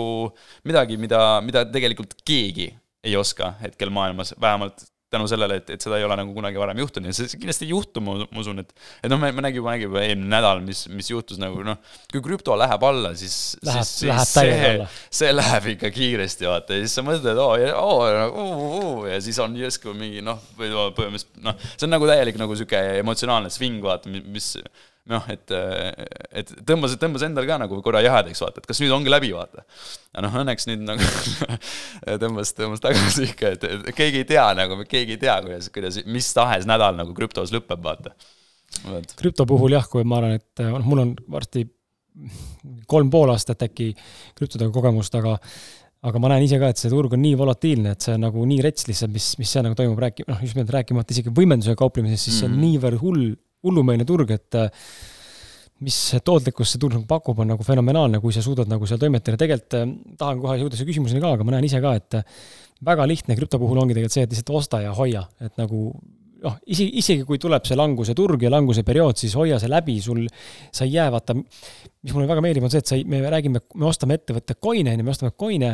midagi, 0.66 0.98
mida, 0.98 1.42
mida 1.46 1.66
tegelikult 1.70 2.18
keegi 2.26 2.72
ei 3.04 3.16
oska 3.20 3.54
hetkel 3.62 3.92
maailmas, 3.94 4.34
vähemalt 4.42 4.88
tänu 5.14 5.30
sellele, 5.30 5.62
et, 5.62 5.74
et 5.76 5.84
seda 5.84 6.00
ei 6.00 6.08
ole 6.08 6.18
nagu 6.20 6.34
kunagi 6.36 6.60
varem 6.62 6.82
juhtunud. 6.84 7.10
Ja 7.10 7.18
see 7.18 7.40
kindlasti 7.40 7.68
ei 7.68 7.74
juhtu, 7.74 8.04
ma, 8.04 8.18
usun, 8.42 8.64
et 8.64 8.74
et 8.74 9.12
noh, 9.12 9.20
me, 9.22 9.32
me 9.32 9.46
nägime, 9.46 9.70
nägime 9.70 9.90
juba 9.90 10.04
eelmine 10.04 10.32
nädal, 10.34 10.62
mis, 10.66 10.86
mis 10.92 11.10
juhtus 11.12 11.40
nagu 11.42 11.64
noh, 11.66 11.80
kui 12.12 12.24
krüpto 12.26 12.56
läheb 12.60 12.86
alla, 12.88 13.14
siis 13.20 13.38
läheb, 13.66 13.88
siis, 13.88 14.08
läheb 14.10 14.28
siis 14.28 14.38
see, 14.38 14.88
see 15.22 15.34
läheb 15.34 15.70
ikka 15.76 15.92
kiiresti, 15.94 16.50
vaata, 16.50 16.78
ja 16.78 16.86
siis 16.86 16.98
sa 17.00 17.06
mõtled, 17.06 17.42
oo, 17.44 17.58
oo, 17.80 18.48
oo, 18.70 18.96
ja 19.10 19.20
siis 19.24 19.40
on 19.44 19.56
järsku 19.60 19.94
mingi 19.98 20.24
noh, 20.26 20.42
või 20.60 20.72
põhimõtteliselt 20.98 21.44
noh, 21.46 21.60
see 21.76 21.88
on 21.88 21.96
nagu 21.96 22.10
täielik 22.10 22.40
nagu 22.42 22.58
sihuke 22.58 22.82
emotsionaalne 23.04 23.54
sving, 23.54 23.84
vaata, 23.84 24.12
mis 24.12 24.56
noh, 25.12 25.26
et, 25.32 25.52
et 26.32 26.54
tõmbas, 26.68 26.96
tõmbas 27.02 27.26
endal 27.28 27.48
ka 27.48 27.58
nagu 27.60 27.80
korra 27.84 28.04
jahedaks, 28.06 28.40
vaata, 28.44 28.62
et 28.64 28.70
kas 28.70 28.80
nüüd 28.84 28.94
ongi 28.96 29.12
läbi, 29.12 29.34
vaata. 29.36 29.66
aga 30.14 30.24
noh, 30.26 30.38
õnneks 30.44 30.70
nüüd 30.70 30.86
nagu 30.88 31.10
tõmbas, 32.24 32.54
tõmbas 32.56 32.84
tagasi 32.84 33.28
ikka, 33.34 33.54
et, 33.58 33.68
et 33.68 33.92
keegi 33.98 34.24
ei 34.24 34.30
tea 34.32 34.48
nagu, 34.58 34.80
keegi 34.88 35.18
ei 35.18 35.22
tea, 35.26 35.38
kuidas, 35.44 35.70
kuidas 35.76 36.00
mis 36.08 36.32
tahes 36.36 36.68
nädal 36.70 36.96
nagu 37.00 37.16
krüptos 37.18 37.52
lõpeb, 37.56 37.84
vaata. 37.84 38.16
krüpto 39.20 39.48
puhul 39.50 39.76
jah, 39.76 39.88
kui 39.92 40.08
ma 40.08 40.22
arvan, 40.22 40.40
et 40.40 40.66
noh, 40.66 40.84
mul 40.88 41.06
on 41.06 41.16
varsti 41.36 41.68
kolm 42.88 43.10
pool 43.12 43.32
aastat 43.34 43.66
äkki 43.66 43.92
krüptodega 44.38 44.72
kogemust, 44.72 45.16
aga 45.20 45.40
aga 46.04 46.20
ma 46.20 46.34
näen 46.34 46.44
ise 46.44 46.60
ka, 46.60 46.70
et 46.74 46.80
see 46.80 46.92
turg 46.92 47.14
on 47.16 47.22
nii 47.24 47.36
volatiilne, 47.40 47.94
et 47.96 48.04
see 48.04 48.16
on 48.18 48.26
nagu 48.26 48.44
nii 48.48 48.60
rets 48.64 48.90
lihtsalt, 48.90 49.12
mis, 49.14 49.30
mis 49.40 49.52
seal 49.56 49.64
nagu 49.64 49.78
toimub, 49.80 50.00
rääki-, 50.04 50.26
noh, 50.28 50.42
just 50.44 50.58
nimelt 50.58 50.74
rääkimata 50.76 51.16
isegi 51.16 51.32
võimendusega 51.32 51.80
kauplemisest, 51.80 52.28
siis 52.28 52.42
see 52.42 52.48
on 52.50 52.58
mm 52.58 52.58
-hmm. 52.58 52.66
niivõrd 52.68 53.00
hull 53.04 53.30
hullumeelne 53.64 54.08
turg, 54.08 54.34
et 54.36 54.60
äh, 54.60 54.88
mis 55.84 56.00
tootlikkust 56.24 56.76
see 56.76 56.82
turg 56.82 56.98
nagu 56.98 57.08
pakub, 57.10 57.40
on 57.44 57.54
nagu 57.54 57.66
fenomenaalne, 57.66 58.22
kui 58.24 58.36
sa 58.36 58.44
suudad 58.46 58.70
nagu 58.72 58.88
seal 58.90 59.02
toimetada, 59.02 59.40
tegelikult 59.40 59.80
äh, 59.80 59.88
tahan 60.20 60.42
kohe 60.44 60.58
jõuda 60.62 60.80
selle 60.80 60.92
küsimuseni 60.92 61.24
ka, 61.24 61.36
aga 61.38 61.48
ma 61.48 61.56
näen 61.56 61.70
ise 61.70 61.82
ka, 61.84 61.96
et 62.00 62.20
äh, 62.20 62.44
väga 62.84 63.08
lihtne 63.10 63.38
krüpto 63.40 63.60
puhul 63.62 63.82
ongi 63.82 63.96
tegelikult 63.96 64.18
see, 64.18 64.28
et 64.28 64.36
lihtsalt 64.36 64.54
osta 64.60 64.84
ja 64.84 64.94
hoia, 64.98 65.24
et 65.44 65.56
nagu 65.60 65.88
noh, 66.44 66.56
isegi, 66.68 66.98
isegi 67.00 67.28
kui 67.28 67.40
tuleb 67.42 67.66
see 67.68 67.78
languse 67.80 68.16
turg 68.18 68.42
ja 68.44 68.52
languse 68.52 68.84
periood, 68.88 69.20
siis 69.20 69.36
hoia 69.40 69.60
see 69.62 69.72
läbi, 69.72 69.98
sul, 70.04 70.26
sa 70.74 70.88
ei 70.88 70.98
jää, 70.98 71.10
vaata, 71.14 71.36
mis 71.38 72.16
mulle 72.16 72.28
väga 72.30 72.44
meeldib, 72.44 72.66
on 72.68 72.74
see, 72.74 72.84
et 72.84 72.92
sa 72.92 73.00
ei, 73.00 73.06
me 73.10 73.22
räägime, 73.32 73.64
me 73.80 73.88
ostame 73.90 74.20
ettevõtte 74.20 74.58
coin'e, 74.60 74.96
on 74.96 75.04
ju, 75.04 75.08
me 75.08 75.16
ostame 75.16 75.36
coin'e 75.40 75.72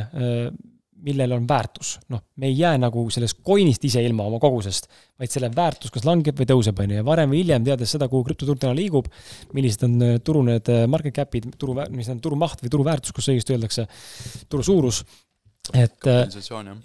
millel 1.06 1.34
on 1.38 1.46
väärtus. 1.48 1.98
noh, 2.10 2.22
me 2.42 2.50
ei 2.50 2.58
jää 2.58 2.78
nagu 2.82 3.06
sellest 3.14 3.40
coin'ist 3.46 3.86
ise 3.88 4.04
ilma 4.04 4.26
oma 4.30 4.40
kogusest, 4.42 4.90
vaid 5.20 5.32
selle 5.32 5.50
väärtus 5.56 5.94
kas 5.94 6.06
langeb 6.08 6.38
või 6.40 6.50
tõuseb, 6.50 6.82
on 6.84 6.94
ju, 6.94 7.00
ja 7.00 7.06
varem 7.06 7.32
või 7.34 7.44
hiljem, 7.44 7.66
teades 7.68 7.96
seda, 7.96 8.10
kuhu 8.12 8.28
krüptoturg 8.28 8.62
täna 8.62 8.76
liigub, 8.78 9.10
millised 9.56 9.86
on 9.88 9.98
äh, 10.06 10.20
turu 10.26 10.44
need 10.48 10.70
äh, 10.74 10.86
market 10.92 11.16
cap'id, 11.22 11.50
turu, 11.60 11.78
mis 11.96 12.12
on 12.12 12.22
turumaht 12.24 12.64
või 12.64 12.74
turuväärtus, 12.76 13.16
kus 13.16 13.32
õigesti 13.34 13.56
öeldakse, 13.56 13.88
turu 14.52 14.66
suurus, 14.66 15.04
et 15.74 16.10
äh, 16.10 16.24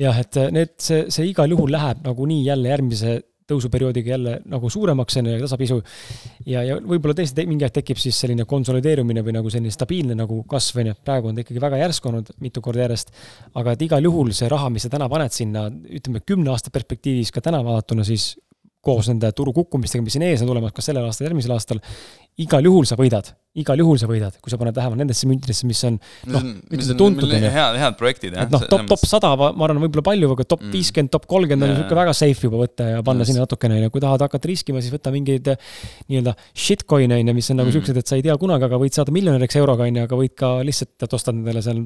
jah, 0.00 0.18
et 0.20 0.40
need, 0.54 0.74
see, 0.82 1.06
see 1.14 1.30
igal 1.30 1.50
juhul 1.50 1.72
läheb 1.74 2.04
nagunii 2.06 2.42
jälle 2.46 2.74
järgmise 2.74 3.20
tõusuperioodiga 3.50 4.14
jälle 4.14 4.34
nagu 4.48 4.70
suuremaks, 4.72 5.18
on 5.20 5.28
ju, 5.28 5.40
tasapisi. 5.42 5.76
ja, 6.48 6.62
ja 6.64 6.78
võib-olla 6.80 7.16
tõesti 7.18 7.44
mingi 7.48 7.66
aeg 7.66 7.74
tekib 7.76 8.00
siis 8.00 8.16
selline 8.20 8.46
konsolideerumine 8.48 9.24
või 9.26 9.36
nagu 9.36 9.52
selline 9.52 9.72
stabiilne 9.74 10.16
nagu 10.16 10.40
kasv, 10.48 10.80
on 10.80 10.90
ju, 10.92 10.96
praegu 11.04 11.28
on 11.28 11.36
ta 11.36 11.44
ikkagi 11.44 11.62
väga 11.62 11.82
järsku 11.82 12.10
olnud 12.10 12.32
mitu 12.44 12.62
korda 12.64 12.86
järjest. 12.86 13.12
aga 13.54 13.76
et 13.76 13.84
igal 13.84 14.08
juhul 14.08 14.32
see 14.32 14.48
raha, 14.48 14.70
mis 14.72 14.86
sa 14.86 14.92
täna 14.96 15.08
paned 15.12 15.36
sinna, 15.36 15.66
ütleme 15.68 16.24
kümne 16.24 16.54
aasta 16.54 16.72
perspektiivis 16.72 17.32
ka 17.34 17.44
täna 17.44 17.60
vaadatuna, 17.64 18.04
siis 18.04 18.32
koos 18.84 19.08
nende 19.08 19.30
turu 19.36 19.52
kukkumistega, 19.56 20.04
mis 20.04 20.16
siin 20.16 20.26
ees 20.26 20.42
on 20.44 20.50
tulemas, 20.50 20.72
kas 20.76 20.90
sellel 20.90 21.06
aastal, 21.08 21.28
järgmisel 21.28 21.54
aastal, 21.56 21.80
igal 22.42 22.66
juhul 22.66 22.86
sa 22.88 22.96
võidad, 22.98 23.28
igal 23.60 23.78
juhul 23.78 23.98
sa 24.00 24.08
võidad, 24.10 24.34
kui 24.42 24.50
sa 24.50 24.58
paned 24.58 24.74
tähele 24.74 24.96
nendesse 24.98 25.28
müntidesse, 25.30 25.68
mis 25.70 25.78
on 25.86 26.00
noh, 26.32 26.42
on 26.42 26.96
tuntud, 26.98 27.30
head, 27.30 27.76
head 27.78 27.98
projektid, 27.98 28.34
jah. 28.34 28.48
noh, 28.50 28.64
top, 28.70 28.82
top 28.90 29.04
sada, 29.06 29.30
ma 29.38 29.52
arvan, 29.66 29.78
võib-olla 29.84 30.02
palju, 30.08 30.30
aga 30.34 30.46
top 30.50 30.64
mm. 30.64 30.72
viiskümmend 30.74 31.06
mm., 31.06 31.14
top 31.14 31.28
kolmkümmend 31.30 31.66
on 31.68 31.70
niisugune 31.76 32.00
väga 32.00 32.14
safe 32.18 32.48
juba 32.48 32.62
võtta 32.64 32.88
ja 32.90 33.02
panna 33.06 33.22
yes. 33.22 33.30
sinna 33.30 33.44
natukene, 33.46 33.76
on 33.78 33.86
ju, 33.86 33.92
kui 33.94 34.02
tahad 34.02 34.24
hakata 34.26 34.50
riskima, 34.50 34.82
siis 34.82 34.94
võta 34.94 35.12
mingeid 35.14 35.52
nii-öelda 35.52 36.34
shitcoin'e, 36.50 37.20
on 37.22 37.30
ju, 37.30 37.36
mis 37.38 37.50
on 37.54 37.60
nagu 37.62 37.70
mm. 37.70 37.76
siuksed, 37.78 38.00
et 38.02 38.10
sa 38.10 38.18
ei 38.18 38.24
tea 38.26 38.34
kunagi, 38.40 38.66
aga 38.66 38.80
võid 38.82 38.98
saada 38.98 39.14
miljonäriks 39.14 39.60
euroga, 39.60 39.86
on 39.86 40.00
ju, 40.00 40.06
aga 40.08 40.18
võid 40.18 40.34
ka 40.40 40.50
lihtsalt, 40.66 40.96
et 41.06 41.14
ostad 41.20 41.38
endale 41.38 41.62
seal, 41.62 41.84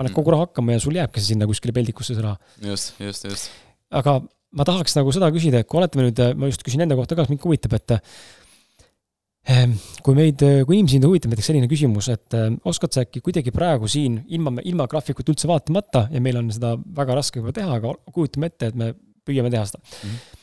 paned 0.00 0.16
kogu 0.16 0.32
raha 0.32 0.48
hakkama 0.48 0.78
ja 0.78 0.80
sul 0.80 0.96
jääbki 0.96 1.20
see 1.20 1.34
sinna 1.34 1.50
kuskile 1.50 1.76
peldikusse, 1.76 2.16
see 2.16 2.24
raha. 2.24 2.40
just, 2.64 2.96
just, 3.04 3.28
just. 3.28 3.52
aga 3.92 4.22
ma 4.54 4.64
tahaks 4.64 4.96
nagu 4.96 5.12
seda 5.14 5.28
küsida, 5.34 5.60
et 5.60 5.68
kui 5.68 5.82
oletame 5.82 6.08
nüüd, 6.08 6.24
ma 6.38 6.48
just 6.48 6.64
küsin 6.64 6.86
enda 6.86 6.96
kohta 6.96 7.18
ka, 7.18 7.26
mind 7.28 7.44
huvitab, 7.44 7.76
et 7.76 7.98
ehm, 7.98 8.16
kui 10.04 10.14
meid, 10.16 10.40
kui 10.64 10.78
inimesi 10.78 11.00
huvitab 11.04 11.32
näiteks 11.32 11.50
selline 11.50 11.68
küsimus, 11.68 12.08
et 12.12 12.36
ehm, 12.36 12.56
oskad 12.64 12.94
sa 12.96 13.02
äkki 13.04 13.20
kuidagi 13.24 13.52
praegu 13.52 13.90
siin 13.90 14.22
ilma, 14.32 14.54
ilma 14.64 14.86
graafikut 14.88 15.28
üldse 15.34 15.50
vaatamata 15.50 16.06
ja 16.12 16.22
meil 16.24 16.40
on 16.40 16.48
seda 16.54 16.74
väga 16.78 17.18
raske 17.18 17.42
võib-olla 17.42 17.58
teha, 17.58 17.76
aga 17.80 18.14
kujutame 18.14 18.48
ette, 18.48 18.72
et 18.72 18.78
me 18.80 18.94
püüame 19.24 19.52
teha 19.52 19.66
seda 19.68 19.82
mm. 19.84 20.08
-hmm 20.08 20.40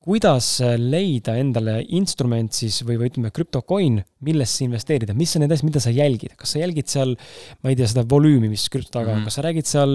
kuidas 0.00 0.46
leida 0.80 1.34
endale 1.36 1.82
instrument 1.96 2.54
siis 2.56 2.78
või, 2.88 2.96
või 2.96 3.10
ütleme, 3.10 3.30
krüptocoin, 3.36 3.98
millesse 4.24 4.64
investeerida, 4.64 5.12
mis 5.16 5.34
on 5.36 5.44
need 5.44 5.52
asjad, 5.52 5.68
mida 5.68 5.82
sa 5.84 5.92
jälgid, 5.92 6.32
kas 6.40 6.54
sa 6.54 6.62
jälgid 6.62 6.88
seal, 6.88 7.12
ma 7.60 7.72
ei 7.72 7.76
tea, 7.76 7.88
seda 7.90 8.06
volüümi, 8.08 8.48
mis 8.48 8.64
krüpto 8.72 8.94
taga 8.94 9.12
on 9.12 9.18
mm, 9.18 9.20
-hmm. 9.20 9.28
kas 9.28 9.36
sa 9.36 9.44
räägid 9.44 9.68
seal, 9.68 9.92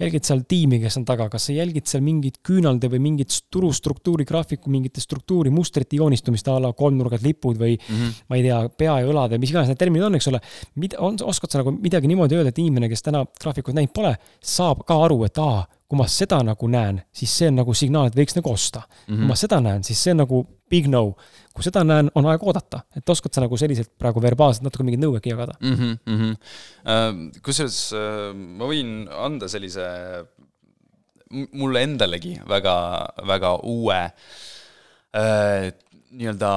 jälgid 0.00 0.28
seal 0.28 0.40
tiimi, 0.48 0.80
kes 0.80 0.96
on 1.00 1.04
taga, 1.08 1.28
kas 1.32 1.48
sa 1.48 1.56
jälgid 1.56 1.88
seal 1.88 2.04
mingit 2.04 2.40
küünalde 2.48 2.88
või 2.92 3.02
mingit 3.04 3.36
turustruktuuri 3.52 4.24
graafiku, 4.28 4.72
mingite 4.72 5.04
struktuuri 5.04 5.52
mustrite 5.52 6.00
joonistumist 6.00 6.48
a 6.48 6.56
la 6.60 6.72
kolmnurgad 6.72 7.20
lipud 7.24 7.60
või 7.60 7.76
mm 7.76 7.94
-hmm. 7.96 8.24
ma 8.28 8.40
ei 8.40 8.42
tea, 8.48 8.62
pea 8.68 8.98
ja 9.00 9.12
õlad 9.12 9.36
või 9.36 9.44
mis 9.44 9.52
iganes 9.52 9.68
need 9.68 9.78
terminid 9.78 10.08
on, 10.08 10.14
eks 10.16 10.28
ole. 10.32 10.40
mida, 10.74 10.96
on, 10.98 11.16
oskad 11.20 11.50
sa 11.50 11.60
nagu 11.60 11.76
midagi 11.76 12.08
niimoodi 12.08 12.40
öelda, 12.40 12.48
et 12.48 12.58
inimene, 12.58 12.88
kes 12.88 13.02
täna 13.02 13.24
graafikut 13.40 13.74
näinud 13.74 13.92
pole, 13.92 14.16
saab 14.40 14.84
ka 14.86 14.96
aru, 15.04 15.24
et 15.24 15.38
aa, 15.38 15.66
kui 15.92 16.00
ma 16.00 16.06
seda 16.08 16.38
nagu 16.40 16.68
näen, 16.72 17.02
siis 17.12 17.32
see 17.36 17.50
on 17.52 17.58
nagu 17.60 17.74
signaal, 17.76 18.08
et 18.08 18.14
võiks 18.16 18.32
nagu 18.38 18.48
osta 18.48 18.80
mm. 18.80 18.94
-hmm. 19.04 19.18
kui 19.18 19.28
ma 19.28 19.34
seda 19.36 19.58
näen, 19.60 19.82
siis 19.84 20.00
see 20.00 20.14
on 20.14 20.22
nagu 20.22 20.38
big 20.72 20.86
no. 20.88 21.02
kui 21.52 21.66
seda 21.66 21.82
näen, 21.84 22.08
on 22.16 22.28
aeg 22.32 22.46
oodata, 22.48 22.80
et 22.96 23.12
oskad 23.12 23.34
sa 23.36 23.42
nagu 23.44 23.58
selliselt 23.60 23.90
praegu 24.00 24.22
verbaalselt 24.24 24.64
natuke 24.64 24.86
mingeid 24.88 25.04
nõuegi 25.04 25.34
jagada 25.34 25.58
mm 25.60 25.74
-hmm,? 25.74 25.98
Mm 26.06 26.18
-hmm. 26.22 27.42
kusjuures 27.44 27.92
äh, 27.92 28.32
ma 28.32 28.70
võin 28.72 29.04
anda 29.12 29.48
sellise 29.52 29.84
mulle 31.52 31.82
endalegi 31.82 32.38
väga, 32.48 32.76
väga 33.28 33.58
uue 33.62 34.00
äh, 34.00 35.72
nii-öelda 36.12 36.50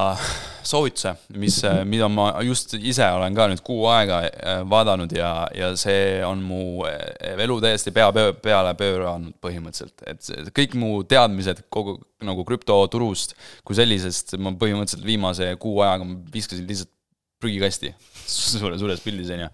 soovituse, 0.65 1.13
mis, 1.39 1.61
mida 1.87 2.07
ma 2.11 2.27
just 2.43 2.73
ise 2.75 3.05
olen 3.15 3.35
ka 3.37 3.47
nüüd 3.51 3.61
kuu 3.65 3.85
aega 3.91 4.19
äh, 4.25 4.59
vaadanud 4.69 5.13
ja, 5.15 5.29
ja 5.55 5.69
see 5.79 6.19
on 6.27 6.41
mu 6.43 6.83
äh, 6.89 7.37
elu 7.45 7.57
täiesti 7.63 7.93
pea 7.95 8.09
peale 8.15 8.73
pööranud 8.79 9.37
põhimõtteliselt. 9.43 10.03
et 10.09 10.51
kõik 10.55 10.75
mu 10.79 10.91
teadmised 11.07 11.65
kogu 11.73 11.97
nagu 12.25 12.43
krüptoturust 12.47 13.37
kui 13.63 13.77
sellisest 13.77 14.35
ma 14.41 14.55
põhimõtteliselt 14.59 15.07
viimase 15.07 15.51
kuu 15.61 15.79
ajaga 15.85 16.09
viskasin 16.33 16.67
lihtsalt 16.67 16.91
prügikasti 17.39 17.93
suure, 18.59 18.79
suures 18.81 19.03
pildis, 19.05 19.31
on 19.35 19.45
ju. 19.45 19.51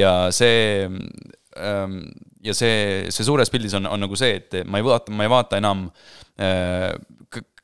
ja 0.00 0.14
see 0.32 0.86
ähm, 0.88 1.98
ja 2.44 2.56
see, 2.56 3.10
see 3.10 3.26
suures 3.26 3.52
pildis 3.52 3.76
on, 3.76 3.90
on 3.90 4.06
nagu 4.06 4.16
see, 4.16 4.38
et 4.40 4.62
ma 4.64 4.80
ei 4.80 4.86
vaata, 4.86 5.12
ma 5.12 5.26
ei 5.26 5.32
vaata 5.32 5.60
enam 5.60 5.88
äh, 6.40 6.94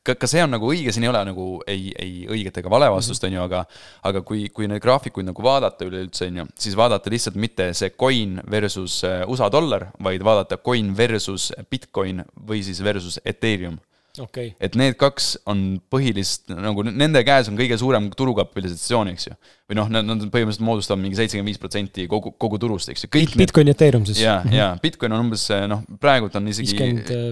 ka, 0.03 0.15
ka 0.15 0.29
see 0.29 0.41
on 0.43 0.53
nagu 0.55 0.69
õige, 0.71 0.93
siin 0.93 1.05
ei 1.05 1.11
ole 1.11 1.21
nagu 1.27 1.45
ei, 1.69 1.91
ei 1.99 2.25
õiget 2.31 2.61
ega 2.61 2.71
vale 2.73 2.89
vastust, 2.93 3.23
on 3.27 3.35
ju, 3.35 3.43
aga 3.43 3.63
aga 4.07 4.23
kui, 4.25 4.47
kui 4.53 4.69
neid 4.69 4.81
graafikuid 4.83 5.27
nagu 5.27 5.45
vaadata 5.45 5.87
üleüldse, 5.87 6.29
on 6.31 6.41
ju, 6.41 6.47
siis 6.65 6.77
vaadata 6.79 7.13
lihtsalt 7.13 7.37
mitte 7.41 7.71
see 7.77 7.93
coin 7.93 8.39
versus 8.49 9.01
äh, 9.07 9.21
USA 9.29 9.51
dollar, 9.53 9.89
vaid 10.01 10.25
vaadata 10.25 10.59
coin 10.61 10.93
versus 10.97 11.51
Bitcoin 11.69 12.25
või 12.47 12.63
siis 12.65 12.81
versus 12.83 13.19
Ethereum 13.25 13.79
okay.. 14.19 14.51
et 14.59 14.75
need 14.79 14.97
kaks 14.99 15.33
on 15.49 15.63
põhilist, 15.91 16.49
nagu 16.51 16.83
nende 16.87 17.21
käes 17.27 17.49
on 17.51 17.57
kõige 17.59 17.77
suurem 17.79 18.09
turukapitalisatsioon, 18.17 19.11
eks 19.13 19.27
ju. 19.29 19.35
või 19.71 19.79
noh, 19.79 19.91
nad, 19.93 20.07
nad 20.07 20.25
põhimõtteliselt 20.33 20.65
moodustavad 20.67 21.03
mingi 21.03 21.19
seitsekümmend 21.19 21.53
viis 21.53 21.61
protsenti 21.61 22.07
kogu, 22.11 22.33
kogu 22.41 22.59
turust, 22.61 22.91
eks 22.91 23.07
ju. 23.07 23.11
Bitcoin 23.39 23.71
ja 23.71 23.77
Ethereum 23.77 24.05
siis. 24.09 24.23
ja, 24.23 24.39
ja 24.51 24.67
Bitcoin 24.81 25.15
on 25.15 25.25
umbes 25.27 25.47
noh, 25.71 25.85
praegult 26.01 26.35
on 26.39 26.51
isegi, 26.51 26.75
äh, 26.75 27.31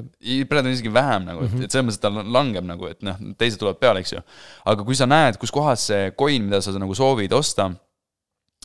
praegu 0.49 0.69
on 0.69 0.73
isegi 0.77 0.93
vähem 0.93 1.27
nagu, 1.27 1.43
et, 1.45 1.53
mhm. 1.53 1.67
et 1.67 1.75
selles 1.75 1.89
mõttes, 1.89 2.01
ta 2.05 2.13
langeb 2.39 2.69
nagu, 2.69 2.89
et 2.91 3.03
noh, 3.05 3.19
teised 3.39 3.61
tulevad 3.61 3.81
peale, 3.81 4.05
eks 4.05 4.15
ju. 4.15 4.23
aga 4.71 4.87
kui 4.87 4.97
sa 4.99 5.09
näed, 5.09 5.41
kus 5.41 5.53
kohas 5.55 5.89
see 5.91 6.09
coin, 6.19 6.47
mida 6.47 6.63
sa 6.63 6.75
nagu 6.77 6.95
soovid 6.97 7.33
osta 7.35 7.71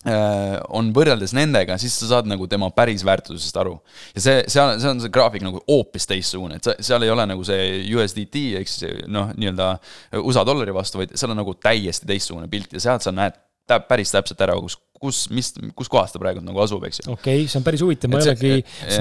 on 0.04 0.90
võrreldes 0.92 1.32
nendega, 1.36 1.78
siis 1.80 1.94
sa 1.96 2.10
saad 2.10 2.28
nagu 2.28 2.44
tema 2.50 2.68
päris 2.76 3.04
väärtusest 3.06 3.56
aru. 3.60 3.78
ja 4.16 4.24
see, 4.24 4.42
seal, 4.52 4.74
see 4.82 4.90
on 4.90 5.00
see 5.00 5.12
graafik 5.14 5.44
nagu 5.46 5.62
hoopis 5.64 6.08
teistsugune, 6.10 6.58
et 6.60 6.84
seal 6.84 7.06
ei 7.06 7.12
ole 7.12 7.24
nagu 7.30 7.46
see 7.46 7.80
USDT 7.94 8.42
ehk 8.60 8.68
siis 8.70 9.06
noh, 9.08 9.32
nii-öelda 9.38 9.70
USA 10.20 10.44
dollari 10.44 10.74
vastu, 10.76 11.00
vaid 11.00 11.16
seal 11.16 11.32
on 11.32 11.40
nagu 11.40 11.56
täiesti 11.56 12.08
teistsugune 12.10 12.50
pilt 12.52 12.76
ja 12.76 12.84
sealt 12.84 13.06
sa 13.06 13.14
näed 13.14 13.38
täp-, 13.70 13.88
päris 13.88 14.12
täpselt 14.12 14.44
ära, 14.44 14.56
kus 14.60 14.76
kus, 15.04 15.24
mis, 15.34 15.52
kus 15.76 15.90
kohas 15.92 16.14
ta 16.14 16.20
praegu 16.22 16.42
nagu 16.44 16.62
asub, 16.64 16.84
eks 16.88 17.02
ju. 17.02 17.12
okei 17.12 17.42
okay,, 17.42 17.50
see 17.50 17.60
on 17.60 17.66
päris 17.66 17.84
huvitav, 17.84 18.12
ma 18.12 18.20
ei 18.22 18.30
olegi, 18.32 18.52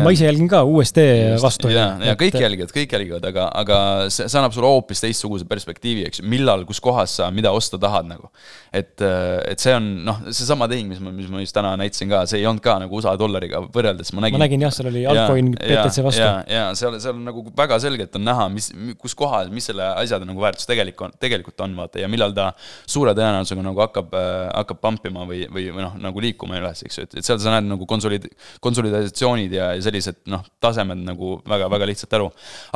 ma 0.03 0.13
ise 0.15 0.27
jälgin 0.27 0.49
ka 0.51 0.63
USD 0.67 1.01
vastu. 1.43 1.71
ja, 1.73 1.87
ja 2.03 2.15
kõik 2.19 2.37
jälgivad, 2.39 2.73
kõik 2.75 2.95
jälgivad, 2.97 3.27
aga, 3.29 3.47
aga 3.63 3.79
see, 4.13 4.27
see 4.27 4.39
annab 4.41 4.55
sulle 4.55 4.69
hoopis 4.69 5.03
teistsuguse 5.03 5.47
perspektiivi, 5.49 6.05
eks 6.09 6.21
ju, 6.21 6.27
millal, 6.29 6.65
kus 6.69 6.81
kohas 6.83 7.17
sa 7.19 7.29
mida 7.33 7.53
osta 7.55 7.79
tahad 7.81 8.09
nagu. 8.09 8.29
et, 8.73 8.95
et 9.01 9.63
see 9.63 9.75
on 9.77 9.89
noh, 10.07 10.21
seesama 10.31 10.67
tehing, 10.71 10.89
mis 10.91 11.01
ma, 11.03 11.13
mis 11.15 11.29
ma 11.31 11.43
just 11.43 11.55
täna 11.55 11.73
näitasin 11.79 12.11
ka, 12.11 12.23
see 12.29 12.41
ei 12.41 12.47
olnud 12.49 12.63
ka 12.63 12.77
nagu 12.83 12.99
USA 12.99 13.15
dollariga 13.19 13.63
võrreldes, 13.73 14.13
ma 14.15 14.25
nägin. 14.25 14.39
ma 14.39 14.45
nägin 14.45 14.65
jah, 14.65 14.73
seal 14.75 14.89
oli 14.91 15.05
altcoin 15.09 15.53
BTC 15.57 16.05
vastu. 16.05 16.23
ja, 16.23 16.33
ja 16.49 16.65
seal, 16.77 16.97
seal 17.03 17.19
nagu 17.23 17.45
väga 17.57 17.79
selgelt 17.83 18.17
on 18.19 18.25
näha, 18.27 18.47
mis, 18.53 18.71
kus 19.01 19.15
kohas, 19.17 19.51
mis 19.53 19.69
selle 19.69 19.87
asjade 20.01 20.27
nagu 20.29 20.43
väärtus 20.43 20.67
tegelikult 20.69 21.09
on, 21.09 21.17
tegelikult 21.21 21.65
on, 21.65 21.75
vaata, 21.77 22.01
ja 22.03 22.09
millal 22.11 22.33
ta 22.35 22.51
suure 22.85 23.13
tõenäosusega 23.17 23.65
nagu 23.65 23.83
hakkab, 23.83 24.13
hakkab 24.53 24.81
pump 24.83 25.07
ima 25.09 25.27
või, 25.29 25.43
või, 25.51 25.67
või 25.73 25.85
noh, 25.85 25.92
nagu 26.01 26.21
liikuma 26.23 26.57
üles, 26.59 26.83
eks 26.85 26.99
ju, 26.99 27.07
et, 27.07 27.17
et 27.19 27.27
seal 27.27 27.39
sa 27.41 27.55
näed 27.55 27.67
nagu 27.69 27.87
konsolid-, 27.89 28.29
konsolidatsioonid 28.63 29.55
ja, 29.57 29.71
ja 29.77 29.85
sellised 29.85 30.23
noh, 30.31 30.45
tasemed 30.63 31.03
nagu 31.07 31.37
väga, 31.49 31.69
väga 31.73 31.89
lihtsalt 31.89 32.15
aru. 32.19 32.29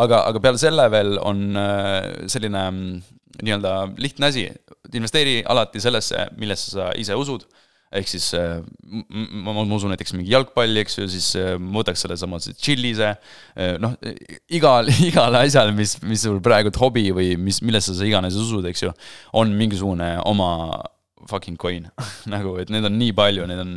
aga, 0.03 0.23
aga 0.31 0.41
peale 0.43 0.61
selle 0.61 0.87
veel 0.93 1.15
on 1.21 1.45
äh, 1.59 2.01
selline 2.31 2.65
mm, 2.71 2.97
nii-öelda 3.43 3.77
lihtne 4.01 4.31
asi, 4.31 4.47
investeeri 4.93 5.39
alati 5.45 5.81
sellesse, 5.83 6.29
millesse 6.41 6.73
sa 6.73 6.91
ise 6.97 7.17
usud. 7.17 7.45
Ehk 7.97 8.09
siis 8.11 8.25
äh, 8.35 8.57
ma, 9.45 9.53
ma 9.53 9.63
usun 9.63 9.93
näiteks 9.93 10.11
mingi 10.17 10.33
jalgpalli, 10.33 10.81
eks 10.83 10.97
ju, 10.99 11.07
siis 11.11 11.29
äh, 11.39 11.53
ma 11.61 11.79
võtaks 11.79 12.03
sellesama 12.03 12.41
tšillise, 12.43 13.13
noh, 13.79 13.95
igal, 14.51 14.91
igale 15.07 15.45
asjale, 15.45 15.71
mis, 15.77 15.95
mis 16.03 16.25
sul 16.27 16.41
praegu 16.43 16.73
hobi 16.81 17.07
või 17.15 17.31
mis, 17.39 17.61
millesse 17.63 17.95
sa 17.95 18.07
iganes 18.07 18.35
usud, 18.35 18.67
eks 18.67 18.87
ju, 18.89 18.93
on 19.39 19.55
mingisugune 19.55 20.17
oma 20.27 20.51
fucking 21.29 21.57
coin. 21.61 21.87
Nagu, 22.33 22.57
et 22.61 22.71
neid 22.73 22.87
on 22.87 22.97
nii 22.99 23.15
palju, 23.17 23.47
neid 23.49 23.63
on, 23.63 23.73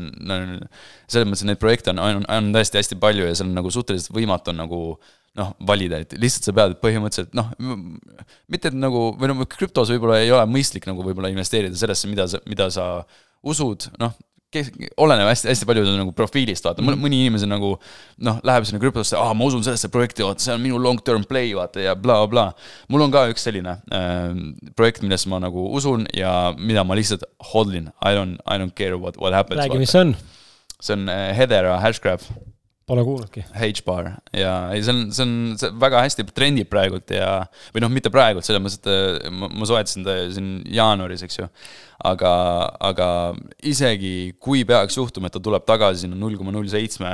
selles 1.10 1.28
mõttes, 1.28 1.44
et 1.44 1.50
neid 1.52 1.62
projekte 1.62 1.94
on, 1.94 2.02
on, 2.02 2.26
on 2.28 2.52
tõesti 2.56 2.80
hästi 2.80 3.00
palju 3.02 3.28
ja 3.28 3.34
seal 3.36 3.50
on 3.50 3.56
nagu 3.58 3.72
suhteliselt 3.74 4.14
võimatu 4.16 4.54
nagu 4.56 4.82
noh, 5.38 5.52
valida, 5.66 6.00
et 6.02 6.14
lihtsalt 6.18 6.48
sa 6.48 6.54
pead 6.56 6.76
põhimõtteliselt 6.82 7.36
noh, 7.38 7.52
mitte 8.50 8.72
et 8.72 8.78
nagu, 8.78 9.10
või 9.18 9.30
noh, 9.30 9.42
krüptos 9.50 9.92
võib-olla 9.94 10.18
ei 10.24 10.32
ole 10.34 10.42
mõistlik 10.50 10.88
nagu 10.90 11.04
võib-olla 11.06 11.30
investeerida 11.30 11.78
sellesse, 11.78 12.10
mida 12.10 12.26
sa, 12.30 12.40
mida 12.50 12.66
sa 12.74 12.86
usud, 13.46 13.86
noh, 14.02 14.16
kes, 14.54 14.70
oleneb 15.00 15.28
hästi, 15.30 15.48
hästi 15.50 15.68
palju 15.68 15.84
nagu 15.94 16.14
profiilist, 16.16 16.66
vaata 16.66 16.82
mm, 16.82 16.98
mõni 17.00 17.22
inimene 17.24 17.48
nagu 17.50 17.72
noh, 18.26 18.40
läheb 18.46 18.66
sinna 18.68 18.80
krüptosse, 18.82 19.16
aa, 19.18 19.34
ma 19.36 19.46
usun 19.46 19.64
sellesse 19.66 19.90
projekti, 19.92 20.24
vaata, 20.26 20.44
see 20.44 20.54
on 20.56 20.64
minu 20.64 20.80
long 20.82 21.00
term 21.06 21.24
play, 21.28 21.52
vaata 21.56 21.84
ja 21.84 21.94
blablabla 21.94 22.28
bla. 22.30 22.46
bla. 22.54 22.86
mul 22.92 23.06
on 23.06 23.14
ka 23.14 23.26
üks 23.32 23.46
selline 23.46 23.76
äh, 23.94 24.28
projekt, 24.78 25.04
millesse 25.06 25.30
ma 25.30 25.40
nagu 25.42 25.68
usun 25.78 26.06
ja 26.16 26.52
mida 26.58 26.84
ma 26.86 26.98
lihtsalt 26.98 27.26
hodlin, 27.52 27.90
I 28.02 28.14
don't, 28.18 28.42
I 28.46 28.58
don't 28.60 28.74
care 28.76 28.98
what, 28.98 29.18
what 29.20 29.36
happens. 29.36 29.62
räägi, 29.62 29.82
mis 29.82 29.94
see 29.94 30.06
on? 30.06 30.16
see 30.80 30.96
on 30.96 31.08
äh, 31.12 31.30
Hedera 31.36 31.78
Hashgraph 31.82 32.26
Pole 32.90 33.04
kuulnudki. 33.06 33.44
H-bar 33.54 34.08
ja 34.34 34.54
ei, 34.74 34.82
see 34.82 34.94
on, 34.94 35.02
see 35.14 35.26
on, 35.26 35.34
see 35.60 35.70
väga 35.78 36.00
hästi 36.02 36.26
trendib 36.34 36.70
praegult 36.72 37.12
ja, 37.14 37.44
või 37.74 37.84
noh, 37.84 37.92
mitte 37.92 38.10
praegult, 38.10 38.46
selles 38.46 38.62
mõttes, 38.64 38.80
et 38.82 38.90
äh, 38.90 39.30
ma, 39.34 39.50
ma 39.52 39.68
soetasin 39.68 40.06
ta 40.06 40.16
siin 40.34 40.48
jaanuaris, 40.74 41.22
eks 41.26 41.38
ju. 41.38 41.46
aga, 42.10 42.32
aga 42.90 43.06
isegi 43.70 44.32
kui 44.42 44.64
peaks 44.66 44.98
juhtuma, 44.98 45.30
et 45.30 45.38
ta 45.38 45.42
tuleb 45.44 45.68
tagasi 45.68 46.06
sinna 46.06 46.18
null 46.18 46.38
koma 46.40 46.54
null 46.54 46.68
seitsme 46.72 47.12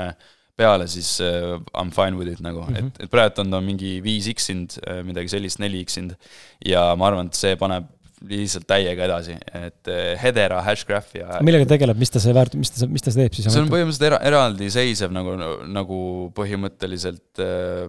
peale, 0.56 0.86
siis 0.88 1.18
uh, 1.20 1.58
I 1.76 1.84
m 1.84 1.92
fine 1.92 2.16
with 2.16 2.32
it 2.32 2.40
nagu 2.40 2.62
mm, 2.64 2.72
-hmm. 2.72 2.86
et, 2.86 3.02
et 3.04 3.12
praegu 3.12 3.42
on 3.42 3.50
ta 3.52 3.60
mingi 3.60 3.98
viis 4.00 4.30
X-inud, 4.32 4.78
äh, 4.88 5.02
midagi 5.04 5.28
sellist, 5.28 5.60
neli 5.60 5.84
X-inud. 5.84 6.16
ja 6.64 6.94
ma 6.96 7.10
arvan, 7.10 7.28
et 7.28 7.36
see 7.36 7.56
paneb 7.60 7.92
lihtsalt 8.30 8.66
täiega 8.68 9.06
edasi, 9.06 9.36
et 9.56 9.90
eh, 9.92 10.14
Hedera 10.20 10.62
hashgraph 10.66 11.16
ja. 11.18 11.40
millega 11.46 11.68
tegeleb, 11.70 11.98
mis 12.00 12.12
ta 12.12 12.22
see 12.22 12.34
väärt-, 12.36 12.56
mis 12.58 12.72
ta, 12.74 12.88
mis 12.90 13.04
ta 13.04 13.14
teeb 13.14 13.36
siis? 13.36 13.48
see 13.50 13.62
on 13.62 13.72
põhimõtteliselt 13.72 14.08
era-, 14.10 14.22
eraldiseisev 14.30 15.14
nagu, 15.14 15.36
nagu 15.72 16.00
põhimõtteliselt 16.36 17.44
äh, 17.44 17.86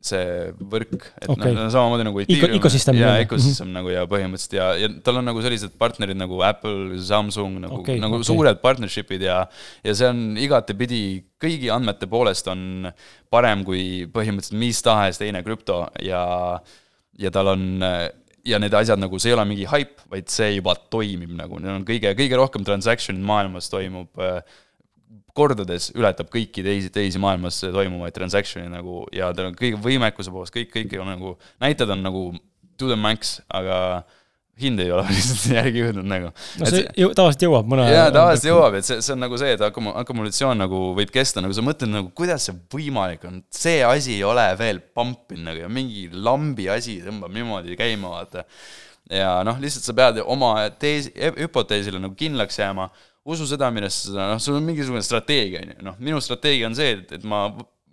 see 0.00 0.52
võrk, 0.56 0.94
et 1.20 1.28
Okei. 1.28 1.52
noh, 1.52 1.66
samamoodi 1.72 2.06
nagu 2.06 2.22
Ico- 2.24 2.48
ecosystem 2.56 2.96
ja 2.96 3.10
nii-öelda. 3.10 3.26
ecosystem 3.26 3.72
nagu 3.74 3.90
ja 3.92 4.06
põhimõtteliselt 4.08 4.56
ja, 4.56 4.68
ja 4.80 4.88
tal 5.04 5.20
on 5.20 5.28
nagu 5.28 5.42
sellised 5.44 5.74
partnerid 5.80 6.16
nagu 6.16 6.40
Apple, 6.46 6.96
Samsung 7.04 7.58
nagu 7.66 7.82
okay,, 7.82 8.00
nagu 8.00 8.16
okay. 8.16 8.28
suured 8.30 8.62
partnership'id 8.64 9.26
ja 9.28 9.42
ja 9.84 9.96
see 9.96 10.08
on 10.08 10.38
igatepidi 10.40 11.02
kõigi 11.40 11.68
andmete 11.74 12.08
poolest 12.10 12.48
on 12.52 12.88
parem 13.32 13.64
kui 13.68 14.06
põhimõtteliselt 14.12 14.60
mis 14.62 14.80
tahes 14.84 15.20
teine 15.20 15.44
krüpto 15.44 15.82
ja 16.04 16.22
ja 17.20 17.32
tal 17.34 17.52
on 17.52 17.66
ja 18.46 18.58
need 18.62 18.74
asjad 18.74 19.00
nagu, 19.00 19.18
see 19.20 19.32
ei 19.32 19.36
ole 19.36 19.44
mingi 19.48 19.68
haip, 19.68 20.00
vaid 20.10 20.30
see 20.32 20.54
juba 20.56 20.74
toimib 20.92 21.32
nagu, 21.36 21.60
need 21.60 21.72
on 21.74 21.86
kõige, 21.88 22.12
kõige 22.18 22.40
rohkem 22.40 22.66
transaction'id 22.66 23.24
maailmas 23.26 23.68
toimub 23.72 24.22
äh, 24.22 24.40
kordades 25.36 25.90
ületab 25.96 26.30
kõiki 26.32 26.64
teisi, 26.64 26.90
teisi 26.92 27.20
maailmas 27.22 27.60
toimuvaid 27.62 28.14
transaction'e 28.16 28.70
nagu 28.72 29.04
ja 29.14 29.30
tal 29.36 29.50
on 29.50 29.58
kõige 29.58 29.78
võimekuse 29.82 30.32
poolest 30.32 30.54
kõik, 30.54 30.72
kõik 30.74 30.96
on 31.00 31.12
nagu, 31.12 31.34
näitajad 31.62 31.94
on 31.96 32.04
nagu 32.06 32.24
to 32.80 32.88
the 32.88 32.98
max, 32.98 33.38
aga 33.52 34.02
hind 34.60 34.80
ei 34.82 34.90
ole 34.92 35.04
lihtsalt 35.14 35.54
järgi 35.54 35.82
jõudnud 35.84 36.08
nagu. 36.10 36.30
no 36.60 36.68
see 36.70 36.84
jõu- 36.98 37.14
tavaliselt 37.16 37.44
jõuab 37.46 37.70
mõne. 37.70 37.86
jaa, 37.90 38.10
tavaliselt 38.14 38.50
jõuab, 38.50 38.76
et 38.78 38.88
see, 38.88 39.00
see 39.04 39.14
on 39.14 39.22
nagu 39.24 39.40
see, 39.40 39.54
et 39.56 39.64
akumu-, 39.66 39.94
akumulatsioon 40.02 40.60
nagu 40.64 40.82
võib 40.98 41.12
kesta, 41.14 41.42
nagu 41.44 41.56
sa 41.56 41.64
mõtled 41.64 41.92
nagu, 41.92 42.12
kuidas 42.16 42.48
see 42.48 42.56
võimalik 42.74 43.24
on, 43.28 43.40
see 43.54 43.80
asi 43.86 44.18
ei 44.18 44.24
ole 44.26 44.46
veel 44.60 44.82
pampinud 44.96 45.50
nagu 45.50 45.64
ja 45.64 45.72
mingi 45.72 46.08
lambi 46.12 46.68
asi 46.72 46.98
tõmbab 47.04 47.34
niimoodi 47.36 47.78
käima, 47.80 48.12
vaata. 48.16 48.46
ja 49.10 49.38
noh, 49.46 49.60
lihtsalt 49.62 49.88
sa 49.88 49.96
pead 49.96 50.22
oma 50.24 50.54
teesi, 50.80 51.14
hüpoteesile 51.40 52.02
nagu 52.02 52.16
kindlaks 52.18 52.60
jääma, 52.60 52.90
usu 53.30 53.46
seda, 53.48 53.68
millesse 53.74 54.14
sa, 54.14 54.32
noh, 54.32 54.40
sul 54.42 54.56
on 54.58 54.64
mingisugune 54.66 55.02
strateegia, 55.04 55.64
on 55.64 55.74
ju, 55.74 55.82
noh, 55.90 56.00
minu 56.00 56.20
strateegia 56.24 56.68
on 56.70 56.76
see, 56.78 56.96
et, 56.98 57.18
et 57.18 57.26
ma 57.28 57.46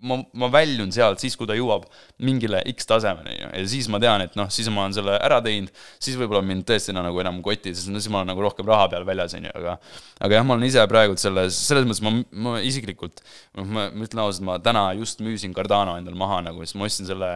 ma, 0.06 0.18
ma 0.38 0.48
väljun 0.52 0.90
sealt 0.94 1.22
siis, 1.22 1.36
kui 1.38 1.48
ta 1.48 1.56
jõuab 1.56 1.86
mingile 2.24 2.60
X 2.72 2.88
tasemele, 2.88 3.32
on 3.34 3.38
ju, 3.42 3.50
ja 3.60 3.70
siis 3.72 3.88
ma 3.92 4.00
tean, 4.02 4.24
et 4.24 4.36
noh, 4.38 4.50
siis 4.52 4.70
ma 4.72 4.84
olen 4.84 4.96
selle 4.96 5.16
ära 5.16 5.40
teinud, 5.44 5.72
siis 6.02 6.18
võib-olla 6.20 6.42
mind 6.46 6.66
tõesti 6.68 6.92
enam 6.94 7.08
nagu 7.08 7.22
enam 7.22 7.40
koti, 7.44 7.74
sest 7.74 7.90
no 7.92 8.02
siis 8.02 8.12
ma 8.12 8.22
olen 8.22 8.32
nagu 8.32 8.44
rohkem 8.44 8.68
raha 8.68 8.88
peal 8.94 9.06
väljas, 9.08 9.36
on 9.38 9.48
ju, 9.48 9.54
aga 9.60 9.78
aga 10.26 10.40
jah, 10.40 10.48
ma 10.48 10.56
olen 10.56 10.68
ise 10.68 10.84
praegu 10.90 11.18
selles, 11.20 11.58
selles 11.68 11.88
mõttes 11.88 12.04
ma, 12.06 12.14
ma 12.46 12.58
isiklikult, 12.64 13.22
noh, 13.58 13.70
ma 13.74 13.88
ütlen 13.94 14.24
ausalt, 14.24 14.46
ma 14.48 14.58
täna 14.62 14.90
just 14.98 15.24
müüsin 15.24 15.56
Cardano 15.56 15.98
endal 15.98 16.18
maha 16.18 16.42
nagu, 16.50 16.64
siis 16.66 16.78
ma 16.78 16.88
ostsin 16.88 17.08
selle 17.08 17.32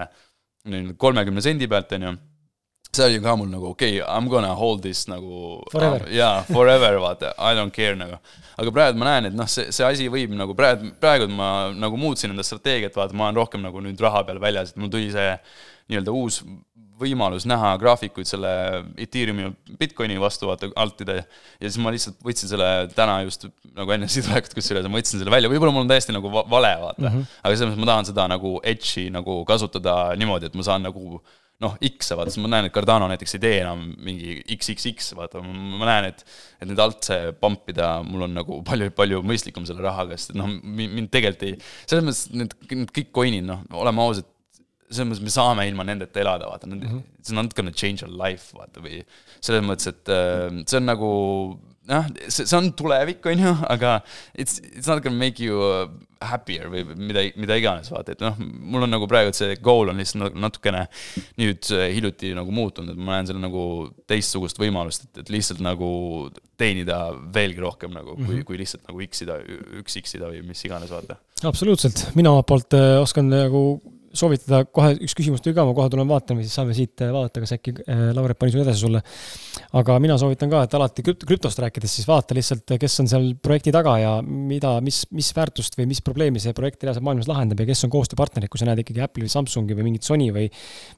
kolmekümne 1.02 1.42
sendi 1.42 1.66
pealt, 1.70 1.94
on 1.98 2.06
ju 2.06 2.18
see 2.92 3.04
oli 3.08 3.20
ka 3.24 3.32
mul 3.40 3.48
nagu 3.48 3.70
okei 3.70 4.00
okay,, 4.02 4.04
I 4.04 4.20
m 4.20 4.26
gonna 4.28 4.52
hold 4.54 4.82
this 4.84 5.06
nagu 5.08 5.62
Forever. 5.72 6.02
jaa, 6.12 6.42
forever, 6.44 6.98
vaata, 7.00 7.30
I 7.38 7.54
don't 7.56 7.72
care 7.72 7.96
nagu. 7.96 8.18
aga 8.60 8.72
praegu 8.76 9.00
ma 9.00 9.06
näen, 9.08 9.30
et 9.30 9.38
noh, 9.38 9.48
see, 9.48 9.70
see 9.72 9.86
asi 9.86 10.10
võib 10.12 10.34
nagu 10.36 10.52
praegu, 10.54 10.90
praegu 11.00 11.30
ma 11.32 11.70
nagu 11.72 11.96
muutsin 11.96 12.34
enda 12.34 12.44
strateegiat, 12.44 12.92
vaata, 12.98 13.16
ma 13.16 13.30
olen 13.30 13.40
rohkem 13.40 13.64
nagu 13.64 13.80
nüüd 13.80 14.00
raha 14.04 14.20
peal 14.28 14.42
väljas, 14.44 14.74
et 14.74 14.82
mul 14.82 14.92
tuli 14.92 15.08
see 15.14 15.30
nii-öelda 15.88 16.12
uus 16.12 16.42
võimalus 17.00 17.46
näha 17.48 17.72
graafikuid 17.80 18.28
selle 18.28 18.50
Ethereumi 19.00 19.46
ja 19.46 19.52
Bitcoini 19.80 20.20
vastu 20.20 20.50
vaata 20.50 20.68
altide 20.76 21.22
ja 21.22 21.64
siis 21.64 21.80
ma 21.82 21.90
lihtsalt 21.94 22.20
võtsin 22.22 22.52
selle 22.52 22.68
täna 22.94 23.22
just 23.24 23.48
nagu 23.72 23.94
enne 23.96 24.06
siia 24.12 24.28
tulekut 24.28 24.52
kusjuures 24.58 24.86
ma 24.86 25.00
võtsin 25.00 25.16
selle 25.16 25.32
välja, 25.32 25.50
võib-olla 25.50 25.72
mul 25.74 25.86
on 25.86 25.90
täiesti 25.90 26.14
nagu 26.14 26.30
va- 26.30 26.44
vale 26.52 26.76
vaata 26.84 27.02
mm, 27.02 27.14
-hmm. 27.14 27.38
aga 27.40 27.56
selles 27.56 27.72
mõttes 27.72 27.86
ma 27.86 27.90
tahan 27.94 28.10
seda 28.12 28.28
nagu 28.36 28.58
edge'i 28.62 29.08
nagu 29.16 29.40
kasutada 29.48 29.96
niimoodi, 30.20 30.52
et 30.52 30.60
ma 30.60 30.68
saan 30.68 30.84
nagu 30.86 31.22
noh, 31.62 31.76
vaata, 31.78 32.30
siis 32.32 32.42
ma 32.42 32.50
näen, 32.50 32.68
et 32.68 32.74
Cardano 32.74 33.06
näiteks 33.10 33.36
ei 33.38 33.42
tee 33.42 33.54
enam 33.62 33.84
mingi 34.02 34.36
XXX, 34.56 35.12
vaata, 35.18 35.42
ma 35.44 35.88
näen, 35.88 36.10
et 36.10 36.24
et 36.62 36.68
nüüd 36.70 36.82
altse 36.82 37.18
pampida 37.42 37.94
mul 38.06 38.26
on 38.28 38.36
nagu 38.38 38.60
palju, 38.66 38.92
palju 38.98 39.22
mõistlikum 39.26 39.66
selle 39.68 39.84
rahaga, 39.84 40.18
sest 40.18 40.36
noh, 40.38 40.50
mind 40.50 41.10
tegelikult 41.14 41.48
ei, 41.48 41.56
selles 41.90 42.06
mõttes 42.06 42.22
need, 42.34 42.54
need 42.70 42.94
kõik 42.98 43.10
coin'id, 43.14 43.46
noh, 43.48 43.64
oleme 43.82 44.04
ausad, 44.04 44.28
selles 44.92 45.08
mõttes 45.08 45.24
me 45.24 45.34
saame 45.34 45.66
ilma 45.70 45.86
nendeta 45.88 46.22
elada, 46.22 46.50
vaata, 46.50 46.68
need 46.70 46.84
mm, 46.84 46.94
-hmm. 46.94 47.20
see 47.22 47.34
on 47.34 47.42
not 47.42 47.56
gonna 47.58 47.72
change 47.72 48.06
our 48.06 48.12
life, 48.12 48.52
vaata, 48.58 48.82
või 48.84 49.02
selles 49.40 49.66
mõttes, 49.66 49.90
et 49.90 50.12
äh, 50.12 50.62
see 50.66 50.80
on 50.80 50.90
nagu 50.90 51.12
noh, 51.90 52.08
see, 52.28 52.46
see 52.46 52.58
on 52.58 52.72
tulevik, 52.78 53.24
on 53.26 53.46
ju, 53.46 53.54
aga 53.72 54.00
it's, 54.34 54.60
it's 54.72 54.90
not 54.90 55.02
gonna 55.02 55.18
make 55.18 55.42
you 55.42 55.58
uh, 55.58 55.86
happier 56.28 56.68
või 56.72 56.84
mida, 56.96 57.24
mida 57.40 57.56
iganes, 57.60 57.90
vaata, 57.92 58.14
et 58.14 58.22
noh, 58.24 58.38
mul 58.40 58.86
on 58.86 58.92
nagu 58.92 59.08
praegu 59.10 59.34
see 59.36 59.56
goal 59.62 59.92
on 59.92 60.00
lihtsalt 60.00 60.22
nat- 60.22 60.38
natukene 60.46 60.84
nüüd 61.40 61.70
äh, 61.74 61.88
hiljuti 61.96 62.32
nagu 62.36 62.54
muutunud, 62.54 62.94
et 62.94 63.00
ma 63.00 63.18
näen 63.18 63.30
selle 63.30 63.42
nagu 63.42 63.64
teistsugust 64.10 64.60
võimalust, 64.60 65.08
et, 65.08 65.22
et 65.24 65.32
lihtsalt 65.32 65.62
nagu 65.64 65.90
teenida 66.60 67.04
veelgi 67.34 67.62
rohkem 67.64 67.94
nagu, 67.94 68.16
kui, 68.20 68.42
kui 68.46 68.60
lihtsalt 68.60 68.86
nagu 68.88 69.02
X-ida, 69.08 69.40
üks 69.80 69.98
X-ida 70.02 70.30
või 70.30 70.44
mis 70.46 70.62
iganes, 70.68 70.92
vaata. 70.92 71.18
absoluutselt, 71.48 72.08
mina 72.18 72.34
omalt 72.34 72.48
poolt 72.50 72.78
äh, 72.78 72.94
oskan 73.02 73.30
nagu 73.32 73.64
soovitada 74.16 74.62
kohe 74.68 74.92
üks 75.04 75.14
küsimus 75.16 75.42
tuli 75.42 75.54
ka, 75.56 75.64
ma 75.66 75.74
kohe 75.76 75.90
tulen 75.92 76.08
vaatama, 76.08 76.42
siis 76.44 76.54
saame 76.56 76.74
siit 76.76 77.02
äh, 77.04 77.12
vaadata, 77.14 77.42
kas 77.42 77.54
äkki 77.56 77.74
äh, 77.82 78.02
Lauret 78.16 78.38
pani 78.38 78.52
sulle 78.54 78.64
edasi 78.66 78.84
sulle. 78.84 79.02
aga 79.78 79.96
mina 80.02 80.16
soovitan 80.20 80.50
ka, 80.52 80.62
et 80.66 80.76
alati 80.76 81.04
krüpt- 81.06 81.26
krüptost 81.28 81.60
rääkides 81.62 81.96
siis 81.98 82.08
vaata 82.08 82.36
lihtsalt, 82.36 82.74
kes 82.80 82.98
on 83.02 83.10
seal 83.10 83.28
projekti 83.42 83.72
taga 83.74 83.96
ja 84.02 84.12
mida, 84.22 84.74
mis, 84.84 85.02
mis 85.16 85.32
väärtust 85.36 85.78
või 85.78 85.88
mis 85.92 86.02
probleemi 86.04 86.42
see 86.42 86.54
projekt 86.56 86.84
reaalselt 86.84 87.06
maailmas 87.06 87.30
lahendab 87.30 87.62
ja 87.64 87.68
kes 87.72 87.86
on 87.88 87.94
koostööpartnerid, 87.94 88.52
kui 88.52 88.60
sa 88.60 88.68
näed 88.68 88.84
ikkagi 88.84 89.04
Apple'i 89.04 89.26
või 89.26 89.32
Samsungi 89.32 89.78
või 89.78 89.88
mingit 89.88 90.08
Sony 90.08 90.28
või 90.34 90.48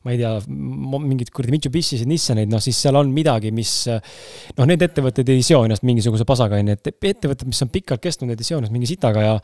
ma 0.05 0.15
ei 0.15 0.21
tea, 0.21 0.35
mingit 0.49 1.31
kuradi 1.35 1.55
Mitsubishi'sid, 1.55 2.11
Nissaneid, 2.11 2.51
noh 2.51 2.63
siis 2.65 2.83
seal 2.83 2.99
on 2.99 3.15
midagi, 3.15 3.55
mis 3.55 3.77
noh, 3.89 4.67
need 4.67 4.83
ettevõtted 4.85 5.31
ei 5.35 5.47
seo 5.47 5.63
ennast 5.69 5.87
mingisuguse 5.87 6.27
pasaga, 6.29 6.59
onju, 6.61 6.79
et 6.79 6.93
ettevõtted, 6.95 7.47
mis 7.49 7.63
on 7.65 7.73
pikalt 7.73 8.03
kestnud, 8.03 8.33
need 8.33 8.43
ei 8.43 8.51
seo 8.51 8.61
ennast 8.61 8.75
mingi 8.75 8.91
sitaga 8.91 9.25
ja 9.25 9.35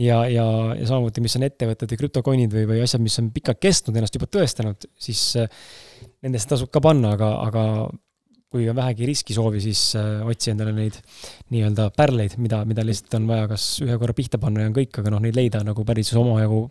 ja, 0.00 0.22
ja, 0.30 0.46
ja 0.78 0.86
samamoodi, 0.88 1.24
mis 1.24 1.36
on 1.38 1.46
ettevõtted 1.48 1.92
või 1.92 2.00
krüptokoinid 2.00 2.54
või, 2.54 2.68
või 2.70 2.84
asjad, 2.84 3.02
mis 3.04 3.18
on 3.20 3.32
pikalt 3.34 3.60
kestnud, 3.62 3.96
ennast 3.98 4.16
juba 4.16 4.28
tõestanud, 4.32 4.88
siis 5.00 5.24
äh, 5.40 5.60
nendesse 6.24 6.50
tasub 6.54 6.72
ka 6.72 6.82
panna, 6.84 7.14
aga, 7.18 7.34
aga 7.46 7.64
kui 8.52 8.66
on 8.68 8.76
vähegi 8.76 9.08
riskisoovi, 9.08 9.62
siis 9.64 9.82
äh, 10.00 10.20
otsi 10.28 10.52
endale 10.52 10.74
neid 10.76 10.98
nii-öelda 11.52 11.88
pärleid, 11.96 12.36
mida, 12.42 12.62
mida 12.68 12.84
lihtsalt 12.86 13.16
on 13.20 13.28
vaja 13.30 13.48
kas 13.52 13.66
ühe 13.84 13.96
korra 14.00 14.16
pihta 14.16 14.40
panna 14.40 14.64
ja 14.64 14.72
on 14.72 14.76
kõik, 14.76 14.96
aga 15.00 15.12
noh, 15.14 15.22
neid 15.24 15.36
leida 15.38 15.62
nagu 15.64 15.84
päris 15.88 16.12
omajagu 16.18 16.66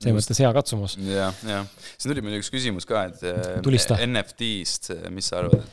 selles 0.00 0.16
mõttes 0.16 0.40
hea 0.40 0.50
katsumus. 0.56 0.96
jah, 1.04 1.36
jah. 1.44 1.68
siin 1.92 2.14
tuli 2.14 2.24
meil 2.24 2.40
üks 2.40 2.48
küsimus 2.52 2.88
ka, 2.88 3.04
et 3.10 3.22
äh, 3.28 3.60
Tulista. 3.64 3.98
NFT-st, 4.06 4.96
mis 5.14 5.30
sa 5.30 5.42
arvad? 5.44 5.68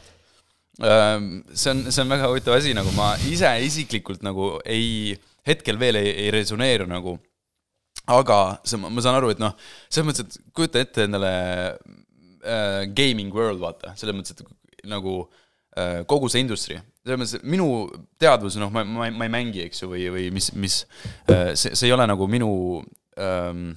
see 0.78 1.72
on, 1.72 1.80
see 1.90 2.03
on 2.03 2.11
väga 2.11 2.28
huvitav 2.30 2.53
asi, 2.53 2.76
nagu 2.78 2.91
ma 2.94 3.15
ise 3.26 3.49
isiklikult 3.65 4.22
nagu 4.22 4.60
ei, 4.61 5.15
hetkel 5.48 5.80
veel 5.82 5.99
ei, 6.02 6.11
ei 6.26 6.34
resoneeru 6.36 6.88
nagu. 6.90 7.18
aga 8.07 8.38
see, 8.64 8.80
ma 8.80 9.03
saan 9.03 9.18
aru, 9.18 9.34
et 9.34 9.40
noh, 9.41 9.56
selles 9.90 10.07
mõttes, 10.07 10.28
et 10.28 10.53
kujuta 10.56 10.80
ette 10.80 11.03
endale 11.03 11.32
äh, 12.48 12.86
gaming 12.95 13.34
world, 13.36 13.60
vaata, 13.60 13.91
selles 13.99 14.15
mõttes, 14.15 14.38
et 14.38 14.88
nagu 14.88 15.18
äh, 15.76 16.06
kogu 16.07 16.30
see 16.32 16.45
industry, 16.45 16.78
selles 17.03 17.19
mõttes, 17.19 17.41
et 17.41 17.49
minu 17.52 17.68
teadvus, 18.22 18.56
noh, 18.61 18.72
ma, 18.72 18.86
ma, 18.88 19.10
ma 19.11 19.28
ei 19.28 19.34
mängi, 19.34 19.65
eks 19.65 19.84
ju, 19.84 19.91
või, 19.91 20.06
või 20.14 20.30
mis, 20.38 20.53
mis 20.56 20.78
äh, 21.28 21.52
see, 21.57 21.74
see 21.74 21.90
ei 21.90 21.98
ole 21.98 22.07
nagu 22.07 22.30
minu 22.32 22.53
ähm, 23.19 23.74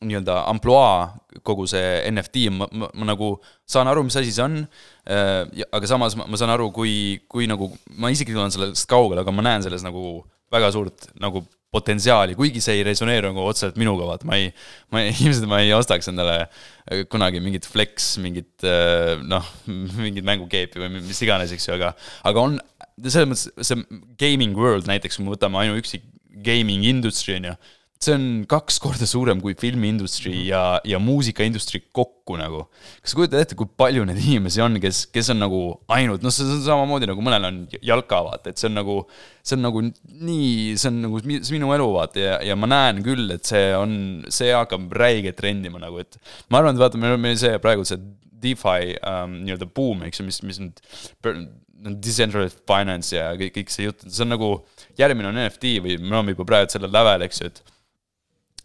nii-öelda 0.00 0.44
ampluaa 0.46 1.18
kogu 1.42 1.66
see 1.70 2.10
NFT, 2.10 2.48
ma, 2.54 2.68
ma, 2.70 2.88
ma 2.94 3.08
nagu 3.12 3.32
saan 3.68 3.90
aru, 3.90 4.04
mis 4.06 4.16
asi 4.18 4.32
see 4.34 4.44
on 4.44 4.58
äh,, 4.62 5.64
aga 5.74 5.90
samas 5.90 6.16
ma, 6.18 6.26
ma 6.30 6.38
saan 6.38 6.52
aru, 6.54 6.70
kui, 6.74 7.18
kui 7.30 7.48
nagu 7.50 7.70
ma 7.98 8.10
isiklikult 8.14 8.44
olen 8.44 8.54
sellest 8.54 8.90
kaugel, 8.90 9.22
aga 9.22 9.34
ma 9.34 9.44
näen 9.46 9.66
selles 9.66 9.86
nagu 9.86 10.20
väga 10.52 10.72
suurt 10.74 11.08
nagu 11.20 11.44
potentsiaali, 11.74 12.32
kuigi 12.38 12.62
see 12.64 12.78
ei 12.78 12.84
resoneeru 12.86 13.28
nagu 13.28 13.44
otseselt 13.44 13.76
minuga, 13.80 14.06
vaata, 14.08 14.24
ma 14.28 14.38
ei, 14.40 14.48
ma 14.92 15.02
ei, 15.04 15.12
ilmselt 15.26 15.48
ma 15.50 15.60
ei 15.60 15.74
ostaks 15.76 16.08
endale 16.12 16.38
äh, 16.46 17.04
kunagi 17.12 17.42
mingit 17.44 17.68
flex, 17.68 18.14
mingit 18.24 18.64
äh, 18.66 19.18
noh, 19.20 19.46
mingit 20.04 20.26
mängukeepi 20.28 20.80
või 20.80 20.94
mis 20.96 21.20
iganes, 21.24 21.52
eks 21.54 21.68
ju, 21.68 21.76
aga 21.76 21.92
aga 22.28 22.44
on 22.44 22.56
selles 23.04 23.28
mõttes 23.28 23.68
see 23.68 24.00
gaming 24.20 24.56
world 24.58 24.88
näiteks, 24.88 25.18
kui 25.18 25.26
me 25.26 25.34
võtame 25.36 25.60
ainuüksi 25.60 26.00
gaming 26.44 26.86
industry 26.88 27.36
on 27.36 27.50
ju, 27.50 27.58
see 27.98 28.14
on 28.14 28.26
kaks 28.46 28.76
korda 28.82 29.06
suurem 29.10 29.40
kui 29.42 29.56
filmiindustry 29.58 30.44
ja, 30.46 30.62
ja 30.86 31.00
muusikaindustry 31.02 31.80
kokku 31.94 32.36
nagu. 32.38 32.64
kas 33.02 33.12
sa 33.12 33.18
kujutad 33.18 33.40
ette, 33.42 33.56
kui 33.58 33.66
palju 33.80 34.04
neid 34.06 34.20
inimesi 34.22 34.62
on, 34.62 34.78
kes, 34.82 35.06
kes 35.14 35.32
on 35.34 35.42
nagu 35.42 35.62
ainult, 35.94 36.22
noh, 36.22 36.34
see 36.34 36.46
on 36.46 36.62
samamoodi 36.66 37.08
nagu 37.10 37.24
mõnel 37.24 37.48
on 37.48 37.60
jalka, 37.82 38.20
vaata, 38.28 38.52
et 38.52 38.60
see 38.60 38.70
on 38.70 38.78
nagu, 38.78 38.98
see 39.42 39.58
on 39.58 39.66
nagu 39.66 39.82
nii, 39.82 40.52
see 40.78 40.92
on 40.92 41.00
nagu 41.08 41.22
see 41.24 41.56
minu 41.56 41.72
elu, 41.74 41.88
vaata, 41.96 42.22
ja, 42.22 42.36
ja 42.46 42.58
ma 42.58 42.70
näen 42.70 43.02
küll, 43.06 43.26
et 43.34 43.50
see 43.50 43.72
on, 43.76 43.96
see 44.34 44.52
hakkab 44.54 44.92
räigelt 44.98 45.40
trendima 45.40 45.82
nagu, 45.82 45.98
et 46.04 46.20
ma 46.52 46.62
arvan, 46.62 46.78
et 46.78 46.84
vaata, 46.84 47.00
meil 47.02 47.18
on 47.18 47.24
meil 47.26 47.38
see 47.40 47.58
praegu 47.62 47.86
see 47.88 47.98
DeFi 48.38 48.94
um, 49.02 49.40
nii-öelda 49.42 49.66
buum, 49.74 50.04
eks 50.06 50.20
ju, 50.20 50.28
mis, 50.28 50.38
mis 50.46 50.62
nüüd 50.62 50.78
per- 51.24 51.40
decentralized 51.78 52.62
finance 52.66 53.14
ja 53.14 53.32
kõik, 53.38 53.52
kõik 53.54 53.72
see 53.72 53.86
jutt, 53.86 54.06
see 54.06 54.24
on 54.24 54.32
nagu 54.34 54.52
järgmine 54.98 55.30
on 55.30 55.38
NFT 55.44 55.76
või 55.82 55.98
me 56.02 56.16
oleme 56.16 56.34
juba 56.34 56.46
praegu 56.48 56.72
sellel 56.74 56.90
lävel, 56.94 57.26
eks 57.26 57.42
ju, 57.42 57.50
et 57.50 57.60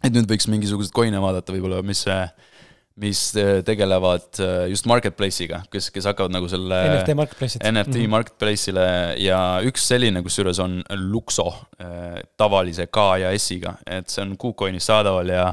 et 0.04 0.12
nüüd 0.14 0.28
võiks 0.30 0.48
mingisuguseid 0.52 0.94
coin'e 0.94 1.20
vaadata 1.22 1.54
võib-olla, 1.54 1.80
mis, 1.86 2.02
mis 3.00 3.20
tegelevad 3.66 4.40
äh, 4.44 4.66
just 4.72 4.88
marketplace'iga, 4.90 5.62
kes, 5.72 5.88
kes 5.94 6.08
hakkavad 6.10 6.34
nagu 6.34 6.48
selle 6.50 6.80
NFT 6.92 7.16
marketplace'id. 7.18 7.64
NFT 7.72 8.02
Mhm. 8.02 8.12
marketplace'ile 8.14 8.88
ja 9.22 9.40
üks 9.66 9.88
selline, 9.90 10.22
kusjuures 10.26 10.60
on 10.62 10.82
Luxo 11.08 11.48
äh, 11.80 12.20
tavalise 12.40 12.86
K 12.92 13.08
ja 13.24 13.32
S-iga, 13.38 13.78
et 13.86 14.12
see 14.12 14.22
on 14.26 14.36
KuCoinis 14.40 14.90
saadaval 14.92 15.32
ja 15.32 15.48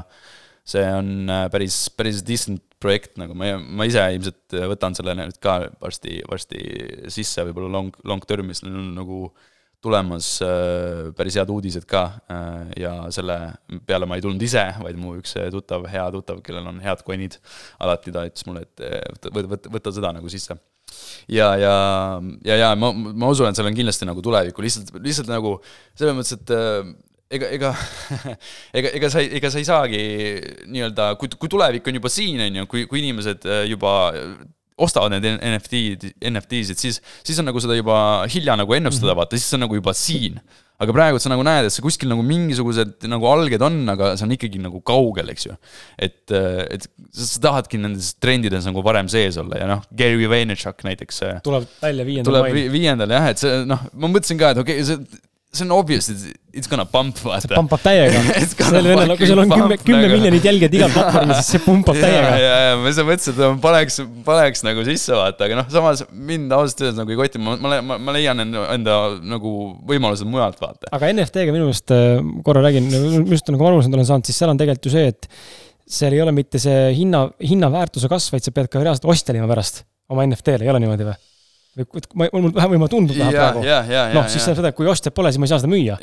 see 0.64 0.84
on 0.94 1.30
äh, 1.30 1.48
päris, 1.50 1.88
päris 1.96 2.22
decent 2.26 2.62
projekt 2.82 3.16
nagu 3.20 3.34
ma, 3.38 3.52
ma 3.62 3.86
ise 3.86 4.02
ilmselt 4.14 4.54
võtan 4.72 4.94
selle 4.98 5.14
nüüd 5.14 5.36
ka 5.42 5.60
varsti, 5.82 6.18
varsti 6.26 6.62
sisse 7.14 7.44
võib-olla 7.46 7.70
long, 7.70 7.98
long 8.06 8.24
term'is, 8.26 8.64
neil 8.66 8.74
on 8.80 8.88
nagu 8.96 9.18
tulemas 9.82 10.28
äh, 10.46 11.10
päris 11.18 11.36
head 11.40 11.52
uudised 11.52 11.86
ka 11.90 12.04
äh, 12.30 12.72
ja 12.84 12.92
selle 13.14 13.38
peale 13.88 14.08
ma 14.08 14.18
ei 14.18 14.24
tulnud 14.24 14.42
ise, 14.42 14.64
vaid 14.82 14.98
mu 15.00 15.16
üks 15.20 15.36
tuttav, 15.54 15.86
hea 15.90 16.04
tuttav, 16.14 16.42
kellel 16.46 16.68
on 16.70 16.82
head 16.84 17.04
coin'id, 17.06 17.38
alati 17.82 18.14
ta 18.14 18.26
ütles 18.28 18.48
mulle, 18.48 18.66
et 18.66 18.84
võta, 19.28 19.46
võta, 19.56 19.72
võta 19.78 19.94
seda 19.94 20.12
nagu 20.14 20.32
sisse. 20.32 20.58
ja, 21.30 21.54
ja, 21.58 21.76
ja, 22.46 22.58
ja 22.64 22.74
ma, 22.78 22.92
ma 22.92 23.32
usun, 23.32 23.48
et 23.48 23.58
seal 23.58 23.70
on 23.70 23.78
kindlasti 23.78 24.08
nagu 24.08 24.22
tulevikku, 24.24 24.64
lihtsalt, 24.64 24.92
lihtsalt 25.02 25.32
nagu 25.32 25.56
selles 25.94 26.18
mõttes, 26.18 26.38
et 26.38 27.00
ega, 27.32 27.50
ega, 27.56 27.70
ega, 28.78 28.92
ega 28.98 29.10
sa, 29.12 29.22
ega 29.22 29.50
sa 29.52 29.60
ei 29.60 29.68
saagi 29.68 30.00
nii-öelda, 30.68 31.12
kui, 31.20 31.30
kui 31.40 31.50
tulevik 31.52 31.88
on 31.88 31.98
juba 31.98 32.12
siin, 32.12 32.40
on 32.46 32.62
ju, 32.62 32.68
kui, 32.70 32.84
kui 32.90 33.02
inimesed 33.02 33.46
äh, 33.48 33.64
juba 33.70 33.94
ostavad 34.82 35.14
need 35.14 35.28
NFT-d, 35.38 36.12
NFT-sid, 36.32 36.80
siis, 36.80 37.00
siis 37.22 37.38
on 37.40 37.48
nagu 37.50 37.62
seda 37.62 37.76
juba 37.78 37.96
hilja 38.32 38.56
nagu 38.58 38.76
ennustada, 38.76 39.12
mhm. 39.12 39.22
vaata, 39.22 39.38
siis 39.38 39.50
see 39.50 39.58
on 39.60 39.66
nagu 39.66 39.78
juba 39.78 39.96
siin. 39.96 40.42
aga 40.82 40.94
praegu 40.96 41.20
sa 41.22 41.30
nagu 41.30 41.44
näed, 41.46 41.68
et 41.68 41.70
see 41.70 41.84
kuskil 41.84 42.10
nagu 42.10 42.24
mingisugused 42.26 43.04
nagu 43.06 43.28
alged 43.30 43.62
on, 43.62 43.76
aga 43.92 44.16
see 44.18 44.26
on 44.26 44.32
ikkagi 44.34 44.58
nagu 44.64 44.80
kaugel, 44.82 45.28
eks 45.30 45.46
ju. 45.46 45.58
et, 46.02 46.32
et 46.32 46.88
sa 47.14 47.42
tahadki 47.44 47.78
nendes 47.78 48.14
trendides 48.18 48.66
nagu 48.66 48.82
varem 48.82 49.10
sees 49.12 49.38
olla 49.38 49.60
ja 49.62 49.68
noh, 49.70 49.84
Gary 49.94 50.26
Vaynerchuk 50.30 50.82
näiteks. 50.88 51.22
Tuleb 51.46 51.68
välja 51.82 52.08
viiendal 52.08 52.40
mail. 52.40 52.56
tuleb 52.56 52.74
viiendal 52.74 53.14
jah, 53.14 53.28
et 53.30 53.44
see 53.44 53.60
noh, 53.68 53.86
ma 53.94 54.10
mõtlesin 54.10 54.40
ka, 54.40 54.56
et 54.56 54.64
okei 54.64 54.82
okay,, 54.82 54.88
see 54.90 55.22
see 55.52 55.64
on 55.66 55.72
obvious, 55.76 56.08
it's 56.08 56.66
gonna 56.66 56.86
pump, 56.88 57.18
vaata. 57.20 57.44
see 57.44 57.56
pumpab 57.58 57.82
täiega 57.84 58.20
sellel 58.70 58.86
vennal, 58.88 59.18
kui 59.20 59.28
sul 59.28 59.40
on 59.42 59.50
kümme, 59.50 59.76
kümme 59.82 60.06
nagu. 60.06 60.14
miljonit 60.16 60.46
jälgijat 60.48 60.76
igal 60.78 60.92
platvormil, 60.94 61.34
siis 61.36 61.50
see 61.52 61.62
pumpab 61.64 61.98
täiega. 62.04 62.30
ja, 62.40 62.54
ja 62.70 62.78
ma 62.80 62.92
ise 62.92 63.04
mõtlesin, 63.04 63.36
et 63.36 63.58
paneks, 63.66 63.98
paneks 64.24 64.64
nagu 64.64 64.84
sisse, 64.86 65.12
vaata, 65.18 65.48
aga 65.48 65.58
noh, 65.60 65.66
samas 65.74 66.04
mind 66.08 66.54
ausalt 66.56 66.80
öeldes 66.86 67.00
nagu 67.02 67.12
ei 67.12 67.20
koti, 67.20 67.42
ma, 67.44 67.58
ma, 67.60 67.80
ma, 67.84 67.98
ma 68.00 68.14
leian 68.16 68.40
enda, 68.40 68.94
nagu 69.34 69.52
võimalused 69.90 70.30
mujalt, 70.32 70.56
vaata. 70.62 70.88
aga 70.96 71.10
NFT-ga 71.12 71.52
minu 71.52 71.68
meelest, 71.68 71.92
äh, 71.92 72.22
korra 72.46 72.64
räägin, 72.64 72.88
minu 72.88 73.26
meelest 73.26 73.52
nagu 73.52 73.68
aru 73.68 73.82
olen 73.82 74.08
saanud, 74.08 74.28
siis 74.28 74.40
seal 74.40 74.54
on 74.54 74.60
tegelikult 74.62 74.88
ju 74.88 74.94
see, 74.94 75.12
et 75.12 75.28
seal 75.98 76.16
ei 76.16 76.24
ole 76.24 76.32
mitte 76.32 76.62
see 76.62 76.88
hinna, 76.96 77.26
hinnaväärtuse 77.44 78.08
kasv, 78.08 78.38
vaid 78.38 78.48
sa 78.48 78.56
pead 78.56 78.72
ka 78.72 78.80
reaalselt 78.80 79.10
ostja 79.12 79.36
olema 79.36 79.52
pärast 79.52 79.84
oma 80.08 80.24
NFT-le, 80.30 80.64
ei 80.64 80.72
ole 80.72 80.80
niimoodi 80.80 81.10
või? 81.10 81.20
Või 81.72 82.02
ma, 82.20 82.26
mul 82.36 82.52
vähe, 82.52 82.68
või 82.74 82.80
ma 82.82 82.88
tundub 82.92 83.16
vähe 83.16 83.32
praegu. 83.32 83.62
noh, 83.64 84.26
siis 84.28 84.44
tähendab 84.44 84.60
seda, 84.60 84.72
et 84.72 84.76
kui 84.76 84.88
ostjat 84.92 85.14
pole, 85.16 85.32
siis 85.32 85.40
ma 85.40 85.48
ei 85.48 85.52
saa 85.52 85.62
seda 85.62 85.72
müüa. 85.72 85.96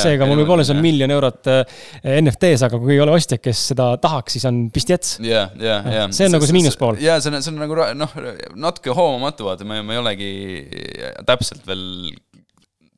seega 0.00 0.26
mul 0.26 0.42
võib 0.42 0.52
olla 0.56 0.66
seal 0.66 0.80
miljon 0.82 1.14
eurot 1.14 1.50
äh, 1.52 1.78
NFT-s, 2.18 2.66
aga 2.66 2.80
kui 2.82 2.96
ei 2.96 3.02
ole 3.04 3.14
ostjat, 3.14 3.42
kes 3.44 3.62
seda 3.70 3.92
tahaks, 4.02 4.34
siis 4.38 4.48
on 4.50 4.64
pistjets. 4.74 5.16
ja. 5.54 6.08
see 6.10 6.26
on 6.26 6.34
nagu 6.34 6.48
see 6.48 6.58
miinuspool. 6.58 6.98
ja 7.02 7.20
see 7.22 7.30
on, 7.30 7.38
see 7.44 7.54
on 7.54 7.62
nagu 7.62 7.78
noh, 8.00 8.18
natuke 8.66 8.94
hoomamatu, 8.94 9.46
vaata, 9.50 9.68
ma, 9.68 9.82
ma 9.86 9.94
ei 9.94 10.02
olegi 10.02 10.32
täpselt 11.28 11.62
veel 11.68 11.84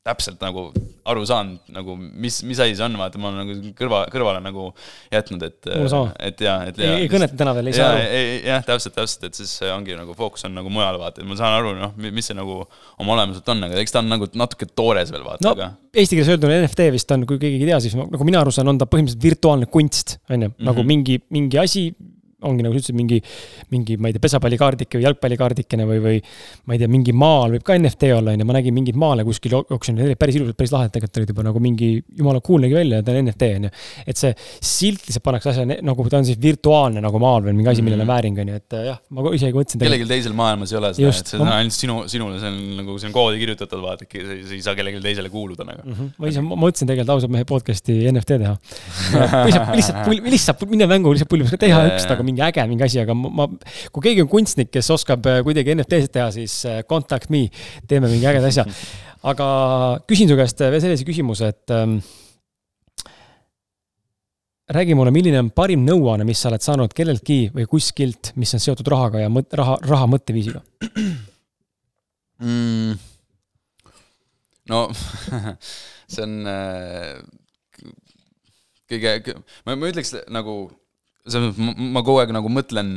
täpselt 0.07 0.41
nagu 0.43 0.69
aru 1.07 1.23
saanud, 1.27 1.59
nagu 1.71 1.95
mis, 1.97 2.39
mis 2.47 2.59
asi 2.63 2.75
see 2.75 2.85
on, 2.85 2.95
vaata, 2.99 3.19
ma 3.21 3.29
olen 3.29 3.43
nagu 3.43 3.73
kõrva, 3.77 4.01
kõrvale 4.11 4.41
nagu 4.43 4.69
jätnud, 5.13 5.43
et. 5.47 5.69
et 5.69 6.43
ja, 6.43 6.57
et. 6.67 6.81
ei, 6.81 7.03
ei 7.03 7.11
kõneta 7.11 7.37
täna 7.39 7.53
veel, 7.57 7.71
ei 7.71 7.77
saa 7.77 7.93
aru. 7.93 8.07
jah, 8.47 8.65
täpselt, 8.67 8.95
täpselt, 8.97 9.27
et 9.29 9.39
siis 9.39 9.53
ongi 9.71 9.95
nagu 9.97 10.15
fookus 10.17 10.47
on 10.47 10.55
nagu 10.57 10.71
mujal, 10.73 10.99
vaata, 11.01 11.23
et 11.23 11.29
ma 11.29 11.37
saan 11.39 11.55
aru, 11.59 11.73
noh, 11.79 11.95
mis 12.03 12.27
see 12.27 12.37
nagu 12.37 12.59
oma 12.63 13.15
olemuselt 13.15 13.53
on, 13.53 13.63
aga 13.69 13.79
eks 13.83 13.95
ta 13.95 14.03
on 14.03 14.11
nagu 14.11 14.27
natuke 14.39 14.69
toores 14.73 15.13
veel, 15.13 15.23
vaata 15.27 15.47
no, 15.47 15.55
aga. 15.55 15.71
Eesti 15.97 16.19
keeles 16.19 16.33
öelduna 16.35 16.59
NFT 16.63 16.91
vist 16.93 17.15
on, 17.15 17.23
kui 17.29 17.39
keegi 17.41 17.63
ei 17.63 17.71
tea, 17.71 17.79
siis 17.83 17.95
nagu 17.97 18.27
mina 18.27 18.43
aru 18.43 18.53
saan, 18.53 18.69
on 18.73 18.79
ta 18.81 18.89
põhimõtteliselt 18.89 19.23
virtuaalne 19.23 19.71
kunst, 19.71 20.19
on 20.29 20.47
ju, 20.47 20.53
nagu 20.59 20.83
mhm. 20.83 20.91
mingi, 20.91 21.19
mingi 21.33 21.61
asi 21.61 21.89
ongi 22.45 22.61
nagu 22.61 22.75
sa 22.75 22.83
ütlesid, 22.83 22.93
mingi, 22.93 23.17
mingi, 23.73 23.95
ma 23.97 24.11
ei 24.11 24.13
tea, 24.13 24.21
pesapallikaardike 24.21 24.99
või 24.99 25.05
jalgpallikaardikene 25.07 25.85
või, 25.89 26.01
või 26.03 26.17
ma 26.69 26.75
ei 26.75 26.81
tea, 26.83 26.89
mingi 26.93 27.13
maal 27.17 27.55
võib 27.55 27.63
ka 27.65 27.73
NFT 27.79 28.11
olla, 28.13 28.35
on 28.35 28.43
ju, 28.43 28.45
ma 28.45 28.55
nägin 28.59 28.75
mingeid 28.75 28.99
maale 29.01 29.23
kuskil 29.25 29.55
oksjonil, 29.57 30.13
päris 30.21 30.37
ilusad, 30.37 30.53
päris 30.59 30.73
lahedad 30.75 30.93
tegelikult 30.93 31.17
olid 31.17 31.31
juba 31.33 31.45
nagu 31.47 31.61
mingi, 31.65 31.89
jumala 32.19 32.41
cool 32.45 32.61
nägi 32.61 32.77
välja 32.77 32.99
ja 32.99 33.05
ta 33.07 33.15
on 33.15 33.25
NFT, 33.25 33.49
on 33.57 33.65
ju. 33.65 33.71
et 34.13 34.21
see 34.21 34.35
silt 34.37 35.07
lihtsalt 35.07 35.25
pannakse 35.25 35.49
asja, 35.49 35.65
nagu 35.65 36.05
ta 36.13 36.19
on 36.21 36.27
siis 36.29 36.37
virtuaalne 36.43 37.01
nagu 37.01 37.21
maal 37.23 37.47
või 37.47 37.55
mingi 37.57 37.71
asi, 37.73 37.85
millel 37.87 38.03
on 38.03 38.05
mhm. 38.05 38.13
vääring, 38.13 38.37
on 38.43 38.53
ju, 38.53 38.61
et 38.61 38.77
jah, 38.91 39.01
ma 39.09 39.33
isegi 39.33 39.57
mõtlesin. 39.57 39.81
kellelgi 39.87 40.07
teisel 40.13 40.37
maailmas 40.37 40.75
ei 40.75 40.79
ole 40.81 40.93
seda, 40.93 41.15
et 41.17 41.33
see 41.33 41.41
on 41.41 41.51
ainult 41.55 41.77
sinu, 41.79 41.97
sinule, 42.13 42.37
see 42.43 42.53
on 42.53 42.61
nagu, 42.83 42.99
see 43.01 43.09
on 43.09 43.17
koodi 43.17 43.41
kirjutatud, 43.41 43.81
vaata, 43.81 44.05
sa 44.13 44.37
ei 44.53 44.61
saa 44.61 44.77
kellelegi 44.77 45.01
teisele 45.01 45.33
kuuluda 45.33 45.65
nagu 45.65 45.81
mm. 45.81 45.97
-hmm. 45.97 46.13
ma 46.21 46.29
ise 46.29 46.45
mõtlesin 46.45 46.93
tegelikult 46.93 47.15
ausalt 47.17 47.33
mehe 47.33 47.49
podcast'i 47.49 47.97
NFT 48.13 48.37
teha. 48.45 48.53
lihtsalt, 49.47 49.73
lihtsalt, 49.73 50.31
lihtsalt 50.37 50.65
minna 50.69 50.85
mängu, 50.93 51.17
lihtsalt 51.17 51.33
pulli, 51.33 51.49
teha 51.57 51.81
üks 51.89 52.05
nagu 52.11 52.26
mingi 52.27 52.43
äge 52.45 52.67
mingi 52.69 52.85
asi, 52.85 53.01
aga 53.03 53.15
ma, 53.17 53.47
kui 53.95 54.05
keegi 54.09 54.23
on 54.25 54.31
kunstnik, 54.31 54.71
kes 54.73 54.91
oskab 54.95 55.25
äh, 55.29 55.41
kuidagi 55.47 55.75
NFT-sid 55.77 56.13
teha, 56.13 56.29
siis 56.35 56.59
äh, 56.69 56.83
contact 56.89 57.31
me, 57.33 57.47
teeme 57.89 58.11
mingi 58.11 58.27
ägeda 58.29 58.51
asja. 58.51 58.67
aga 59.31 59.47
küsin 60.09 60.29
su 60.29 60.37
käest 60.39 60.61
äh, 60.61 60.71
veel 60.73 60.83
sellise 60.83 61.07
küsimuse, 61.07 61.51
et 61.55 61.73
ähm, 61.75 61.97
räägi 64.73 64.95
mulle, 64.97 65.13
milline 65.15 65.39
on 65.41 65.51
parim 65.55 65.85
nõuanne, 65.87 66.27
mis 66.27 66.41
sa 66.41 66.51
oled 66.51 66.63
saanud 66.63 66.95
kelleltki 66.95 67.39
või 67.55 67.67
kuskilt, 67.69 68.33
mis 68.39 68.53
on 68.55 68.63
seotud 68.63 68.89
rahaga 68.91 69.23
ja 69.23 69.31
mõt-, 69.31 69.53
raha, 69.57 69.77
raha 69.87 70.09
mõtteviisiga 70.11 70.63
mm.? 72.43 72.97
no 74.71 74.81
see 76.11 76.25
on 76.25 76.35
äh, 76.51 77.15
kõige, 78.91 79.37
ma, 79.65 79.75
ma 79.75 79.91
ütleks 79.91 80.13
nagu 80.33 80.59
selles 81.31 81.57
mõttes 81.57 81.91
ma, 81.93 82.03
kogu 82.05 82.21
aeg 82.21 82.31
nagu 82.35 82.51
mõtlen 82.51 82.93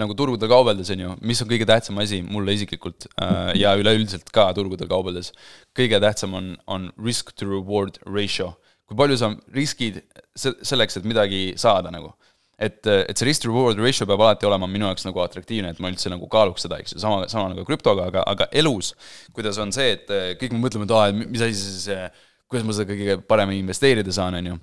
nagu 0.00 0.16
turgudel 0.16 0.50
kaubeldes, 0.50 0.90
on 0.94 1.04
ju, 1.04 1.12
mis 1.26 1.40
on 1.42 1.50
kõige 1.50 1.66
tähtsam 1.68 2.00
asi 2.02 2.20
mulle 2.26 2.54
isiklikult 2.56 3.08
äh, 3.14 3.52
ja 3.60 3.74
üleüldiselt 3.80 4.28
ka 4.34 4.50
turgudel 4.56 4.90
kaubeldes. 4.90 5.32
kõige 5.76 6.00
tähtsam 6.02 6.36
on, 6.36 6.54
on 6.66 6.88
risk 7.04 7.32
to 7.36 7.48
reward 7.48 8.00
ratio. 8.06 8.54
kui 8.90 8.98
palju 8.98 9.16
sa 9.20 9.30
riskid 9.54 10.00
selleks, 10.34 10.96
et 10.98 11.06
midagi 11.06 11.54
saada 11.60 11.92
nagu. 11.94 12.14
et, 12.58 12.84
et 12.86 13.16
see 13.16 13.28
risk 13.28 13.42
to 13.44 13.48
reward 13.48 13.78
ratio 13.80 14.06
peab 14.06 14.20
alati 14.20 14.46
olema 14.46 14.68
minu 14.68 14.88
jaoks 14.90 15.06
nagu 15.08 15.22
atraktiivne, 15.24 15.70
et 15.72 15.80
ma 15.80 15.88
üldse 15.92 16.12
nagu 16.12 16.28
kaaluks 16.28 16.66
seda, 16.66 16.80
eks 16.80 16.96
ju, 16.96 17.00
sama, 17.00 17.28
sama 17.28 17.54
nagu 17.54 17.64
krüptoga, 17.64 18.10
aga, 18.12 18.24
aga 18.28 18.50
elus, 18.52 18.92
kuidas 19.32 19.58
on 19.62 19.72
see, 19.72 19.94
et 19.96 20.10
kõik 20.42 20.52
me 20.52 20.66
mõtleme, 20.66 20.84
et 20.84 20.96
aa, 20.96 21.08
et 21.08 21.22
mis 21.24 21.46
asi 21.46 21.56
see, 21.56 21.86
see 21.88 22.10
kuidas 22.50 22.66
ma 22.66 22.74
seda 22.74 22.90
kõige 22.90 23.18
paremini 23.30 23.62
investeerida 23.62 24.12
saan, 24.14 24.36
on 24.40 24.52
ju. 24.52 24.60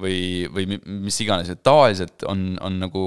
või, 0.00 0.16
või 0.52 0.80
mis 1.06 1.20
iganes, 1.24 1.48
et 1.52 1.62
tavaliselt 1.64 2.24
on, 2.28 2.52
on 2.60 2.76
nagu, 2.82 3.04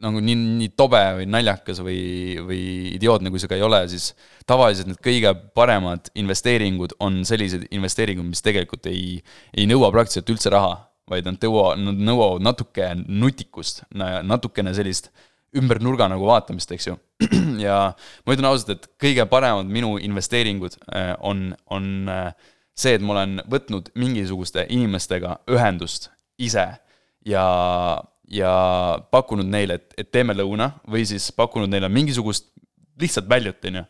nagu 0.00 0.22
nii, 0.24 0.36
nii 0.62 0.72
tobe 0.80 1.00
või 1.20 1.26
naljakas 1.28 1.82
või, 1.84 2.00
või 2.46 2.60
idiootne, 2.96 3.32
kui 3.32 3.42
see 3.42 3.50
ka 3.50 3.58
ei 3.58 3.64
ole, 3.66 3.82
siis 3.92 4.14
tavaliselt 4.48 4.88
need 4.88 5.02
kõige 5.04 5.34
paremad 5.56 6.08
investeeringud 6.18 6.96
on 7.04 7.20
sellised 7.28 7.66
investeeringud, 7.70 8.28
mis 8.32 8.44
tegelikult 8.44 8.88
ei, 8.88 9.18
ei 9.52 9.68
nõua 9.68 9.92
praktiliselt 9.92 10.32
üldse 10.32 10.52
raha, 10.56 10.78
vaid 11.10 11.28
nad 11.28 11.42
nõua, 11.44 11.74
nad 11.76 12.00
nõuavad 12.00 12.46
natuke 12.46 12.94
nutikust, 13.04 13.84
natukene 13.92 14.72
sellist 14.76 15.10
ümber 15.58 15.80
nurga 15.82 16.06
nagu 16.10 16.28
vaatamist, 16.28 16.70
eks 16.72 16.86
ju. 16.86 16.96
ja 17.66 17.90
ma 18.24 18.34
ütlen 18.36 18.48
ausalt, 18.48 18.72
et 18.76 18.88
kõige 19.02 19.26
paremad 19.28 19.68
minu 19.68 19.96
investeeringud 20.00 20.78
äh, 20.94 21.12
on, 21.26 21.50
on 21.74 21.90
äh, 22.08 22.50
see, 22.80 22.96
et 22.96 23.04
ma 23.04 23.16
olen 23.16 23.40
võtnud 23.50 23.90
mingisuguste 23.98 24.64
inimestega 24.72 25.38
ühendust 25.52 26.10
ise 26.40 26.66
ja, 27.26 27.44
ja 28.30 28.52
pakkunud 29.12 29.48
neile, 29.50 29.80
et, 29.80 29.94
et 30.00 30.10
teeme 30.12 30.36
lõuna 30.36 30.72
või 30.90 31.04
siis 31.08 31.30
pakkunud 31.36 31.70
neile 31.70 31.90
mingisugust 31.92 32.50
lihtsalt 33.00 33.28
väljut, 33.30 33.64
on 33.68 33.80
ju. 33.80 33.86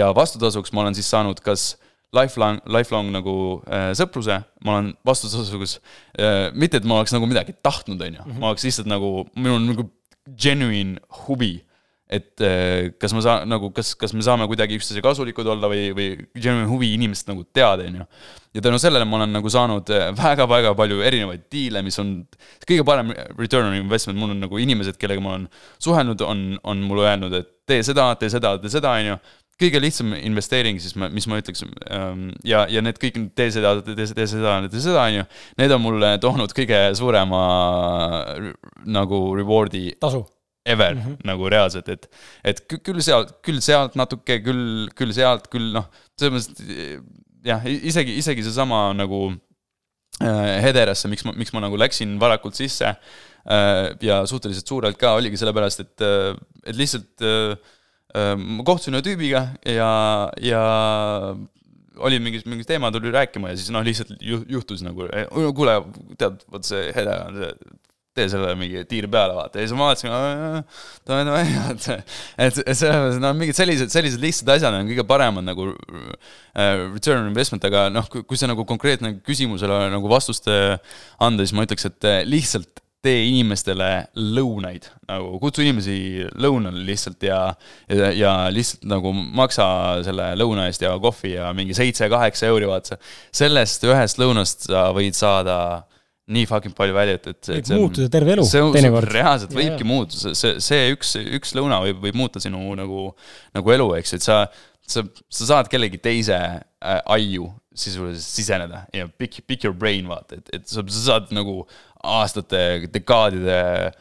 ja 0.00 0.10
vastutasuks 0.16 0.74
ma 0.74 0.84
olen 0.84 0.98
siis 0.98 1.10
saanud 1.10 1.42
kas 1.44 1.72
lifelong, 2.16 2.58
lifelong 2.66 3.12
nagu 3.14 3.34
äh, 3.70 3.90
sõpruse, 3.98 4.40
ma 4.66 4.78
olen 4.78 4.92
vastutasuks 5.06 5.78
äh,, 6.18 6.50
mitte 6.54 6.80
et 6.80 6.86
ma 6.88 7.00
oleks 7.00 7.14
nagu 7.14 7.28
midagi 7.30 7.54
tahtnud, 7.62 8.02
on 8.06 8.20
ju, 8.20 8.28
ma 8.38 8.52
oleks 8.52 8.66
lihtsalt 8.66 8.90
nagu, 8.90 9.24
minul 9.36 9.60
on 9.60 9.68
nagu 9.72 9.86
genuine 10.38 11.00
huvi 11.24 11.58
et 12.10 12.42
äh, 12.42 12.90
kas 12.98 13.12
ma 13.14 13.22
saan 13.22 13.50
nagu, 13.50 13.70
kas, 13.74 13.92
kas 13.98 14.12
me 14.16 14.24
saame 14.26 14.48
kuidagi 14.50 14.74
üksteise 14.80 15.02
kasulikud 15.04 15.46
olla 15.52 15.68
või, 15.70 15.90
või 15.94 16.08
genuine 16.34 16.66
huvi 16.66 16.90
inimest 16.96 17.28
nagu 17.30 17.44
teada, 17.54 17.86
on 17.86 18.00
ju. 18.00 18.06
ja 18.58 18.64
tänu 18.66 18.80
sellele 18.82 19.06
ma 19.06 19.20
olen 19.20 19.36
nagu 19.36 19.52
saanud 19.52 19.92
väga-väga 20.18 20.72
äh, 20.72 20.78
palju 20.80 21.04
erinevaid 21.06 21.44
diile, 21.54 21.84
mis 21.86 21.98
on 22.02 22.16
kõige 22.66 22.86
parem 22.88 23.12
return 23.38 23.70
on 23.70 23.78
investment, 23.78 24.18
mul 24.18 24.34
on 24.34 24.42
nagu 24.42 24.58
inimesed, 24.58 24.98
kellega 24.98 25.22
ma 25.22 25.36
olen 25.36 25.46
suhelnud, 25.78 26.24
on, 26.26 26.48
on 26.72 26.82
mulle 26.88 27.06
öelnud, 27.06 27.36
et 27.38 27.52
tee 27.70 27.86
seda, 27.86 28.10
tee 28.18 28.32
seda, 28.32 28.56
tee 28.58 28.74
seda, 28.74 28.96
on 28.98 29.12
ju 29.12 29.20
kõige 29.60 29.84
lihtsam 29.84 30.16
investeering 30.16 30.80
siis, 30.82 30.96
mis 30.96 31.26
ma 31.30 31.38
ütleks 31.38 31.62
ähm, 31.92 32.30
ja, 32.48 32.64
ja 32.72 32.82
need 32.82 32.98
kõik, 32.98 33.22
tee 33.38 33.52
seda, 33.54 33.76
tee, 33.84 33.94
tee 34.00 34.26
seda, 34.26 34.56
tee 34.66 34.82
seda, 34.82 35.04
on 35.04 35.20
ju, 35.20 35.28
need 35.60 35.76
on 35.76 35.84
mulle 35.84 36.12
toonud 36.22 36.56
kõige 36.56 36.82
suurema 36.98 37.46
nagu 38.98 39.22
reward'i. 39.38 39.92
tasu 40.00 40.24
ever 40.66 40.94
mm 40.94 41.00
-hmm. 41.00 41.16
nagu 41.24 41.48
reaalselt, 41.48 41.88
et, 41.88 42.08
et 42.44 42.60
küll 42.68 43.00
sealt, 43.00 43.38
küll 43.42 43.60
sealt 43.64 43.96
natuke, 43.96 44.40
küll, 44.44 44.90
küll 44.96 45.12
sealt, 45.16 45.48
küll 45.52 45.72
noh, 45.72 45.88
selles 46.20 46.34
mõttes 46.36 47.00
jah, 47.44 47.64
isegi, 47.64 48.16
isegi 48.20 48.44
seesama 48.44 48.90
nagu 48.96 49.30
Hederasse, 50.20 51.08
miks 51.08 51.24
ma, 51.24 51.32
miks 51.32 51.52
ma 51.54 51.62
nagu 51.64 51.78
läksin 51.80 52.18
varakult 52.20 52.58
sisse 52.58 52.90
ja 54.04 54.16
suhteliselt 54.28 54.68
suurelt 54.68 54.98
ka, 55.00 55.14
oligi 55.16 55.38
sellepärast, 55.40 55.80
et, 55.80 56.02
et 56.66 56.76
lihtsalt 56.76 57.24
ma 58.36 58.66
kohtusin 58.66 58.98
ühe 58.98 59.06
tüübiga 59.06 59.46
ja, 59.64 59.88
ja 60.44 60.60
oli 62.04 62.18
mingi, 62.20 62.42
mingi 62.44 62.68
teema 62.68 62.90
tuli 62.92 63.12
rääkima 63.14 63.48
ja 63.48 63.56
siis 63.56 63.72
noh, 63.72 63.84
lihtsalt 63.86 64.12
juhtus 64.20 64.84
nagu, 64.84 65.08
kuule, 65.56 65.78
tead, 66.20 66.44
vot 66.52 66.68
see 66.68 66.90
Hede 66.96 67.16
on 67.24 67.40
see 67.40 67.54
tee 68.16 68.26
sellele 68.32 68.56
mingi 68.58 68.82
tiir 68.90 69.06
peale, 69.10 69.36
vaata, 69.36 69.60
ja 69.60 69.68
siis 69.68 69.76
ma 69.78 69.90
vaatasin, 69.90 70.10
davai, 71.06 71.24
davai, 71.28 71.44
vaata. 71.54 71.96
et, 72.46 72.58
selles 72.72 72.98
mõttes, 73.04 73.20
no 73.22 73.32
mingid 73.38 73.58
sellised, 73.58 73.92
sellised 73.94 74.24
lihtsad 74.24 74.50
asjad 74.56 74.76
on 74.76 74.90
kõige 74.90 75.06
paremad 75.08 75.46
nagu 75.46 75.70
uh, 75.70 76.12
return 76.90 77.22
on 77.22 77.30
investment, 77.30 77.64
aga 77.70 77.86
noh, 77.92 78.10
kui 78.10 78.40
see 78.40 78.50
nagu 78.50 78.66
konkreetne 78.68 79.16
küsimusele 79.26 79.82
nagu 79.94 80.10
vastust 80.10 80.50
anda, 80.50 81.46
siis 81.46 81.54
ma 81.56 81.66
ütleks, 81.68 81.86
et 81.86 82.10
lihtsalt 82.26 82.80
tee 83.04 83.20
inimestele 83.30 83.88
lõunaid, 84.36 84.84
nagu 85.08 85.38
kutsu 85.40 85.62
inimesi 85.64 86.26
lõunale 86.40 86.82
lihtsalt 86.84 87.24
ja, 87.24 87.38
ja, 87.88 88.10
ja 88.12 88.32
lihtsalt 88.52 88.84
nagu 88.90 89.12
maksa 89.14 89.66
selle 90.04 90.32
lõuna 90.36 90.66
eest 90.68 90.84
ja 90.84 90.92
kohvi 91.00 91.32
ja 91.38 91.48
mingi 91.56 91.76
seitse-kaheksa 91.76 92.50
euri, 92.50 92.68
vaata. 92.68 93.00
sellest 93.32 93.86
ühest 93.88 94.20
lõunast 94.20 94.68
sa 94.68 94.90
võid 94.96 95.16
saada 95.16 95.56
nii 96.30 96.46
fucking 96.48 96.74
palju 96.76 96.94
väljat, 96.94 97.28
et, 97.32 97.40
et 97.56 97.70
võib 97.70 97.86
muutuda 97.86 98.10
terve 98.12 98.34
elu 98.36 98.44
teinekord. 98.74 99.12
reaalselt 99.14 99.54
võibki 99.56 99.86
muutuda, 99.86 100.34
see, 100.38 100.58
see 100.62 100.90
üks, 100.94 101.14
üks 101.40 101.54
lõuna 101.58 101.80
võib, 101.84 102.02
võib 102.04 102.18
muuta 102.20 102.42
sinu 102.42 102.60
nagu, 102.78 103.08
nagu 103.56 103.74
elu, 103.76 103.88
eks, 103.98 104.14
et 104.18 104.26
sa, 104.26 104.42
sa, 104.86 105.04
sa 105.30 105.48
saad 105.54 105.70
kellegi 105.72 106.00
teise 106.02 106.38
äh, 106.38 107.00
aiu 107.16 107.50
sisuliselt 107.74 108.26
siseneda 108.26 108.84
ja 108.94 109.08
pick, 109.08 109.42
pick 109.46 109.66
your 109.66 109.74
brain, 109.76 110.08
vaata, 110.10 110.38
et, 110.38 110.54
et 110.60 110.70
sa, 110.70 110.84
sa 110.86 111.04
saad 111.06 111.34
nagu 111.34 111.64
aastate, 112.00 112.62
dekaadide 112.94 113.58
äh, 113.90 113.96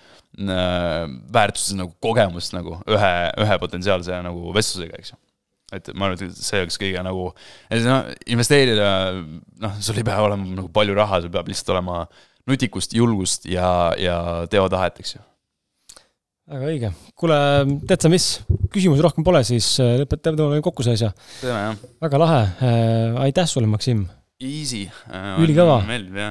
väärtuses 1.34 1.78
nagu 1.80 1.96
kogemust 2.04 2.54
nagu 2.56 2.78
ühe, 2.90 3.16
ühe 3.46 3.60
potentsiaalse 3.64 4.22
nagu 4.26 4.54
vestlusega, 4.56 5.02
eks 5.02 5.16
ju 5.16 5.20
et 5.76 5.92
ma 5.94 6.10
arvan, 6.10 6.30
et 6.30 6.42
see 6.42 6.64
oleks 6.64 6.80
kõige 6.82 7.04
nagu, 7.06 7.30
noh, 7.86 8.12
investeerida, 8.34 8.90
noh, 9.62 9.80
sul 9.84 10.02
ei 10.02 10.08
pea 10.08 10.20
olema 10.26 10.58
nagu 10.58 10.70
palju 10.74 10.98
raha, 10.98 11.22
sul 11.24 11.34
peab 11.34 11.50
lihtsalt 11.52 11.74
olema 11.76 12.04
nutikust, 12.50 12.94
julgust 12.98 13.50
ja, 13.50 13.94
ja 14.00 14.20
teotahet, 14.52 15.02
eks 15.04 15.18
ju. 15.18 15.26
väga 16.50 16.70
õige. 16.74 16.94
kuule, 17.20 17.40
tead 17.90 18.06
sa 18.06 18.12
mis, 18.12 18.30
küsimusi 18.74 19.06
rohkem 19.06 19.26
pole, 19.28 19.44
siis 19.48 19.76
äh, 19.84 19.98
lõpetame, 20.02 20.62
kokku 20.66 20.86
see 20.86 20.98
asja. 20.98 21.12
teeme 21.44 21.60
jah. 21.68 21.84
väga 22.08 22.24
lahe 22.24 22.42
äh,, 22.48 23.20
aitäh 23.28 23.50
sulle, 23.50 23.70
Maksim. 23.70 24.08
Easy 24.40 24.86
äh,. 24.88 25.34
ülikõva. 25.44 25.82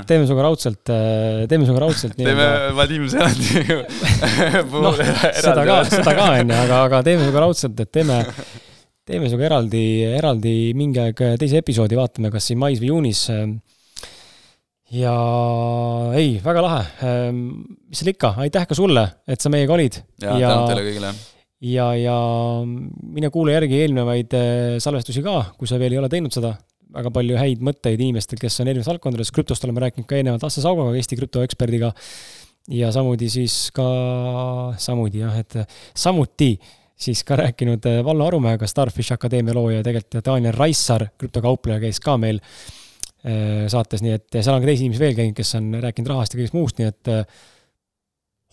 teeme 0.08 0.24
sinuga 0.24 0.48
raudselt, 0.48 0.82
teeme 0.88 1.68
sinuga 1.68 1.84
raudselt. 1.86 2.18
teeme 2.18 2.48
Vadim 2.74 3.06
Zelandi 3.12 3.66
noh, 4.86 4.96
seda 4.98 5.68
ka, 5.68 5.82
seda 5.92 6.16
ka 6.16 6.32
on 6.32 6.56
ju, 6.56 6.62
aga, 6.64 6.86
aga 6.88 7.04
teeme 7.06 7.22
sinuga 7.22 7.46
raudselt, 7.46 7.84
et 7.86 7.92
teeme 7.94 8.24
teeme 9.08 9.30
sinuga 9.30 9.48
eraldi, 9.48 9.84
eraldi 10.18 10.54
mingi 10.76 11.00
aeg 11.00 11.24
teise 11.40 11.62
episoodi, 11.62 11.96
vaatame, 11.98 12.30
kas 12.34 12.50
siin 12.50 12.60
mais 12.60 12.80
või 12.82 12.92
juunis. 12.92 13.24
ja 14.92 15.14
ei, 16.18 16.36
väga 16.44 16.64
lahe. 16.64 17.10
mis 17.88 18.00
seal 18.00 18.12
ikka, 18.12 18.34
aitäh 18.44 18.68
ka 18.68 18.76
sulle, 18.76 19.04
et 19.28 19.40
sa 19.40 19.52
meiega 19.52 19.76
olid. 19.76 20.00
ja, 20.20 20.36
ja 20.36 20.52
tänud 20.52 20.72
teile 20.72 20.86
kõigile. 20.86 21.12
ja, 21.72 21.90
ja 21.96 22.16
mine 22.64 23.30
kuula 23.34 23.56
järgi 23.56 23.82
eelnevaid 23.84 24.36
eh, 24.38 24.78
salvestusi 24.82 25.24
ka, 25.24 25.38
kui 25.58 25.70
sa 25.70 25.80
veel 25.80 25.96
ei 25.96 26.02
ole 26.02 26.10
teinud 26.12 26.34
seda. 26.34 26.56
väga 26.88 27.12
palju 27.12 27.36
häid 27.36 27.62
mõtteid 27.64 28.00
inimestel, 28.00 28.40
kes 28.40 28.60
on 28.60 28.68
erinevates 28.68 28.88
valdkondades, 28.92 29.32
krüptost 29.36 29.64
oleme 29.64 29.84
rääkinud 29.84 30.08
ka 30.08 30.16
eelnevalt 30.16 30.44
Asse 30.48 30.64
Saugaga, 30.64 30.96
Eesti 30.96 31.16
krüptoeksperdiga. 31.20 31.94
ja 32.76 32.92
samuti 32.92 33.30
siis 33.32 33.70
ka, 33.72 33.88
samuti 34.76 35.24
jah, 35.24 35.40
et 35.40 35.56
samuti 35.96 36.58
siis 36.98 37.22
ka 37.26 37.38
rääkinud 37.38 37.86
äh, 37.86 38.00
Vallo 38.04 38.26
Arumäega, 38.26 38.66
Starfish 38.66 39.14
Akadeemia 39.14 39.54
looja 39.54 39.80
ja 39.80 39.86
tegelikult 39.86 40.24
Daniel 40.26 40.56
Raissar, 40.56 41.06
krüptokaupleja, 41.18 41.80
käis 41.82 42.00
ka 42.02 42.16
meil 42.20 42.40
äh, 42.42 43.66
saates, 43.70 44.02
nii 44.04 44.16
et 44.18 44.40
seal 44.40 44.56
on 44.56 44.64
ka 44.64 44.70
teisi 44.70 44.86
inimesi 44.86 45.04
veel 45.04 45.16
käinud, 45.18 45.36
kes 45.38 45.54
on 45.60 45.70
rääkinud 45.84 46.12
rahast 46.12 46.34
ja 46.34 46.40
kõigest 46.40 46.58
muust, 46.58 46.80
nii 46.80 46.90
et 46.90 47.12
äh, 47.14 47.42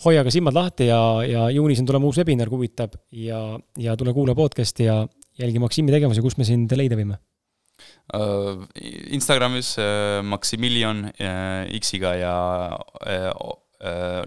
hoia 0.05 0.25
ka 0.27 0.33
silmad 0.33 0.57
lahti 0.57 0.89
ja, 0.91 0.99
ja 1.25 1.47
juunis 1.55 1.81
on 1.81 1.89
tulema 1.89 2.09
uus 2.09 2.19
webinar, 2.21 2.51
kui 2.51 2.61
huvitab 2.61 2.97
ja, 3.15 3.41
ja 3.81 3.95
tule 3.97 4.13
kuula 4.13 4.35
podcast'i 4.37 4.89
ja 4.89 5.01
jälgi 5.39 5.61
Maksimi 5.63 5.95
tegevusi, 5.95 6.23
kus 6.23 6.37
me 6.37 6.47
sind 6.47 6.75
leida 6.75 6.99
võime? 6.99 7.21
Instagramis 9.11 9.73
Maximilian 10.23 11.01
uh, 11.09 11.65
X-iga 11.75 12.13
ja 12.15 12.35
Äh, 13.05 13.31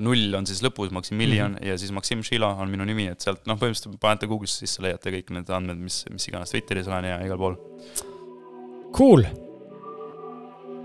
null 0.05 0.35
on 0.39 0.47
siis 0.47 0.63
lõpus 0.63 0.93
Maximilian 0.95 1.53
mm 1.53 1.57
-hmm. 1.57 1.67
ja 1.73 1.79
siis 1.79 1.93
Maksim 1.93 2.23
Šilo 2.23 2.51
on 2.61 2.71
minu 2.71 2.85
nimi, 2.85 3.09
et 3.13 3.21
sealt 3.21 3.47
noh, 3.47 3.59
põhimõtteliselt 3.59 4.01
panete 4.01 4.27
Google'isse 4.27 4.67
sisse, 4.67 4.83
leiate 4.83 5.11
kõik 5.11 5.31
need 5.35 5.51
andmed, 5.51 5.79
mis, 5.79 6.05
mis 6.11 6.29
iganes 6.29 6.51
Twitteris 6.51 6.89
olen 6.89 7.05
ja 7.05 7.21
igal 7.25 7.39
pool. 7.39 7.57
Cool. 8.93 9.23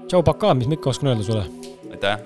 tšau, 0.08 0.24
pakaa, 0.24 0.54
mis 0.54 0.68
ma 0.68 0.74
ikka 0.74 0.90
oskan 0.90 1.14
öelda 1.14 1.24
sulle. 1.24 1.46
aitäh. 1.92 2.20